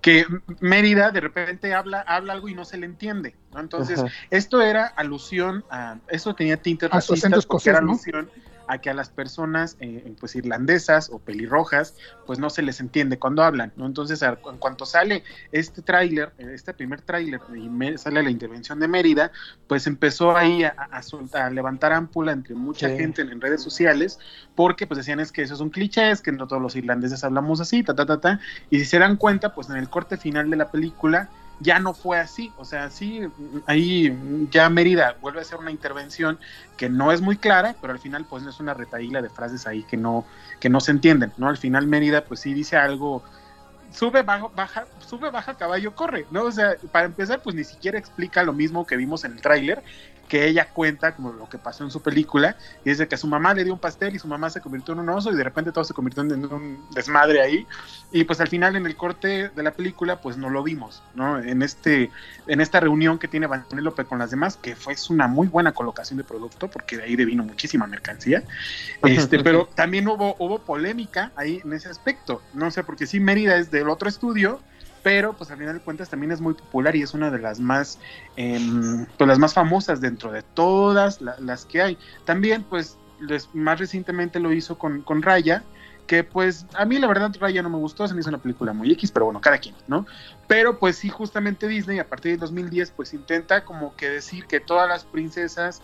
que 0.00 0.24
Mérida 0.60 1.10
de 1.10 1.20
repente 1.20 1.74
habla, 1.74 2.00
habla 2.00 2.32
algo 2.32 2.48
y 2.48 2.54
no 2.54 2.64
se 2.64 2.78
le 2.78 2.86
entiende. 2.86 3.36
¿no? 3.52 3.60
Entonces, 3.60 3.98
Ajá. 4.00 4.12
esto 4.30 4.62
era 4.62 4.86
alusión 4.86 5.64
a. 5.70 5.98
Eso 6.08 6.34
tenía 6.34 6.56
tintes 6.56 6.88
A 6.92 7.00
su 7.00 7.12
racistas 7.12 7.32
acento 7.32 7.48
porque 7.48 7.70
era 7.70 7.78
alusión 7.78 8.30
a 8.72 8.78
que 8.78 8.88
a 8.90 8.94
las 8.94 9.10
personas 9.10 9.76
eh, 9.80 10.14
pues 10.20 10.36
irlandesas 10.36 11.10
o 11.10 11.18
pelirrojas 11.18 11.94
pues 12.26 12.38
no 12.38 12.50
se 12.50 12.62
les 12.62 12.78
entiende 12.80 13.18
cuando 13.18 13.42
hablan 13.42 13.72
no 13.76 13.86
entonces 13.86 14.22
a- 14.22 14.38
en 14.50 14.58
cuanto 14.58 14.86
sale 14.86 15.24
este 15.52 15.82
tráiler 15.82 16.32
eh, 16.38 16.52
este 16.54 16.72
primer 16.72 17.02
tráiler 17.02 17.40
y 17.56 17.98
sale 17.98 18.22
la 18.22 18.30
intervención 18.30 18.78
de 18.78 18.86
Mérida 18.88 19.32
pues 19.66 19.86
empezó 19.86 20.36
ahí 20.36 20.62
a, 20.64 20.70
a 20.70 21.02
soltar- 21.02 21.42
a 21.46 21.50
levantar 21.50 21.92
ámpula 21.92 22.32
entre 22.32 22.54
mucha 22.54 22.88
Sí. 22.88 22.96
gente 22.96 23.22
en, 23.22 23.30
en 23.30 23.40
redes 23.40 23.62
sociales 23.62 24.18
porque 24.54 24.86
pues 24.86 24.98
decían 24.98 25.20
es 25.20 25.32
que 25.32 25.42
eso 25.42 25.54
es 25.54 25.60
un 25.60 25.70
cliché 25.70 26.10
es 26.10 26.22
que 26.22 26.32
no 26.32 26.46
todos 26.46 26.62
los 26.62 26.76
irlandeses 26.76 27.24
hablamos 27.24 27.60
así 27.60 27.82
ta 27.82 27.94
ta 27.94 28.06
ta 28.06 28.20
ta 28.20 28.40
y 28.70 28.78
si 28.78 28.84
se 28.84 28.98
dan 28.98 29.16
cuenta 29.16 29.52
pues 29.54 29.68
en 29.68 29.76
el 29.76 29.88
corte 29.90 30.16
final 30.16 30.48
de 30.50 30.56
la 30.56 30.70
película 30.70 31.28
ya 31.60 31.78
no 31.78 31.94
fue 31.94 32.18
así, 32.18 32.52
o 32.56 32.64
sea, 32.64 32.90
sí, 32.90 33.20
ahí 33.66 34.16
ya 34.50 34.68
Mérida 34.70 35.16
vuelve 35.20 35.40
a 35.40 35.42
hacer 35.42 35.58
una 35.58 35.70
intervención 35.70 36.38
que 36.76 36.88
no 36.88 37.12
es 37.12 37.20
muy 37.20 37.36
clara, 37.36 37.76
pero 37.80 37.92
al 37.92 37.98
final 37.98 38.24
pues 38.24 38.44
es 38.46 38.58
una 38.60 38.74
retaíla 38.74 39.20
de 39.20 39.28
frases 39.28 39.66
ahí 39.66 39.82
que 39.84 39.98
no, 39.98 40.26
que 40.58 40.70
no 40.70 40.80
se 40.80 40.90
entienden, 40.90 41.32
¿no? 41.36 41.48
Al 41.48 41.58
final 41.58 41.86
Mérida 41.86 42.24
pues 42.24 42.40
sí 42.40 42.54
dice 42.54 42.76
algo, 42.76 43.22
sube, 43.92 44.22
baja, 44.22 44.48
baja, 44.54 44.86
sube, 45.06 45.30
baja, 45.30 45.54
caballo, 45.54 45.94
corre, 45.94 46.26
¿no? 46.30 46.44
O 46.44 46.52
sea, 46.52 46.76
para 46.90 47.06
empezar 47.06 47.42
pues 47.42 47.54
ni 47.54 47.64
siquiera 47.64 47.98
explica 47.98 48.42
lo 48.42 48.54
mismo 48.54 48.86
que 48.86 48.96
vimos 48.96 49.24
en 49.24 49.32
el 49.32 49.40
tráiler, 49.42 49.82
que 50.30 50.46
ella 50.46 50.68
cuenta 50.68 51.16
como 51.16 51.32
lo 51.32 51.48
que 51.48 51.58
pasó 51.58 51.82
en 51.82 51.90
su 51.90 52.00
película, 52.00 52.56
y 52.84 52.90
dice 52.90 53.08
que 53.08 53.16
a 53.16 53.18
su 53.18 53.26
mamá 53.26 53.52
le 53.52 53.64
dio 53.64 53.72
un 53.72 53.80
pastel 53.80 54.14
y 54.14 54.20
su 54.20 54.28
mamá 54.28 54.48
se 54.48 54.60
convirtió 54.60 54.94
en 54.94 55.00
un 55.00 55.08
oso 55.08 55.32
y 55.32 55.34
de 55.34 55.42
repente 55.42 55.72
todo 55.72 55.82
se 55.82 55.92
convirtió 55.92 56.22
en 56.22 56.44
un 56.44 56.86
desmadre 56.92 57.42
ahí, 57.42 57.66
y 58.12 58.22
pues 58.22 58.40
al 58.40 58.46
final 58.46 58.76
en 58.76 58.86
el 58.86 58.94
corte 58.96 59.48
de 59.48 59.62
la 59.62 59.72
película 59.72 60.20
pues 60.20 60.36
no 60.36 60.48
lo 60.48 60.62
vimos, 60.62 61.02
¿no? 61.16 61.40
En 61.40 61.62
este 61.62 62.10
en 62.46 62.60
esta 62.60 62.78
reunión 62.78 63.18
que 63.18 63.26
tiene 63.26 63.48
Vanellope 63.48 64.04
con 64.04 64.20
las 64.20 64.30
demás, 64.30 64.56
que 64.56 64.76
fue 64.76 64.92
es 64.92 65.10
una 65.10 65.26
muy 65.26 65.48
buena 65.48 65.72
colocación 65.72 66.16
de 66.16 66.24
producto 66.24 66.70
porque 66.70 66.96
de 66.96 67.02
ahí 67.02 67.16
devino 67.16 67.42
muchísima 67.42 67.88
mercancía. 67.88 68.44
Este, 69.02 69.42
pero 69.42 69.68
también 69.74 70.06
hubo 70.06 70.36
hubo 70.38 70.60
polémica 70.60 71.32
ahí 71.34 71.60
en 71.64 71.72
ese 71.72 71.88
aspecto, 71.88 72.40
no 72.54 72.70
sé, 72.70 72.84
porque 72.84 73.08
sí 73.08 73.18
Mérida 73.18 73.56
es 73.56 73.72
del 73.72 73.88
otro 73.88 74.08
estudio, 74.08 74.60
pero 75.02 75.34
pues 75.34 75.50
al 75.50 75.58
final 75.58 75.74
de 75.74 75.80
cuentas 75.80 76.08
también 76.10 76.32
es 76.32 76.40
muy 76.40 76.54
popular 76.54 76.94
y 76.96 77.02
es 77.02 77.14
una 77.14 77.30
de 77.30 77.38
las 77.38 77.60
más 77.60 77.98
pues 79.16 79.28
las 79.28 79.38
más 79.38 79.54
famosas 79.54 80.00
dentro 80.00 80.30
de 80.32 80.42
todas 80.42 81.20
la- 81.20 81.36
las 81.40 81.64
que 81.64 81.82
hay. 81.82 81.98
También 82.24 82.64
pues 82.64 82.96
más 83.52 83.78
recientemente 83.78 84.40
lo 84.40 84.52
hizo 84.52 84.78
con, 84.78 85.02
con 85.02 85.22
Raya, 85.22 85.62
que 86.06 86.24
pues 86.24 86.66
a 86.74 86.84
mí 86.84 86.98
la 86.98 87.06
verdad 87.06 87.30
Raya 87.38 87.62
no 87.62 87.70
me 87.70 87.76
gustó, 87.76 88.08
se 88.08 88.14
me 88.14 88.20
hizo 88.20 88.30
una 88.30 88.38
película 88.38 88.72
muy 88.72 88.90
X, 88.92 89.12
pero 89.12 89.26
bueno, 89.26 89.40
cada 89.40 89.58
quien, 89.58 89.74
¿no? 89.86 90.06
Pero 90.48 90.78
pues 90.78 90.96
sí, 90.96 91.08
justamente 91.08 91.68
Disney 91.68 91.98
a 91.98 92.08
partir 92.08 92.32
del 92.32 92.40
2010 92.40 92.90
pues 92.90 93.12
intenta 93.14 93.64
como 93.64 93.94
que 93.96 94.08
decir 94.08 94.46
que 94.46 94.58
todas 94.58 94.88
las 94.88 95.04
princesas, 95.04 95.82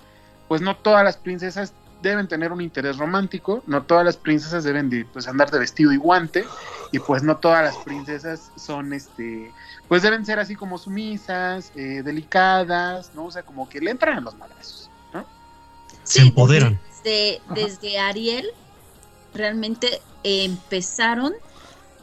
pues 0.49 0.63
no 0.63 0.77
todas 0.77 1.05
las 1.05 1.17
princesas 1.17 1.75
deben 2.09 2.29
tener 2.29 2.53
un 2.53 2.61
interés 2.61 2.99
romántico, 2.99 3.63
no 3.67 3.83
todas 3.83 4.05
las 4.05 4.17
princesas 4.17 4.65
deben 4.65 4.91
de 4.91 5.05
pues 5.05 5.29
andar 5.29 5.51
de 5.51 5.59
vestido 5.59 5.93
y 5.93 5.97
guante 5.97 6.45
y 6.93 6.99
pues 6.99 7.23
no 7.23 7.37
todas 7.39 7.65
las 7.65 7.77
princesas 7.85 8.51
son 8.57 8.93
este 8.93 9.53
pues 9.89 10.03
deben 10.03 10.27
ser 10.27 10.39
así 10.39 10.57
como 10.57 10.79
sumisas, 10.79 11.71
eh, 11.77 12.03
delicadas, 12.05 13.13
¿no? 13.15 13.27
O 13.27 13.31
sea, 13.31 13.43
como 13.43 13.69
que 13.69 13.81
le 13.81 13.93
entran 13.93 14.19
a 14.19 14.21
los 14.21 14.37
madrazos, 14.37 14.91
¿no? 15.13 15.25
Se 16.03 16.23
empoderan. 16.23 16.79
Desde 17.55 18.01
Ariel, 18.01 18.49
realmente 19.33 20.01
eh, 20.25 20.45
empezaron 20.45 21.35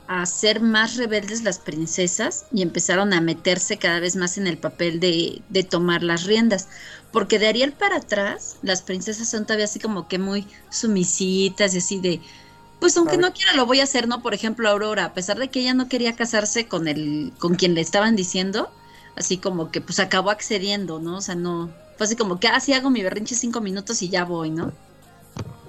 a 0.07 0.25
ser 0.25 0.61
más 0.61 0.95
rebeldes 0.95 1.43
las 1.43 1.59
princesas 1.59 2.45
y 2.53 2.61
empezaron 2.61 3.13
a 3.13 3.19
meterse 3.19 3.77
cada 3.77 3.99
vez 3.99 4.15
más 4.15 4.37
en 4.37 4.47
el 4.47 4.57
papel 4.57 4.99
de, 4.99 5.41
de 5.49 5.63
tomar 5.63 6.03
las 6.03 6.23
riendas. 6.23 6.69
Porque 7.13 7.39
de 7.39 7.47
Ariel 7.47 7.71
para 7.71 7.97
atrás, 7.97 8.57
las 8.63 8.81
princesas 8.81 9.29
son 9.29 9.45
todavía 9.45 9.65
así 9.65 9.79
como 9.79 10.07
que 10.09 10.17
muy 10.17 10.47
sumisitas 10.69 11.75
y 11.75 11.77
así 11.77 11.99
de, 11.99 12.19
pues 12.79 12.97
aunque 12.97 13.17
no 13.17 13.31
quiera 13.31 13.53
lo 13.53 13.67
voy 13.67 13.79
a 13.79 13.83
hacer, 13.83 14.07
¿no? 14.07 14.21
Por 14.21 14.33
ejemplo, 14.33 14.67
Aurora, 14.67 15.05
a 15.05 15.13
pesar 15.13 15.37
de 15.37 15.47
que 15.47 15.61
ella 15.61 15.75
no 15.75 15.87
quería 15.87 16.15
casarse 16.15 16.67
con 16.67 16.87
el, 16.87 17.31
con 17.37 17.55
quien 17.55 17.75
le 17.75 17.81
estaban 17.81 18.15
diciendo, 18.15 18.69
así 19.15 19.37
como 19.37 19.71
que 19.71 19.79
pues 19.79 19.99
acabó 19.99 20.31
accediendo, 20.31 20.99
¿no? 20.99 21.17
O 21.17 21.21
sea, 21.21 21.35
no, 21.35 21.69
fue 21.97 22.07
así 22.07 22.15
como 22.15 22.39
que, 22.39 22.47
ah, 22.47 22.59
sí 22.59 22.73
hago 22.73 22.89
mi 22.89 23.03
berrinche 23.03 23.35
cinco 23.35 23.61
minutos 23.61 24.01
y 24.01 24.09
ya 24.09 24.25
voy, 24.25 24.49
¿no? 24.49 24.73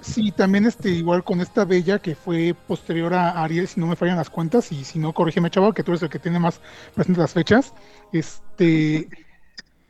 Sí, 0.01 0.31
también 0.31 0.65
este, 0.65 0.89
igual 0.89 1.23
con 1.23 1.41
esta 1.41 1.63
Bella 1.63 1.99
que 1.99 2.15
fue 2.15 2.55
posterior 2.67 3.13
a 3.13 3.43
Ariel, 3.43 3.67
si 3.67 3.79
no 3.79 3.87
me 3.87 3.95
fallan 3.95 4.17
las 4.17 4.29
cuentas, 4.29 4.71
y 4.71 4.83
si 4.83 4.99
no, 4.99 5.13
corrígeme, 5.13 5.49
chavo, 5.49 5.73
que 5.73 5.83
tú 5.83 5.91
eres 5.91 6.03
el 6.03 6.09
que 6.09 6.19
tiene 6.19 6.39
más 6.39 6.59
presentes 6.93 7.21
las 7.21 7.33
fechas. 7.33 7.73
Este 8.11 9.09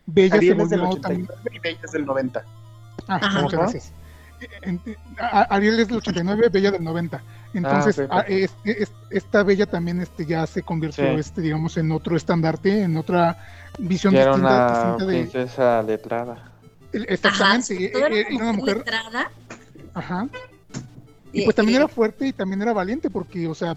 Bella 0.06 0.36
Ariel 0.36 0.58
se 0.58 0.64
es 0.64 0.70
del 0.70 0.82
volvió 0.82 1.02
también. 1.02 1.24
89 1.30 1.52
y 1.56 1.60
Bella 1.60 1.80
es 1.84 1.92
del 1.92 2.06
90. 2.06 2.44
Ah, 3.08 3.20
Ajá. 3.22 3.42
muchas 3.42 3.60
gracias. 3.60 3.92
en- 4.62 4.82
a- 5.18 5.42
Ariel 5.56 5.80
es 5.80 5.88
del 5.88 5.98
89, 5.98 6.50
Bella 6.52 6.72
del 6.72 6.84
90. 6.84 7.22
Entonces, 7.54 7.98
ok, 8.00 8.12
a- 8.12 8.20
este- 8.22 8.84
es- 8.84 8.92
esta 9.10 9.44
Bella 9.44 9.66
también 9.66 10.02
este, 10.02 10.26
ya 10.26 10.46
se 10.46 10.62
convirtió, 10.62 11.06
Sí. 11.06 11.20
este, 11.20 11.42
digamos, 11.42 11.78
en 11.78 11.92
otro 11.92 12.16
estandarte, 12.18 12.84
en 12.84 12.98
otra 12.98 13.38
visión 13.80 14.14
Ya 14.14 14.24
era 14.24 14.32
distinta, 14.32 14.56
una 14.56 14.76
distinta 14.92 15.06
de... 15.06 15.20
princesa 15.20 15.82
letrada. 15.84 16.34
Ajá, 16.34 16.52
Exactamente, 16.92 17.86
e- 17.86 17.90
todo 17.90 18.06
e- 18.08 18.20
era 18.22 18.36
una 18.36 18.54
mujer... 18.54 18.78
letrada. 18.78 19.32
Ajá. 19.94 20.28
Y 21.32 21.44
pues 21.44 21.56
también 21.56 21.78
era 21.78 21.88
fuerte 21.88 22.28
y 22.28 22.34
también 22.34 22.62
era 22.62 22.74
valiente 22.74 23.10
porque, 23.10 23.48
o 23.48 23.56
sea, 23.56 23.76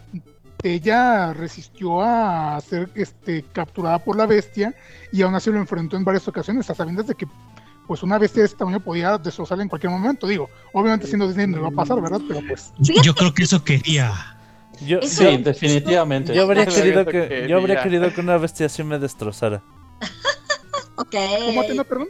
ella 0.62 1.32
resistió 1.32 2.02
a 2.02 2.60
ser 2.60 2.90
este, 2.94 3.44
capturada 3.52 3.98
por 3.98 4.16
la 4.16 4.26
bestia 4.26 4.74
y 5.12 5.22
aún 5.22 5.34
así 5.34 5.50
lo 5.50 5.58
enfrentó 5.58 5.96
en 5.96 6.04
varias 6.04 6.26
ocasiones, 6.28 6.68
a 6.70 6.74
sabiendas 6.74 7.06
de 7.06 7.14
que 7.14 7.26
pues 7.86 8.02
una 8.02 8.18
bestia 8.18 8.40
de 8.42 8.46
este 8.46 8.58
tamaño 8.58 8.80
podía 8.80 9.16
destrozarla 9.16 9.62
en 9.62 9.68
cualquier 9.70 9.90
momento. 9.90 10.26
Digo, 10.26 10.50
obviamente 10.74 11.06
siendo 11.06 11.26
Disney 11.26 11.46
no 11.46 11.62
va 11.62 11.68
a 11.68 11.70
pasar, 11.70 12.00
¿verdad? 12.02 12.20
Pero 12.28 12.40
pues... 12.46 12.72
Yo 12.78 13.14
creo 13.14 13.32
que 13.32 13.44
eso 13.44 13.64
quería. 13.64 14.36
Yo, 14.84 14.98
Eso- 14.98 15.22
yo- 15.24 15.30
Sí, 15.30 15.36
definitivamente. 15.42 16.34
yo 16.34 16.42
habría 16.42 16.64
Eso 16.64 16.74
querido 16.82 17.04
quería. 17.06 17.28
que, 17.28 17.48
yo 17.48 17.56
habría 17.56 17.82
querido 17.82 18.12
que 18.12 18.20
una 18.20 18.36
bestia 18.36 18.66
así 18.66 18.82
me 18.84 18.98
destrozara. 18.98 19.62
Ok. 20.96 21.14
¿Cómo 21.46 21.60
Atena, 21.60 21.84
perdón? 21.84 22.08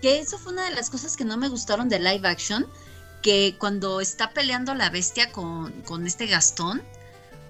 Que 0.00 0.20
eso 0.20 0.38
fue 0.38 0.52
una 0.52 0.64
de 0.64 0.70
las 0.76 0.90
cosas 0.90 1.16
que 1.16 1.24
no 1.24 1.36
me 1.36 1.48
gustaron 1.48 1.88
de 1.88 1.98
live 1.98 2.26
action. 2.28 2.66
Que 3.20 3.56
cuando 3.58 4.00
está 4.00 4.30
peleando 4.30 4.74
la 4.74 4.90
bestia 4.90 5.30
con, 5.32 5.72
con 5.82 6.06
este 6.06 6.26
Gastón, 6.26 6.82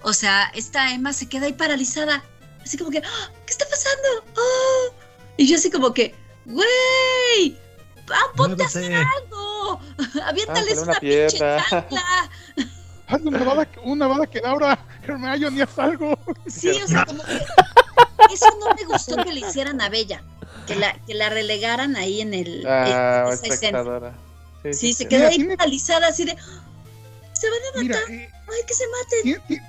o 0.05 0.13
sea, 0.13 0.51
esta 0.55 0.93
Emma 0.93 1.13
se 1.13 1.29
queda 1.29 1.47
ahí 1.47 1.53
paralizada. 1.53 2.23
Así 2.63 2.77
como 2.79 2.91
que, 2.91 2.99
¡Ah! 2.99 3.31
¿qué 3.47 3.53
está 3.53 3.65
pasando? 3.69 4.25
¡Oh! 4.37 4.95
Y 5.37 5.47
yo 5.49 5.57
así 5.57 5.71
como 5.71 5.93
que, 5.93 6.15
¡güey! 6.45 7.59
¡Ah, 8.11 8.33
ponte 8.37 8.63
a 8.63 8.67
hacer 8.67 8.93
algo! 8.95 9.81
¡Aviéntales 10.25 10.79
Ah, 10.79 10.83
una, 10.83 10.93
una 10.93 11.01
pinche 11.01 11.39
chancla! 11.39 12.31
Hazle 13.09 13.29
una 13.29 13.45
bala, 13.45 13.69
una 13.85 14.07
bala 14.07 14.27
que 14.27 14.41
Laura, 14.41 14.79
Hermione, 15.03 15.63
haz 15.63 15.79
algo. 15.79 16.19
Sí, 16.47 16.69
o 16.71 16.87
sea, 16.89 17.05
como 17.05 17.23
que 17.25 17.35
eso 18.33 18.47
no 18.61 18.75
me 18.75 18.85
gustó 18.85 19.17
que 19.23 19.33
le 19.33 19.41
hicieran 19.41 19.81
a 19.83 19.89
Bella, 19.91 20.23
que 20.67 20.77
la, 20.77 20.95
que 21.07 21.15
la 21.15 21.29
relegaran 21.29 21.97
ahí 21.97 22.21
en 22.23 22.33
el 22.33 22.65
Ah, 22.67 23.25
en 23.27 23.33
esa 23.35 23.47
escena. 23.49 23.85
Sí, 24.63 24.73
Sí, 24.75 24.93
se 24.95 25.09
quedó 25.09 25.19
Mira, 25.21 25.29
ahí 25.31 25.37
tiene- 25.37 25.57
paralizada 25.57 26.07
así 26.09 26.25
de 26.25 26.37
se 27.33 27.51
van 27.51 27.59
a 27.59 27.81
Mira, 27.81 27.97
matar, 27.97 28.13
eh, 28.15 28.31
ay 28.49 28.61
que 28.67 28.75
se 28.75 28.85
maten. 28.89 29.63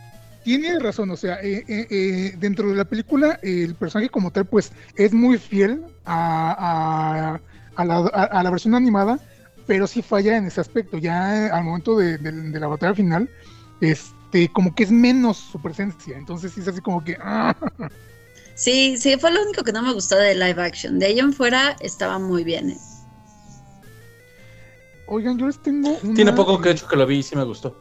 Tien- 0.43 0.61
ti- 0.61 0.67
Tiene 0.67 0.79
razón, 0.79 1.09
o 1.11 1.17
sea, 1.17 1.39
eh, 1.41 1.63
eh, 1.67 1.87
eh, 1.89 2.33
dentro 2.37 2.69
de 2.69 2.75
la 2.75 2.85
película 2.85 3.39
eh, 3.41 3.63
el 3.63 3.75
personaje 3.75 4.09
como 4.09 4.31
tal 4.31 4.45
pues 4.45 4.71
es 4.95 5.13
muy 5.13 5.37
fiel 5.37 5.83
a, 6.05 7.35
a- 7.35 7.41
a 7.75 7.85
la, 7.85 7.95
a- 7.97 8.23
a 8.39 8.43
la 8.43 8.49
versión 8.51 8.75
animada, 8.75 9.19
pero 9.65 9.87
sí 9.87 10.01
falla 10.01 10.37
en 10.37 10.45
ese 10.45 10.61
aspecto. 10.61 10.97
Ya 10.97 11.55
al 11.55 11.63
momento 11.63 11.97
de, 11.97 12.17
de- 12.17 12.31
de 12.51 12.59
la 12.59 12.67
batalla 12.67 12.93
final, 12.93 13.29
este, 13.81 14.49
como 14.51 14.73
que 14.75 14.83
es 14.83 14.91
menos 14.91 15.37
su 15.37 15.61
presencia, 15.61 16.17
entonces 16.17 16.51
sí 16.53 16.61
es 16.61 16.67
así 16.67 16.81
como 16.81 17.03
que... 17.03 17.17
ah, 17.19 17.55
Sí, 18.55 18.97
sí, 18.97 19.17
fue 19.19 19.31
lo 19.31 19.41
único 19.41 19.63
que 19.63 19.71
no 19.71 19.81
me 19.81 19.93
gustó 19.93 20.15
de 20.15 20.35
live 20.35 20.61
action. 20.61 20.99
De 20.99 21.07
ahí 21.07 21.19
en 21.19 21.33
fuera 21.33 21.75
estaba 21.81 22.19
muy 22.19 22.43
bien. 22.43 22.69
¿eh? 22.69 22.77
Oigan, 25.07 25.37
yo 25.39 25.47
les 25.47 25.57
tengo... 25.59 25.97
Una, 26.03 26.13
Tiene 26.13 26.33
poco 26.33 26.61
que 26.61 26.69
hecho 26.69 26.87
que 26.87 26.95
lo 26.95 27.05
vi 27.07 27.17
y 27.17 27.23
sí 27.23 27.35
me 27.35 27.43
gustó. 27.43 27.75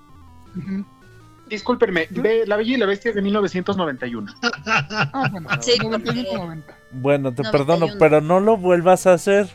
Discúlpenme, 1.53 2.07
ve 2.11 2.45
La 2.47 2.57
Bella 2.57 2.75
y 2.75 2.77
la 2.79 2.87
Bestia 2.87 3.11
es 3.11 3.15
de 3.15 3.21
1991. 3.23 4.35
Ah, 4.67 5.29
bueno, 5.31 5.49
Sí, 5.61 5.73
91, 5.83 6.23
porque- 6.25 6.39
90. 6.39 6.75
Bueno, 6.93 7.33
te 7.35 7.43
91. 7.43 7.53
perdono, 7.53 7.99
pero 7.99 8.21
no 8.23 8.41
lo 8.41 8.57
vuelvas 8.57 9.07
a 9.07 9.13
hacer. 9.15 9.49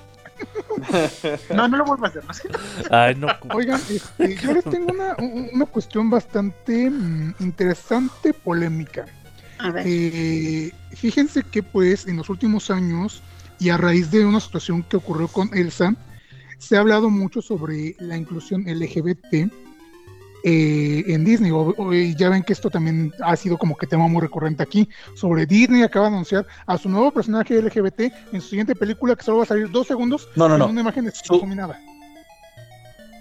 No, 1.56 1.68
no 1.68 1.78
lo 1.78 1.86
vuelvo 1.86 2.06
a 2.06 2.10
hacer. 2.10 2.24
¿no? 2.24 2.32
Ay, 2.96 3.16
no. 3.16 3.28
Oigan, 3.56 3.82
este, 3.90 4.36
yo 4.36 4.54
les 4.54 4.64
tengo 4.66 4.92
una, 4.94 5.16
un- 5.18 5.50
una 5.54 5.66
cuestión 5.66 6.10
bastante 6.12 6.90
mm, 6.92 7.34
interesante, 7.40 8.32
polémica. 8.34 9.06
A 9.58 9.72
ver. 9.72 9.84
Eh, 9.88 10.72
fíjense 10.96 11.42
que 11.42 11.64
pues 11.64 12.06
en 12.08 12.18
los 12.18 12.30
últimos 12.30 12.70
años 12.70 13.24
y 13.60 13.70
a 13.70 13.78
raíz 13.78 14.12
de 14.12 14.24
una 14.24 14.40
situación 14.40 14.84
que 14.84 14.98
ocurrió 14.98 15.28
con 15.28 15.50
Elsa, 15.58 15.96
se 16.60 16.78
ha 16.78 16.82
hablado 16.82 17.10
mucho 17.10 17.42
sobre 17.42 17.96
la 17.98 18.16
inclusión 18.18 18.66
LGBT 18.68 19.52
eh, 20.44 21.04
en 21.08 21.26
Disney. 21.26 21.52
O- 21.52 21.74
ya 22.18 22.30
ven 22.30 22.44
que 22.44 22.54
esto 22.54 22.70
también 22.70 23.14
ha 23.24 23.36
sido 23.36 23.58
como 23.58 23.76
que 23.76 23.88
tema 23.88 24.08
muy 24.08 24.22
recurrente 24.22 24.64
aquí. 24.64 24.88
Sobre 25.16 25.46
Disney 25.46 25.84
acaba 25.84 26.08
de 26.10 26.14
anunciar 26.14 26.46
a 26.66 26.78
su 26.78 26.90
nuevo 26.90 27.12
personaje 27.12 27.56
LGBT 27.62 28.12
en 28.34 28.42
su 28.42 28.50
siguiente 28.50 28.76
película 28.76 29.16
que 29.16 29.24
solo 29.24 29.38
va 29.38 29.44
a 29.44 29.48
salir 29.48 29.70
dos 29.72 29.88
segundos 29.88 30.28
No, 30.36 30.48
no, 30.48 30.56
en 30.56 30.60
no. 30.60 30.68
una 30.68 30.82
imagen 30.82 31.12
Su- 31.14 31.34
difuminada. 31.34 31.80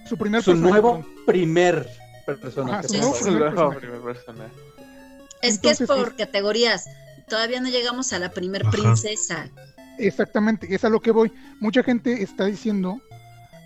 Su 0.08 0.16
primer 0.16 0.42
Su 0.42 0.52
personaje, 0.52 0.70
nuevo 0.72 0.96
perdón. 1.00 1.24
primer 1.26 1.74
Ajá, 1.78 2.36
personaje. 2.40 2.88
su 2.88 2.94
Sí, 2.94 3.00
nuevo 3.00 3.14
primer 3.20 3.42
personaje. 3.42 3.80
primer 3.80 4.00
personaje. 4.00 4.52
es 5.42 5.58
que 5.58 5.70
es 5.70 5.80
por 5.82 6.16
categorías. 6.16 6.86
Todavía 7.28 7.60
no 7.60 7.68
llegamos 7.68 8.12
a 8.12 8.18
la 8.18 8.30
primer 8.30 8.62
Ajá. 8.62 8.70
princesa. 8.70 9.48
Exactamente, 9.98 10.72
es 10.74 10.84
a 10.84 10.88
lo 10.88 11.00
que 11.00 11.10
voy. 11.10 11.32
Mucha 11.60 11.82
gente 11.82 12.22
está 12.22 12.44
diciendo, 12.44 13.00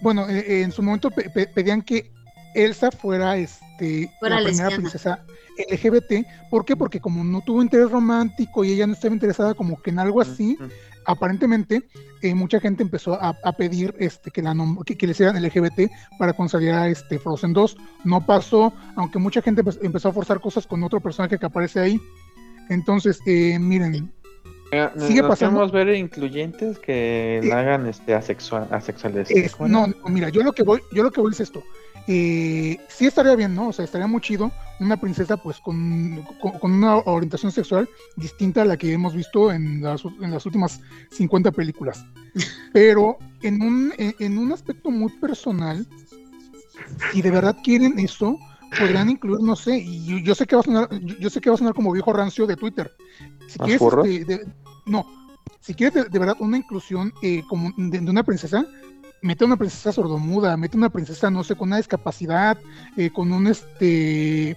bueno, 0.01 0.28
eh, 0.28 0.39
eh, 0.47 0.62
en 0.62 0.72
su 0.72 0.82
momento 0.82 1.10
pe- 1.10 1.28
pe- 1.31 1.47
pedían 1.47 1.82
que 1.82 2.10
Elsa 2.55 2.90
fuera 2.90 3.36
este 3.36 4.10
Fuera 4.18 4.36
la 4.40 4.44
primera 4.47 4.68
lesbiana. 4.70 4.77
princesa 4.90 5.24
LGBT. 5.70 6.27
¿Por 6.51 6.64
qué? 6.64 6.77
Porque 6.77 7.01
como 7.01 7.22
no 7.24 7.40
tuvo 7.43 7.62
interés 7.62 7.90
romántico 7.90 8.64
y 8.64 8.72
ella 8.72 8.86
no 8.86 8.94
estaba 8.94 9.14
interesada 9.14 9.55
como 9.55 9.81
que 9.82 9.90
en 9.90 9.98
algo 9.98 10.20
así, 10.20 10.56
Ujú. 10.59 10.70
aparentemente 11.05 11.82
eh, 12.22 12.35
mucha 12.35 12.60
gente 12.60 12.82
empezó 12.82 13.14
a, 13.14 13.36
a 13.43 13.52
pedir 13.52 13.94
este 13.98 14.31
que 14.31 14.43
la 14.43 14.55
que, 14.86 14.97
que 14.97 15.06
le 15.06 15.12
hicieran 15.12 15.43
LGBT 15.43 15.90
para 16.18 16.32
consolidar 16.32 16.89
este 16.89 17.18
Frozen 17.18 17.52
2. 17.52 17.77
No 18.05 18.24
pasó, 18.24 18.72
aunque 18.97 19.18
mucha 19.18 19.43
gente 19.43 19.62
empe- 19.64 19.78
empezó 19.82 20.09
a 20.09 20.12
forzar 20.12 20.40
cosas 20.40 20.66
con 20.66 20.82
otro 20.82 21.01
personaje 21.01 21.39
que 21.39 21.47
aparece 21.47 21.81
ahí. 21.81 22.01
Entonces, 22.68 23.20
eh, 23.27 23.59
miren, 23.59 24.12
Mira, 24.72 24.93
Sigue 25.01 25.20
nos 25.22 25.31
pasando. 25.31 25.59
queremos 25.59 25.72
ver 25.72 25.97
incluyentes 25.97 26.78
que 26.78 27.39
Eh, 27.39 27.40
la 27.43 27.59
hagan 27.59 27.86
este 27.89 28.14
asexual, 28.14 28.68
asexuales. 28.70 29.28
No, 29.59 29.89
no, 29.89 29.94
mira, 30.09 30.28
yo 30.28 30.44
lo 30.44 30.52
que 30.52 30.62
voy, 30.62 30.81
yo 30.93 31.02
lo 31.02 31.10
que 31.10 31.20
voy 31.20 31.32
es 31.32 31.40
esto. 31.40 31.60
Eh, 32.06 32.78
sí 32.89 33.06
estaría 33.06 33.36
bien, 33.36 33.55
¿no? 33.55 33.68
O 33.68 33.72
sea, 33.72 33.85
estaría 33.85 34.06
muy 34.06 34.20
chido 34.20 34.51
una 34.81 34.97
princesa 34.97 35.36
pues 35.36 35.59
con, 35.60 36.22
con, 36.40 36.52
con 36.59 36.72
una 36.72 36.97
orientación 36.97 37.52
sexual 37.52 37.89
distinta 38.16 38.62
a 38.62 38.64
la 38.64 38.77
que 38.77 38.93
hemos 38.93 39.14
visto 39.14 39.52
en 39.52 39.82
las, 39.82 40.02
en 40.20 40.31
las 40.31 40.44
últimas 40.47 40.81
50 41.12 41.52
películas. 41.52 42.05
Pero 42.72 43.18
en 43.43 43.62
un, 43.62 43.93
en, 43.98 44.14
en 44.18 44.39
un 44.39 44.52
aspecto 44.52 44.90
muy 44.90 45.10
personal, 45.20 45.86
si 47.12 47.22
de 47.22 47.31
verdad 47.31 47.56
quieren 47.62 47.98
eso, 47.98 48.39
podrían 48.78 49.10
incluir, 49.10 49.40
no 49.40 49.56
sé, 49.56 49.78
y 49.78 50.05
yo, 50.06 50.18
yo 50.18 50.35
sé 50.35 50.47
que 50.47 50.56
va 50.56 50.60
a 50.60 50.64
sonar, 50.64 50.89
yo, 51.01 51.16
yo 51.18 51.31
sé 51.31 51.40
que 51.40 51.51
va 51.51 51.55
a 51.55 51.59
sonar 51.59 51.74
como 51.74 51.93
viejo 51.93 52.12
rancio 52.12 52.47
de 52.47 52.56
Twitter. 52.56 52.90
Si 53.48 53.59
¿Más 53.59 53.66
quieres, 53.66 53.82
este, 54.05 54.24
de- 54.24 54.47
no, 54.86 55.05
si 55.60 55.74
quieres 55.74 55.94
de, 55.94 56.05
de 56.09 56.18
verdad 56.18 56.36
una 56.40 56.56
inclusión 56.56 57.12
eh, 57.22 57.43
como 57.48 57.70
de, 57.77 57.98
de 58.01 58.10
una 58.10 58.22
princesa, 58.22 58.64
mete 59.23 59.45
una 59.45 59.57
princesa 59.57 59.93
sordomuda, 59.93 60.57
mete 60.57 60.77
una 60.77 60.91
princesa, 60.91 61.31
no 61.31 61.45
sé, 61.45 61.55
con 61.57 61.69
una 61.69 61.77
discapacidad, 61.79 62.59
eh, 62.97 63.11
con 63.11 63.33
un 63.33 63.47
este. 63.47 64.57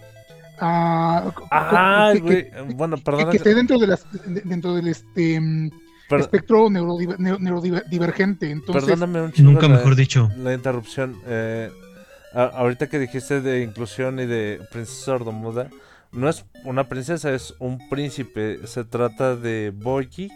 ah, 0.60 1.32
co- 1.34 1.48
Ah, 1.52 2.14
que-. 2.14 2.52
Bueno, 2.76 2.98
que, 2.98 3.04
perdona. 3.04 3.32
que 3.32 3.38
esté 3.38 3.54
dentro 3.56 3.78
de 3.78 3.88
las 3.88 4.06
de- 4.12 4.42
dentro 4.42 4.74
del 4.76 4.88
este 4.88 5.40
mm, 5.40 5.70
per- 6.10 6.20
espectro 6.22 6.70
neurodiver- 6.70 7.18
neu- 7.18 7.40
neurodivergente. 7.40 8.50
Entonces, 8.52 8.84
perdóname 8.86 9.22
un 9.22 9.32
chingo 9.32 9.52
Nunca 9.52 9.68
la- 9.68 9.76
mejor 9.78 9.96
dicho. 9.96 10.30
La 10.38 10.54
interrupción. 10.54 11.18
eh, 11.26 11.70
a- 12.34 12.44
ahorita 12.46 12.88
que 12.88 13.00
dijiste 13.00 13.42
de 13.42 13.62
inclusión 13.64 14.20
y 14.20 14.26
de 14.26 14.60
princesa 14.72 15.06
sordomuda, 15.06 15.70
no 16.12 16.30
es 16.30 16.46
una 16.64 16.88
princesa, 16.88 17.32
es 17.34 17.54
un 17.60 17.80
príncipe. 17.90 18.66
Se 18.68 18.84
trata 18.84 19.36
de 19.36 19.72
Boyki, 19.76 20.30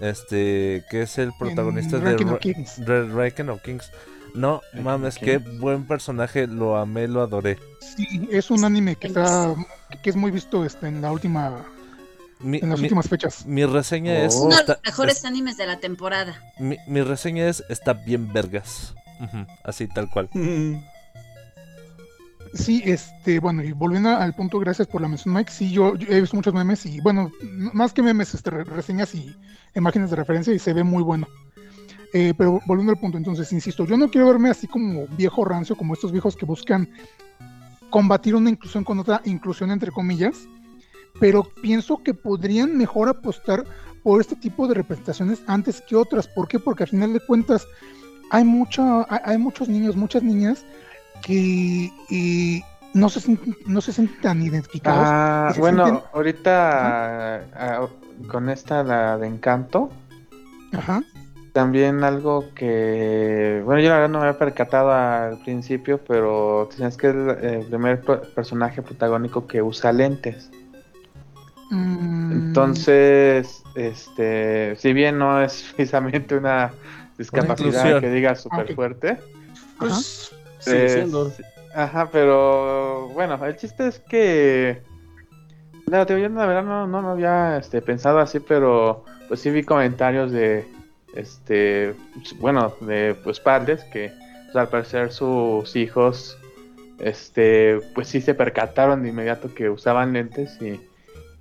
este, 0.00 0.84
que 0.90 1.02
es 1.02 1.18
el 1.18 1.32
protagonista 1.38 1.98
de 1.98 2.04
Ranking 2.10 2.26
of 2.26 2.38
Kings. 2.40 2.78
Re- 2.86 3.08
Ranking 3.08 3.48
of 3.48 3.62
Kings. 3.62 3.90
No 4.34 4.60
mames, 4.80 5.18
qué 5.18 5.38
buen 5.38 5.86
personaje, 5.86 6.46
lo 6.46 6.76
amé, 6.76 7.08
lo 7.08 7.20
adoré. 7.22 7.58
sí, 7.80 8.28
es 8.30 8.50
un 8.50 8.64
anime 8.64 8.94
que 8.96 9.08
está 9.08 9.54
que 10.02 10.10
es 10.10 10.16
muy 10.16 10.30
visto 10.30 10.64
este, 10.64 10.86
en 10.86 11.02
la 11.02 11.10
última 11.10 11.64
Mi, 12.38 12.58
en 12.58 12.70
las 12.70 12.78
mi- 12.78 12.84
últimas 12.84 13.08
fechas. 13.08 13.44
mi 13.44 13.64
reseña 13.66 14.18
es. 14.24 14.36
Uno 14.36 14.56
de 14.56 14.64
los 14.68 14.76
mejores 14.84 15.16
es- 15.18 15.24
animes 15.24 15.56
de 15.56 15.66
la 15.66 15.78
temporada. 15.80 16.40
mi, 16.60 16.76
mi 16.86 17.02
reseña 17.02 17.48
es 17.48 17.64
está 17.68 17.92
bien 17.92 18.32
vergas. 18.32 18.94
Así 19.64 19.86
tal 19.88 20.08
cual. 20.08 20.30
Sí, 22.52 22.82
este, 22.84 23.38
bueno, 23.38 23.62
y 23.62 23.72
volviendo 23.72 24.10
al 24.10 24.34
punto, 24.34 24.58
gracias 24.58 24.88
por 24.88 25.00
la 25.00 25.08
mención, 25.08 25.34
Mike. 25.34 25.52
Sí, 25.52 25.70
yo, 25.70 25.94
he 26.08 26.20
visto 26.20 26.36
muchos 26.36 26.52
memes 26.52 26.84
y, 26.84 27.00
bueno, 27.00 27.30
más 27.72 27.92
que 27.92 28.02
memes, 28.02 28.34
este, 28.34 28.50
re- 28.50 28.64
reseñas 28.64 29.14
y 29.14 29.36
imágenes 29.76 30.10
de 30.10 30.16
referencia 30.16 30.52
y 30.52 30.58
se 30.58 30.72
ve 30.72 30.82
muy 30.82 31.02
bueno. 31.02 31.28
Eh, 32.12 32.34
pero 32.36 32.60
volviendo 32.66 32.92
al 32.92 32.98
punto, 32.98 33.18
entonces, 33.18 33.52
insisto, 33.52 33.84
yo 33.84 33.96
no 33.96 34.10
quiero 34.10 34.26
verme 34.26 34.50
así 34.50 34.66
como 34.66 35.06
viejo 35.16 35.44
rancio, 35.44 35.76
como 35.76 35.94
estos 35.94 36.10
viejos 36.10 36.36
que 36.36 36.44
buscan 36.44 36.88
combatir 37.88 38.34
una 38.34 38.50
inclusión 38.50 38.82
con 38.82 38.98
otra 38.98 39.20
inclusión, 39.24 39.70
entre 39.70 39.92
comillas, 39.92 40.36
pero 41.20 41.44
pienso 41.62 42.02
que 42.02 42.14
podrían 42.14 42.76
mejor 42.76 43.08
apostar 43.08 43.64
por 44.02 44.20
este 44.20 44.34
tipo 44.34 44.66
de 44.66 44.74
representaciones 44.74 45.40
antes 45.46 45.82
que 45.82 45.94
otras. 45.94 46.26
¿Por 46.26 46.48
qué? 46.48 46.58
Porque 46.58 46.82
al 46.82 46.88
final 46.88 47.12
de 47.12 47.20
cuentas, 47.20 47.64
hay 48.32 48.42
mucho, 48.42 49.06
hay, 49.08 49.20
hay 49.24 49.38
muchos 49.38 49.68
niños, 49.68 49.94
muchas 49.94 50.24
niñas 50.24 50.64
que 51.22 51.90
eh, 52.10 52.62
no 52.94 53.08
se 53.08 53.38
no 53.66 53.80
se 53.80 53.92
sienten 53.92 54.20
tan 54.20 54.42
identificados. 54.42 55.08
Ah, 55.08 55.50
se 55.54 55.60
bueno, 55.60 55.84
sienten- 55.86 56.02
ahorita 56.12 57.36
ah, 57.54 57.88
con 58.28 58.48
esta, 58.50 58.82
la 58.82 59.16
de 59.18 59.26
Encanto, 59.28 59.90
Ajá. 60.72 61.02
también 61.52 62.04
algo 62.04 62.44
que, 62.54 63.62
bueno, 63.64 63.80
yo 63.80 63.88
la 63.90 63.96
verdad 63.96 64.08
no 64.10 64.20
me 64.20 64.26
había 64.26 64.38
percatado 64.38 64.92
al 64.92 65.38
principio, 65.38 65.98
pero 66.06 66.68
tienes 66.74 66.96
que 66.96 67.08
es 67.08 67.14
el, 67.14 67.30
el 67.44 67.66
primer 67.66 68.00
personaje 68.34 68.82
protagónico 68.82 69.46
que 69.46 69.62
usa 69.62 69.92
lentes. 69.92 70.50
Mm, 71.70 72.32
Entonces, 72.32 73.62
este, 73.74 74.74
si 74.76 74.92
bien 74.92 75.18
no 75.18 75.40
es 75.42 75.62
precisamente 75.76 76.36
una 76.36 76.72
discapacidad 77.18 78.00
que 78.00 78.10
diga 78.10 78.34
súper 78.34 78.66
ok. 78.66 78.74
fuerte, 78.74 79.18
Pues 79.78 80.30
sigue 80.60 80.84
eh, 80.84 80.88
siendo. 80.88 81.32
Ajá, 81.74 82.08
pero 82.10 83.08
bueno, 83.08 83.44
el 83.44 83.56
chiste 83.56 83.88
es 83.88 83.98
que. 84.00 84.82
No, 85.86 86.06
te 86.06 86.20
yo 86.20 86.28
la 86.28 86.46
verdad 86.46 86.62
no, 86.62 86.86
no 86.86 87.02
lo 87.02 87.08
había 87.10 87.58
este, 87.58 87.82
pensado 87.82 88.20
así, 88.20 88.38
pero 88.40 89.04
pues 89.28 89.40
sí 89.40 89.50
vi 89.50 89.62
comentarios 89.62 90.32
de. 90.32 90.66
Este. 91.14 91.94
Bueno, 92.38 92.74
de 92.80 93.16
pues 93.24 93.40
padres 93.40 93.82
que 93.84 94.12
pues, 94.44 94.56
al 94.56 94.68
parecer 94.68 95.12
sus 95.12 95.74
hijos. 95.76 96.38
Este. 96.98 97.80
Pues 97.94 98.08
sí 98.08 98.20
se 98.20 98.34
percataron 98.34 99.02
de 99.02 99.08
inmediato 99.08 99.52
que 99.54 99.68
usaban 99.70 100.12
lentes 100.12 100.60
y. 100.60 100.80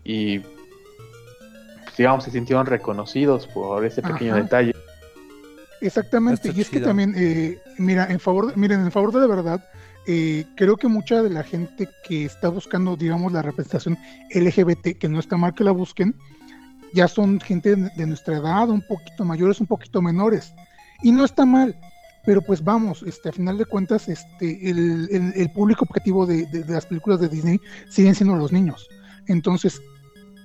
Y. 0.04 0.40
pues, 0.40 1.98
digamos, 1.98 2.24
se 2.24 2.32
sintieron 2.32 2.66
reconocidos 2.66 3.48
por 3.48 3.86
ese 3.86 4.02
pequeño 4.02 4.34
Ajá. 4.34 4.44
detalle. 4.44 4.76
Exactamente, 5.82 6.50
y 6.58 6.62
es 6.62 6.70
que 6.70 6.80
también, 6.88 7.14
eh, 7.16 7.60
mira, 7.78 8.08
en 8.10 8.20
favor, 8.20 8.56
miren, 8.58 8.82
en 8.82 8.92
favor 8.92 9.14
de 9.14 9.20
la 9.22 9.28
verdad, 9.28 9.64
eh, 10.08 10.46
creo 10.56 10.76
que 10.78 10.88
mucha 10.88 11.22
de 11.22 11.30
la 11.30 11.44
gente 11.44 11.88
que 12.08 12.26
está 12.26 12.50
buscando, 12.50 12.96
digamos, 12.96 13.32
la 13.32 13.42
representación 13.42 13.98
LGBT, 14.32 14.98
que 14.98 15.08
no 15.10 15.20
está 15.20 15.38
mal 15.38 15.54
que 15.54 15.64
la 15.64 15.72
busquen, 15.72 16.16
ya 16.94 17.08
son 17.08 17.40
gente 17.40 17.76
de, 17.76 17.90
de 17.96 18.06
nuestra 18.08 18.38
edad, 18.38 18.70
un 18.70 18.82
poquito 18.82 19.24
mayores, 19.24 19.62
un 19.62 19.68
poquito 19.68 20.02
menores, 20.02 20.54
y 21.04 21.12
no 21.12 21.24
está 21.24 21.46
mal, 21.46 21.76
pero 22.26 22.42
pues 22.42 22.64
vamos, 22.64 23.04
este, 23.04 23.30
a 23.30 23.32
final 23.32 23.58
de 23.58 23.66
cuentas, 23.66 24.10
este, 24.10 24.70
el, 24.70 25.08
el- 25.12 25.34
el 25.36 25.52
público 25.52 25.86
objetivo 25.88 26.26
de, 26.26 26.46
de- 26.48 26.64
de 26.64 26.74
las 26.74 26.86
películas 26.88 27.20
de 27.22 27.30
Disney 27.30 27.60
siguen 27.90 28.16
siendo 28.16 28.36
los 28.36 28.52
niños, 28.52 28.88
entonces 29.28 29.80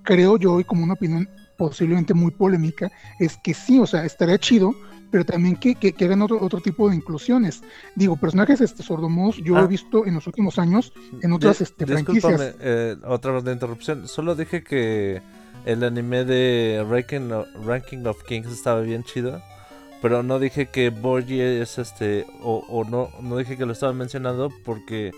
creo 0.04 0.36
yo, 0.38 0.60
y 0.60 0.64
como 0.64 0.84
una 0.84 0.92
opinión 0.94 1.28
posiblemente 1.56 2.12
muy 2.14 2.30
polémica, 2.32 2.90
es 3.18 3.36
que 3.42 3.54
sí, 3.54 3.78
o 3.78 3.86
sea, 3.86 4.04
estaría 4.04 4.38
chido 4.38 4.74
pero 5.14 5.24
también 5.24 5.54
que, 5.54 5.76
que, 5.76 5.92
que 5.92 6.06
hagan 6.06 6.22
otro, 6.22 6.42
otro 6.42 6.60
tipo 6.60 6.90
de 6.90 6.96
inclusiones. 6.96 7.62
Digo, 7.94 8.16
personajes 8.16 8.60
este, 8.60 8.82
sordomudos 8.82 9.36
yo 9.44 9.54
Ah. 9.56 9.62
he 9.62 9.68
visto 9.68 10.04
en 10.06 10.14
los 10.14 10.26
últimos 10.26 10.58
años 10.58 10.92
en 11.22 11.32
otras 11.32 11.60
Dis- 11.60 11.62
este, 11.62 11.86
franquicias. 11.86 12.56
eh, 12.58 12.96
otra 13.06 13.30
vez 13.30 13.44
de 13.44 13.52
interrupción. 13.52 14.08
Solo 14.08 14.34
dije 14.34 14.64
que 14.64 15.22
el 15.66 15.84
anime 15.84 16.24
de 16.24 16.84
Ranking 16.90 17.30
of, 17.30 17.46
Ranking 17.64 18.04
of 18.06 18.24
Kings 18.24 18.48
estaba 18.50 18.80
bien 18.80 19.04
chido. 19.04 19.40
Pero 20.02 20.24
no 20.24 20.40
dije 20.40 20.66
que 20.66 20.90
Borgie 20.90 21.62
es 21.62 21.78
este. 21.78 22.26
O, 22.42 22.64
o 22.68 22.82
no, 22.82 23.10
no 23.22 23.36
dije 23.36 23.56
que 23.56 23.66
lo 23.66 23.72
estaba 23.72 23.92
mencionando 23.92 24.50
porque 24.64 25.12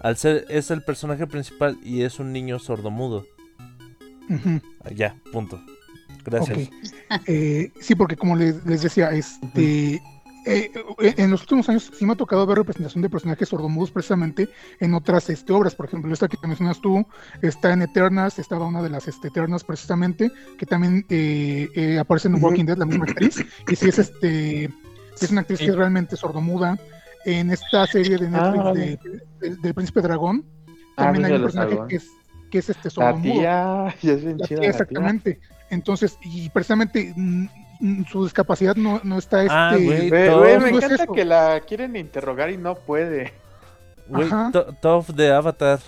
al 0.00 0.16
ser 0.16 0.46
es 0.48 0.70
el 0.70 0.82
personaje 0.82 1.26
principal 1.26 1.76
y 1.84 2.00
es 2.02 2.18
un 2.18 2.32
niño 2.32 2.58
sordomudo. 2.58 3.26
Ah, 4.84 4.90
Ya, 4.94 5.16
punto. 5.32 5.60
Gracias. 6.24 6.70
Eh, 7.26 7.70
sí, 7.80 7.94
porque 7.94 8.16
como 8.16 8.36
les, 8.36 8.64
les 8.66 8.82
decía, 8.82 9.10
este, 9.12 10.02
eh, 10.46 10.70
en 10.98 11.30
los 11.30 11.40
últimos 11.42 11.68
años 11.68 11.90
sí 11.96 12.04
me 12.04 12.12
ha 12.12 12.16
tocado 12.16 12.46
ver 12.46 12.58
representación 12.58 13.02
de 13.02 13.08
personajes 13.10 13.48
sordomudos 13.48 13.90
precisamente 13.90 14.48
en 14.80 14.94
otras 14.94 15.30
este, 15.30 15.52
obras. 15.52 15.74
Por 15.74 15.86
ejemplo, 15.86 16.12
esta 16.12 16.28
que 16.28 16.36
mencionas 16.46 16.80
tú 16.80 17.06
está 17.42 17.72
en 17.72 17.82
Eternals, 17.82 18.38
estaba 18.38 18.66
una 18.66 18.82
de 18.82 18.90
las 18.90 19.08
este, 19.08 19.28
Eternals 19.28 19.64
precisamente, 19.64 20.30
que 20.58 20.66
también 20.66 21.04
eh, 21.08 21.68
eh, 21.74 21.98
aparece 21.98 22.28
en 22.28 22.34
The 22.34 22.40
Walking 22.40 22.64
Dead, 22.66 22.76
la 22.78 22.86
misma 22.86 23.04
actriz. 23.04 23.36
Y 23.70 23.76
sí 23.76 23.88
es 23.88 23.98
este 23.98 24.64
es 25.20 25.30
una 25.30 25.42
actriz 25.42 25.60
que 25.60 25.66
es 25.66 25.76
realmente 25.76 26.16
sordomuda. 26.16 26.78
En 27.24 27.50
esta 27.50 27.86
serie 27.86 28.18
de 28.18 28.28
Netflix 28.28 28.62
Ah, 28.64 28.72
de- 28.74 28.98
del- 29.40 29.60
del 29.62 29.74
Príncipe 29.74 30.02
Dragón, 30.02 30.44
Ah, 30.96 31.04
también 31.04 31.24
hay 31.24 31.32
un 31.32 31.38
de 31.38 31.42
personaje 31.44 31.78
que 31.88 31.96
es, 31.96 32.06
que 32.50 32.58
es 32.58 32.70
este 32.70 32.84
La 32.88 32.90
sordomudo. 32.90 33.32
tía, 33.32 33.86
es 34.02 34.24
bien 34.24 34.38
La 34.38 34.46
chida. 34.46 34.46
tía, 34.46 34.56
la 34.56 34.60
tía. 34.60 34.68
exactamente. 34.70 35.40
Entonces, 35.70 36.18
y 36.22 36.48
precisamente 36.50 37.12
mm, 37.16 37.46
mm, 37.80 38.04
su 38.06 38.24
discapacidad 38.24 38.76
no, 38.76 39.00
no 39.02 39.18
está 39.18 39.42
este. 39.42 39.54
Ah. 39.54 39.74
Ve- 39.76 40.26
Todo- 40.28 40.40
güey, 40.40 40.58
me 40.60 40.70
es 40.70 40.84
encanta 40.84 41.06
que 41.06 41.24
la 41.24 41.60
quieren 41.66 41.96
interrogar 41.96 42.50
y 42.50 42.56
no 42.56 42.74
puede. 42.74 43.32
Güey, 44.08 44.28
Toph 44.80 45.08
de 45.10 45.32
Avatar. 45.32 45.78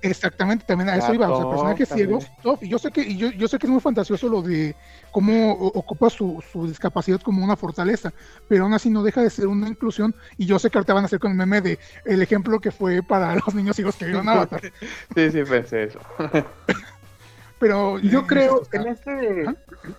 Exactamente, 0.00 0.64
también 0.64 0.88
a 0.90 0.96
eso 0.96 1.08
Ah, 1.10 1.14
iba. 1.14 1.28
O 1.30 1.36
sea, 1.40 1.50
personajes 1.50 1.88
también. 1.88 2.08
ciegos. 2.08 2.30
Toph, 2.42 2.62
y 2.62 2.68
yo 2.68 2.78
sé 2.78 2.90
que, 2.92 3.02
y 3.02 3.16
yo, 3.16 3.30
yo 3.30 3.48
sé 3.48 3.58
que 3.58 3.66
es 3.66 3.70
muy 3.72 3.80
fantasioso 3.80 4.28
lo 4.28 4.42
de 4.42 4.76
cómo 5.10 5.52
ocupa 5.54 6.08
su, 6.08 6.42
su 6.52 6.68
discapacidad 6.68 7.20
como 7.20 7.42
una 7.44 7.56
fortaleza, 7.56 8.12
pero 8.48 8.64
aún 8.64 8.74
así 8.74 8.90
no 8.90 9.02
deja 9.02 9.22
de 9.22 9.30
ser 9.30 9.48
una 9.48 9.68
inclusión. 9.68 10.14
Y 10.36 10.46
yo 10.46 10.58
sé 10.58 10.70
que 10.70 10.78
ahorita 10.78 10.94
van 10.94 11.04
a 11.04 11.06
hacer 11.06 11.18
con 11.18 11.32
el 11.32 11.36
meme 11.36 11.60
de 11.60 11.78
el 12.04 12.22
ejemplo 12.22 12.60
que 12.60 12.70
fue 12.70 13.02
para 13.02 13.34
los 13.46 13.54
niños 13.54 13.74
ciegos 13.76 13.96
que 13.96 14.04
vieron 14.04 14.28
Avatar. 14.28 14.60
Sí, 15.14 15.30
sí, 15.32 15.42
pensé 15.42 15.84
eso. 15.84 16.00
Pero 17.58 17.98
Yo 17.98 18.24
creo, 18.24 18.62
en 18.72 18.82
en 18.82 18.86
este, 18.86 19.44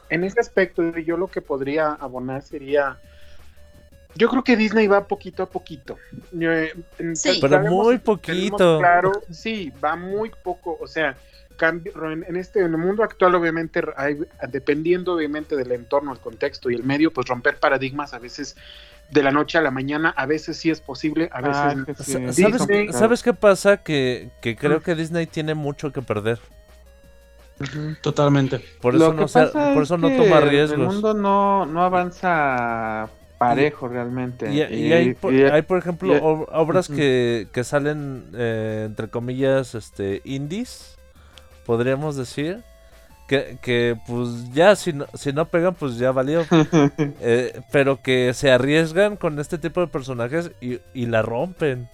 en 0.09 0.23
ese 0.23 0.39
aspecto, 0.39 0.97
yo 0.99 1.17
lo 1.17 1.27
que 1.27 1.41
podría 1.41 1.89
abonar 1.91 2.41
sería. 2.41 2.97
Yo 4.15 4.27
creo 4.29 4.43
que 4.43 4.57
Disney 4.57 4.87
va 4.87 5.05
poquito 5.07 5.43
a 5.43 5.45
poquito. 5.49 5.97
Eh, 6.39 6.73
Sí. 7.13 7.37
Pero 7.41 7.59
muy 7.61 7.97
poquito. 7.99 8.79
Claro, 8.79 9.11
sí, 9.29 9.71
va 9.83 9.95
muy 9.95 10.31
poco. 10.43 10.77
O 10.81 10.87
sea, 10.87 11.15
cambio, 11.57 11.91
en, 12.11 12.35
este 12.35 12.59
en 12.59 12.71
el 12.71 12.77
mundo 12.77 13.03
actual, 13.03 13.35
obviamente, 13.35 13.81
hay, 13.97 14.17
dependiendo 14.49 15.13
obviamente 15.13 15.55
del 15.55 15.71
entorno, 15.73 16.11
el 16.11 16.19
contexto 16.19 16.69
y 16.69 16.75
el 16.75 16.83
medio, 16.83 17.11
pues 17.11 17.27
romper 17.27 17.57
paradigmas 17.59 18.13
a 18.13 18.19
veces 18.19 18.55
de 19.11 19.23
la 19.23 19.31
noche 19.31 19.57
a 19.57 19.61
la 19.61 19.71
mañana, 19.71 20.13
a 20.15 20.25
veces 20.25 20.57
sí 20.57 20.69
es 20.69 20.81
posible, 20.81 21.29
a 21.31 21.41
veces 21.41 21.57
Ah, 21.57 21.75
sí. 21.97 22.03
Sí, 22.33 22.41
¿Sabes, 22.43 22.61
sí. 22.67 22.87
¿Sabes 22.93 23.23
qué 23.23 23.33
pasa? 23.33 23.77
Que, 23.77 24.29
que 24.41 24.55
creo 24.55 24.79
Mm. 24.79 24.83
que 24.83 24.95
Disney 24.95 25.25
tiene 25.27 25.53
mucho 25.55 25.91
que 25.91 26.01
perder. 26.01 26.39
Totalmente. 28.01 28.59
Por 28.81 28.95
eso, 28.95 29.13
no, 29.13 29.27
se- 29.27 29.43
es 29.43 29.53
no 29.53 29.87
toma 30.09 30.37
El 30.39 30.49
riesgos. 30.49 30.93
mundo 30.93 31.13
no, 31.13 31.65
no 31.65 31.83
avanza 31.83 33.09
parejo 33.39 33.87
realmente. 33.87 34.53
Y, 34.53 34.61
y 34.61 34.93
hay, 34.93 35.13
por, 35.15 35.33
y- 35.33 35.43
hay, 35.43 35.63
por 35.63 35.79
ejemplo, 35.79 36.13
obras 36.51 36.87
que, 36.87 37.47
que 37.51 37.63
salen, 37.63 38.25
eh, 38.35 38.83
entre 38.85 39.07
comillas, 39.07 39.73
este, 39.73 40.21
indies, 40.23 40.97
podríamos 41.65 42.15
decir. 42.15 42.59
Que, 43.27 43.59
que 43.61 43.95
pues 44.07 44.51
ya, 44.53 44.75
si 44.75 44.91
no, 44.91 45.05
si 45.13 45.31
no 45.31 45.45
pegan, 45.45 45.75
pues 45.75 45.97
ya 45.97 46.11
valió. 46.11 46.45
Eh, 47.21 47.61
pero 47.71 48.01
que 48.01 48.33
se 48.33 48.49
arriesgan 48.51 49.17
con 49.17 49.39
este 49.39 49.57
tipo 49.59 49.81
de 49.81 49.87
personajes 49.87 50.51
y, 50.61 50.79
y 50.95 51.05
la 51.05 51.21
rompen. 51.21 51.87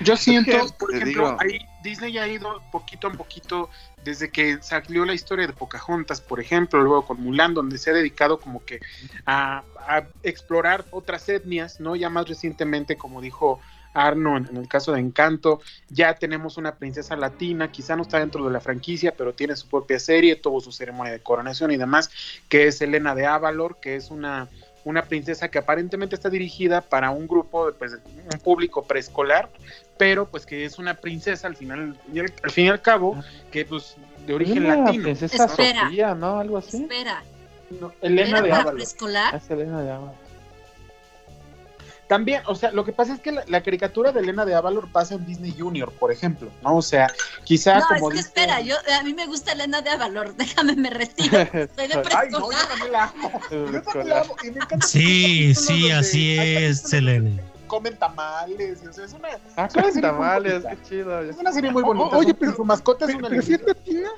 Yo 0.00 0.16
siento, 0.16 0.52
por 0.78 0.94
ejemplo, 0.94 1.22
digo- 1.22 1.36
ahí 1.40 1.58
Disney 1.82 2.18
ha 2.18 2.26
ido 2.26 2.62
poquito 2.70 3.06
a 3.08 3.12
poquito 3.12 3.70
desde 4.04 4.30
que 4.30 4.62
salió 4.62 5.04
la 5.04 5.14
historia 5.14 5.46
de 5.46 5.52
Pocahontas, 5.52 6.20
por 6.20 6.40
ejemplo, 6.40 6.80
luego 6.82 7.06
con 7.06 7.22
Mulan, 7.22 7.54
donde 7.54 7.78
se 7.78 7.90
ha 7.90 7.94
dedicado 7.94 8.38
como 8.38 8.64
que 8.64 8.80
a, 9.26 9.62
a 9.78 10.04
explorar 10.22 10.84
otras 10.90 11.28
etnias, 11.28 11.80
¿no? 11.80 11.96
Ya 11.96 12.10
más 12.10 12.28
recientemente, 12.28 12.96
como 12.96 13.20
dijo 13.20 13.60
Arno 13.92 14.36
en, 14.36 14.46
en 14.46 14.56
el 14.56 14.68
caso 14.68 14.92
de 14.92 15.00
Encanto, 15.00 15.60
ya 15.88 16.14
tenemos 16.14 16.56
una 16.56 16.76
princesa 16.76 17.16
latina, 17.16 17.72
quizá 17.72 17.96
no 17.96 18.02
está 18.02 18.18
dentro 18.18 18.44
de 18.44 18.52
la 18.52 18.60
franquicia, 18.60 19.14
pero 19.16 19.34
tiene 19.34 19.56
su 19.56 19.68
propia 19.68 19.98
serie, 19.98 20.36
tuvo 20.36 20.60
su 20.60 20.72
ceremonia 20.72 21.12
de 21.12 21.20
coronación 21.20 21.70
y 21.72 21.76
demás, 21.76 22.10
que 22.48 22.68
es 22.68 22.80
Elena 22.80 23.14
de 23.14 23.26
Avalor, 23.26 23.78
que 23.80 23.96
es 23.96 24.10
una 24.10 24.48
una 24.84 25.02
princesa 25.02 25.48
que 25.48 25.58
aparentemente 25.58 26.14
está 26.14 26.30
dirigida 26.30 26.80
para 26.80 27.10
un 27.10 27.26
grupo, 27.28 27.66
de, 27.66 27.72
pues, 27.72 27.92
un 28.32 28.40
público 28.40 28.82
preescolar, 28.84 29.48
pero 29.98 30.26
pues 30.26 30.46
que 30.46 30.64
es 30.64 30.78
una 30.78 30.94
princesa 30.94 31.46
al 31.46 31.56
final, 31.56 31.98
y 32.12 32.20
al, 32.20 32.32
al 32.42 32.50
fin 32.50 32.66
y 32.66 32.68
al 32.68 32.80
cabo, 32.80 33.16
que 33.52 33.64
pues 33.66 33.96
de 34.26 34.34
origen 34.34 34.64
Una 34.64 34.76
latino. 34.76 35.02
princesa 35.04 35.44
Espera. 35.44 35.82
Sofía, 35.84 36.14
¿no? 36.14 36.38
Algo 36.38 36.56
así. 36.58 36.82
Espera, 36.82 37.22
No, 37.80 37.92
Elena 38.00 38.28
¿era 38.38 38.42
de 38.42 38.48
para 38.48 38.62
Ábalos. 38.62 38.74
preescolar? 38.80 39.34
Es 39.34 39.50
Elena 39.50 39.82
de 39.82 39.90
Ábalos. 39.90 40.14
También, 42.10 42.42
o 42.46 42.56
sea, 42.56 42.72
lo 42.72 42.84
que 42.84 42.90
pasa 42.92 43.14
es 43.14 43.20
que 43.20 43.30
la, 43.30 43.44
la 43.46 43.62
caricatura 43.62 44.10
de 44.10 44.18
Elena 44.18 44.44
de 44.44 44.56
Avalor 44.56 44.90
pasa 44.90 45.14
en 45.14 45.24
Disney 45.24 45.54
Junior, 45.56 45.92
por 45.92 46.10
ejemplo, 46.10 46.50
¿no? 46.60 46.74
O 46.78 46.82
sea, 46.82 47.06
quizá 47.44 47.78
No, 47.78 47.86
como 47.86 47.94
es 47.94 48.02
que 48.02 48.16
dice- 48.16 48.28
espera, 48.30 48.60
yo, 48.60 48.74
a 48.98 49.04
mí 49.04 49.14
me 49.14 49.26
gusta 49.28 49.52
Elena 49.52 49.80
de 49.80 49.90
Avalor, 49.90 50.34
déjame 50.36 50.74
me 50.74 50.90
retiro. 50.90 51.30
Soy 51.76 51.86
de 51.86 52.02
Ay, 52.16 52.28
no, 52.30 52.50
yo 52.50 52.58
también 52.68 52.90
la 52.90 53.04
amo. 53.04 53.30
Yo 53.72 53.82
también 53.82 54.08
la 54.08 54.20
amo. 54.22 54.34
Y 54.42 54.50
me 54.50 54.56
encanta 54.56 54.84
Sí, 54.88 55.54
sí, 55.54 55.92
así 55.92 56.36
hay 56.36 56.64
es, 56.64 56.82
donde 56.90 57.40
Comen 57.68 57.96
tamales, 57.96 58.80
o 58.84 58.92
sea, 58.92 59.04
es 59.04 59.12
una, 59.12 59.28
Ah, 59.54 59.66
es 59.66 59.74
una 59.76 59.82
con 59.84 59.92
serie 59.92 59.92
muy 59.92 60.02
tamales, 60.02 60.52
bonita. 60.64 60.70
qué 60.82 60.88
chido. 60.88 61.20
Es 61.20 61.36
una 61.36 61.52
serie 61.52 61.70
muy 61.70 61.82
bonita. 61.84 62.16
oye, 62.16 62.34
pero- 62.34 62.56
su 62.56 62.64
mascota 62.64 63.04
es 63.04 63.10
Pero, 63.10 63.18
una 63.20 63.28
pero 63.28 63.42
si 63.42 63.54
es 63.54 63.62
latina, 63.62 64.08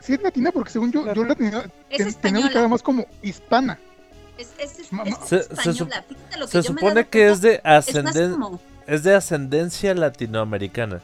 si 0.00 0.12
es 0.12 0.22
latina, 0.22 0.52
porque 0.52 0.70
según 0.70 0.92
yo, 0.92 1.10
yo 1.14 1.24
la 1.24 1.34
tenía, 1.34 1.64
Es 1.88 2.18
ten- 2.18 2.36
tenía 2.44 2.68
más 2.68 2.82
como 2.82 3.06
hispana. 3.22 3.78
Es, 4.38 4.52
es, 4.58 4.78
es, 4.78 4.92
Ma- 4.92 5.02
es 5.02 5.18
ma- 5.18 5.26
Se- 5.26 5.36
española. 5.36 6.04
lo 6.38 6.46
que 6.48 6.62
supone 6.62 7.06
que 7.08 7.18
cuenta, 7.26 7.32
es 7.32 7.40
de 7.42 7.60
ascenden 7.64 8.32
como- 8.32 8.60
es 8.86 9.02
de 9.02 9.14
ascendencia 9.14 9.94
latinoamericana. 9.94 11.00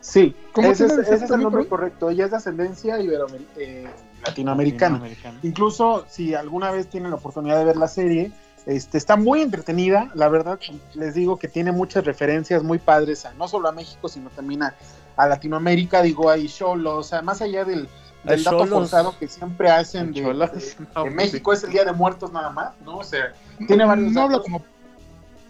Sí, 0.00 0.34
¿Cómo 0.52 0.70
ese, 0.70 0.88
se 0.88 1.00
es, 1.02 1.08
ese 1.08 1.24
es 1.24 1.30
el 1.32 1.40
nombre 1.42 1.66
correcto. 1.66 2.10
Ella 2.10 2.26
es 2.26 2.30
de 2.30 2.36
ascendencia 2.36 2.98
iberoamer- 3.00 3.44
eh, 3.56 3.88
latinoamericana. 4.24 5.02
Incluso 5.42 6.06
si 6.08 6.34
alguna 6.34 6.70
vez 6.70 6.88
tienen 6.88 7.10
la 7.10 7.16
oportunidad 7.16 7.58
de 7.58 7.64
ver 7.64 7.76
la 7.76 7.88
serie, 7.88 8.30
este, 8.66 8.98
está 8.98 9.16
muy 9.16 9.42
entretenida, 9.42 10.10
la 10.14 10.28
verdad, 10.28 10.58
les 10.94 11.14
digo 11.14 11.38
que 11.38 11.48
tiene 11.48 11.72
muchas 11.72 12.04
referencias 12.04 12.62
muy 12.62 12.78
padres, 12.78 13.24
a, 13.26 13.34
no 13.34 13.48
solo 13.48 13.68
a 13.68 13.72
México, 13.72 14.08
sino 14.08 14.30
también 14.30 14.62
a, 14.62 14.74
a 15.16 15.26
Latinoamérica, 15.26 16.02
digo, 16.02 16.30
hay 16.30 16.46
cholos, 16.46 16.94
o 16.94 17.02
sea, 17.02 17.22
más 17.22 17.40
allá 17.42 17.64
del, 17.64 17.88
del 18.24 18.44
dato 18.44 18.58
cholos. 18.58 18.70
forzado 18.70 19.18
que 19.18 19.28
siempre 19.28 19.70
hacen 19.70 20.12
de, 20.12 20.20
de- 20.22 20.76
de 21.04 21.10
México, 21.14 21.52
es 21.52 21.64
el 21.64 21.70
Día 21.70 21.84
de 21.84 21.92
Muertos 21.92 22.32
nada 22.32 22.50
más, 22.50 22.72
¿no? 22.84 22.98
O 22.98 23.04
sea, 23.04 23.32
tiene 23.66 23.84
varios 23.84 24.12
No 24.12 24.22
habla 24.22 24.36
datos. 24.38 24.44
como, 24.52 24.64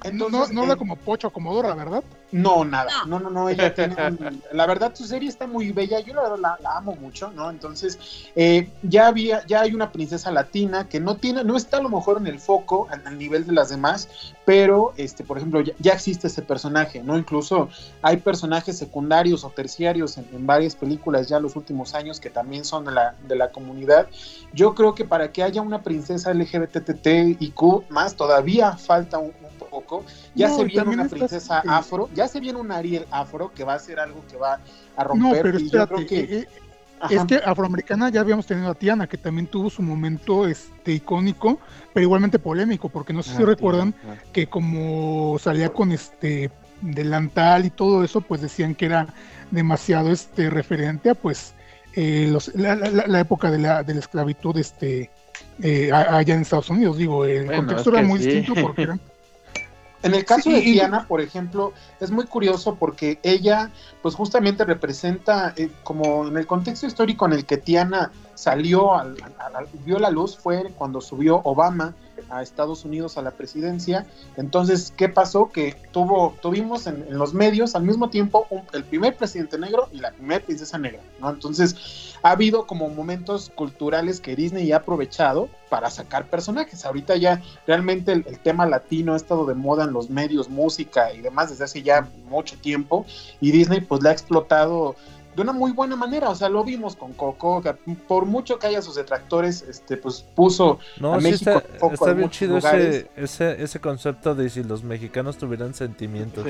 Entonces, 0.05 0.52
no 0.52 0.62
habla 0.62 0.74
eh, 0.74 0.77
como 0.78 0.97
Pocho 0.97 1.31
Comodora, 1.31 1.74
¿verdad? 1.74 2.02
no, 2.32 2.64
nada. 2.64 2.90
No. 3.06 3.18
No, 3.18 3.20
no, 3.20 3.31
no. 3.31 3.48
Ella 3.48 3.74
tiene 3.74 3.94
un- 4.06 4.43
la 4.52 4.66
verdad, 4.66 4.94
su 4.94 5.05
serie 5.05 5.28
está 5.28 5.47
muy 5.47 5.72
bella. 5.72 6.01
Yo 6.01 6.14
la 6.14 6.22
verdad 6.22 6.39
la, 6.39 6.59
la 6.62 6.77
amo 6.77 6.94
mucho, 6.94 7.31
¿no? 7.32 7.51
Entonces, 7.51 7.98
eh, 8.36 8.70
ya 8.82 9.09
había, 9.09 9.44
ya 9.47 9.62
hay 9.62 9.74
una 9.74 9.90
princesa 9.93 10.31
latina 10.31 10.89
que 10.89 11.01
no 11.01 11.16
tiene, 11.16 11.43
no 11.44 11.56
está 11.56 11.78
a 11.78 11.82
lo 11.82 11.89
mejor 11.89 12.18
en 12.18 12.27
el 12.28 12.39
foco 12.39 12.86
al, 12.90 13.06
al 13.06 13.18
nivel 13.18 13.47
de 13.47 13.52
las 13.52 13.68
demás, 13.70 14.09
pero, 14.44 14.93
este, 14.97 15.24
por 15.24 15.39
ejemplo, 15.39 15.60
ya, 15.60 15.74
ya 15.78 15.93
existe 15.93 16.28
ese 16.28 16.43
personaje, 16.43 17.02
¿no? 17.02 17.18
Incluso 17.18 17.68
hay 18.02 18.18
personajes 18.18 18.78
secundarios 18.78 19.44
o 19.44 19.51
terciarios 19.51 20.16
en, 20.18 20.27
en 20.32 20.47
varias 20.47 20.77
películas 20.77 21.28
ya 21.28 21.40
los 21.40 21.56
últimos 21.56 21.94
años 21.94 22.20
que 22.20 22.31
también 22.31 22.64
son 22.64 22.85
de 22.85 22.93
la, 22.93 23.14
de 23.27 23.36
la 23.36 23.51
comunidad. 23.51 24.09
Yo 24.52 24.74
creo 24.74 24.94
que 24.94 25.05
para 25.05 25.32
que 25.32 25.43
haya 25.43 25.62
una 25.62 25.82
princesa 25.82 26.32
LGBTTIQ 26.32 27.89
más, 27.90 28.14
todavía 28.16 28.72
falta 28.77 29.18
un, 29.18 29.32
un 29.43 29.49
poco. 29.70 30.05
Ya 30.34 30.48
No, 30.48 30.56
se 30.56 30.64
viene 30.64 30.90
una 30.90 31.09
princesa 31.09 31.59
este, 31.59 31.68
afro, 31.70 32.09
ya 32.14 32.28
se 32.28 32.40
viene 32.40 32.59
un 32.59 32.70
Ariel 32.72 33.06
afro 33.10 33.52
que 33.55 33.64
va 33.64 33.74
a 33.74 33.78
ser 33.78 34.01
algo 34.01 34.22
que 34.30 34.36
va 34.36 34.55
a 34.97 35.05
No, 35.05 35.09
romper. 35.09 35.42
pero 35.42 35.59
y 35.59 35.60
yo 35.62 35.66
espérate, 35.66 35.94
creo 35.94 36.06
que, 36.06 36.18
eh, 36.20 36.38
eh, 36.40 36.47
es 37.09 37.24
que 37.24 37.36
afroamericana 37.36 38.10
ya 38.10 38.20
habíamos 38.20 38.44
tenido 38.47 38.68
a 38.70 38.74
Tiana, 38.74 39.06
que 39.06 39.16
también 39.16 39.47
tuvo 39.47 39.70
su 39.70 39.80
momento 39.80 40.47
este 40.47 40.92
icónico, 40.92 41.59
pero 41.94 42.05
igualmente 42.05 42.38
polémico, 42.38 42.90
porque 42.90 43.12
no 43.14 43.22
sé 43.22 43.34
si 43.36 43.42
Ah, 43.42 43.47
recuerdan 43.47 43.94
ah. 44.06 44.16
que 44.32 44.48
como 44.48 45.38
salía 45.38 45.70
con 45.70 45.92
este 45.92 46.51
delantal 46.82 47.64
y 47.64 47.70
todo 47.70 48.05
eso, 48.05 48.20
pues 48.20 48.40
decían 48.42 48.74
que 48.74 48.86
era 48.86 49.06
demasiado 49.51 50.10
este 50.10 50.51
referente 50.51 51.10
a 51.10 51.14
pues 51.14 51.55
eh, 51.97 52.28
los- 52.30 52.55
la, 52.55 52.74
la- 52.76 53.06
la 53.06 53.20
época 53.20 53.51
de 53.51 53.59
la, 53.59 53.82
de 53.82 53.94
la 53.94 54.01
esclavitud 54.01 54.56
este 54.59 55.10
eh, 55.62 55.90
allá 55.92 56.34
en 56.34 56.42
Estados 56.42 56.70
Unidos. 56.70 56.97
Digo, 56.98 57.24
el 57.24 57.47
Bueno, 57.47 57.62
contexto 57.66 57.90
es 57.90 57.98
era 57.98 58.06
muy 58.06 58.18
sí. 58.20 58.26
distinto 58.30 58.60
porque 58.62 58.82
eran 58.84 59.01
En 60.02 60.14
el 60.14 60.24
caso 60.24 60.44
Sí, 60.44 60.52
de 60.52 60.60
Diana, 60.60 61.06
por 61.06 61.20
ejemplo, 61.20 61.72
es 62.01 62.10
muy 62.10 62.24
curioso 62.27 62.77
porque 62.77 63.18
ella, 63.22 63.70
pues 64.02 64.14
justamente 64.14 64.64
representa, 64.64 65.52
eh, 65.56 65.70
como 65.85 66.27
en 66.27 66.36
el 66.36 66.47
contexto 66.47 66.86
histórico 66.86 67.27
en 67.27 67.32
el 67.35 67.44
que 67.44 67.56
Tiana 67.59 68.10
salió, 68.35 68.94
al- 68.94 69.16
vio 69.85 69.98
la 69.98 70.10
luz, 70.10 70.39
fue 70.39 70.72
cuando 70.78 71.01
subió 71.01 71.40
Obama 71.44 71.94
a 72.31 72.43
Estados 72.43 72.85
Unidos 72.85 73.18
a 73.18 73.22
la 73.22 73.31
presidencia. 73.32 74.06
Entonces, 74.36 74.93
¿qué 74.97 75.09
pasó? 75.09 75.51
Que 75.51 75.74
tuvo, 75.90 76.35
tuvimos 76.40 76.86
en, 76.86 77.05
en 77.09 77.18
los 77.18 77.35
medios 77.35 77.74
al 77.74 77.82
mismo 77.82 78.09
tiempo 78.10 78.47
un- 78.51 78.62
el 78.72 78.85
primer 78.85 79.16
presidente 79.16 79.59
negro 79.59 79.89
y 79.93 79.98
la 79.98 80.12
primera 80.12 80.44
princesa 80.44 80.78
negra, 80.78 81.01
¿no? 81.20 81.31
Entonces, 81.31 82.14
ha 82.22 82.32
habido 82.32 82.66
como 82.66 82.89
momentos 82.90 83.51
culturales 83.55 84.20
que 84.20 84.36
Disney 84.36 84.70
ha 84.72 84.77
aprovechado 84.77 85.48
para 85.70 85.89
sacar 85.90 86.27
personajes. 86.28 86.85
Ahorita 86.85 87.16
ya 87.16 87.40
realmente 87.66 88.12
el, 88.12 88.24
el 88.27 88.39
tema 88.39 88.66
latino 88.66 89.14
ha 89.14 89.16
estado 89.16 89.47
de 89.47 89.55
moda 89.55 89.85
en 89.85 89.93
los 89.93 90.10
medios, 90.10 90.48
música 90.51 91.12
y 91.14 91.20
demás 91.22 91.51
desde 91.51 91.64
hace 91.64 91.82
ya 91.82 92.09
mucho 92.28 92.56
tiempo 92.59 93.06
y 93.40 93.51
Disney 93.52 93.81
pues 93.90 94.02
la 94.04 94.10
ha 94.10 94.12
explotado 94.12 94.94
de 95.34 95.42
una 95.42 95.52
muy 95.52 95.72
buena 95.72 95.96
manera, 95.96 96.30
o 96.30 96.34
sea, 96.36 96.48
lo 96.48 96.62
vimos 96.62 96.94
con 96.94 97.12
Coco, 97.12 97.60
por 98.06 98.24
mucho 98.24 98.58
que 98.58 98.68
haya 98.68 98.80
sus 98.82 98.94
detractores, 98.94 99.62
este 99.62 99.96
pues 99.96 100.24
puso 100.34 100.78
No, 101.00 101.14
a 101.14 101.18
sí 101.18 101.24
México 101.24 101.50
está, 101.50 101.86
está 101.92 102.10
en 102.10 102.16
bien 102.18 102.30
chido 102.30 102.58
ese, 102.58 103.10
ese, 103.16 103.60
ese 103.62 103.80
concepto 103.80 104.36
de 104.36 104.48
si 104.48 104.62
los 104.62 104.84
mexicanos 104.84 105.38
tuvieran 105.38 105.74
sentimientos. 105.74 106.46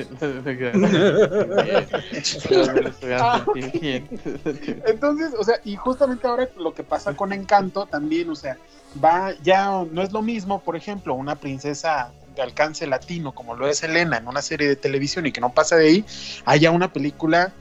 Entonces, 4.85 5.33
o 5.39 5.43
sea, 5.43 5.55
y 5.63 5.75
justamente 5.75 6.27
ahora 6.27 6.47
lo 6.57 6.75
que 6.75 6.83
pasa 6.83 7.15
con 7.15 7.33
Encanto 7.33 7.87
también, 7.87 8.29
o 8.29 8.35
sea, 8.35 8.57
va, 9.03 9.33
ya 9.41 9.83
no 9.91 10.03
es 10.03 10.11
lo 10.11 10.21
mismo, 10.21 10.61
por 10.61 10.75
ejemplo, 10.75 11.15
una 11.15 11.35
princesa 11.35 12.11
de 12.35 12.41
alcance 12.41 12.87
latino 12.87 13.33
como 13.33 13.55
lo 13.55 13.67
es 13.67 13.83
Elena 13.83 14.17
en 14.17 14.27
una 14.27 14.41
serie 14.41 14.67
de 14.67 14.75
televisión 14.75 15.25
y 15.25 15.31
que 15.31 15.41
no 15.41 15.53
pasa 15.53 15.75
de 15.75 15.87
ahí, 15.87 16.05
haya 16.45 16.71
una 16.71 16.91
película 16.93 17.51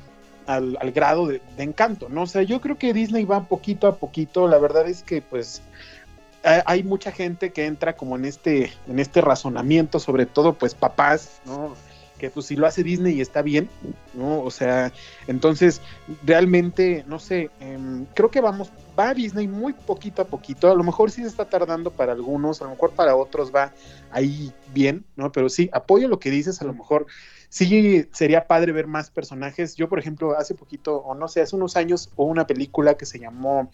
al, 0.47 0.77
al 0.81 0.93
grado 0.93 1.27
de, 1.27 1.41
de 1.57 1.63
Encanto, 1.63 2.09
¿no? 2.09 2.23
O 2.23 2.27
sea, 2.27 2.43
yo 2.43 2.61
creo 2.61 2.79
que 2.79 2.93
Disney 2.93 3.25
va 3.25 3.45
poquito 3.45 3.87
a 3.87 3.97
poquito, 3.97 4.49
la 4.49 4.59
verdad 4.59 4.89
es 4.89 5.03
que 5.03 5.23
pues 5.23 5.63
hay- 6.43 6.83
mucha 6.83 7.13
gente 7.13 7.53
que 7.53 7.67
entra 7.67 7.95
como 7.97 8.17
en 8.17 8.25
este, 8.25 8.73
en 8.89 8.99
este 8.99 9.21
razonamiento, 9.21 10.01
sobre 10.01 10.25
todo 10.27 10.55
pues 10.55 10.75
papás, 10.75 11.41
¿no? 11.45 11.75
Que 12.21 12.29
pues 12.29 12.45
si 12.45 12.55
lo 12.55 12.67
hace 12.67 12.83
Disney 12.83 13.21
está 13.23 13.41
bien, 13.41 13.71
¿no? 14.13 14.43
O 14.43 14.51
sea, 14.51 14.93
entonces 15.27 15.81
realmente, 16.23 17.03
no 17.09 17.19
sé, 17.19 17.51
em, 17.61 18.05
creo 18.15 18.31
que 18.31 18.43
vamos, 18.43 18.71
va 18.99 19.15
Disney 19.15 19.49
muy 19.49 19.73
poquito 19.73 20.21
a 20.21 20.27
poquito, 20.27 20.71
a 20.71 20.75
lo 20.75 20.85
mejor 20.85 21.11
sí 21.11 21.23
se 21.23 21.29
está 21.29 21.47
tardando 21.47 21.91
para 21.91 22.13
algunos, 22.13 22.61
a 22.61 22.65
lo 22.65 22.71
mejor 22.73 22.91
para 22.91 23.17
otros 23.17 23.51
va 23.55 23.73
ahí 24.11 24.53
bien, 24.75 25.07
¿no? 25.17 25.33
Pero 25.33 25.49
sí, 25.49 25.71
apoyo 25.73 26.09
lo 26.09 26.21
que 26.21 26.31
dices, 26.31 26.61
a 26.61 26.67
lo 26.67 26.75
mejor 26.75 27.07
sí 27.49 28.07
sería 28.13 28.47
padre 28.47 28.73
ver 28.73 28.87
más 28.87 29.09
personajes. 29.09 29.77
Yo, 29.77 29.89
por 29.89 29.99
ejemplo, 29.99 30.37
hace 30.37 30.55
poquito, 30.55 30.99
o 30.99 31.15
no 31.15 31.27
sé, 31.27 31.41
hace 31.41 31.57
unos 31.57 31.77
años, 31.77 32.11
hubo 32.17 32.29
una 32.29 32.47
película 32.47 32.95
que 32.95 33.07
se 33.07 33.19
llamó 33.19 33.71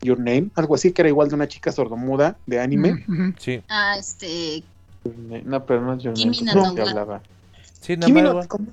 Your 0.00 0.18
Name, 0.18 0.48
algo 0.54 0.76
así, 0.76 0.92
que 0.92 1.02
era 1.02 1.10
igual 1.10 1.28
de 1.28 1.34
una 1.34 1.46
chica 1.46 1.72
sordomuda 1.72 2.38
de 2.46 2.58
anime. 2.58 3.04
Sí, 3.38 3.62
Ah, 3.68 3.96
este. 3.98 4.64
No, 5.44 5.64
pero 5.64 5.80
no 5.80 5.94
es 5.94 6.02
yo 6.02 6.12
Kimi 6.12 6.42
no, 6.42 6.54
no 6.54 6.82
hablaba. 6.82 7.22
Sí, 7.80 7.96
nada 7.96 8.06
Kimi 8.06 8.22
más, 8.22 8.34
no-. 8.34 8.66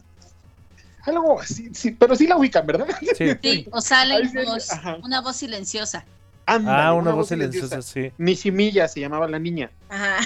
Algo 1.05 1.39
así, 1.39 1.69
sí, 1.73 1.91
pero 1.91 2.15
sí 2.15 2.27
la 2.27 2.37
ubican, 2.37 2.65
¿verdad? 2.67 2.87
Sí. 3.17 3.25
Sí, 3.41 3.67
o 3.71 3.79
sale 3.81 4.21
voz- 4.45 4.69
una 5.03 5.21
voz 5.21 5.37
silenciosa. 5.37 6.05
Ándale, 6.45 6.81
Ah, 6.81 6.93
una 6.93 7.11
voz 7.11 7.27
silenciosa, 7.29 7.81
sí. 7.81 8.11
Nishimiya 8.17 8.87
se 8.87 8.99
llamaba 9.01 9.27
la 9.27 9.39
niña. 9.39 9.71
Ajá. 9.89 10.17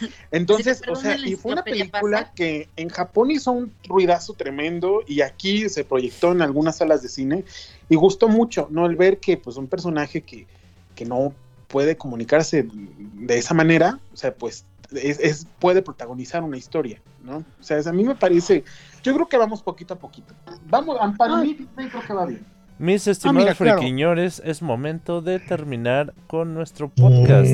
Entonces, 0.30 0.78
Sí, 0.78 0.90
o 0.90 0.96
sea, 0.96 1.16
y 1.16 1.34
fue 1.36 1.52
una 1.52 1.62
película 1.64 2.20
pasa. 2.22 2.32
que 2.34 2.68
en 2.76 2.88
Japón 2.88 3.30
hizo 3.30 3.50
un 3.52 3.72
ruidazo 3.88 4.34
tremendo 4.34 5.02
y 5.06 5.20
aquí 5.22 5.68
se 5.68 5.84
proyectó 5.84 6.32
en 6.32 6.42
algunas 6.42 6.76
salas 6.76 7.02
de 7.02 7.08
cine 7.08 7.44
y 7.88 7.96
gustó 7.96 8.28
mucho, 8.28 8.68
¿no? 8.70 8.86
El 8.86 8.96
ver 8.96 9.18
que 9.18 9.36
pues 9.36 9.56
un 9.56 9.66
personaje 9.66 10.22
que, 10.22 10.46
que 10.94 11.04
no 11.04 11.32
puede 11.68 11.96
comunicarse 11.96 12.66
de 12.72 13.38
esa 13.38 13.54
manera, 13.54 13.98
o 14.12 14.16
sea, 14.16 14.34
pues 14.34 14.64
es, 14.92 15.18
es- 15.20 15.46
puede 15.58 15.82
protagonizar 15.82 16.42
una 16.42 16.56
historia, 16.56 17.00
¿no? 17.22 17.38
O 17.38 17.44
sea, 17.60 17.78
es- 17.78 17.86
a 17.86 17.92
mí 17.92 18.04
me 18.04 18.14
parece, 18.14 18.64
yo 19.02 19.14
creo 19.14 19.28
que 19.28 19.36
vamos 19.36 19.62
poquito 19.62 19.94
a 19.94 19.98
poquito. 19.98 20.34
Vamos, 20.68 20.96
para 21.16 21.34
Ah. 21.36 21.40
mí 21.42 21.54
creo 21.76 22.02
que 22.06 22.12
va 22.12 22.26
bien. 22.26 22.44
Mis 22.78 23.06
estimados 23.06 23.42
mira, 23.42 23.54
claro. 23.54 23.78
friquiñores, 23.78 24.40
es 24.44 24.62
momento 24.62 25.20
de 25.20 25.38
terminar 25.38 26.14
con 26.26 26.54
nuestro 26.54 26.88
podcast. 26.88 27.50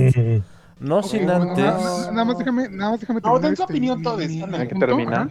No 0.78 0.98
Ok, 0.98 1.04
sin 1.06 1.24
bueno, 1.24 1.42
antes. 1.42 1.64
nada, 1.64 2.10
nada 2.12 2.24
más 2.26 2.38
déjame, 2.38 2.68
nada 2.68 2.90
más 2.92 3.00
déjame 3.00 3.20
No, 3.20 3.22
terminar. 3.22 3.42
den 3.42 3.54
tu 3.56 3.62
este, 3.62 3.72
opinión 3.72 3.96
ándale. 3.98 4.28
mi 4.28 4.42
Hay 4.42 4.68
que 4.68 4.74
terminar. 4.74 5.30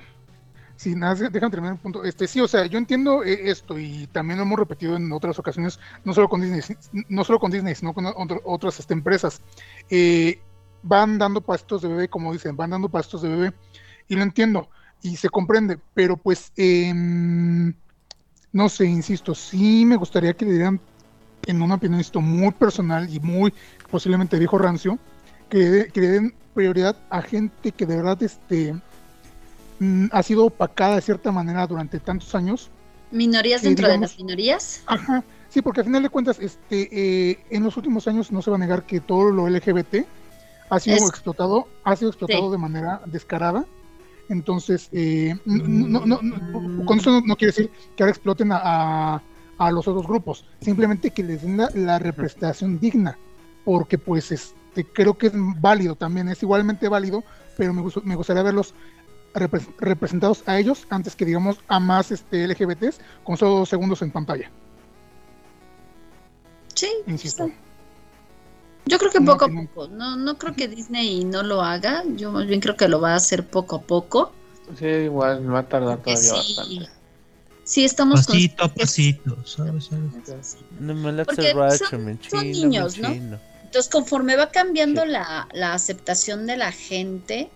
Sí, 0.75 0.93
nada, 0.95 1.13
más 1.13 1.19
déjame 1.31 1.51
terminar 1.51 1.75
el 1.75 1.79
punto. 1.79 2.03
Este, 2.03 2.27
sí, 2.27 2.41
o 2.41 2.47
sea, 2.49 2.65
yo 2.65 2.77
entiendo 2.77 3.23
eh, 3.23 3.49
esto 3.49 3.79
y 3.79 4.07
también 4.07 4.37
lo 4.39 4.43
hemos 4.43 4.59
repetido 4.59 4.97
en 4.97 5.09
otras 5.13 5.39
ocasiones, 5.39 5.79
no 6.03 6.13
solo 6.13 6.27
con 6.27 6.41
Disney, 6.41 6.61
no 7.07 7.23
solo 7.23 7.39
con 7.39 7.51
Disney, 7.51 7.73
sino 7.75 7.93
con 7.93 8.05
otro- 8.07 8.41
otras 8.43 8.77
este, 8.79 8.93
empresas. 8.93 9.41
Eh, 9.89 10.39
van 10.83 11.17
dando 11.17 11.39
pastos 11.41 11.81
de 11.83 11.87
bebé, 11.87 12.09
como 12.09 12.33
dicen, 12.33 12.57
van 12.57 12.71
dando 12.71 12.89
pastos 12.89 13.21
de 13.21 13.29
bebé, 13.29 13.53
y 14.07 14.15
lo 14.15 14.23
entiendo, 14.23 14.69
y 15.01 15.15
se 15.17 15.29
comprende, 15.29 15.77
pero 15.93 16.17
pues, 16.17 16.51
em, 16.55 17.73
no 18.51 18.69
sé, 18.69 18.85
insisto, 18.85 19.35
sí 19.35 19.85
me 19.85 19.95
gustaría 19.95 20.33
que 20.33 20.45
le 20.45 20.53
dieran, 20.53 20.79
en 21.45 21.61
una 21.61 21.75
opinión 21.75 21.99
esto 21.99 22.21
muy 22.21 22.51
personal 22.51 23.13
y 23.13 23.19
muy 23.19 23.53
posiblemente 23.91 24.39
viejo 24.39 24.57
rancio, 24.57 24.97
que, 25.49 25.89
que 25.93 26.01
le 26.01 26.07
den 26.09 26.33
prioridad 26.53 26.95
a 27.09 27.21
gente 27.21 27.71
que 27.71 27.85
de 27.85 27.97
verdad 27.97 28.21
este, 28.23 28.73
mm, 29.79 30.07
ha 30.11 30.23
sido 30.23 30.45
opacada 30.45 30.95
de 30.95 31.01
cierta 31.01 31.31
manera 31.31 31.67
durante 31.67 31.99
tantos 31.99 32.33
años. 32.33 32.69
Minorías 33.11 33.61
dentro 33.61 33.87
de 33.87 33.97
las 33.99 34.17
minorías. 34.17 34.81
Ajá, 34.87 35.23
sí, 35.49 35.61
porque 35.61 35.81
al 35.81 35.85
final 35.85 36.01
de 36.03 36.09
cuentas, 36.09 36.39
este, 36.39 36.89
eh, 37.31 37.39
en 37.49 37.63
los 37.63 37.77
últimos 37.77 38.07
años 38.07 38.31
no 38.31 38.41
se 38.41 38.49
va 38.49 38.55
a 38.55 38.59
negar 38.59 38.83
que 38.83 38.99
todo 38.99 39.29
lo 39.31 39.47
LGBT 39.47 40.05
ha 40.69 40.79
sido 40.79 40.95
Es- 40.97 41.03
explotado, 41.09 41.67
ha 41.83 41.95
sido 41.95 42.09
explotado 42.09 42.45
Sí. 42.45 42.51
de 42.51 42.57
manera 42.57 43.01
descarada. 43.05 43.65
Entonces, 44.29 44.89
eh, 44.91 45.35
no, 45.45 46.05
no, 46.05 46.19
no- 46.21 46.85
con 46.85 46.97
eso 46.99 47.11
no, 47.11 47.21
no 47.21 47.35
quiere 47.35 47.51
decir 47.51 47.71
que 47.95 48.03
ahora 48.03 48.11
exploten 48.11 48.51
a, 48.51 48.59
a- 48.63 49.23
a 49.57 49.71
los 49.71 49.87
otros 49.87 50.05
grupos, 50.07 50.45
simplemente 50.61 51.11
que 51.11 51.23
les 51.23 51.41
den 51.41 51.57
la, 51.57 51.69
la 51.75 51.99
representación 51.99 52.79
digna, 52.79 53.17
porque 53.63 53.97
pues 53.97 54.31
es, 54.31 54.53
este, 54.69 54.83
creo 54.91 55.17
que 55.17 55.27
es 55.27 55.33
válido 55.61 55.95
también, 55.95 56.27
es 56.27 56.41
igualmente 56.43 56.89
válido, 56.89 57.23
pero 57.55 57.73
me, 57.73 57.81
me 58.03 58.15
gustaría 58.15 58.43
verlos 58.43 58.73
repres- 59.33 59.73
representados 59.77 60.43
a 60.47 60.59
ellos 60.59 60.85
antes 60.89 61.15
que 61.15 61.23
digamos 61.23 61.57
a 61.69 61.79
más 61.79 62.11
este, 62.11 62.43
LGBTs 62.45 62.99
con 63.23 63.37
solo 63.37 63.59
dos 63.59 63.69
segundos 63.69 64.01
en 64.01 64.11
pantalla, 64.11 64.51
Sí, 66.73 66.89
insisto. 67.07 67.45
está- 67.45 67.64
Yo 68.85 68.99
creo 68.99 69.11
que 69.11 69.19
No, 69.19 69.31
poco 69.33 69.45
a 69.45 69.49
poco. 69.49 69.87
No, 69.87 70.15
no 70.15 70.37
creo 70.37 70.53
que 70.53 70.67
Disney 70.67 71.23
no 71.25 71.43
lo 71.43 71.61
haga. 71.61 72.03
Yo 72.15 72.31
más 72.31 72.45
bien 72.45 72.59
creo 72.61 72.75
que 72.77 72.87
lo 72.87 73.01
va 73.01 73.13
a 73.13 73.15
hacer 73.15 73.45
poco 73.45 73.77
a 73.77 73.81
poco. 73.81 74.31
Sí, 74.77 74.85
igual 74.85 75.51
va 75.53 75.59
a 75.59 75.67
tardar 75.69 75.97
Porque 75.97 76.15
todavía 76.15 76.41
sí, 76.43 76.55
bastante. 76.55 76.89
sí 77.63 77.85
estamos 77.85 78.25
Pasito 78.25 78.63
a 78.65 78.73
pasito, 78.73 79.37
¿sabes? 79.45 79.85
¿sabes? 79.85 80.57
No 80.79 80.93
me 80.95 81.11
la 81.11 81.25
Porque 81.25 81.53
son- 81.77 82.19
son 82.29 82.51
niños, 82.51 82.97
¿no? 82.97 83.09
Entonces, 83.63 83.91
conforme 83.91 84.35
va 84.37 84.51
cambiando 84.51 85.05
la, 85.05 85.47
la 85.53 85.73
aceptación 85.73 86.45
de 86.47 86.57
la 86.57 86.71
gente 86.71 87.49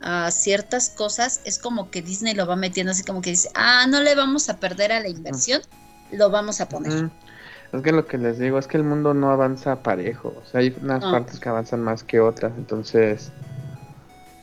a 0.00 0.30
ciertas 0.30 0.90
cosas, 0.90 1.40
es 1.44 1.58
como 1.58 1.90
que 1.90 2.02
Disney 2.02 2.34
lo 2.34 2.46
va 2.46 2.56
metiendo 2.56 2.92
así 2.92 3.04
como 3.04 3.22
que 3.22 3.30
dice, 3.30 3.50
ah, 3.54 3.86
no 3.86 4.00
le 4.00 4.14
vamos 4.14 4.48
a 4.48 4.58
perder 4.58 4.92
a 4.92 5.00
la 5.00 5.08
inversión, 5.08 5.62
lo 6.10 6.30
vamos 6.30 6.60
a 6.60 6.68
poner. 6.68 7.10
Es 7.74 7.82
que 7.82 7.92
lo 7.92 8.06
que 8.06 8.18
les 8.18 8.38
digo 8.38 8.58
es 8.58 8.68
que 8.68 8.76
el 8.76 8.84
mundo 8.84 9.14
no 9.14 9.30
avanza 9.30 9.82
parejo. 9.82 10.34
O 10.40 10.46
sea, 10.46 10.60
hay 10.60 10.74
unas 10.80 11.02
No. 11.02 11.10
partes 11.10 11.40
que 11.40 11.48
avanzan 11.48 11.82
más 11.82 12.04
que 12.04 12.20
otras. 12.20 12.52
Entonces, 12.56 13.30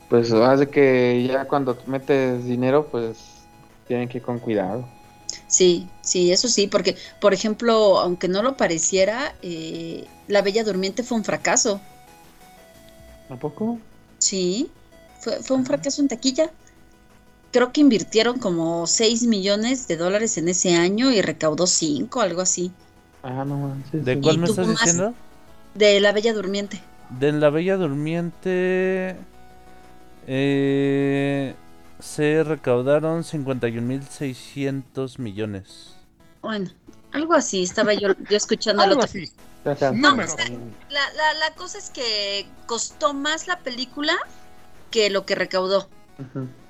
pues 0.08 0.30
hace 0.32 0.68
que 0.68 1.26
ya 1.26 1.46
cuando 1.46 1.78
metes 1.86 2.44
dinero, 2.44 2.88
pues 2.90 3.18
tienen 3.88 4.08
que 4.08 4.18
ir 4.18 4.22
con 4.24 4.38
cuidado. 4.38 4.86
Sí, 5.46 5.88
sí, 6.02 6.30
eso 6.30 6.48
sí, 6.48 6.66
porque, 6.66 6.96
por 7.20 7.32
ejemplo, 7.32 7.98
aunque 8.00 8.28
no 8.28 8.42
lo 8.42 8.56
pareciera, 8.56 9.34
eh, 9.42 10.06
La 10.28 10.42
Bella 10.42 10.64
Durmiente 10.64 11.02
fue 11.02 11.16
un 11.16 11.24
fracaso. 11.24 11.80
¿A 13.30 13.36
poco? 13.36 13.78
Sí, 14.18 14.70
fue, 15.20 15.42
fue 15.42 15.56
un 15.56 15.64
fracaso 15.64 16.02
en 16.02 16.08
taquilla. 16.08 16.50
Creo 17.50 17.72
que 17.72 17.80
invirtieron 17.80 18.38
como 18.38 18.86
6 18.86 19.22
millones 19.24 19.88
de 19.88 19.96
dólares 19.96 20.36
en 20.38 20.48
ese 20.48 20.74
año 20.74 21.10
y 21.10 21.20
recaudó 21.22 21.66
5, 21.66 22.20
algo 22.20 22.40
así, 22.40 22.72
Ah, 23.22 23.44
no 23.44 23.56
manches. 23.58 24.04
¿De 24.04 24.20
cuál 24.20 24.38
me 24.38 24.46
estás 24.46 24.68
diciendo? 24.68 25.14
de 25.74 26.00
La 26.00 26.12
Bella 26.12 26.32
Durmiente. 26.34 26.82
De 27.10 27.32
La 27.32 27.50
Bella 27.50 27.76
Durmiente. 27.76 29.16
eh, 30.26 31.54
se 32.00 32.42
recaudaron 32.44 33.22
51.600 33.24 35.18
millones. 35.18 35.94
Bueno, 36.42 36.70
algo 37.12 37.34
así, 37.34 37.62
estaba 37.62 37.94
yo, 37.94 38.08
yo 38.28 38.36
escuchando 38.36 38.82
Algo 38.82 38.96
otro. 38.96 39.04
así. 39.06 39.30
O 39.64 39.76
sea, 39.76 39.92
Números. 39.92 40.34
La, 40.90 41.00
la, 41.12 41.34
la 41.34 41.54
cosa 41.54 41.78
es 41.78 41.90
que 41.90 42.46
costó 42.66 43.14
más 43.14 43.46
la 43.46 43.60
película 43.60 44.14
que 44.90 45.08
lo 45.10 45.24
que 45.24 45.36
recaudó. 45.36 45.88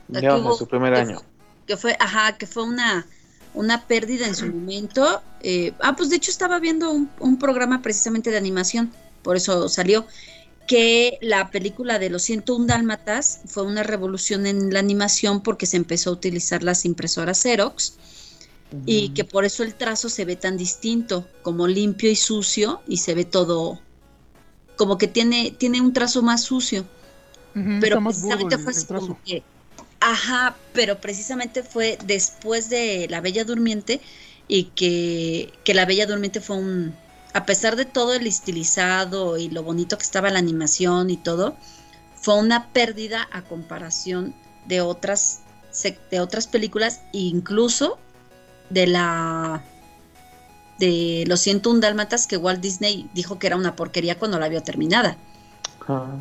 Digamos, 0.09 0.43
hubo- 0.43 0.53
en 0.53 0.59
su 0.59 0.69
primer 0.69 0.93
que 0.95 1.01
año. 1.01 1.15
fue- 1.19 1.27
Que 1.67 1.77
fue, 1.79 1.97
ajá, 1.99 2.37
que 2.37 2.47
fue 2.47 2.65
una, 2.65 3.07
una 3.55 3.87
pérdida 3.87 4.27
en 4.27 4.35
su 4.35 4.47
momento. 4.47 5.23
Eh, 5.41 5.73
ah, 5.81 5.95
pues 5.97 6.11
de 6.11 6.17
hecho 6.17 6.31
estaba 6.31 6.59
viendo 6.59 6.91
un, 6.91 7.11
un 7.21 7.39
programa 7.39 7.83
precisamente 7.83 8.31
de 8.31 8.37
animación, 8.37 8.93
por 9.23 9.37
eso 9.37 9.69
salió, 9.69 10.07
que 10.67 11.19
la 11.21 11.51
película 11.51 11.99
de 11.99 12.11
los 12.11 12.23
101 12.23 12.67
Dálmatas 12.67 13.41
fue 13.47 13.65
una 13.65 13.83
revolución 13.83 14.47
en 14.47 14.73
la 14.73 14.79
animación 14.79 15.43
porque 15.43 15.67
se 15.67 15.77
empezó 15.77 16.11
a 16.11 16.13
utilizar 16.15 16.63
las 16.63 16.85
impresoras 16.85 17.43
Xerox 17.43 17.95
y 18.87 19.11
que 19.11 19.25
por 19.25 19.45
eso 19.45 19.65
el 19.65 19.75
trazo 19.75 20.09
se 20.09 20.25
ve 20.25 20.37
tan 20.37 20.57
distinto, 20.57 21.27
como 21.43 21.67
limpio 21.67 22.11
y 22.11 22.17
sucio 22.17 22.81
y 22.87 22.99
se 22.99 23.15
ve 23.15 23.25
todo 23.25 23.81
como 24.77 24.97
que 24.97 25.09
tiene, 25.09 25.55
tiene 25.59 25.81
un 25.81 25.93
trazo 25.93 26.23
más 26.23 26.43
sucio 26.43 26.87
pero 27.81 28.03
precisamente 28.03 28.59
fue 28.59 28.73
así 28.73 28.87
como 28.87 29.19
que 29.25 29.43
ajá 30.03 30.57
pero 30.73 31.01
precisamente 31.01 31.63
fue 31.63 31.97
después 32.05 32.69
de 32.69 33.07
la 33.09 33.21
Bella 33.21 33.45
Durmiente 33.45 34.01
y 34.49 34.65
que, 34.65 35.53
que 35.65 35.75
la 35.75 35.87
Bella 35.87 36.07
Durmiente 36.07 36.41
fue 36.41 36.57
un 36.57 36.95
a 37.35 37.47
pesar 37.47 37.77
de 37.77 37.85
todo 37.85 38.15
el 38.15 38.27
estilizado 38.27 39.39
y 39.39 39.49
lo 39.49 39.63
bonito 39.63 39.97
que 39.97 40.05
estaba 40.05 40.29
la 40.31 40.41
animación 40.41 41.09
y 41.09 41.17
todo 41.17 41.57
fue 42.21 42.37
una 42.37 42.73
pérdida 42.73 43.29
a 43.31 43.43
comparación 43.43 44.35
de 44.67 44.81
otras 44.81 45.41
de 46.11 46.21
otras 46.21 46.49
películas 46.49 47.03
incluso 47.13 47.99
de 48.71 48.89
la 48.89 49.63
de 50.81 51.25
los 51.29 51.39
101 51.41 51.79
dálmatas 51.79 52.27
que 52.27 52.37
Walt 52.37 52.61
Disney 52.61 53.09
dijo 53.15 53.39
que 53.39 53.47
era 53.47 53.57
una 53.57 53.77
porquería 53.77 54.19
cuando 54.19 54.41
la 54.41 54.49
vio 54.49 54.63
terminada. 54.63 55.17
Ah, 55.87 56.17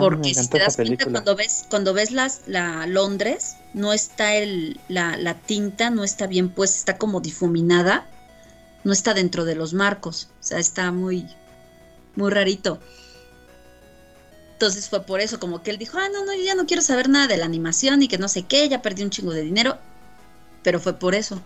porque 0.00 0.34
si 0.34 0.48
te 0.48 0.58
das 0.58 0.76
cuenta 0.76 1.04
cuando 1.12 1.36
ves 1.36 1.64
cuando 1.70 1.94
ves 1.94 2.10
las 2.10 2.42
la 2.46 2.86
Londres 2.86 3.56
no 3.72 3.92
está 3.92 4.34
el 4.34 4.80
la, 4.88 5.16
la 5.16 5.34
tinta 5.34 5.90
no 5.90 6.04
está 6.04 6.26
bien 6.26 6.48
pues 6.50 6.76
está 6.76 6.98
como 6.98 7.20
difuminada 7.20 8.06
no 8.84 8.92
está 8.92 9.14
dentro 9.14 9.44
de 9.44 9.54
los 9.54 9.72
marcos 9.74 10.28
o 10.40 10.42
sea 10.42 10.58
está 10.58 10.90
muy 10.92 11.26
muy 12.16 12.30
rarito 12.30 12.78
entonces 14.54 14.88
fue 14.88 15.02
por 15.02 15.20
eso 15.20 15.40
como 15.40 15.62
que 15.62 15.70
él 15.70 15.78
dijo 15.78 15.98
ah 15.98 16.08
no 16.12 16.24
no 16.24 16.32
yo 16.34 16.42
ya 16.42 16.54
no 16.54 16.66
quiero 16.66 16.82
saber 16.82 17.08
nada 17.08 17.26
de 17.26 17.36
la 17.36 17.44
animación 17.44 18.02
y 18.02 18.08
que 18.08 18.18
no 18.18 18.28
sé 18.28 18.42
qué 18.42 18.68
ya 18.68 18.82
perdí 18.82 19.02
un 19.02 19.10
chingo 19.10 19.32
de 19.32 19.42
dinero 19.42 19.78
pero 20.62 20.80
fue 20.80 20.94
por 20.94 21.14
eso. 21.14 21.40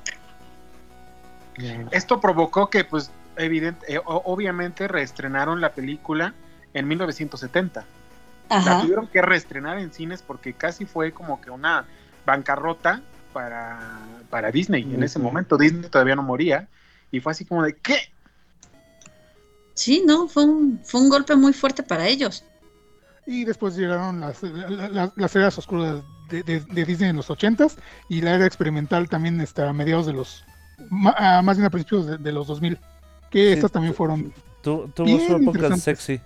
Esto 1.90 2.20
provocó 2.20 2.70
que, 2.70 2.84
pues, 2.84 3.10
evidente, 3.36 3.92
eh, 3.92 3.98
o- 3.98 4.22
obviamente 4.26 4.86
reestrenaron 4.86 5.60
la 5.60 5.72
película 5.72 6.34
en 6.72 6.86
1970. 6.86 7.84
La 8.50 8.80
tuvieron 8.80 9.06
que 9.08 9.20
reestrenar 9.22 9.78
en 9.78 9.92
cines 9.92 10.22
porque 10.22 10.54
casi 10.54 10.84
fue 10.86 11.12
como 11.12 11.40
que 11.40 11.50
una 11.50 11.84
bancarrota 12.24 13.02
para, 13.32 13.98
para 14.30 14.50
Disney 14.50 14.82
en 14.82 15.02
ese 15.02 15.18
momento. 15.18 15.56
Disney 15.58 15.88
todavía 15.90 16.16
no 16.16 16.22
moría 16.22 16.68
y 17.10 17.20
fue 17.20 17.32
así 17.32 17.44
como 17.44 17.62
de 17.62 17.76
¿qué? 17.76 17.96
sí 19.74 20.02
no 20.06 20.28
fue 20.28 20.44
un 20.44 20.80
fue 20.84 21.00
un 21.00 21.08
golpe 21.08 21.36
muy 21.36 21.52
fuerte 21.52 21.82
para 21.82 22.06
ellos 22.06 22.44
Y 23.26 23.44
después 23.44 23.76
llegaron 23.76 24.20
las, 24.20 24.42
la- 24.42 24.88
la- 24.88 25.12
las 25.14 25.36
eras 25.36 25.56
oscuras 25.58 26.02
de, 26.30 26.42
de- 26.42 26.60
de 26.60 26.84
Disney 26.84 27.10
en 27.10 27.16
los 27.16 27.30
80s 27.30 27.76
y 28.08 28.20
la 28.22 28.34
era 28.34 28.46
experimental 28.46 29.08
también 29.08 29.40
está 29.40 29.68
a 29.68 29.72
mediados 29.72 30.06
de 30.06 30.14
los, 30.14 30.44
ma- 30.90 31.40
más 31.42 31.56
bien 31.56 31.66
a 31.66 31.70
principios 31.70 32.06
de, 32.06 32.18
de 32.18 32.32
los 32.32 32.46
2000, 32.46 32.78
que 33.30 33.52
estas 33.52 33.70
también 33.72 33.94
fueron, 33.94 34.32
Tu- 34.62 34.88
tuvo 34.88 35.18
su 35.20 35.36
época 35.36 35.76
sexy. 35.76 36.20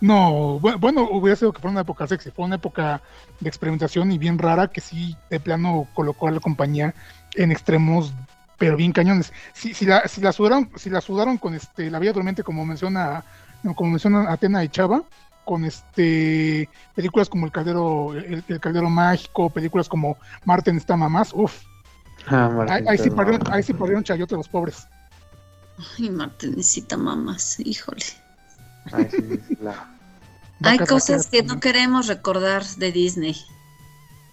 No, 0.00 0.60
bu- 0.60 0.78
bueno, 0.78 1.08
hubiera 1.10 1.36
sido 1.36 1.52
que 1.52 1.60
fue 1.60 1.70
una 1.70 1.80
época 1.80 2.06
sexy, 2.06 2.30
fue 2.30 2.44
una 2.44 2.56
época 2.56 3.00
de 3.40 3.48
experimentación 3.48 4.12
y 4.12 4.18
bien 4.18 4.38
rara 4.38 4.68
que 4.68 4.80
sí, 4.80 5.16
de 5.30 5.40
plano 5.40 5.88
colocó 5.94 6.28
a 6.28 6.30
la 6.30 6.40
compañía 6.40 6.94
en 7.34 7.50
extremos, 7.52 8.12
pero 8.58 8.76
bien 8.76 8.92
cañones. 8.92 9.32
Si, 9.54 9.74
si, 9.74 9.86
la, 9.86 10.06
si 10.08 10.20
la 10.20 10.32
sudaron, 10.32 10.70
si 10.76 10.90
la 10.90 11.00
sudaron 11.00 11.38
con 11.38 11.54
este, 11.54 11.90
la 11.90 11.98
Vía 11.98 12.12
Dormiente, 12.12 12.42
como 12.42 12.64
menciona, 12.64 13.24
como 13.74 13.90
menciona 13.90 14.30
Atena 14.30 14.62
y 14.64 14.68
Chava, 14.68 15.02
con 15.44 15.64
este 15.64 16.68
películas 16.94 17.28
como 17.30 17.46
el 17.46 17.52
caldero 17.52 18.12
el, 18.14 18.44
el 18.46 18.60
caldero 18.60 18.90
mágico 18.90 19.48
películas 19.48 19.88
como 19.88 20.18
Marten 20.44 20.76
está 20.76 20.94
mamás 20.94 21.32
uf. 21.32 21.62
Ah, 22.26 22.50
ahí, 22.68 22.84
ahí 22.86 22.98
sí 22.98 23.08
perdieron 23.08 23.50
ahí 23.50 23.62
sí 23.62 23.72
perdieron 23.72 24.04
chayote 24.04 24.34
los 24.34 24.46
pobres. 24.46 24.86
Ay 25.96 26.10
Martincita 26.10 26.98
mamás 26.98 27.58
híjole 27.60 28.04
Ay, 28.92 29.08
sí, 29.10 29.56
la- 29.60 29.86
hay 30.62 30.78
cosas 30.78 31.26
vaqueras 31.26 31.26
que 31.28 31.42
no 31.42 31.60
queremos 31.60 32.06
recordar 32.08 32.64
de 32.64 32.90
Disney 32.92 33.36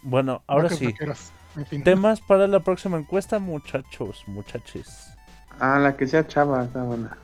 Bueno, 0.01 0.41
ahora 0.47 0.63
vacas 0.63 0.79
sí. 0.79 0.85
vaqueras, 0.87 1.31
en 1.55 1.65
fin. 1.65 1.83
Temas 1.83 2.21
para 2.21 2.47
la 2.47 2.59
próxima 2.61 2.97
encuesta, 2.97 3.39
muchachos, 3.39 4.23
muchachis. 4.27 4.87
Ah, 5.59 5.79
la 5.79 5.95
que 5.95 6.07
sea 6.07 6.27
chava, 6.27 6.63
está 6.63 6.83
buena. 6.83 7.17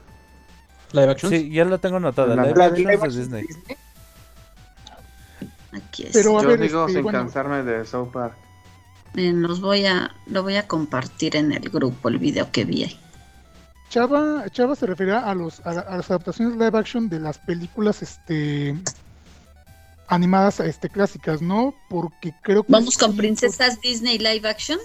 Live 0.93 1.11
action. 1.11 1.31
Sí, 1.31 1.49
ya 1.51 1.65
la 1.65 1.77
tengo 1.77 1.97
anotada. 1.97 2.35
La- 2.35 2.43
Live 2.43 2.55
La 2.57 2.69
de 2.69 2.83
de 2.83 2.93
action 2.93 3.09
Disney. 3.09 3.43
Disney. 3.47 3.77
Aquí 5.73 6.03
es. 6.03 6.11
Pero 6.13 6.41
Yo 6.41 6.47
ver, 6.47 6.59
digo 6.59 6.81
este, 6.81 6.93
sin 6.95 7.03
bueno, 7.03 7.19
cansarme 7.19 7.63
de 7.63 7.85
South 7.85 8.09
Park. 8.11 8.35
Miren, 9.13 9.41
los 9.41 9.61
voy 9.61 9.85
a, 9.85 10.13
lo 10.27 10.43
voy 10.43 10.55
a 10.57 10.67
compartir 10.67 11.35
en 11.35 11.51
el 11.53 11.69
grupo, 11.69 12.09
el 12.09 12.17
video 12.17 12.51
que 12.51 12.65
vi 12.65 12.83
ahí. 12.83 12.99
Chava, 13.91 14.45
Chava 14.49 14.73
se 14.77 14.85
refiere 14.85 15.11
a, 15.11 15.35
los, 15.35 15.59
a, 15.65 15.73
la- 15.73 15.81
a 15.81 15.97
las 15.97 16.09
adaptaciones 16.09 16.53
live 16.57 16.77
action 16.79 17.09
de 17.09 17.19
las 17.19 17.37
películas 17.37 18.01
este 18.01 18.73
animadas 20.07 20.61
este 20.61 20.89
clásicas, 20.89 21.41
¿no? 21.41 21.73
Porque 21.89 22.33
creo 22.41 22.63
que 22.63 22.71
Vamos 22.71 22.97
con 22.97 23.17
princesas 23.17 23.81
Disney 23.81 24.17
live 24.17 24.47
action. 24.47 24.79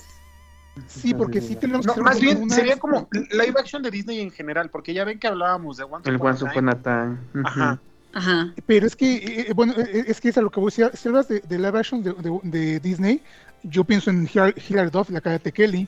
Sí, 0.89 1.15
porque 1.15 1.41
sí 1.41 1.55
tenemos 1.55 1.87
que 1.87 1.87
No, 1.87 1.93
hacer 1.93 2.03
más 2.05 2.21
bien 2.21 2.43
una- 2.43 2.55
sería 2.57 2.77
como 2.79 3.09
live 3.13 3.55
action 3.59 3.81
de 3.83 3.93
Disney 3.93 4.21
en 4.21 4.33
general, 4.33 4.71
porque 4.71 4.93
ya 4.93 5.05
ven 5.05 5.21
que 5.21 5.29
hablábamos 5.29 5.77
de 5.77 5.85
Once 5.85 6.11
El 6.11 6.19
Time. 6.19 6.33
Upon 6.33 6.69
a 6.69 6.75
Time. 6.83 7.13
Ujú. 7.35 7.47
Ajá. 7.47 7.81
Ajá. 8.13 8.55
Pero 8.67 8.87
es 8.89 8.97
que, 8.97 9.15
eh, 9.17 9.47
eh, 9.49 9.53
bueno, 9.55 9.73
eh, 9.79 10.05
es 10.09 10.21
que 10.21 10.31
es 10.31 10.39
a 10.39 10.41
lo 10.43 10.51
que 10.51 10.59
voy 10.59 10.69
a 10.69 10.71
decir. 10.89 10.91
Si 10.99 11.09
hablas 11.09 11.29
de, 11.29 11.41
de 11.41 11.59
live 11.59 11.79
action 11.79 12.03
de, 12.03 12.13
de- 12.13 12.41
de 12.43 12.81
Disney, 12.81 13.23
yo 13.63 13.85
pienso 13.85 14.11
en 14.11 14.29
Hilary, 14.33 14.55
Hilary 14.69 14.91
Duff, 14.91 15.11
la 15.11 15.21
Karate 15.21 15.53
Kelly. 15.53 15.87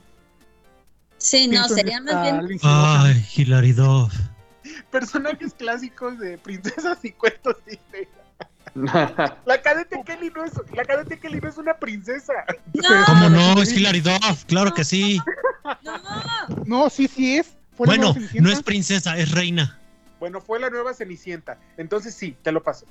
Sí, 1.19 1.49
no, 1.49 1.69
sería 1.69 2.01
más 2.01 2.23
bien. 2.23 2.59
Ay, 2.63 3.27
Hilary 3.37 3.73
Duff. 3.73 4.15
personajes 4.91 5.53
clásicos 5.55 6.19
de 6.19 6.39
princesas 6.39 7.05
y 7.05 7.13
cuentos 7.13 7.57
Disney. 7.67 8.09
La 9.45 9.61
cadete 9.63 10.01
Kelly 10.05 10.31
no 10.35 10.45
es, 10.45 10.53
la 10.73 10.85
cadete 10.85 11.19
Kelly 11.19 11.41
no 11.41 11.49
es 11.49 11.57
una 11.59 11.75
princesa. 11.75 12.33
¿Cómo 13.07 13.29
no? 13.29 13.61
Es 13.61 13.73
Hilary 13.73 14.01
Duff, 14.01 14.45
claro 14.47 14.73
que 14.73 14.85
sí. 14.85 15.21
No, 16.65 16.89
sí, 16.89 17.09
sí 17.09 17.39
es. 17.39 17.57
Bueno, 17.77 18.15
no 18.35 18.51
es 18.51 18.63
princesa, 18.63 19.17
es 19.17 19.33
reina. 19.33 19.79
Bueno, 20.21 20.41
fue 20.41 20.61
la 20.61 20.71
nueva 20.71 20.95
Cenicienta. 20.95 21.59
Entonces 21.77 22.15
sí, 22.15 22.37
te 22.43 22.53
lo 22.53 22.63
paso. 22.63 22.87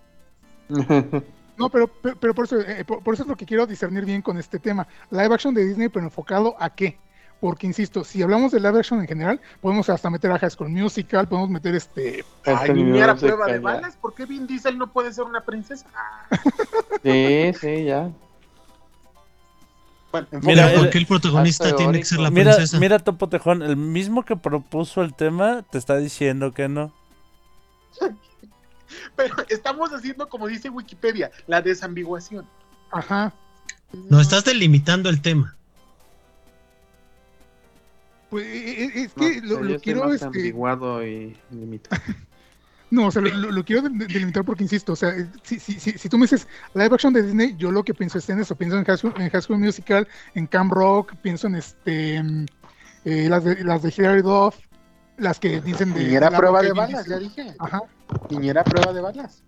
No, 0.68 1.70
pero, 1.70 1.88
pero, 1.88 2.20
pero 2.20 2.36
por, 2.36 2.46
eso, 2.46 2.60
eh, 2.60 2.86
por, 2.86 3.04
por 3.04 3.14
eso 3.14 3.24
es 3.24 3.30
lo 3.30 3.36
que 3.36 3.46
quiero 3.46 3.66
discernir 3.66 4.06
bien 4.06 4.22
con 4.22 4.38
este 4.38 4.60
tema. 4.60 4.88
Live 5.10 5.34
action 5.34 5.54
de 5.54 5.66
Disney, 5.66 5.90
pero 5.90 6.06
enfocado 6.06 6.56
a 6.60 6.70
qué. 6.70 7.00
Porque, 7.40 7.68
insisto, 7.68 8.04
si 8.04 8.22
hablamos 8.24 8.52
de 8.52 8.60
live 8.60 8.80
action 8.80 9.00
en 9.00 9.08
general, 9.08 9.40
podemos 9.62 9.88
hasta 9.90 10.10
meter 10.10 10.32
a 10.32 10.40
High 10.40 10.50
School 10.50 10.70
Musical, 10.70 11.28
podemos 11.28 11.50
meter 11.52 11.76
este... 11.76 12.26
Ay, 12.46 12.72
niñera 12.74 13.16
prueba 13.16 13.46
de 13.46 13.60
balas. 13.60 13.96
¿Por 13.96 14.16
qué 14.16 14.26
Vin 14.26 14.48
Diesel 14.48 14.78
no 14.78 14.92
puede 14.92 15.14
ser 15.14 15.26
una 15.26 15.42
princesa? 15.42 15.86
Ah, 15.96 16.28
Sí, 17.04 17.52
sí, 17.62 17.84
ya. 17.86 18.10
bueno, 20.12 20.28
Mira, 20.42 20.74
¿por 20.74 20.90
qué 20.90 20.98
el 20.98 21.06
protagonista 21.06 21.76
tiene 21.76 22.00
que 22.00 22.06
ser 22.06 22.20
la 22.20 22.32
Mira, 22.32 22.56
princesa? 22.56 22.80
mira 22.80 22.98
Topo 23.00 23.30
Tejón, 23.30 23.62
el 23.62 23.78
mismo 23.78 24.24
que 24.26 24.36
propuso 24.36 25.04
el 25.04 25.14
tema 25.14 25.64
te 25.70 25.78
está 25.78 25.98
diciendo 25.98 26.54
que 26.54 26.68
no. 26.70 26.92
Pero 29.16 29.36
estamos 29.50 29.92
haciendo, 29.94 30.28
como 30.30 30.48
dice 30.48 30.70
Wikipedia, 30.70 31.30
la 31.46 31.62
desambiguación. 31.62 32.48
Ajá. 32.92 33.34
No, 34.10 34.20
estás 34.22 34.44
delimitando 34.46 35.10
el 35.10 35.22
tema. 35.22 35.57
Pues 38.30 38.46
eh, 38.46 38.84
eh, 38.86 38.92
es 38.96 39.18
No, 39.18 39.24
que 39.26 39.42
lo, 39.42 39.80
quiero... 39.80 40.04
más 40.06 40.14
Este, 40.16 40.26
ambiguado 40.26 41.06
y 41.06 41.36
limitado. 41.52 42.02
No, 42.90 43.08
o 43.08 43.12
sea, 43.12 43.22
lo, 43.22 43.66
quiero 43.66 43.82
de- 43.82 43.90
de- 43.90 44.08
delimitar 44.08 44.46
porque 44.46 44.64
insisto, 44.64 44.94
o 44.94 44.96
sea, 44.96 45.14
si, 45.44 45.60
si, 45.60 45.78
si, 45.78 45.92
si 45.92 46.08
tú 46.08 46.18
me 46.18 46.24
dices 46.24 46.48
live 46.74 46.96
action 46.96 47.12
de 47.12 47.22
Disney, 47.22 47.54
yo 47.58 47.70
lo 47.70 47.84
que 47.84 47.94
pienso 47.94 48.18
es 48.18 48.30
en 48.30 48.40
eso, 48.40 48.56
pienso 48.56 48.78
en 48.78 48.86
High 48.86 48.98
School, 48.98 49.14
en 49.18 49.30
High 49.30 49.42
School 49.42 49.60
Musical, 49.60 50.08
en 50.36 50.48
Camp 50.48 50.72
Rock, 50.72 51.14
pienso 51.22 51.48
en 51.48 51.56
este 51.56 52.24
mm, 52.24 52.46
eh, 53.04 53.28
las 53.30 53.44
de 53.44 53.62
las 53.66 53.82
de 53.84 53.94
Hilary 53.96 54.22
Duff, 54.22 54.56
las 55.18 55.38
que 55.38 55.60
dicen 55.60 55.94
de 55.94 56.00
Niñera 56.06 56.32
prueba 56.32 56.62
de 56.62 56.72
balas, 56.72 57.06
ya 57.08 57.20
dije. 57.20 57.54
Ajá. 57.60 57.82
Niñera 58.30 58.64
prueba 58.64 58.94
de 58.94 59.02
balas. 59.02 59.44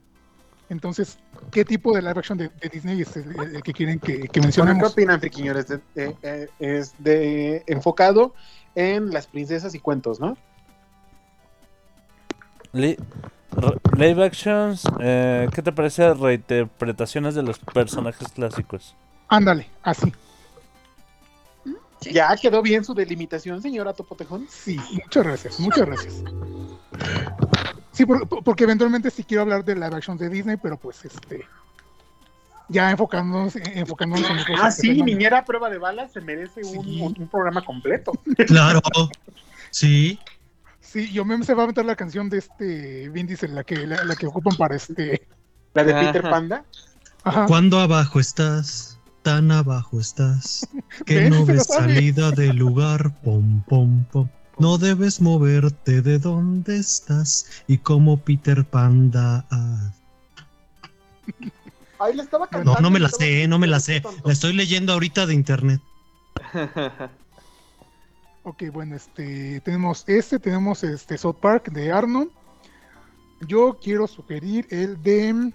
Entonces, 0.68 1.18
¿qué 1.50 1.64
tipo 1.64 1.96
de 1.96 2.02
live 2.02 2.20
action 2.20 2.38
de, 2.38 2.50
de 2.50 2.70
Disney 2.70 3.02
es 3.02 3.16
el, 3.16 3.56
el 3.56 3.64
que 3.64 3.72
quieren 3.72 4.00
que, 4.00 4.08
que 4.14 4.18
Bueno, 4.20 4.32
¿Qué 4.34 4.42
mencionemos? 4.42 4.92
opinan, 4.92 5.20
friquiñores? 5.22 5.68
De- 5.70 5.80
eh, 5.96 6.16
eh, 6.24 6.48
es 6.60 6.94
de 7.00 7.64
enfocado 7.68 8.36
en 8.80 9.12
las 9.12 9.28
princesas 9.28 9.76
y 9.76 9.80
cuentos, 9.80 10.20
¿no? 10.20 10.38
Live 12.72 14.24
actions, 14.24 14.84
eh, 15.00 15.48
¿qué 15.54 15.62
te 15.62 15.72
parece 15.72 16.14
reinterpretaciones 16.14 17.36
de 17.36 17.44
los 17.44 17.60
personajes 17.60 18.28
clásicos? 18.30 18.96
Ándale, 19.28 19.68
así. 19.84 20.14
Sí. 22.02 22.14
Ya 22.14 22.34
quedó 22.38 22.62
bien 22.62 22.86
su 22.86 22.94
delimitación, 22.94 23.62
señora 23.62 23.92
Topotejón. 23.94 24.48
Sí, 24.50 24.80
muchas 25.04 25.24
gracias, 25.26 25.60
muchas 25.60 25.86
gracias. 25.86 26.24
Sí, 27.92 28.06
por- 28.06 28.28
por- 28.30 28.44
porque 28.44 28.64
eventualmente 28.64 29.12
sí 29.12 29.24
quiero 29.26 29.42
hablar 29.42 29.66
de 29.66 29.76
live 29.76 29.96
action 29.98 30.18
de 30.18 30.30
Disney, 30.30 30.56
pero 30.56 30.78
pues 30.78 31.04
este 31.04 31.46
ya 32.70 32.92
enfocándonos, 32.92 33.56
enfocándonos 33.56 34.30
en 34.30 34.38
Ah, 34.62 34.72
sí, 34.72 34.90
temas. 34.90 35.06
Niñera 35.06 35.44
prueba 35.46 35.70
de 35.70 35.78
balas 35.78 36.12
se 36.14 36.22
merece 36.22 36.62
un, 36.64 36.84
Sí. 36.86 37.02
un- 37.02 37.16
un 37.20 37.28
programa 37.28 37.64
completo. 37.66 38.12
Claro. 38.48 38.82
Sí. 39.72 40.20
Sí, 40.80 41.12
yo 41.12 41.24
me 41.26 41.44
se 41.44 41.54
va 41.54 41.64
a 41.66 41.68
meter 41.68 41.86
la 41.86 41.96
canción 41.96 42.30
de 42.30 42.40
este 42.40 43.10
Vin 43.10 43.28
Diesel, 43.28 43.54
la 43.54 43.64
que 43.64 43.86
la, 43.86 44.04
la 44.06 44.16
que 44.16 44.26
ocupan 44.26 44.56
para 44.58 44.76
este. 44.76 45.28
La 45.76 45.84
de 45.84 45.94
Ajá. 45.94 46.02
Peter 46.12 46.22
Panda. 46.24 46.66
Ajá. 47.24 47.46
Cuando 47.46 47.80
abajo 47.80 48.20
estás, 48.20 48.98
tan 49.22 49.52
abajo 49.52 50.00
estás, 50.00 50.68
que 51.06 51.16
¿Ves? 51.20 51.30
no 51.30 51.46
ves 51.46 51.66
salida 51.66 52.32
del 52.32 52.56
lugar, 52.56 53.14
pom, 53.22 53.62
pom, 53.68 54.04
pom. 54.06 54.30
No 54.58 54.78
debes 54.78 55.22
moverte 55.22 56.02
de 56.02 56.18
donde 56.20 56.78
estás 56.78 57.64
y 57.68 57.78
como 57.78 58.18
Peter 58.18 58.66
Panda. 58.66 59.46
ah. 59.52 59.92
Ahí 62.00 62.14
le 62.16 62.24
estaba 62.24 62.46
No, 62.46 62.50
cantando. 62.52 62.82
no 62.82 62.90
me 62.92 63.00
la 63.00 63.10
sé, 63.10 63.48
no 63.48 63.60
me 63.60 63.68
la 63.68 63.80
sé. 63.80 64.02
tonto. 64.02 64.22
La 64.26 64.34
estoy 64.34 64.54
leyendo 64.54 64.94
ahorita 64.94 65.26
de 65.26 65.34
internet. 65.34 65.82
Ok, 68.44 68.64
bueno, 68.72 68.96
este 68.96 69.60
tenemos 69.62 70.06
este, 70.08 70.40
tenemos 70.40 70.84
este 70.84 71.18
South 71.18 71.36
Park 71.42 71.70
de 71.72 71.92
Arnold. 71.92 72.32
Yo 73.48 73.78
quiero 73.82 74.08
sugerir 74.08 74.66
el 74.72 75.02
de 75.04 75.52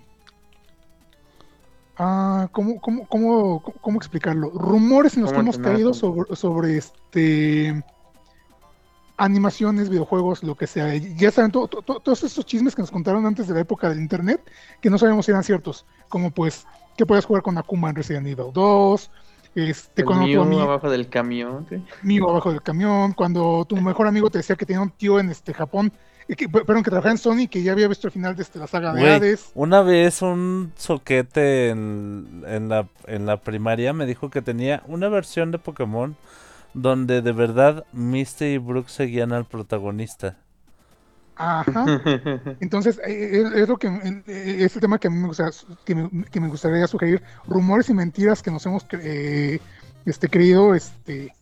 ah, 1.96 2.46
¿cómo, 2.52 2.80
cómo, 2.80 3.08
cómo, 3.08 3.62
cómo 3.80 3.96
explicarlo? 3.98 4.50
Rumores 4.50 5.16
en 5.16 5.22
los 5.22 5.32
que 5.32 5.36
¿Cómo 5.38 5.50
hemos 5.50 5.58
caído 5.58 5.94
sobre, 5.94 6.36
sobre 6.36 6.76
este 6.76 7.82
animaciones, 9.16 9.88
videojuegos, 9.90 10.42
lo 10.42 10.54
que 10.56 10.66
sea. 10.66 10.94
Ya 10.96 11.30
saben, 11.30 11.50
to- 11.52 11.68
to- 11.68 11.82
to- 11.82 12.00
todos 12.00 12.22
estos 12.24 12.44
chismes 12.46 12.74
que 12.74 12.82
nos 12.82 12.90
contaron 12.90 13.24
antes 13.26 13.46
de 13.46 13.54
la 13.54 13.60
época 13.60 13.88
del 13.88 13.98
internet, 14.00 14.40
que 14.80 14.90
no 14.90 14.98
sabíamos 14.98 15.24
si 15.26 15.30
eran 15.32 15.44
ciertos, 15.44 15.86
como 16.08 16.30
pues 16.30 16.66
que 16.96 17.06
puedes 17.06 17.24
jugar 17.24 17.42
con 17.42 17.56
Akuma 17.58 17.90
en 17.90 17.96
Resident 17.96 18.26
Evil 18.26 18.52
2, 18.52 19.10
este, 19.54 20.02
El 20.02 20.06
cuando 20.06 20.24
tu 20.26 20.30
Mew 20.32 20.42
ami- 20.44 20.60
abajo 20.62 20.90
del 20.90 21.08
camión. 21.08 21.66
sí. 21.70 21.82
amigo 22.02 22.30
abajo 22.30 22.50
del 22.50 22.62
camión, 22.62 23.12
cuando 23.12 23.64
tu 23.68 23.76
mejor 23.76 24.06
amigo 24.08 24.30
te 24.30 24.38
decía 24.38 24.56
que 24.56 24.66
tenía 24.66 24.80
un 24.82 24.90
tío 24.90 25.20
en 25.20 25.30
este 25.30 25.54
Japón, 25.54 25.92
que, 26.26 26.48
perdón, 26.48 26.82
que 26.82 26.90
trabajaba 26.90 27.12
en 27.12 27.18
Sony, 27.18 27.46
que 27.50 27.62
ya 27.62 27.72
había 27.72 27.86
visto 27.86 28.06
el 28.08 28.12
final 28.12 28.34
de 28.34 28.42
este, 28.42 28.58
la 28.58 28.66
saga 28.66 28.92
de 28.94 29.00
Güey, 29.00 29.12
Hades. 29.12 29.50
una 29.54 29.82
vez 29.82 30.22
un 30.22 30.72
soquete 30.76 31.68
en, 31.68 32.42
en 32.46 32.68
la, 32.68 32.88
en 33.06 33.26
la 33.26 33.36
primaria 33.36 33.92
me 33.92 34.06
dijo 34.06 34.30
que 34.30 34.40
tenía 34.42 34.82
una 34.86 35.08
versión 35.08 35.50
de 35.50 35.58
Pokémon 35.58 36.16
donde 36.74 37.22
de 37.22 37.32
verdad 37.32 37.84
Misty 37.92 38.44
y 38.44 38.58
Brooke 38.58 38.88
seguían 38.90 39.32
al 39.32 39.44
protagonista. 39.46 40.36
Ajá. 41.36 41.84
Entonces, 42.60 43.00
eh, 43.06 43.42
es, 43.44 43.52
es 43.62 43.68
lo 43.68 43.76
que 43.76 43.88
eh, 43.88 44.56
es 44.64 44.74
el 44.76 44.80
tema 44.80 44.98
que 44.98 45.08
a 45.08 45.10
mí 45.10 45.18
me, 45.18 45.26
gusta, 45.28 45.50
que 45.84 45.94
me, 45.94 46.24
que 46.26 46.40
me 46.40 46.48
gustaría 46.48 46.86
sugerir. 46.86 47.22
Rumores 47.46 47.88
y 47.88 47.94
mentiras 47.94 48.42
que 48.42 48.50
nos 48.50 48.64
hemos 48.66 48.86
cre- 48.86 49.00
eh, 49.02 49.60
este, 50.04 50.28
creído 50.28 50.74
este, 50.74 51.32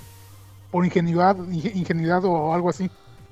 por 0.71 0.85
ingenuidad, 0.87 1.37
inge- 1.37 1.73
ingenuidad 1.75 2.25
o 2.25 2.55
algo 2.55 2.71
así. 2.71 2.91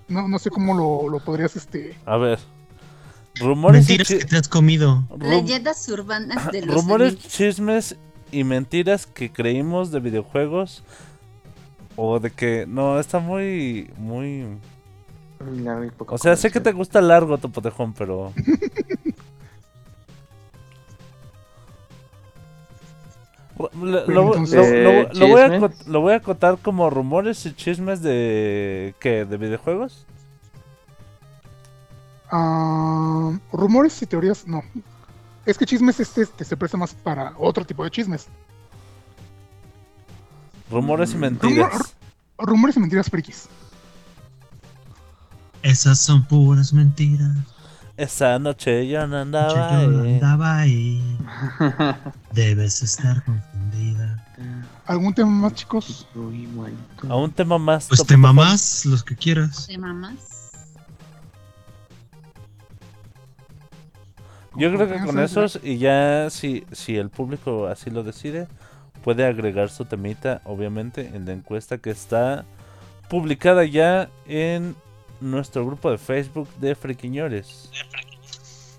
No, 0.08 0.28
no 0.28 0.38
sé 0.38 0.50
cómo 0.50 0.74
lo, 0.74 1.08
lo 1.08 1.24
podrías 1.24 1.56
este, 1.56 1.96
A 2.04 2.16
ver. 2.18 2.38
Rumores 3.36 3.88
y 3.88 3.92
Mentiras 3.96 4.08
chi- 4.08 4.18
que 4.18 4.24
te 4.26 4.36
has 4.36 4.48
comido. 4.48 5.04
rum- 5.08 5.28
Leyendas 5.30 5.88
urbanas 5.88 6.50
de 6.52 6.60
los 6.66 6.74
rumores, 6.76 7.12
amigos. 7.14 7.28
chismes 7.32 7.96
y 8.32 8.44
mentiras 8.44 9.06
que 9.06 9.32
creímos 9.32 9.90
de 9.92 10.00
videojuegos 10.00 10.84
o 12.02 12.18
de 12.18 12.30
que 12.30 12.64
no 12.66 12.98
está 12.98 13.18
muy 13.18 13.90
muy 13.98 14.46
Muy 15.44 15.58
largo 15.60 15.84
y 15.84 15.90
poco 15.90 16.14
o 16.14 16.18
sea 16.18 16.34
sé 16.36 16.50
que 16.50 16.60
te 16.60 16.72
gusta 16.72 17.00
largo 17.02 17.36
Topotejón 17.38 17.92
pero 17.92 18.32
Lo, 23.58 23.68
lo- 23.84 24.06
Pero 24.06 24.14
lo- 24.14 24.26
entonces- 24.28 24.56
lo- 24.56 24.90
Eh, 24.90 25.08
lo 25.12 25.28
voy 25.28 25.40
a 25.42 25.70
lo 25.86 26.00
voy 26.00 26.12
a 26.14 26.16
acotar 26.16 26.56
como 26.58 26.88
rumores 26.88 27.44
y 27.44 27.52
chismes 27.54 28.00
de 28.00 28.94
¿qué? 29.00 29.26
de 29.26 29.36
videojuegos 29.36 30.06
ah, 32.32 33.32
rumores 33.52 34.00
y 34.00 34.06
teorías, 34.06 34.46
no. 34.46 34.62
Es 35.44 35.58
que 35.58 35.66
chismes 35.66 35.98
este 36.00 36.24
se 36.44 36.56
presta 36.56 36.76
más 36.78 36.94
para 36.94 37.34
otro 37.36 37.64
tipo 37.64 37.82
de 37.84 37.90
chismes. 37.90 38.28
Rumores 40.70 41.12
y 41.12 41.16
Mm. 41.16 41.20
mentiras 41.20 41.94
Rumores 42.38 42.76
y 42.76 42.80
mentiras 42.80 43.10
frikis. 43.10 43.48
Esas 45.62 45.98
son 45.98 46.24
puras 46.24 46.72
mentiras. 46.72 47.36
esa 47.98 48.38
noche 48.38 48.88
yo 48.88 49.06
no 49.06 49.16
Yo 49.16 49.20
andaba 49.22 49.82
no 49.86 50.02
ahí. 50.02 50.14
andaba 50.14 50.58
ahí. 50.58 51.18
Debes 52.32 52.82
estar 52.82 53.22
confundida. 53.24 54.26
¿Algún 54.86 55.12
tema 55.12 55.30
más, 55.30 55.54
chicos? 55.54 56.06
Muy 56.14 56.46
bueno. 56.46 56.76
a 57.08 57.16
un 57.16 57.30
tema 57.30 57.58
más 57.58 57.86
Pues 57.88 58.04
te 58.06 58.16
mamás 58.16 58.86
los 58.86 59.04
que 59.04 59.14
quieras. 59.14 59.66
¿De 59.66 59.76
mamás? 59.76 60.50
Yo 64.56 64.72
creo 64.74 64.88
que 64.88 65.04
con 65.06 65.18
esos 65.20 65.60
y 65.62 65.78
ya 65.78 66.28
si, 66.30 66.64
si 66.72 66.96
el 66.96 67.08
público 67.08 67.66
así 67.68 67.88
lo 67.90 68.02
decide, 68.02 68.48
puede 69.02 69.26
agregar 69.26 69.70
su 69.70 69.84
temita, 69.84 70.40
obviamente, 70.44 71.10
en 71.14 71.26
la 71.26 71.32
encuesta 71.32 71.78
que 71.78 71.90
está 71.90 72.44
publicada 73.08 73.64
ya 73.64 74.08
en 74.26 74.76
nuestro 75.20 75.66
grupo 75.66 75.90
de 75.90 75.98
Facebook 75.98 76.48
de. 76.60 77.70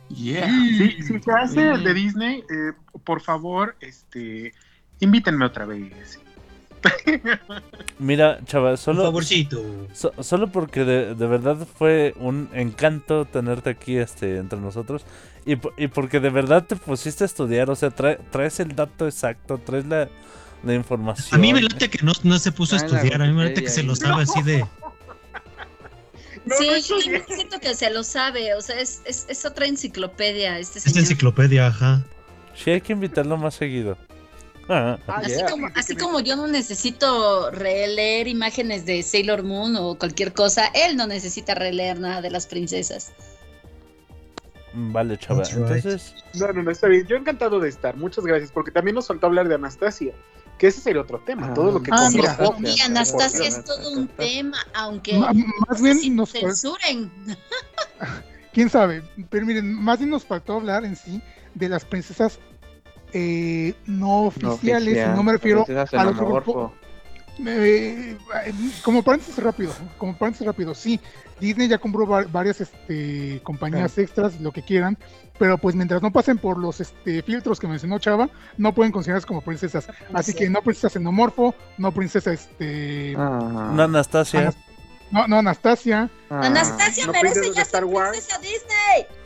Yeah. 0.09 0.47
Sí, 0.49 1.01
si 1.03 1.19
se 1.19 1.31
hace 1.31 1.69
el 1.69 1.83
de 1.83 1.93
Disney, 1.93 2.39
eh, 2.39 2.73
por 3.03 3.21
favor, 3.21 3.75
este, 3.79 4.53
invítenme 4.99 5.45
otra 5.45 5.65
vez. 5.65 6.19
Mira, 7.99 8.39
chaval, 8.45 8.77
solo, 8.77 9.03
favorcito. 9.03 9.61
so- 9.93 10.13
solo 10.21 10.47
porque 10.51 10.83
de, 10.83 11.13
de 11.15 11.27
verdad 11.27 11.57
fue 11.77 12.13
un 12.19 12.49
encanto 12.53 13.25
tenerte 13.25 13.69
aquí 13.69 13.97
este, 13.97 14.37
entre 14.37 14.59
nosotros 14.59 15.03
y, 15.45 15.53
y 15.77 15.87
porque 15.87 16.19
de 16.19 16.29
verdad 16.29 16.65
te 16.65 16.75
pusiste 16.75 17.23
a 17.23 17.27
estudiar, 17.27 17.69
o 17.69 17.75
sea, 17.75 17.89
trae- 17.91 18.19
traes 18.31 18.59
el 18.59 18.75
dato 18.75 19.05
exacto, 19.05 19.57
traes 19.59 19.85
la, 19.85 20.09
la 20.63 20.73
información. 20.73 21.27
A 21.31 21.37
mí 21.41 21.53
me 21.53 21.61
late 21.61 21.89
que 21.89 22.03
no, 22.03 22.13
no 22.23 22.39
se 22.39 22.51
puso 22.51 22.75
a 22.75 22.79
estudiar, 22.79 23.21
a 23.21 23.25
mí 23.25 23.33
me 23.33 23.45
late 23.49 23.63
que 23.63 23.69
se 23.69 23.83
lo 23.83 23.95
sabe 23.95 24.23
así 24.23 24.41
de... 24.41 24.65
No, 26.43 26.55
sí, 26.57 26.65
no 26.67 26.73
es 26.73 26.87
yo 26.87 26.97
también 26.99 27.23
siento 27.27 27.59
que 27.59 27.75
se 27.75 27.91
lo 27.91 28.03
sabe, 28.03 28.55
o 28.55 28.61
sea, 28.61 28.79
es, 28.79 29.01
es, 29.05 29.27
es 29.29 29.45
otra 29.45 29.67
enciclopedia 29.67 30.57
este 30.57 30.79
señor. 30.79 30.97
enciclopedia, 30.99 31.67
ajá. 31.67 32.01
Sí, 32.55 32.71
hay 32.71 32.81
que 32.81 32.93
invitarlo 32.93 33.37
más 33.37 33.53
seguido. 33.53 33.95
Ah, 34.73 34.97
Así, 35.07 35.31
yeah. 35.35 35.49
como, 35.49 35.67
así 35.75 35.95
como 35.97 36.19
yo 36.21 36.37
no 36.37 36.47
necesito 36.47 37.51
releer 37.51 38.27
imágenes 38.29 38.85
de 38.85 39.03
Sailor 39.03 39.43
Moon 39.43 39.75
o 39.75 39.95
cualquier 39.95 40.31
cosa, 40.33 40.67
él 40.73 40.95
no 40.95 41.07
necesita 41.07 41.53
releer 41.55 41.99
nada 41.99 42.21
de 42.21 42.29
las 42.29 42.47
princesas. 42.47 43.11
vale, 44.73 45.17
chaval. 45.17 45.45
Entonces, 45.51 46.15
No, 46.35 46.47
no, 46.53 46.63
no, 46.63 46.71
está 46.71 46.87
bien. 46.87 47.05
Yo 47.05 47.17
encantado 47.17 47.59
de 47.59 47.67
estar. 47.67 47.97
Muchas 47.97 48.23
gracias, 48.25 48.51
porque 48.51 48.71
también 48.71 48.95
nos 48.95 49.07
faltó 49.07 49.27
hablar 49.27 49.49
de 49.49 49.55
Anastasia, 49.55 50.13
que 50.57 50.67
ese 50.67 50.79
sería 50.79 51.01
otro 51.01 51.19
tema. 51.19 51.49
Ah, 51.51 51.53
todo 51.53 51.71
lo 51.71 51.83
que 51.83 51.91
Ah, 51.93 52.09
mira. 52.09 52.37
Y 52.63 52.79
Anastasia 52.79 53.47
es 53.47 53.63
todo 53.65 53.91
un 53.91 54.07
tema, 54.07 54.57
aunque 54.73 55.17
Ma- 55.17 55.33
más 55.67 55.79
no 55.79 55.83
bien 55.83 55.99
si 55.99 56.09
nos 56.11 56.31
censuren. 56.31 57.11
quién 58.53 58.69
sabe, 58.69 59.03
pero 59.29 59.45
miren, 59.45 59.73
más 59.73 59.97
bien 59.99 60.09
nos 60.11 60.23
faltó 60.23 60.53
hablar 60.53 60.85
en 60.85 60.95
sí 60.95 61.21
de 61.55 61.67
las 61.67 61.83
princesas 61.83 62.39
eh, 63.13 63.73
no 63.85 64.23
oficiales, 64.25 64.87
y 64.87 64.91
oficial, 64.91 65.15
no 65.15 65.23
me 65.23 65.31
refiero 65.33 65.65
a 65.91 66.03
los 66.03 66.15
grupos. 66.17 66.71
Eh, 67.43 68.17
como 68.83 69.01
paréntesis 69.01 69.41
rápido, 69.41 69.73
como 69.97 70.15
paréntesis 70.15 70.45
rápido, 70.45 70.75
sí, 70.75 70.99
Disney 71.39 71.67
ya 71.67 71.77
compró 71.79 72.05
va- 72.05 72.25
varias 72.25 72.61
este, 72.61 73.39
compañías 73.43 73.97
extras, 73.97 74.39
lo 74.41 74.51
que 74.51 74.61
quieran, 74.61 74.95
pero 75.39 75.57
pues 75.57 75.73
mientras 75.73 76.01
no 76.03 76.11
pasen 76.11 76.37
por 76.37 76.59
los 76.59 76.81
este, 76.81 77.23
filtros 77.23 77.59
que 77.59 77.67
mencionó 77.67 77.97
Chava, 77.97 78.29
no 78.57 78.73
pueden 78.75 78.91
considerarse 78.91 79.25
como 79.27 79.41
princesas. 79.41 79.87
Así 80.13 80.33
que 80.35 80.49
no 80.49 80.61
princesa 80.61 80.89
xenomorfo, 80.89 81.55
no 81.79 81.91
princesa 81.91 82.31
este, 82.33 83.15
Ah, 83.17 83.69
una 83.73 83.85
Anastasia. 83.85 84.53
no, 85.09 85.27
no 85.27 85.37
Anastasia, 85.39 86.09
ah. 86.29 86.41
Anastasia 86.43 87.07
no 87.07 87.13
merece 87.13 87.51
ya 87.55 87.61
Star 87.63 87.81
ser 87.81 87.85
Wars. 87.85 88.09
princesa 88.11 88.37
Disney. 88.39 89.20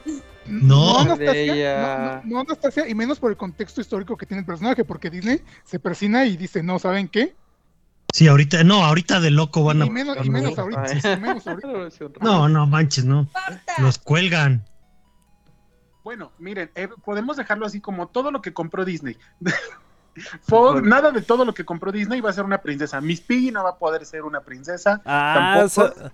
No. 0.48 1.00
Anastasia, 1.00 1.34
ella. 1.36 2.22
no, 2.24 2.30
no- 2.30 2.36
no 2.36 2.40
Anastasia, 2.42 2.88
y 2.88 2.96
menos 2.96 3.20
por 3.20 3.32
el 3.32 3.38
contexto 3.38 3.82
histórico 3.82 4.16
que 4.18 4.26
tiene 4.26 4.40
el 4.42 4.46
personaje, 4.46 4.84
porque 4.86 5.10
Disney 5.10 5.42
se 5.64 5.80
persina 5.80 6.26
y 6.26 6.38
dice, 6.38 6.62
no, 6.64 6.78
¿saben 6.80 7.08
qué? 7.08 7.36
Sí, 8.14 8.28
ahorita, 8.28 8.64
no, 8.64 8.86
ahorita 8.86 9.20
de 9.20 9.32
loco 9.32 9.64
van 9.64 9.82
a... 9.82 9.86
Y 9.86 9.90
menos, 9.90 10.18
y 10.24 10.30
menos 10.30 10.58
ahorita, 10.58 10.86
y 11.16 11.20
menos 11.20 11.46
ahorita. 11.48 11.68
No, 12.22 12.48
no, 12.48 12.66
manches, 12.68 13.04
no. 13.06 13.28
Los 13.80 13.98
cuelgan. 13.98 14.64
Bueno, 16.04 16.32
miren, 16.38 16.70
eh, 16.76 16.88
podemos 17.04 17.36
dejarlo 17.36 17.66
así 17.66 17.82
como 17.82 18.08
todo 18.08 18.30
lo 18.32 18.42
que 18.42 18.54
compró 18.54 18.86
Disney. 18.86 19.18
Nada 20.84 21.12
de 21.12 21.22
todo 21.22 21.44
lo 21.44 21.54
que 21.54 21.66
compró 21.66 21.92
Disney 21.92 22.22
va 22.22 22.30
a 22.30 22.34
ser 22.34 22.46
una 22.46 22.62
princesa. 22.62 23.02
Miss 23.02 23.20
Piggy 23.20 23.52
no 23.52 23.64
va 23.64 23.72
a 23.72 23.78
poder 23.78 24.06
ser 24.06 24.22
una 24.24 24.40
princesa. 24.42 25.02
Ah, 25.04 25.66
Tampoco. 25.68 25.70
sa- 25.70 26.12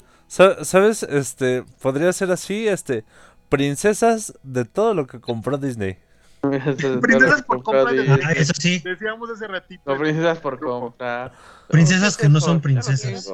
sa- 0.56 0.66
¿sabes? 0.66 1.04
Este, 1.04 1.64
podría 1.82 2.12
ser 2.14 2.32
así, 2.32 2.68
este, 2.68 3.04
princesas 3.52 4.34
de 4.44 4.64
todo 4.66 4.94
lo 4.94 5.06
que 5.06 5.20
compró 5.20 5.58
Disney. 5.58 6.00
Princesas 6.42 7.44
por 7.44 7.62
compra 7.62 7.92
de- 7.92 8.10
Ah, 8.26 8.32
eso 8.32 8.54
sí. 8.58 8.80
Decíamos 8.80 9.30
hace 9.30 9.46
ratito. 9.48 9.84
No, 9.86 10.00
princesas 10.00 10.40
por 10.40 10.58
comprar. 10.60 11.34
Princesas 11.68 12.16
que 12.18 12.30
no 12.30 12.40
son 12.40 12.62
princesas. 12.62 13.28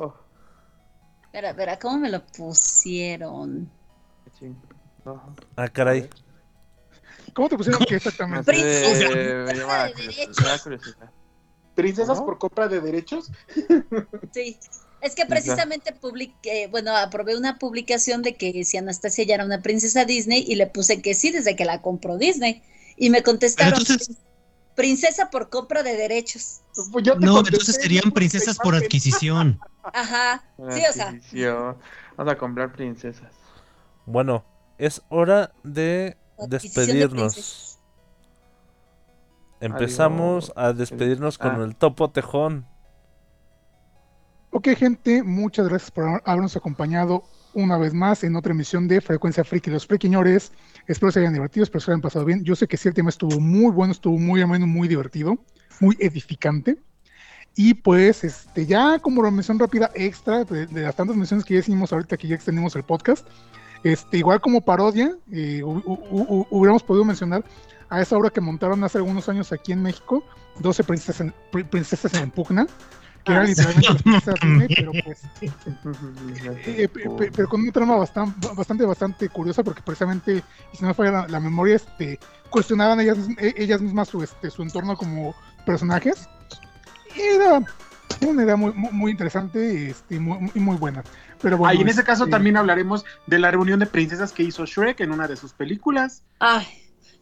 Espera, 1.25 1.51
espera, 1.51 1.79
¿cómo 1.79 1.99
me 1.99 2.09
lo 2.09 2.25
pusieron? 2.25 3.69
Ah, 5.55 5.67
caray. 5.69 6.09
¿Cómo 7.33 7.47
te 7.49 7.55
pusieron 7.57 7.85
que 7.85 7.95
exactamente? 7.95 8.51
Princesa, 8.51 9.05
Eh, 9.13 9.45
me 9.47 9.53
compra 9.53 9.53
llama 9.53 9.77
la 9.77 9.83
de 9.85 9.93
curiosidad, 9.93 10.59
derechos. 10.65 10.97
Princesas 11.75 12.17
¿No? 12.19 12.25
por 12.25 12.37
compra 12.39 12.67
de 12.67 12.81
derechos. 12.81 13.31
Sí. 14.33 14.57
Es 15.01 15.13
que 15.15 15.25
precisamente 15.25 15.93
publiqué, 15.93 16.67
bueno, 16.67 16.95
aprobé 16.95 17.37
una 17.37 17.57
publicación 17.59 18.21
de 18.23 18.35
que 18.35 18.65
si 18.65 18.77
Anastasia 18.77 19.23
ya 19.25 19.35
era 19.35 19.45
una 19.45 19.61
princesa 19.61 20.05
Disney 20.05 20.43
y 20.47 20.55
le 20.55 20.67
puse 20.67 21.01
que 21.01 21.13
sí 21.13 21.31
desde 21.31 21.55
que 21.55 21.65
la 21.65 21.81
compró 21.81 22.17
Disney. 22.17 22.63
Y 22.97 23.09
me 23.11 23.21
contestaron, 23.21 23.79
entonces- 23.79 24.17
princesa 24.75 25.29
por 25.29 25.49
compra 25.49 25.83
de 25.83 25.95
derechos. 25.95 26.61
Pues 26.91 27.03
yo 27.05 27.13
te 27.17 27.25
No, 27.25 27.33
contesté, 27.35 27.55
entonces 27.57 27.75
serían 27.83 28.11
princesas 28.11 28.57
por 28.57 28.75
adquisición. 28.75 29.59
Ajá, 29.93 30.43
Una 30.57 30.73
sí, 30.75 30.81
o 30.89 30.93
sea, 30.93 31.09
adquisición. 31.09 31.77
Vamos 32.15 32.33
a 32.33 32.37
comprar 32.37 32.71
princesas. 32.73 33.31
Bueno, 34.05 34.45
es 34.77 35.01
hora 35.09 35.51
de 35.63 36.17
despedirnos. 36.47 37.79
Empezamos 39.59 40.51
a 40.55 40.73
despedirnos 40.73 41.37
con 41.37 41.61
Ah. 41.61 41.63
el 41.65 41.75
topo 41.75 42.09
tejón. 42.11 42.67
Ok, 44.57 44.69
gente, 44.75 45.21
muchas 45.21 45.67
gracias 45.69 45.91
por 45.91 46.05
haber- 46.07 46.23
habernos 46.25 46.55
acompañado 46.55 47.23
una 47.53 47.77
vez 47.77 47.93
más 47.93 48.23
en 48.23 48.35
otra 48.35 48.53
emisión 48.53 48.87
de 48.87 49.01
Frecuencia 49.01 49.43
Friki. 49.43 49.69
Los 49.69 49.85
Frequiñores, 49.85 50.51
espero 50.87 51.11
se 51.11 51.19
hayan 51.19 51.33
divertido, 51.33 51.63
espero 51.63 51.79
se 51.81 51.91
hayan 51.91 52.01
pasado 52.01 52.25
bien. 52.25 52.43
Yo 52.43 52.55
sé 52.55 52.67
que 52.67 52.75
sí, 52.75 52.87
el 52.87 52.95
tema 52.95 53.09
estuvo 53.11 53.39
muy 53.39 53.71
bueno, 53.71 53.91
estuvo 53.91 54.17
muy 54.17 54.41
ameno, 54.41 54.65
muy 54.65 54.87
divertido, 54.87 55.37
muy 55.79 55.95
edificante. 55.99 56.75
Y 57.55 57.75
pues, 57.75 58.23
este, 58.23 58.65
ya 58.65 58.97
como 58.97 59.21
mención 59.29 59.59
rápida 59.59 59.91
extra 59.93 60.43
de, 60.43 60.65
de 60.65 60.81
las 60.81 60.95
tantas 60.95 61.15
menciones 61.15 61.45
que 61.45 61.53
ya 61.53 61.59
hicimos 61.59 61.93
ahorita 61.93 62.17
que 62.17 62.27
ya 62.27 62.33
extendimos 62.33 62.75
el 62.75 62.81
podcast, 62.83 63.27
este, 63.83 64.17
igual 64.17 64.41
como 64.41 64.61
parodia, 64.61 65.15
eh, 65.31 65.61
hu- 65.63 65.83
hu- 65.83 66.09
hu- 66.09 66.47
hubiéramos 66.49 66.81
podido 66.81 67.05
mencionar 67.05 67.45
a 67.89 68.01
esa 68.01 68.17
obra 68.17 68.31
que 68.31 68.41
montaron 68.41 68.83
hace 68.83 68.97
algunos 68.97 69.29
años 69.29 69.51
aquí 69.51 69.71
en 69.71 69.83
México, 69.83 70.23
12 70.61 70.83
princesas 70.83 71.21
en, 71.21 71.33
pri- 71.51 71.63
princesas 71.63 72.11
en 72.15 72.31
pugna, 72.31 72.65
que 73.27 73.33
era 73.33 73.43
literalmente 73.43 73.87
pero 74.75 74.91
pues 75.05 75.21
eh, 76.65 76.87
pe- 76.87 77.09
pe- 77.17 77.31
pero 77.35 77.47
con 77.47 77.61
una 77.61 77.71
trama 77.71 77.95
bastante, 77.97 78.47
bastante, 78.55 78.85
bastante 78.85 79.29
curiosa, 79.29 79.63
porque 79.63 79.81
precisamente, 79.81 80.43
y 80.73 80.77
si 80.77 80.81
no 80.81 80.89
me 80.89 80.93
falla 80.93 81.11
la, 81.11 81.27
la 81.27 81.39
memoria, 81.39 81.75
este, 81.75 82.19
cuestionaban 82.49 82.99
ellas, 82.99 83.17
eh, 83.39 83.53
ellas 83.57 83.81
mismas 83.81 84.09
su, 84.09 84.23
este, 84.23 84.49
su 84.49 84.61
entorno 84.63 84.95
como 84.95 85.35
personajes. 85.65 86.27
Y 87.15 87.21
era 87.21 87.61
una 88.21 88.43
idea 88.43 88.55
muy, 88.55 88.73
muy, 88.73 89.11
interesante 89.11 89.89
este, 89.91 90.15
y 90.15 90.19
muy, 90.19 90.75
buena. 90.77 91.03
Pero 91.41 91.57
bueno, 91.57 91.71
Ah, 91.71 91.75
y 91.75 91.81
en 91.81 91.87
ese 91.89 92.03
caso 92.03 92.23
este, 92.23 92.31
también 92.31 92.57
hablaremos 92.57 93.05
de 93.27 93.39
la 93.39 93.51
reunión 93.51 93.79
de 93.79 93.85
princesas 93.85 94.31
que 94.31 94.43
hizo 94.43 94.65
Shrek 94.65 94.99
en 95.01 95.11
una 95.11 95.27
de 95.27 95.35
sus 95.37 95.53
películas. 95.53 96.23
Ay, 96.39 96.65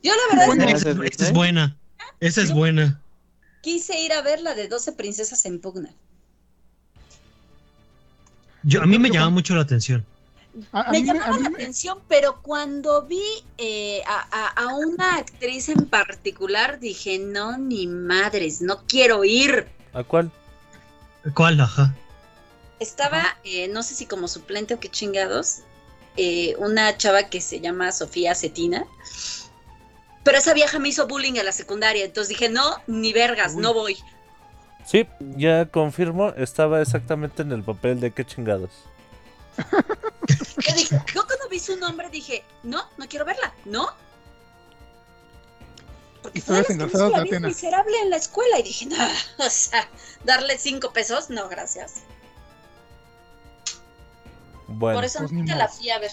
yo 0.02 0.12
la 0.14 0.36
verdad 0.36 0.48
Bueno, 0.48 0.64
es 0.64 0.82
Esa, 0.82 0.84
que 0.84 0.90
¿es 0.92 0.98
de 0.98 1.06
esa 1.08 1.08
es 1.08 1.20
Disney? 1.20 1.34
buena. 1.34 1.78
Esa 2.20 2.42
es 2.42 2.54
buena. 2.54 3.02
Quise 3.66 4.00
ir 4.00 4.14
a 4.14 4.22
ver 4.22 4.42
la 4.42 4.54
de 4.54 4.68
12 4.68 4.92
princesas 4.92 5.44
en 5.46 5.60
pugna. 5.60 5.90
Yo, 8.62 8.84
a 8.84 8.86
mí 8.86 9.00
me 9.00 9.10
llama 9.10 9.32
mucho 9.32 9.56
la 9.56 9.62
atención. 9.62 10.06
a- 10.72 10.82
a 10.84 10.92
me 10.92 11.00
mí 11.02 11.08
llamaba 11.08 11.38
la 11.40 11.50
me- 11.50 11.56
atención, 11.58 11.98
pero 12.08 12.42
cuando 12.44 13.02
vi 13.08 13.24
eh, 13.58 14.04
a, 14.08 14.20
a- 14.32 14.48
a 14.66 14.76
una 14.76 15.16
actriz 15.18 15.68
en 15.70 15.86
particular, 15.88 16.80
dije, 16.80 17.18
no, 17.18 17.58
ni 17.58 17.88
madres, 17.88 18.62
no 18.62 18.84
quiero 18.88 19.24
ir. 19.24 19.68
¿A 19.94 20.04
cuál? 20.04 20.30
¿Cuál? 21.34 21.60
Ajá. 21.60 21.94
Estaba, 22.80 23.24
eh, 23.44 23.68
no 23.70 23.82
sé 23.82 23.96
si 23.96 24.06
como 24.06 24.28
suplente 24.28 24.76
o 24.76 24.80
qué 24.80 24.90
chingados, 24.90 25.62
eh, 26.18 26.56
una 26.60 26.96
chava 26.98 27.24
que 27.32 27.42
se 27.42 27.60
llama 27.62 27.92
Sofía 27.92 28.36
Cetina. 28.36 28.86
Pero 30.26 30.40
esa 30.40 30.56
vieja 30.56 30.80
me 30.80 30.90
hizo 30.90 31.08
bullying 31.08 31.36
en 31.36 31.46
la 31.46 31.52
secundaria, 31.52 32.04
entonces 32.04 32.30
dije, 32.30 32.50
no, 32.50 32.82
ni 32.88 33.14
vergas, 33.14 33.54
no 33.54 33.76
voy. 33.76 33.96
Sí, 34.84 35.08
ya 35.20 35.68
confirmo, 35.68 36.30
estaba 36.30 36.82
exactamente 36.82 37.44
en 37.44 37.52
el 37.52 37.64
papel 37.64 38.00
de 38.00 38.12
qué 38.12 38.26
chingados. 38.26 38.72
Yo 39.58 40.74
dije, 40.76 41.00
yo 41.14 41.28
cuando 41.28 41.48
vi 41.50 41.60
su 41.60 41.78
nombre 41.78 42.10
dije, 42.10 42.44
no, 42.64 42.90
no 42.98 43.08
quiero 43.08 43.24
verla, 43.24 43.54
no. 43.66 43.88
Porque 46.24 46.42
las 46.48 46.66
que 46.66 46.74
engarzadas 46.74 47.24
de 47.24 47.40
la 47.40 47.48
miserable 47.48 47.96
en 48.02 48.10
la 48.10 48.18
escuela 48.18 48.60
y 48.60 48.64
dije, 48.64 48.88
no, 48.88 48.98
o 49.46 49.50
sea, 49.52 49.88
darle 50.24 50.58
cinco 50.58 50.92
pesos, 50.92 51.30
no, 51.30 51.48
gracias. 51.50 51.98
Bueno, 54.68 54.98
Por 54.98 55.06
eso 55.06 55.20
pues 55.20 55.32
nunca 55.32 55.56
la 55.56 55.68
fui 55.68 55.92
a 55.92 56.00
ver. 56.00 56.12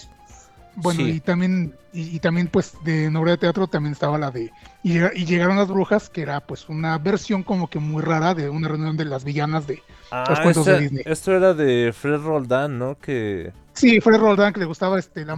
Bueno, 0.75 1.01
Sí. 1.01 1.11
y 1.11 1.19
también, 1.19 1.75
y, 1.93 2.15
y 2.15 2.19
también 2.19 2.47
pues 2.47 2.73
de 2.83 3.07
obra 3.15 3.31
de 3.31 3.37
teatro 3.37 3.67
también 3.67 3.93
estaba 3.93 4.17
la 4.17 4.31
de 4.31 4.51
y, 4.81 4.93
llega- 4.93 5.11
y 5.13 5.25
llegaron 5.25 5.57
las 5.57 5.67
brujas, 5.67 6.09
que 6.09 6.21
era 6.23 6.39
pues 6.41 6.67
una 6.67 6.97
versión 6.97 7.43
como 7.43 7.69
que 7.69 7.79
muy 7.79 8.01
rara 8.01 8.33
de 8.33 8.49
una 8.49 8.67
reunión 8.67 8.97
de 8.97 9.05
las 9.05 9.23
villanas 9.23 9.67
de 9.67 9.81
ah, 10.11 10.39
cuentos 10.41 10.65
de 10.65 10.79
Disney. 10.79 11.03
esto 11.05 11.31
era 11.35 11.53
de 11.53 11.93
Fred 11.93 12.21
Roldán, 12.21 12.79
¿no? 12.79 12.97
Que 12.97 13.51
Sí, 13.73 13.99
fue 14.01 14.17
Roldán 14.17 14.53
que 14.53 14.59
le 14.61 14.65
gustaba 14.65 14.97
este 14.99 15.25
la, 15.25 15.35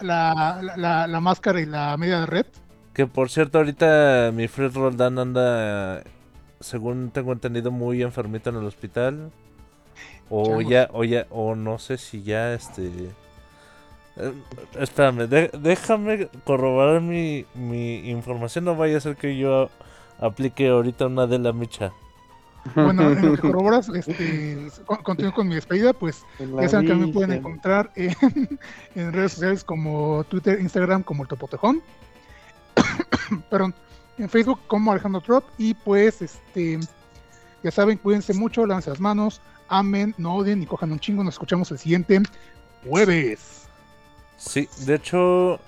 la, 0.00 0.60
la, 0.76 1.06
la- 1.06 1.20
máscara 1.20 1.60
y 1.60 1.66
la 1.66 1.96
media 1.96 2.20
de 2.20 2.26
red. 2.26 2.46
Que 2.94 3.06
por 3.06 3.30
cierto, 3.30 3.58
ahorita 3.58 4.30
mi 4.34 4.48
Fred 4.48 4.74
Roldán 4.74 5.18
anda 5.18 6.02
según 6.60 7.10
tengo 7.10 7.32
entendido, 7.32 7.70
muy 7.70 8.02
enfermito 8.02 8.50
en 8.50 8.56
el 8.56 8.64
hospital. 8.64 9.30
O 10.30 10.60
ya, 10.60 10.88
o 10.92 11.04
ya, 11.04 11.26
o 11.30 11.54
no 11.54 11.78
sé 11.78 11.96
si 11.96 12.22
ya 12.22 12.52
este. 12.52 12.90
Eh, 14.18 14.32
espérame, 14.78 15.26
de- 15.28 15.50
déjame 15.60 16.28
corroborar 16.44 17.00
mi, 17.00 17.46
mi 17.54 18.08
información. 18.10 18.64
No 18.64 18.76
vaya 18.76 18.96
a 18.98 19.00
ser 19.00 19.16
que 19.16 19.36
yo 19.36 19.70
aplique 20.18 20.68
ahorita 20.68 21.06
una 21.06 21.26
de 21.26 21.38
la 21.38 21.52
micha. 21.52 21.92
Bueno, 22.74 23.10
en 23.12 23.24
lo 23.24 23.34
que 23.34 23.40
corroboras, 23.42 23.88
este, 23.88 24.68
con- 24.84 25.02
continúo 25.02 25.32
con 25.32 25.48
mi 25.48 25.54
despedida, 25.54 25.92
pues 25.92 26.24
ya 26.60 26.68
saben 26.68 26.86
que 26.86 26.94
me 26.94 27.08
pueden 27.12 27.32
encontrar 27.32 27.90
en, 27.94 28.14
en 28.94 29.12
redes 29.12 29.32
sociales 29.32 29.64
como 29.64 30.24
Twitter, 30.28 30.60
Instagram, 30.60 31.02
como 31.02 31.22
el 31.22 31.28
Topotejón. 31.28 31.80
Perdón, 33.50 33.74
en 34.18 34.28
Facebook 34.28 34.60
como 34.66 34.90
Alejandro 34.92 35.20
Trop. 35.20 35.44
Y 35.56 35.74
pues, 35.74 36.20
este, 36.22 36.78
ya 37.62 37.70
saben, 37.70 37.98
cuídense 37.98 38.34
mucho, 38.34 38.66
lávense 38.66 38.90
las 38.90 39.00
manos, 39.00 39.40
amen, 39.68 40.14
no 40.18 40.34
odien 40.36 40.62
y 40.62 40.66
cojan 40.66 40.92
un 40.92 40.98
chingo. 41.00 41.24
Nos 41.24 41.34
escuchamos 41.34 41.70
el 41.70 41.78
siguiente 41.78 42.20
jueves. 42.86 43.67
Sí, 44.38 44.68
de 44.86 44.94
hecho, 44.94 45.60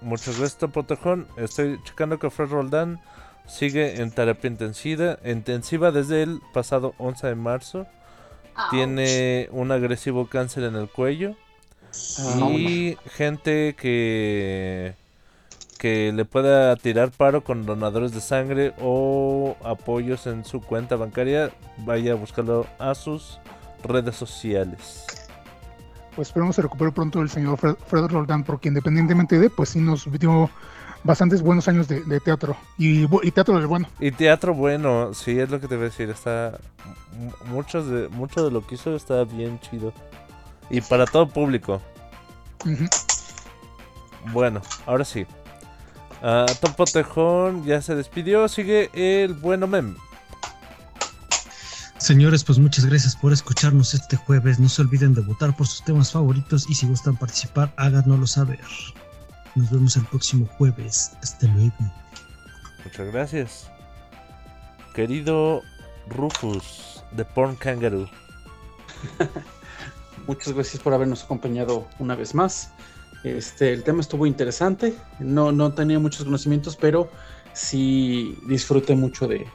muchas 0.00 0.38
gracias, 0.38 0.58
Topotejón. 0.58 1.28
Estoy 1.36 1.80
checando 1.84 2.18
que 2.18 2.30
Fred 2.30 2.48
Roldán 2.48 3.00
sigue 3.46 4.00
en 4.00 4.10
terapia 4.10 4.48
intensiva, 4.48 5.18
intensiva 5.24 5.92
desde 5.92 6.22
el 6.22 6.40
pasado 6.52 6.94
11 6.98 7.28
de 7.28 7.34
marzo. 7.36 7.86
Tiene 8.70 9.48
un 9.52 9.70
agresivo 9.70 10.26
cáncer 10.28 10.64
en 10.64 10.76
el 10.76 10.88
cuello. 10.88 11.36
Y 12.50 12.96
gente 13.06 13.76
que 13.76 14.94
que 15.84 16.12
le 16.12 16.24
pueda 16.24 16.74
tirar 16.76 17.10
paro 17.10 17.44
con 17.44 17.66
donadores 17.66 18.12
de 18.12 18.22
sangre 18.22 18.72
o 18.80 19.54
apoyos 19.62 20.26
en 20.26 20.46
su 20.46 20.62
cuenta 20.62 20.96
bancaria, 20.96 21.50
vaya 21.76 22.12
a 22.12 22.14
buscarlo 22.14 22.66
a 22.78 22.94
sus 22.94 23.38
redes 23.82 24.16
sociales. 24.16 25.04
Pues 26.16 26.28
esperemos 26.28 26.56
se 26.56 26.62
recupere 26.62 26.92
pronto 26.92 27.20
el 27.20 27.28
señor 27.28 27.58
Fred, 27.58 27.74
Fred 27.86 28.06
Roldán, 28.06 28.44
porque 28.44 28.68
independientemente 28.68 29.38
de, 29.38 29.50
pues 29.50 29.70
sí 29.70 29.80
nos 29.80 30.10
dio 30.18 30.48
bastantes 31.02 31.42
buenos 31.42 31.66
años 31.68 31.88
de, 31.88 32.02
de 32.04 32.20
teatro. 32.20 32.56
Y, 32.78 33.04
y 33.26 33.30
teatro 33.32 33.56
del 33.58 33.66
bueno. 33.66 33.88
Y 33.98 34.10
teatro 34.12 34.54
bueno, 34.54 35.12
sí, 35.12 35.38
es 35.38 35.50
lo 35.50 35.60
que 35.60 35.66
te 35.68 35.74
voy 35.76 35.86
a 35.86 35.88
decir, 35.88 36.08
está 36.10 36.58
mu- 37.18 37.52
muchos 37.52 37.88
de 37.88 38.08
mucho 38.08 38.44
de 38.44 38.50
lo 38.50 38.66
que 38.66 38.76
hizo 38.76 38.94
está 38.94 39.24
bien 39.24 39.58
chido. 39.60 39.92
Y 40.70 40.80
para 40.80 41.04
todo 41.04 41.28
público. 41.28 41.82
Bueno, 44.32 44.62
ahora 44.86 45.04
sí. 45.04 45.26
Ah, 46.22 46.46
Topo 46.60 46.84
Tejón 46.86 47.64
ya 47.64 47.82
se 47.82 47.94
despidió, 47.94 48.48
sigue 48.48 48.88
el 48.94 49.34
bueno 49.34 49.66
mem. 49.66 49.96
Señores, 51.98 52.42
pues 52.42 52.58
muchas 52.58 52.84
gracias 52.86 53.14
por 53.14 53.32
escucharnos 53.32 53.94
este 53.94 54.16
jueves. 54.16 54.58
No 54.58 54.68
se 54.68 54.82
olviden 54.82 55.14
de 55.14 55.20
votar 55.22 55.56
por 55.56 55.66
sus 55.66 55.84
temas 55.84 56.10
favoritos 56.10 56.68
y 56.68 56.74
si 56.74 56.86
gustan 56.86 57.16
participar, 57.16 57.72
háganoslo 57.76 58.26
saber. 58.26 58.60
Nos 59.54 59.70
vemos 59.70 59.96
el 59.96 60.04
próximo 60.06 60.46
jueves. 60.58 61.12
Hasta 61.22 61.46
luego. 61.46 61.72
Muchas 62.84 63.12
gracias. 63.12 63.70
Querido 64.92 65.62
Rufus 66.08 67.02
de 67.12 67.24
Porn 67.24 67.54
Kangaroo. 67.56 68.08
Muchas 70.26 70.52
gracias 70.52 70.82
por 70.82 70.94
habernos 70.94 71.22
acompañado 71.22 71.86
una 71.98 72.16
vez 72.16 72.34
más. 72.34 72.72
Este, 73.22 73.72
el 73.72 73.84
tema 73.84 74.00
estuvo 74.00 74.26
interesante. 74.26 74.94
No, 75.20 75.52
no 75.52 75.72
tenía 75.72 75.98
muchos 75.98 76.24
conocimientos, 76.24 76.76
pero 76.76 77.10
sí 77.52 78.36
disfruté 78.46 78.94
mucho 78.96 79.28
de, 79.28 79.46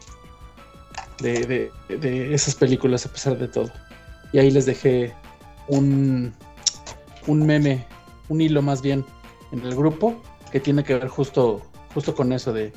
de, 1.22 1.72
de- 1.88 1.98
de 1.98 2.34
esas 2.34 2.56
películas 2.56 3.06
a 3.06 3.12
pesar 3.12 3.38
de 3.38 3.48
todo. 3.48 3.72
Y 4.32 4.40
ahí 4.40 4.52
les 4.52 4.66
dejé 4.66 5.14
un, 5.68 6.34
un 7.28 7.46
meme, 7.46 7.86
un 8.30 8.42
hilo 8.42 8.62
más 8.62 8.82
bien 8.82 9.06
en 9.52 9.60
el 9.66 9.76
grupo 9.76 10.22
que 10.52 10.60
tiene 10.60 10.84
que 10.84 10.94
ver 10.96 11.08
justo, 11.08 11.62
justo 11.94 12.14
con 12.16 12.32
eso 12.34 12.54
de 12.54 12.72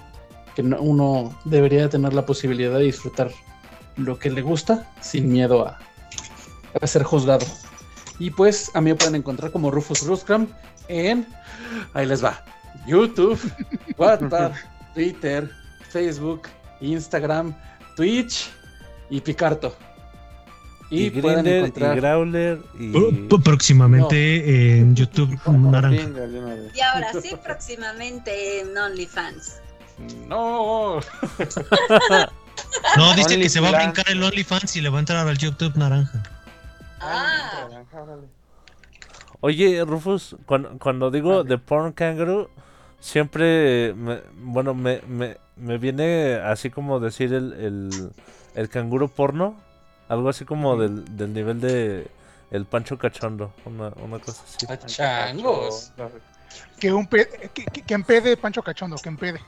que 0.55 0.63
no- 0.63 0.81
uno 0.81 1.35
debería 1.45 1.89
tener 1.89 2.13
la 2.15 2.27
posibilidad 2.27 2.79
de 2.79 2.85
disfrutar 2.85 3.31
lo 3.97 4.19
que 4.19 4.31
le 4.31 4.43
gusta 4.43 4.91
sin 5.01 5.31
miedo 5.31 5.67
a, 5.67 5.79
a 6.81 6.87
ser 6.87 7.03
juzgado. 7.03 7.47
Y 8.19 8.31
pues 8.31 8.71
a 8.75 8.81
mí 8.81 8.91
me 8.91 8.97
pueden 8.97 9.17
encontrar 9.17 9.51
como 9.53 9.71
Rufus 9.71 10.07
Ruscram 10.07 10.47
en. 10.89 11.27
Ahí 11.95 12.07
les 12.07 12.23
va: 12.25 12.45
YouTube, 12.87 13.39
WhatsApp, 13.99 14.55
Twitter, 14.95 15.51
Facebook, 15.89 16.43
Instagram, 16.81 17.55
Twitch 17.97 18.51
y 19.11 19.21
Picarto. 19.21 19.77
Y, 20.91 21.07
Y, 21.07 21.11
pueden 21.11 21.45
Grindr, 21.45 21.79
y. 21.79 21.97
Growler, 21.97 22.61
y... 22.79 22.93
Próximamente 23.43 24.79
en 24.79 24.95
YouTube 24.95 25.39
Naranja. 25.47 26.09
Y 26.75 26.81
ahora 26.81 27.13
sí, 27.21 27.35
próximamente 27.43 28.61
en 28.61 28.77
OnlyFans. 28.77 29.61
No. 30.29 31.01
No, 32.97 33.15
dice 33.15 33.39
que 33.39 33.49
se 33.49 33.61
va 33.61 33.69
a 33.69 33.85
brincar 33.85 34.09
el 34.09 34.23
OnlyFans 34.23 34.77
y 34.77 34.81
le 34.81 34.89
va 34.89 34.99
a 34.99 35.01
entrar 35.01 35.27
al 35.27 35.39
YouTube 35.39 35.77
Naranja. 35.77 36.23
Ah. 37.01 37.69
Oye, 39.41 39.85
Rufus, 39.85 40.37
cuando, 40.47 40.79
cuando 40.79 41.11
digo 41.11 41.45
The 41.45 41.59
Porn 41.59 41.93
Kangaroo, 41.93 42.49
siempre, 43.03 43.93
me- 43.95 44.23
bueno, 44.37 44.73
me, 44.75 45.03
me, 45.09 45.37
me 45.57 45.77
viene 45.77 46.35
así 46.37 46.71
como 46.71 47.01
decir 47.01 47.35
el, 47.35 47.53
el, 47.55 48.11
el 48.55 48.69
canguro 48.71 49.09
porno, 49.09 49.57
algo 50.09 50.29
así 50.29 50.45
como 50.45 50.77
del, 50.77 51.17
del 51.17 51.35
nivel 51.35 51.61
de 51.61 52.07
el 52.51 52.65
Pancho 52.65 52.97
Cachondo, 52.99 53.53
una, 53.65 53.89
una 54.03 54.19
cosa 54.21 54.43
así. 54.45 54.67
A 54.71 54.77
changos. 54.79 55.93
Que, 56.79 56.93
un 56.93 57.07
pe- 57.07 57.51
que, 57.53 57.65
que- 57.65 57.83
que 57.83 57.95
empede 57.95 58.37
Pancho 58.37 58.63
Cachondo, 58.63 58.97
que 58.97 59.09
empede. 59.09 59.41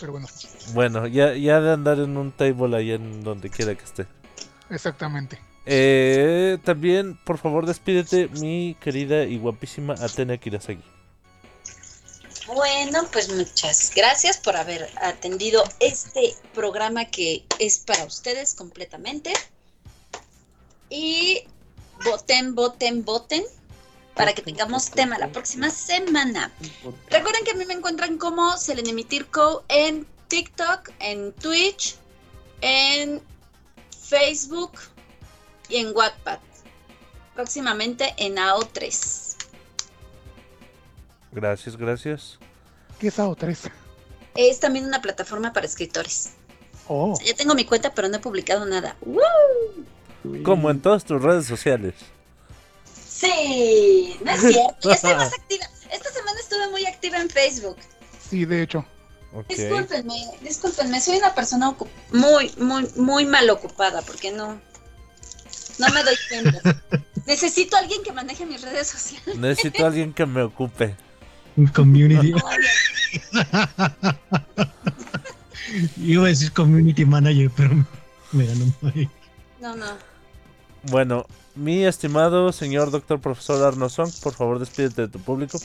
Pero 0.00 0.12
bueno, 0.12 0.28
Bueno, 0.74 1.06
ya, 1.08 1.34
ya 1.34 1.60
de 1.60 1.72
andar 1.72 1.98
en 1.98 2.16
un 2.16 2.30
table 2.30 2.76
ahí 2.76 2.92
en 2.92 3.22
donde 3.24 3.50
quiera 3.50 3.74
que 3.74 3.82
esté. 3.84 4.06
exactamente. 4.70 5.40
Eh, 5.70 6.56
también, 6.64 7.18
por 7.24 7.36
favor, 7.36 7.66
despídete, 7.66 8.28
mi 8.40 8.74
querida 8.80 9.24
y 9.24 9.36
guapísima 9.36 9.92
Atena 10.00 10.38
Kirasagi. 10.38 10.82
bueno, 12.46 13.06
pues 13.12 13.28
muchas 13.28 13.92
gracias 13.94 14.38
por 14.38 14.56
haber 14.56 14.88
atendido 15.02 15.62
este 15.78 16.34
programa 16.54 17.04
que 17.04 17.44
es 17.58 17.80
para 17.80 18.04
ustedes 18.04 18.54
completamente. 18.54 19.30
Y 20.88 21.42
voten, 22.02 22.54
voten, 22.54 23.04
voten 23.04 23.44
para 24.14 24.32
que 24.32 24.40
tengamos 24.40 24.90
tema 24.90 25.18
la 25.18 25.28
próxima 25.28 25.68
semana. 25.68 26.50
Recuerden 27.10 27.44
que 27.44 27.50
a 27.50 27.54
mí 27.54 27.66
me 27.66 27.74
encuentran 27.74 28.16
como 28.16 28.56
Selenemitirco 28.56 29.64
en 29.68 30.06
TikTok, 30.28 30.92
en 31.00 31.34
Twitch, 31.34 31.96
en 32.62 33.20
Facebook 33.90 34.72
y 35.68 35.76
en 35.76 35.94
Wattpad. 35.94 36.38
Próximamente 37.34 38.14
en 38.16 38.36
AO3. 38.36 39.36
Gracias, 41.32 41.76
gracias. 41.76 42.38
¿Qué 42.98 43.08
es 43.08 43.18
AO3? 43.18 43.70
Es 44.34 44.60
también 44.60 44.86
una 44.86 45.00
plataforma 45.00 45.52
para 45.52 45.66
escritores. 45.66 46.30
Oh, 46.88 47.18
Ya 47.24 47.34
tengo 47.34 47.54
mi 47.54 47.64
cuenta, 47.64 47.92
pero 47.94 48.08
no 48.08 48.16
he 48.16 48.20
publicado 48.20 48.64
nada. 48.64 48.96
¡Woo! 49.02 50.42
Como 50.42 50.70
en 50.70 50.80
todas 50.80 51.04
tus 51.04 51.22
redes 51.22 51.46
sociales. 51.46 51.94
Sí, 53.08 54.16
no 54.24 54.30
es 54.32 54.40
cierto. 54.40 54.88
Ya 54.88 54.94
estoy 54.94 55.14
más 55.16 55.32
activa. 55.32 55.66
Esta 55.92 56.10
semana 56.10 56.40
estuve 56.40 56.68
muy 56.70 56.86
activa 56.86 57.18
en 57.18 57.28
Facebook. 57.30 57.76
sí, 58.30 58.44
de 58.44 58.62
hecho. 58.62 58.84
Ok. 59.34 59.48
Discúlpenme, 59.48 60.14
discúlpenme. 60.40 61.00
Soy 61.00 61.18
una 61.18 61.34
persona 61.34 61.76
muy, 62.12 62.50
muy, 62.58 62.88
muy 62.96 63.26
mal 63.26 63.48
ocupada 63.50 64.00
porque 64.02 64.32
no, 64.32 64.58
no 65.78 65.88
me 65.90 66.02
doy 66.04 66.16
cuenta. 66.28 66.82
Necesito 67.26 67.76
a 67.76 67.80
alguien 67.80 68.02
que 68.02 68.12
maneje 68.12 68.46
mis 68.46 68.62
redes 68.62 68.86
sociales. 68.88 69.36
Necesito 69.36 69.84
a 69.84 69.88
alguien 69.88 70.12
que 70.12 70.26
me 70.26 70.42
ocupe. 70.42 70.96
Un 71.56 71.66
community. 71.68 72.32
Iba 75.98 76.24
a 76.24 76.28
decir 76.28 76.52
community 76.52 77.04
manager, 77.04 77.50
pero 77.56 77.74
me- 77.74 77.84
me 78.32 78.46
ganó 78.46 78.64
Mike. 78.80 79.10
No, 79.60 79.76
no. 79.76 79.86
Bueno, 80.84 81.26
mi 81.54 81.84
estimado 81.84 82.52
señor 82.52 82.90
doctor 82.90 83.20
profesor 83.20 83.64
Arno 83.66 83.88
Song, 83.88 84.10
por 84.22 84.32
favor 84.34 84.58
despídete 84.58 85.02
de 85.02 85.08
tu 85.08 85.18
público. 85.18 85.58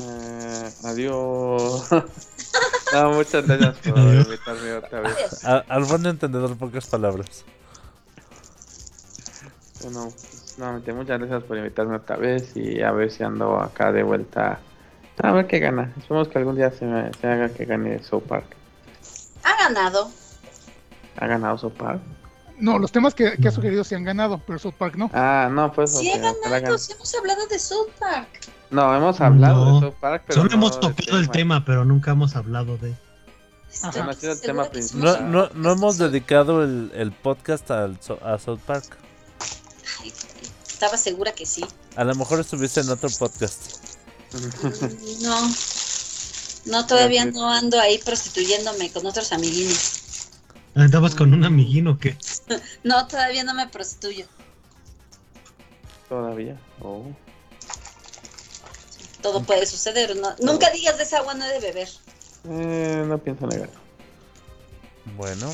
Eh, 0.00 0.70
adiós. 0.84 1.88
no, 2.92 3.12
muchas 3.14 3.46
gracias 3.46 3.76
por 3.78 3.98
Adiós. 3.98 4.26
invitarme 4.26 4.72
otra 4.74 5.00
vez. 5.00 5.44
Al 5.44 5.84
buen 5.84 6.06
entendedor, 6.06 6.56
pocas 6.56 6.86
palabras. 6.86 7.44
Bueno, 9.82 10.04
pues, 10.10 10.54
nuevamente 10.58 10.92
muchas 10.92 11.18
gracias 11.18 11.42
por 11.44 11.56
invitarme 11.56 11.96
otra 11.96 12.16
vez 12.16 12.56
y 12.56 12.82
a 12.82 12.90
ver 12.92 13.10
si 13.10 13.22
ando 13.22 13.60
acá 13.60 13.92
de 13.92 14.02
vuelta 14.02 14.58
A 15.22 15.32
ver 15.32 15.46
qué 15.46 15.58
gana. 15.58 15.92
Esperemos 15.98 16.28
que 16.28 16.38
algún 16.38 16.56
día 16.56 16.70
se, 16.70 16.84
me- 16.84 17.12
se 17.20 17.26
haga 17.26 17.48
que 17.48 17.64
gane 17.64 18.02
South 18.02 18.22
Park. 18.28 18.46
Ha 19.44 19.64
ganado. 19.68 20.10
¿Ha 21.18 21.26
ganado 21.26 21.58
South 21.58 21.72
Park? 21.72 22.00
No, 22.58 22.78
los 22.78 22.90
temas 22.90 23.14
que, 23.14 23.36
que 23.36 23.48
ha 23.48 23.50
sugerido 23.52 23.84
se 23.84 23.94
han 23.94 24.02
ganado, 24.04 24.40
pero 24.46 24.58
South 24.58 24.74
Park 24.76 24.96
no. 24.96 25.10
Ah, 25.12 25.48
no, 25.50 25.72
pues. 25.72 25.96
Sí, 25.96 26.10
ha 26.10 26.18
ganado. 26.18 26.78
Sí, 26.78 26.92
hemos 26.92 27.14
hablado 27.14 27.46
de 27.46 27.58
South 27.58 27.88
Park. 28.00 28.28
No, 28.70 28.94
hemos 28.96 29.20
hablado 29.20 29.64
No. 29.64 29.74
de 29.74 29.80
South 29.86 29.98
Park, 30.00 30.24
pero. 30.26 30.40
Solo 30.40 30.50
no 30.50 30.56
hemos 30.56 30.80
tocado 30.80 31.18
el 31.18 31.30
tema, 31.30 31.64
pero 31.64 31.84
nunca 31.84 32.10
hemos 32.12 32.34
hablado 32.36 32.76
de. 32.78 32.94
Estoy 33.72 34.02
No 34.02 34.10
el 34.10 34.40
tema. 34.40 34.66
No, 34.94 35.14
hemos 35.14 35.20
no, 35.22 35.48
no 35.54 35.72
hemos 35.72 35.98
dedicado 35.98 36.64
el, 36.64 36.90
el 36.94 37.12
podcast 37.12 37.70
al, 37.70 37.98
a 38.24 38.38
South 38.38 38.60
Park. 38.66 38.96
Estaba 40.78 40.96
segura 40.96 41.32
que 41.32 41.44
sí. 41.44 41.64
A 41.96 42.04
lo 42.04 42.14
mejor 42.14 42.38
estuviste 42.38 42.78
en 42.82 42.88
otro 42.88 43.10
podcast. 43.10 43.84
Mm, 44.32 45.22
No. 45.24 45.50
No, 46.66 46.86
todavía 46.86 47.24
no 47.24 47.50
ando 47.50 47.80
ahí 47.80 47.98
prostituyéndome 47.98 48.92
con 48.92 49.04
otros 49.04 49.32
amiguinos. 49.32 50.28
¿Andabas 50.76 51.16
con 51.16 51.34
un 51.34 51.44
amiguino 51.44 51.98
que 51.98 52.16
No, 52.84 53.08
todavía 53.08 53.42
no 53.42 53.54
me 53.54 53.66
prostituyo. 53.66 54.26
Todavía. 56.08 56.60
Oh. 56.80 57.06
Todo 59.20 59.42
puede 59.42 59.66
suceder. 59.66 60.14
¿no? 60.14 60.36
Nunca 60.38 60.70
digas 60.70 60.96
de 60.96 61.02
esa 61.02 61.18
agua 61.18 61.34
no 61.34 61.44
he 61.44 61.54
de 61.54 61.58
beber. 61.58 61.88
Eh, 62.48 63.04
no 63.04 63.18
pienso 63.18 63.48
negar. 63.48 63.70
Bueno, 65.16 65.52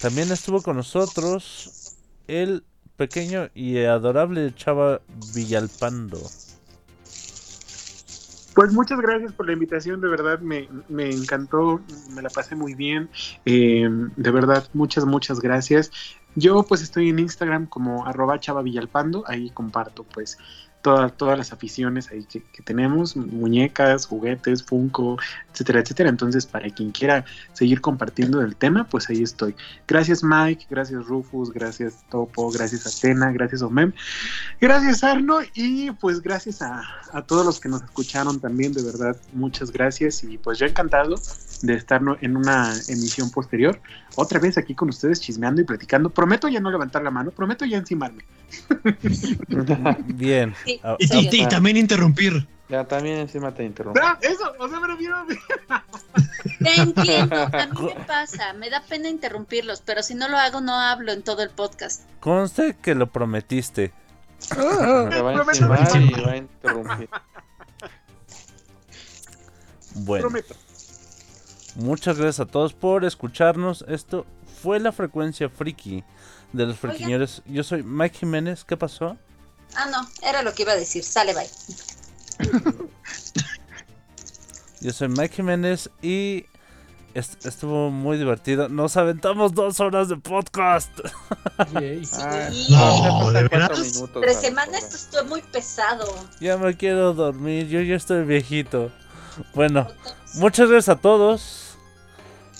también 0.00 0.32
estuvo 0.32 0.60
con 0.60 0.76
nosotros 0.76 1.94
el 2.26 2.64
pequeño 3.00 3.48
y 3.54 3.78
adorable 3.78 4.54
Chava 4.54 5.00
Villalpando. 5.34 6.20
Pues 8.54 8.74
muchas 8.74 9.00
gracias 9.00 9.32
por 9.32 9.46
la 9.46 9.54
invitación, 9.54 10.02
de 10.02 10.08
verdad 10.08 10.38
me, 10.40 10.68
me 10.90 11.08
encantó, 11.08 11.80
me 12.14 12.20
la 12.20 12.28
pasé 12.28 12.56
muy 12.56 12.74
bien, 12.74 13.08
eh, 13.46 13.88
de 14.16 14.30
verdad 14.30 14.68
muchas, 14.74 15.06
muchas 15.06 15.40
gracias. 15.40 15.90
Yo 16.34 16.62
pues 16.64 16.82
estoy 16.82 17.08
en 17.08 17.20
Instagram 17.20 17.64
como 17.68 18.06
arroba 18.06 18.38
chava 18.38 18.60
villalpando, 18.60 19.24
ahí 19.26 19.48
comparto 19.48 20.04
pues 20.04 20.36
todas, 20.82 21.16
todas 21.16 21.36
las 21.36 21.52
aficiones 21.52 22.10
ahí 22.10 22.24
que, 22.24 22.40
tenemos, 22.62 23.16
muñecas, 23.16 24.06
juguetes, 24.06 24.62
Funko, 24.62 25.18
etcétera, 25.52 25.80
etcétera. 25.80 26.08
Entonces 26.08 26.46
para 26.46 26.70
quien 26.70 26.90
quiera 26.90 27.24
seguir 27.52 27.80
compartiendo 27.80 28.40
el 28.40 28.56
tema, 28.56 28.84
pues 28.84 29.08
ahí 29.10 29.22
estoy. 29.22 29.54
Gracias 29.86 30.22
Mike, 30.22 30.66
gracias 30.70 31.06
Rufus, 31.06 31.52
gracias 31.52 32.04
Topo, 32.10 32.50
gracias 32.50 32.86
Atena, 32.86 33.32
gracias 33.32 33.62
Omem. 33.62 33.92
Gracias 34.60 35.04
Arno 35.04 35.38
y 35.54 35.90
pues 35.92 36.20
gracias 36.20 36.62
a, 36.62 36.82
a 37.12 37.22
todos 37.22 37.44
los 37.44 37.60
que 37.60 37.68
nos 37.68 37.82
escucharon 37.82 38.40
también, 38.40 38.72
de 38.72 38.82
verdad, 38.82 39.16
muchas 39.32 39.70
gracias 39.70 40.22
y 40.24 40.38
pues 40.38 40.58
yo 40.58 40.66
encantado 40.66 41.16
de 41.62 41.74
estar 41.74 42.00
en 42.20 42.36
una 42.36 42.72
emisión 42.88 43.30
posterior, 43.30 43.80
otra 44.16 44.38
vez 44.40 44.56
aquí 44.58 44.74
con 44.74 44.88
ustedes 44.88 45.20
chismeando 45.20 45.60
y 45.60 45.64
platicando. 45.64 46.08
Prometo 46.10 46.48
ya 46.48 46.60
no 46.60 46.70
levantar 46.70 47.02
la 47.02 47.10
mano, 47.10 47.30
prometo 47.30 47.64
ya 47.64 47.76
encimarme. 47.78 48.24
Bien. 50.06 50.54
Sí, 50.64 50.80
Ah, 50.82 50.96
y, 50.98 51.06
serio. 51.06 51.30
y- 51.32 51.42
y 51.42 51.48
también 51.48 51.76
interrumpir. 51.76 52.46
ya 52.68 52.84
también 52.84 53.18
encima 53.18 53.52
te 53.52 53.64
interrumpo. 53.64 54.00
Ah, 54.02 54.18
eso, 54.22 54.52
o 54.58 54.68
sea, 54.68 54.80
me 54.80 54.86
refiero 54.88 55.16
a- 55.16 55.26
Te 56.62 56.80
entiendo, 56.80 57.36
a 57.36 57.66
mí 57.66 57.92
me 57.94 58.04
pasa, 58.06 58.52
me 58.54 58.70
da 58.70 58.82
pena 58.82 59.08
interrumpirlos, 59.08 59.82
pero 59.82 60.02
si 60.02 60.14
no 60.14 60.28
lo 60.28 60.38
hago 60.38 60.60
no 60.60 60.74
hablo 60.78 61.12
en 61.12 61.22
todo 61.22 61.42
el 61.42 61.50
podcast. 61.50 62.02
Conste 62.20 62.76
que 62.80 62.94
lo 62.94 63.08
prometiste. 63.10 63.92
Te 64.48 64.56
va 64.56 65.30
a 65.42 65.56
y 65.56 65.60
va 66.22 66.32
a 66.32 66.36
interrumpir. 66.38 67.08
Bueno, 69.96 70.28
prometo. 70.28 70.54
Muchas 71.76 72.16
gracias 72.18 72.40
a 72.40 72.50
todos 72.50 72.72
por 72.72 73.04
escucharnos. 73.04 73.84
Esto 73.88 74.26
fue 74.62 74.80
la 74.80 74.92
frecuencia 74.92 75.48
friki 75.48 76.04
de 76.52 76.66
los 76.66 76.76
Oigan. 76.82 76.96
friquiñores. 76.96 77.42
Yo 77.46 77.62
soy 77.64 77.82
Mike 77.82 78.18
Jiménez. 78.18 78.64
¿Qué 78.64 78.76
pasó? 78.76 79.16
Ah, 79.76 79.86
no, 79.90 79.98
era 80.28 80.42
lo 80.42 80.52
que 80.52 80.62
iba 80.62 80.72
a 80.72 80.76
decir. 80.76 81.04
Sale, 81.04 81.32
bye. 81.34 81.48
Yo 84.80 84.92
soy 84.92 85.08
Mike 85.08 85.34
Jiménez 85.36 85.90
y 86.00 86.46
est- 87.14 87.44
estuvo 87.44 87.90
muy 87.90 88.16
divertido. 88.16 88.68
Nos 88.70 88.96
aventamos 88.96 89.52
dos 89.52 89.78
horas 89.80 90.08
de 90.08 90.16
podcast. 90.16 90.90
Ah. 91.58 92.48
No, 92.70 93.30
¿de 93.32 93.48
Tres 94.20 94.40
semanas 94.40 94.82
esto 94.84 94.96
estuvo 94.96 95.24
muy 95.28 95.42
pesado. 95.42 96.06
Ya 96.40 96.56
me 96.56 96.74
quiero 96.76 97.12
dormir. 97.12 97.68
Yo 97.68 97.80
ya 97.82 97.94
estoy 97.96 98.24
viejito. 98.24 98.90
Bueno, 99.54 99.86
muchas 100.34 100.68
gracias 100.70 100.96
a 100.96 101.00
todos. 101.00 101.76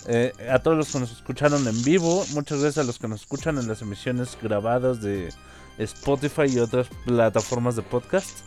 eh, 0.07 0.33
a 0.51 0.57
todos 0.59 0.75
los 0.77 0.91
que 0.91 0.99
nos 0.99 1.11
escucharon 1.11 1.67
en 1.67 1.83
vivo. 1.83 2.23
Muchas 2.33 2.59
gracias 2.61 2.83
a 2.83 2.87
los 2.87 2.97
que 2.97 3.07
nos 3.07 3.21
escuchan 3.21 3.57
en 3.59 3.67
las 3.67 3.81
emisiones 3.83 4.37
grabadas 4.41 5.01
de 5.01 5.31
Spotify 5.77 6.43
y 6.47 6.59
otras 6.59 6.87
plataformas 7.05 7.75
de 7.75 7.83
podcast. 7.83 8.39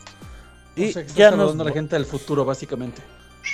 Y 0.75 0.89
O 0.89 0.93
sea, 0.93 1.05
ya 1.05 1.31
nos, 1.31 1.57
a 1.57 1.63
la 1.63 1.71
gente 1.71 1.95
del 1.95 2.05
futuro, 2.05 2.43
básicamente. 2.43 3.01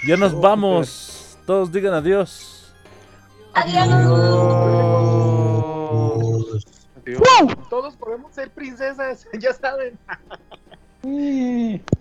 ya 0.08 0.18
nos 0.18 0.34
Oh, 0.34 0.40
vamos. 0.42 1.38
Todos 1.46 1.72
digan 1.72 1.94
adiós. 1.94 2.74
Adiós. 3.54 3.88
Adiós. 7.06 7.22
Todos 7.70 7.96
podemos 7.96 8.34
ser 8.34 8.50
princesas, 8.52 9.28
ya 9.40 9.54
saben. 9.54 9.98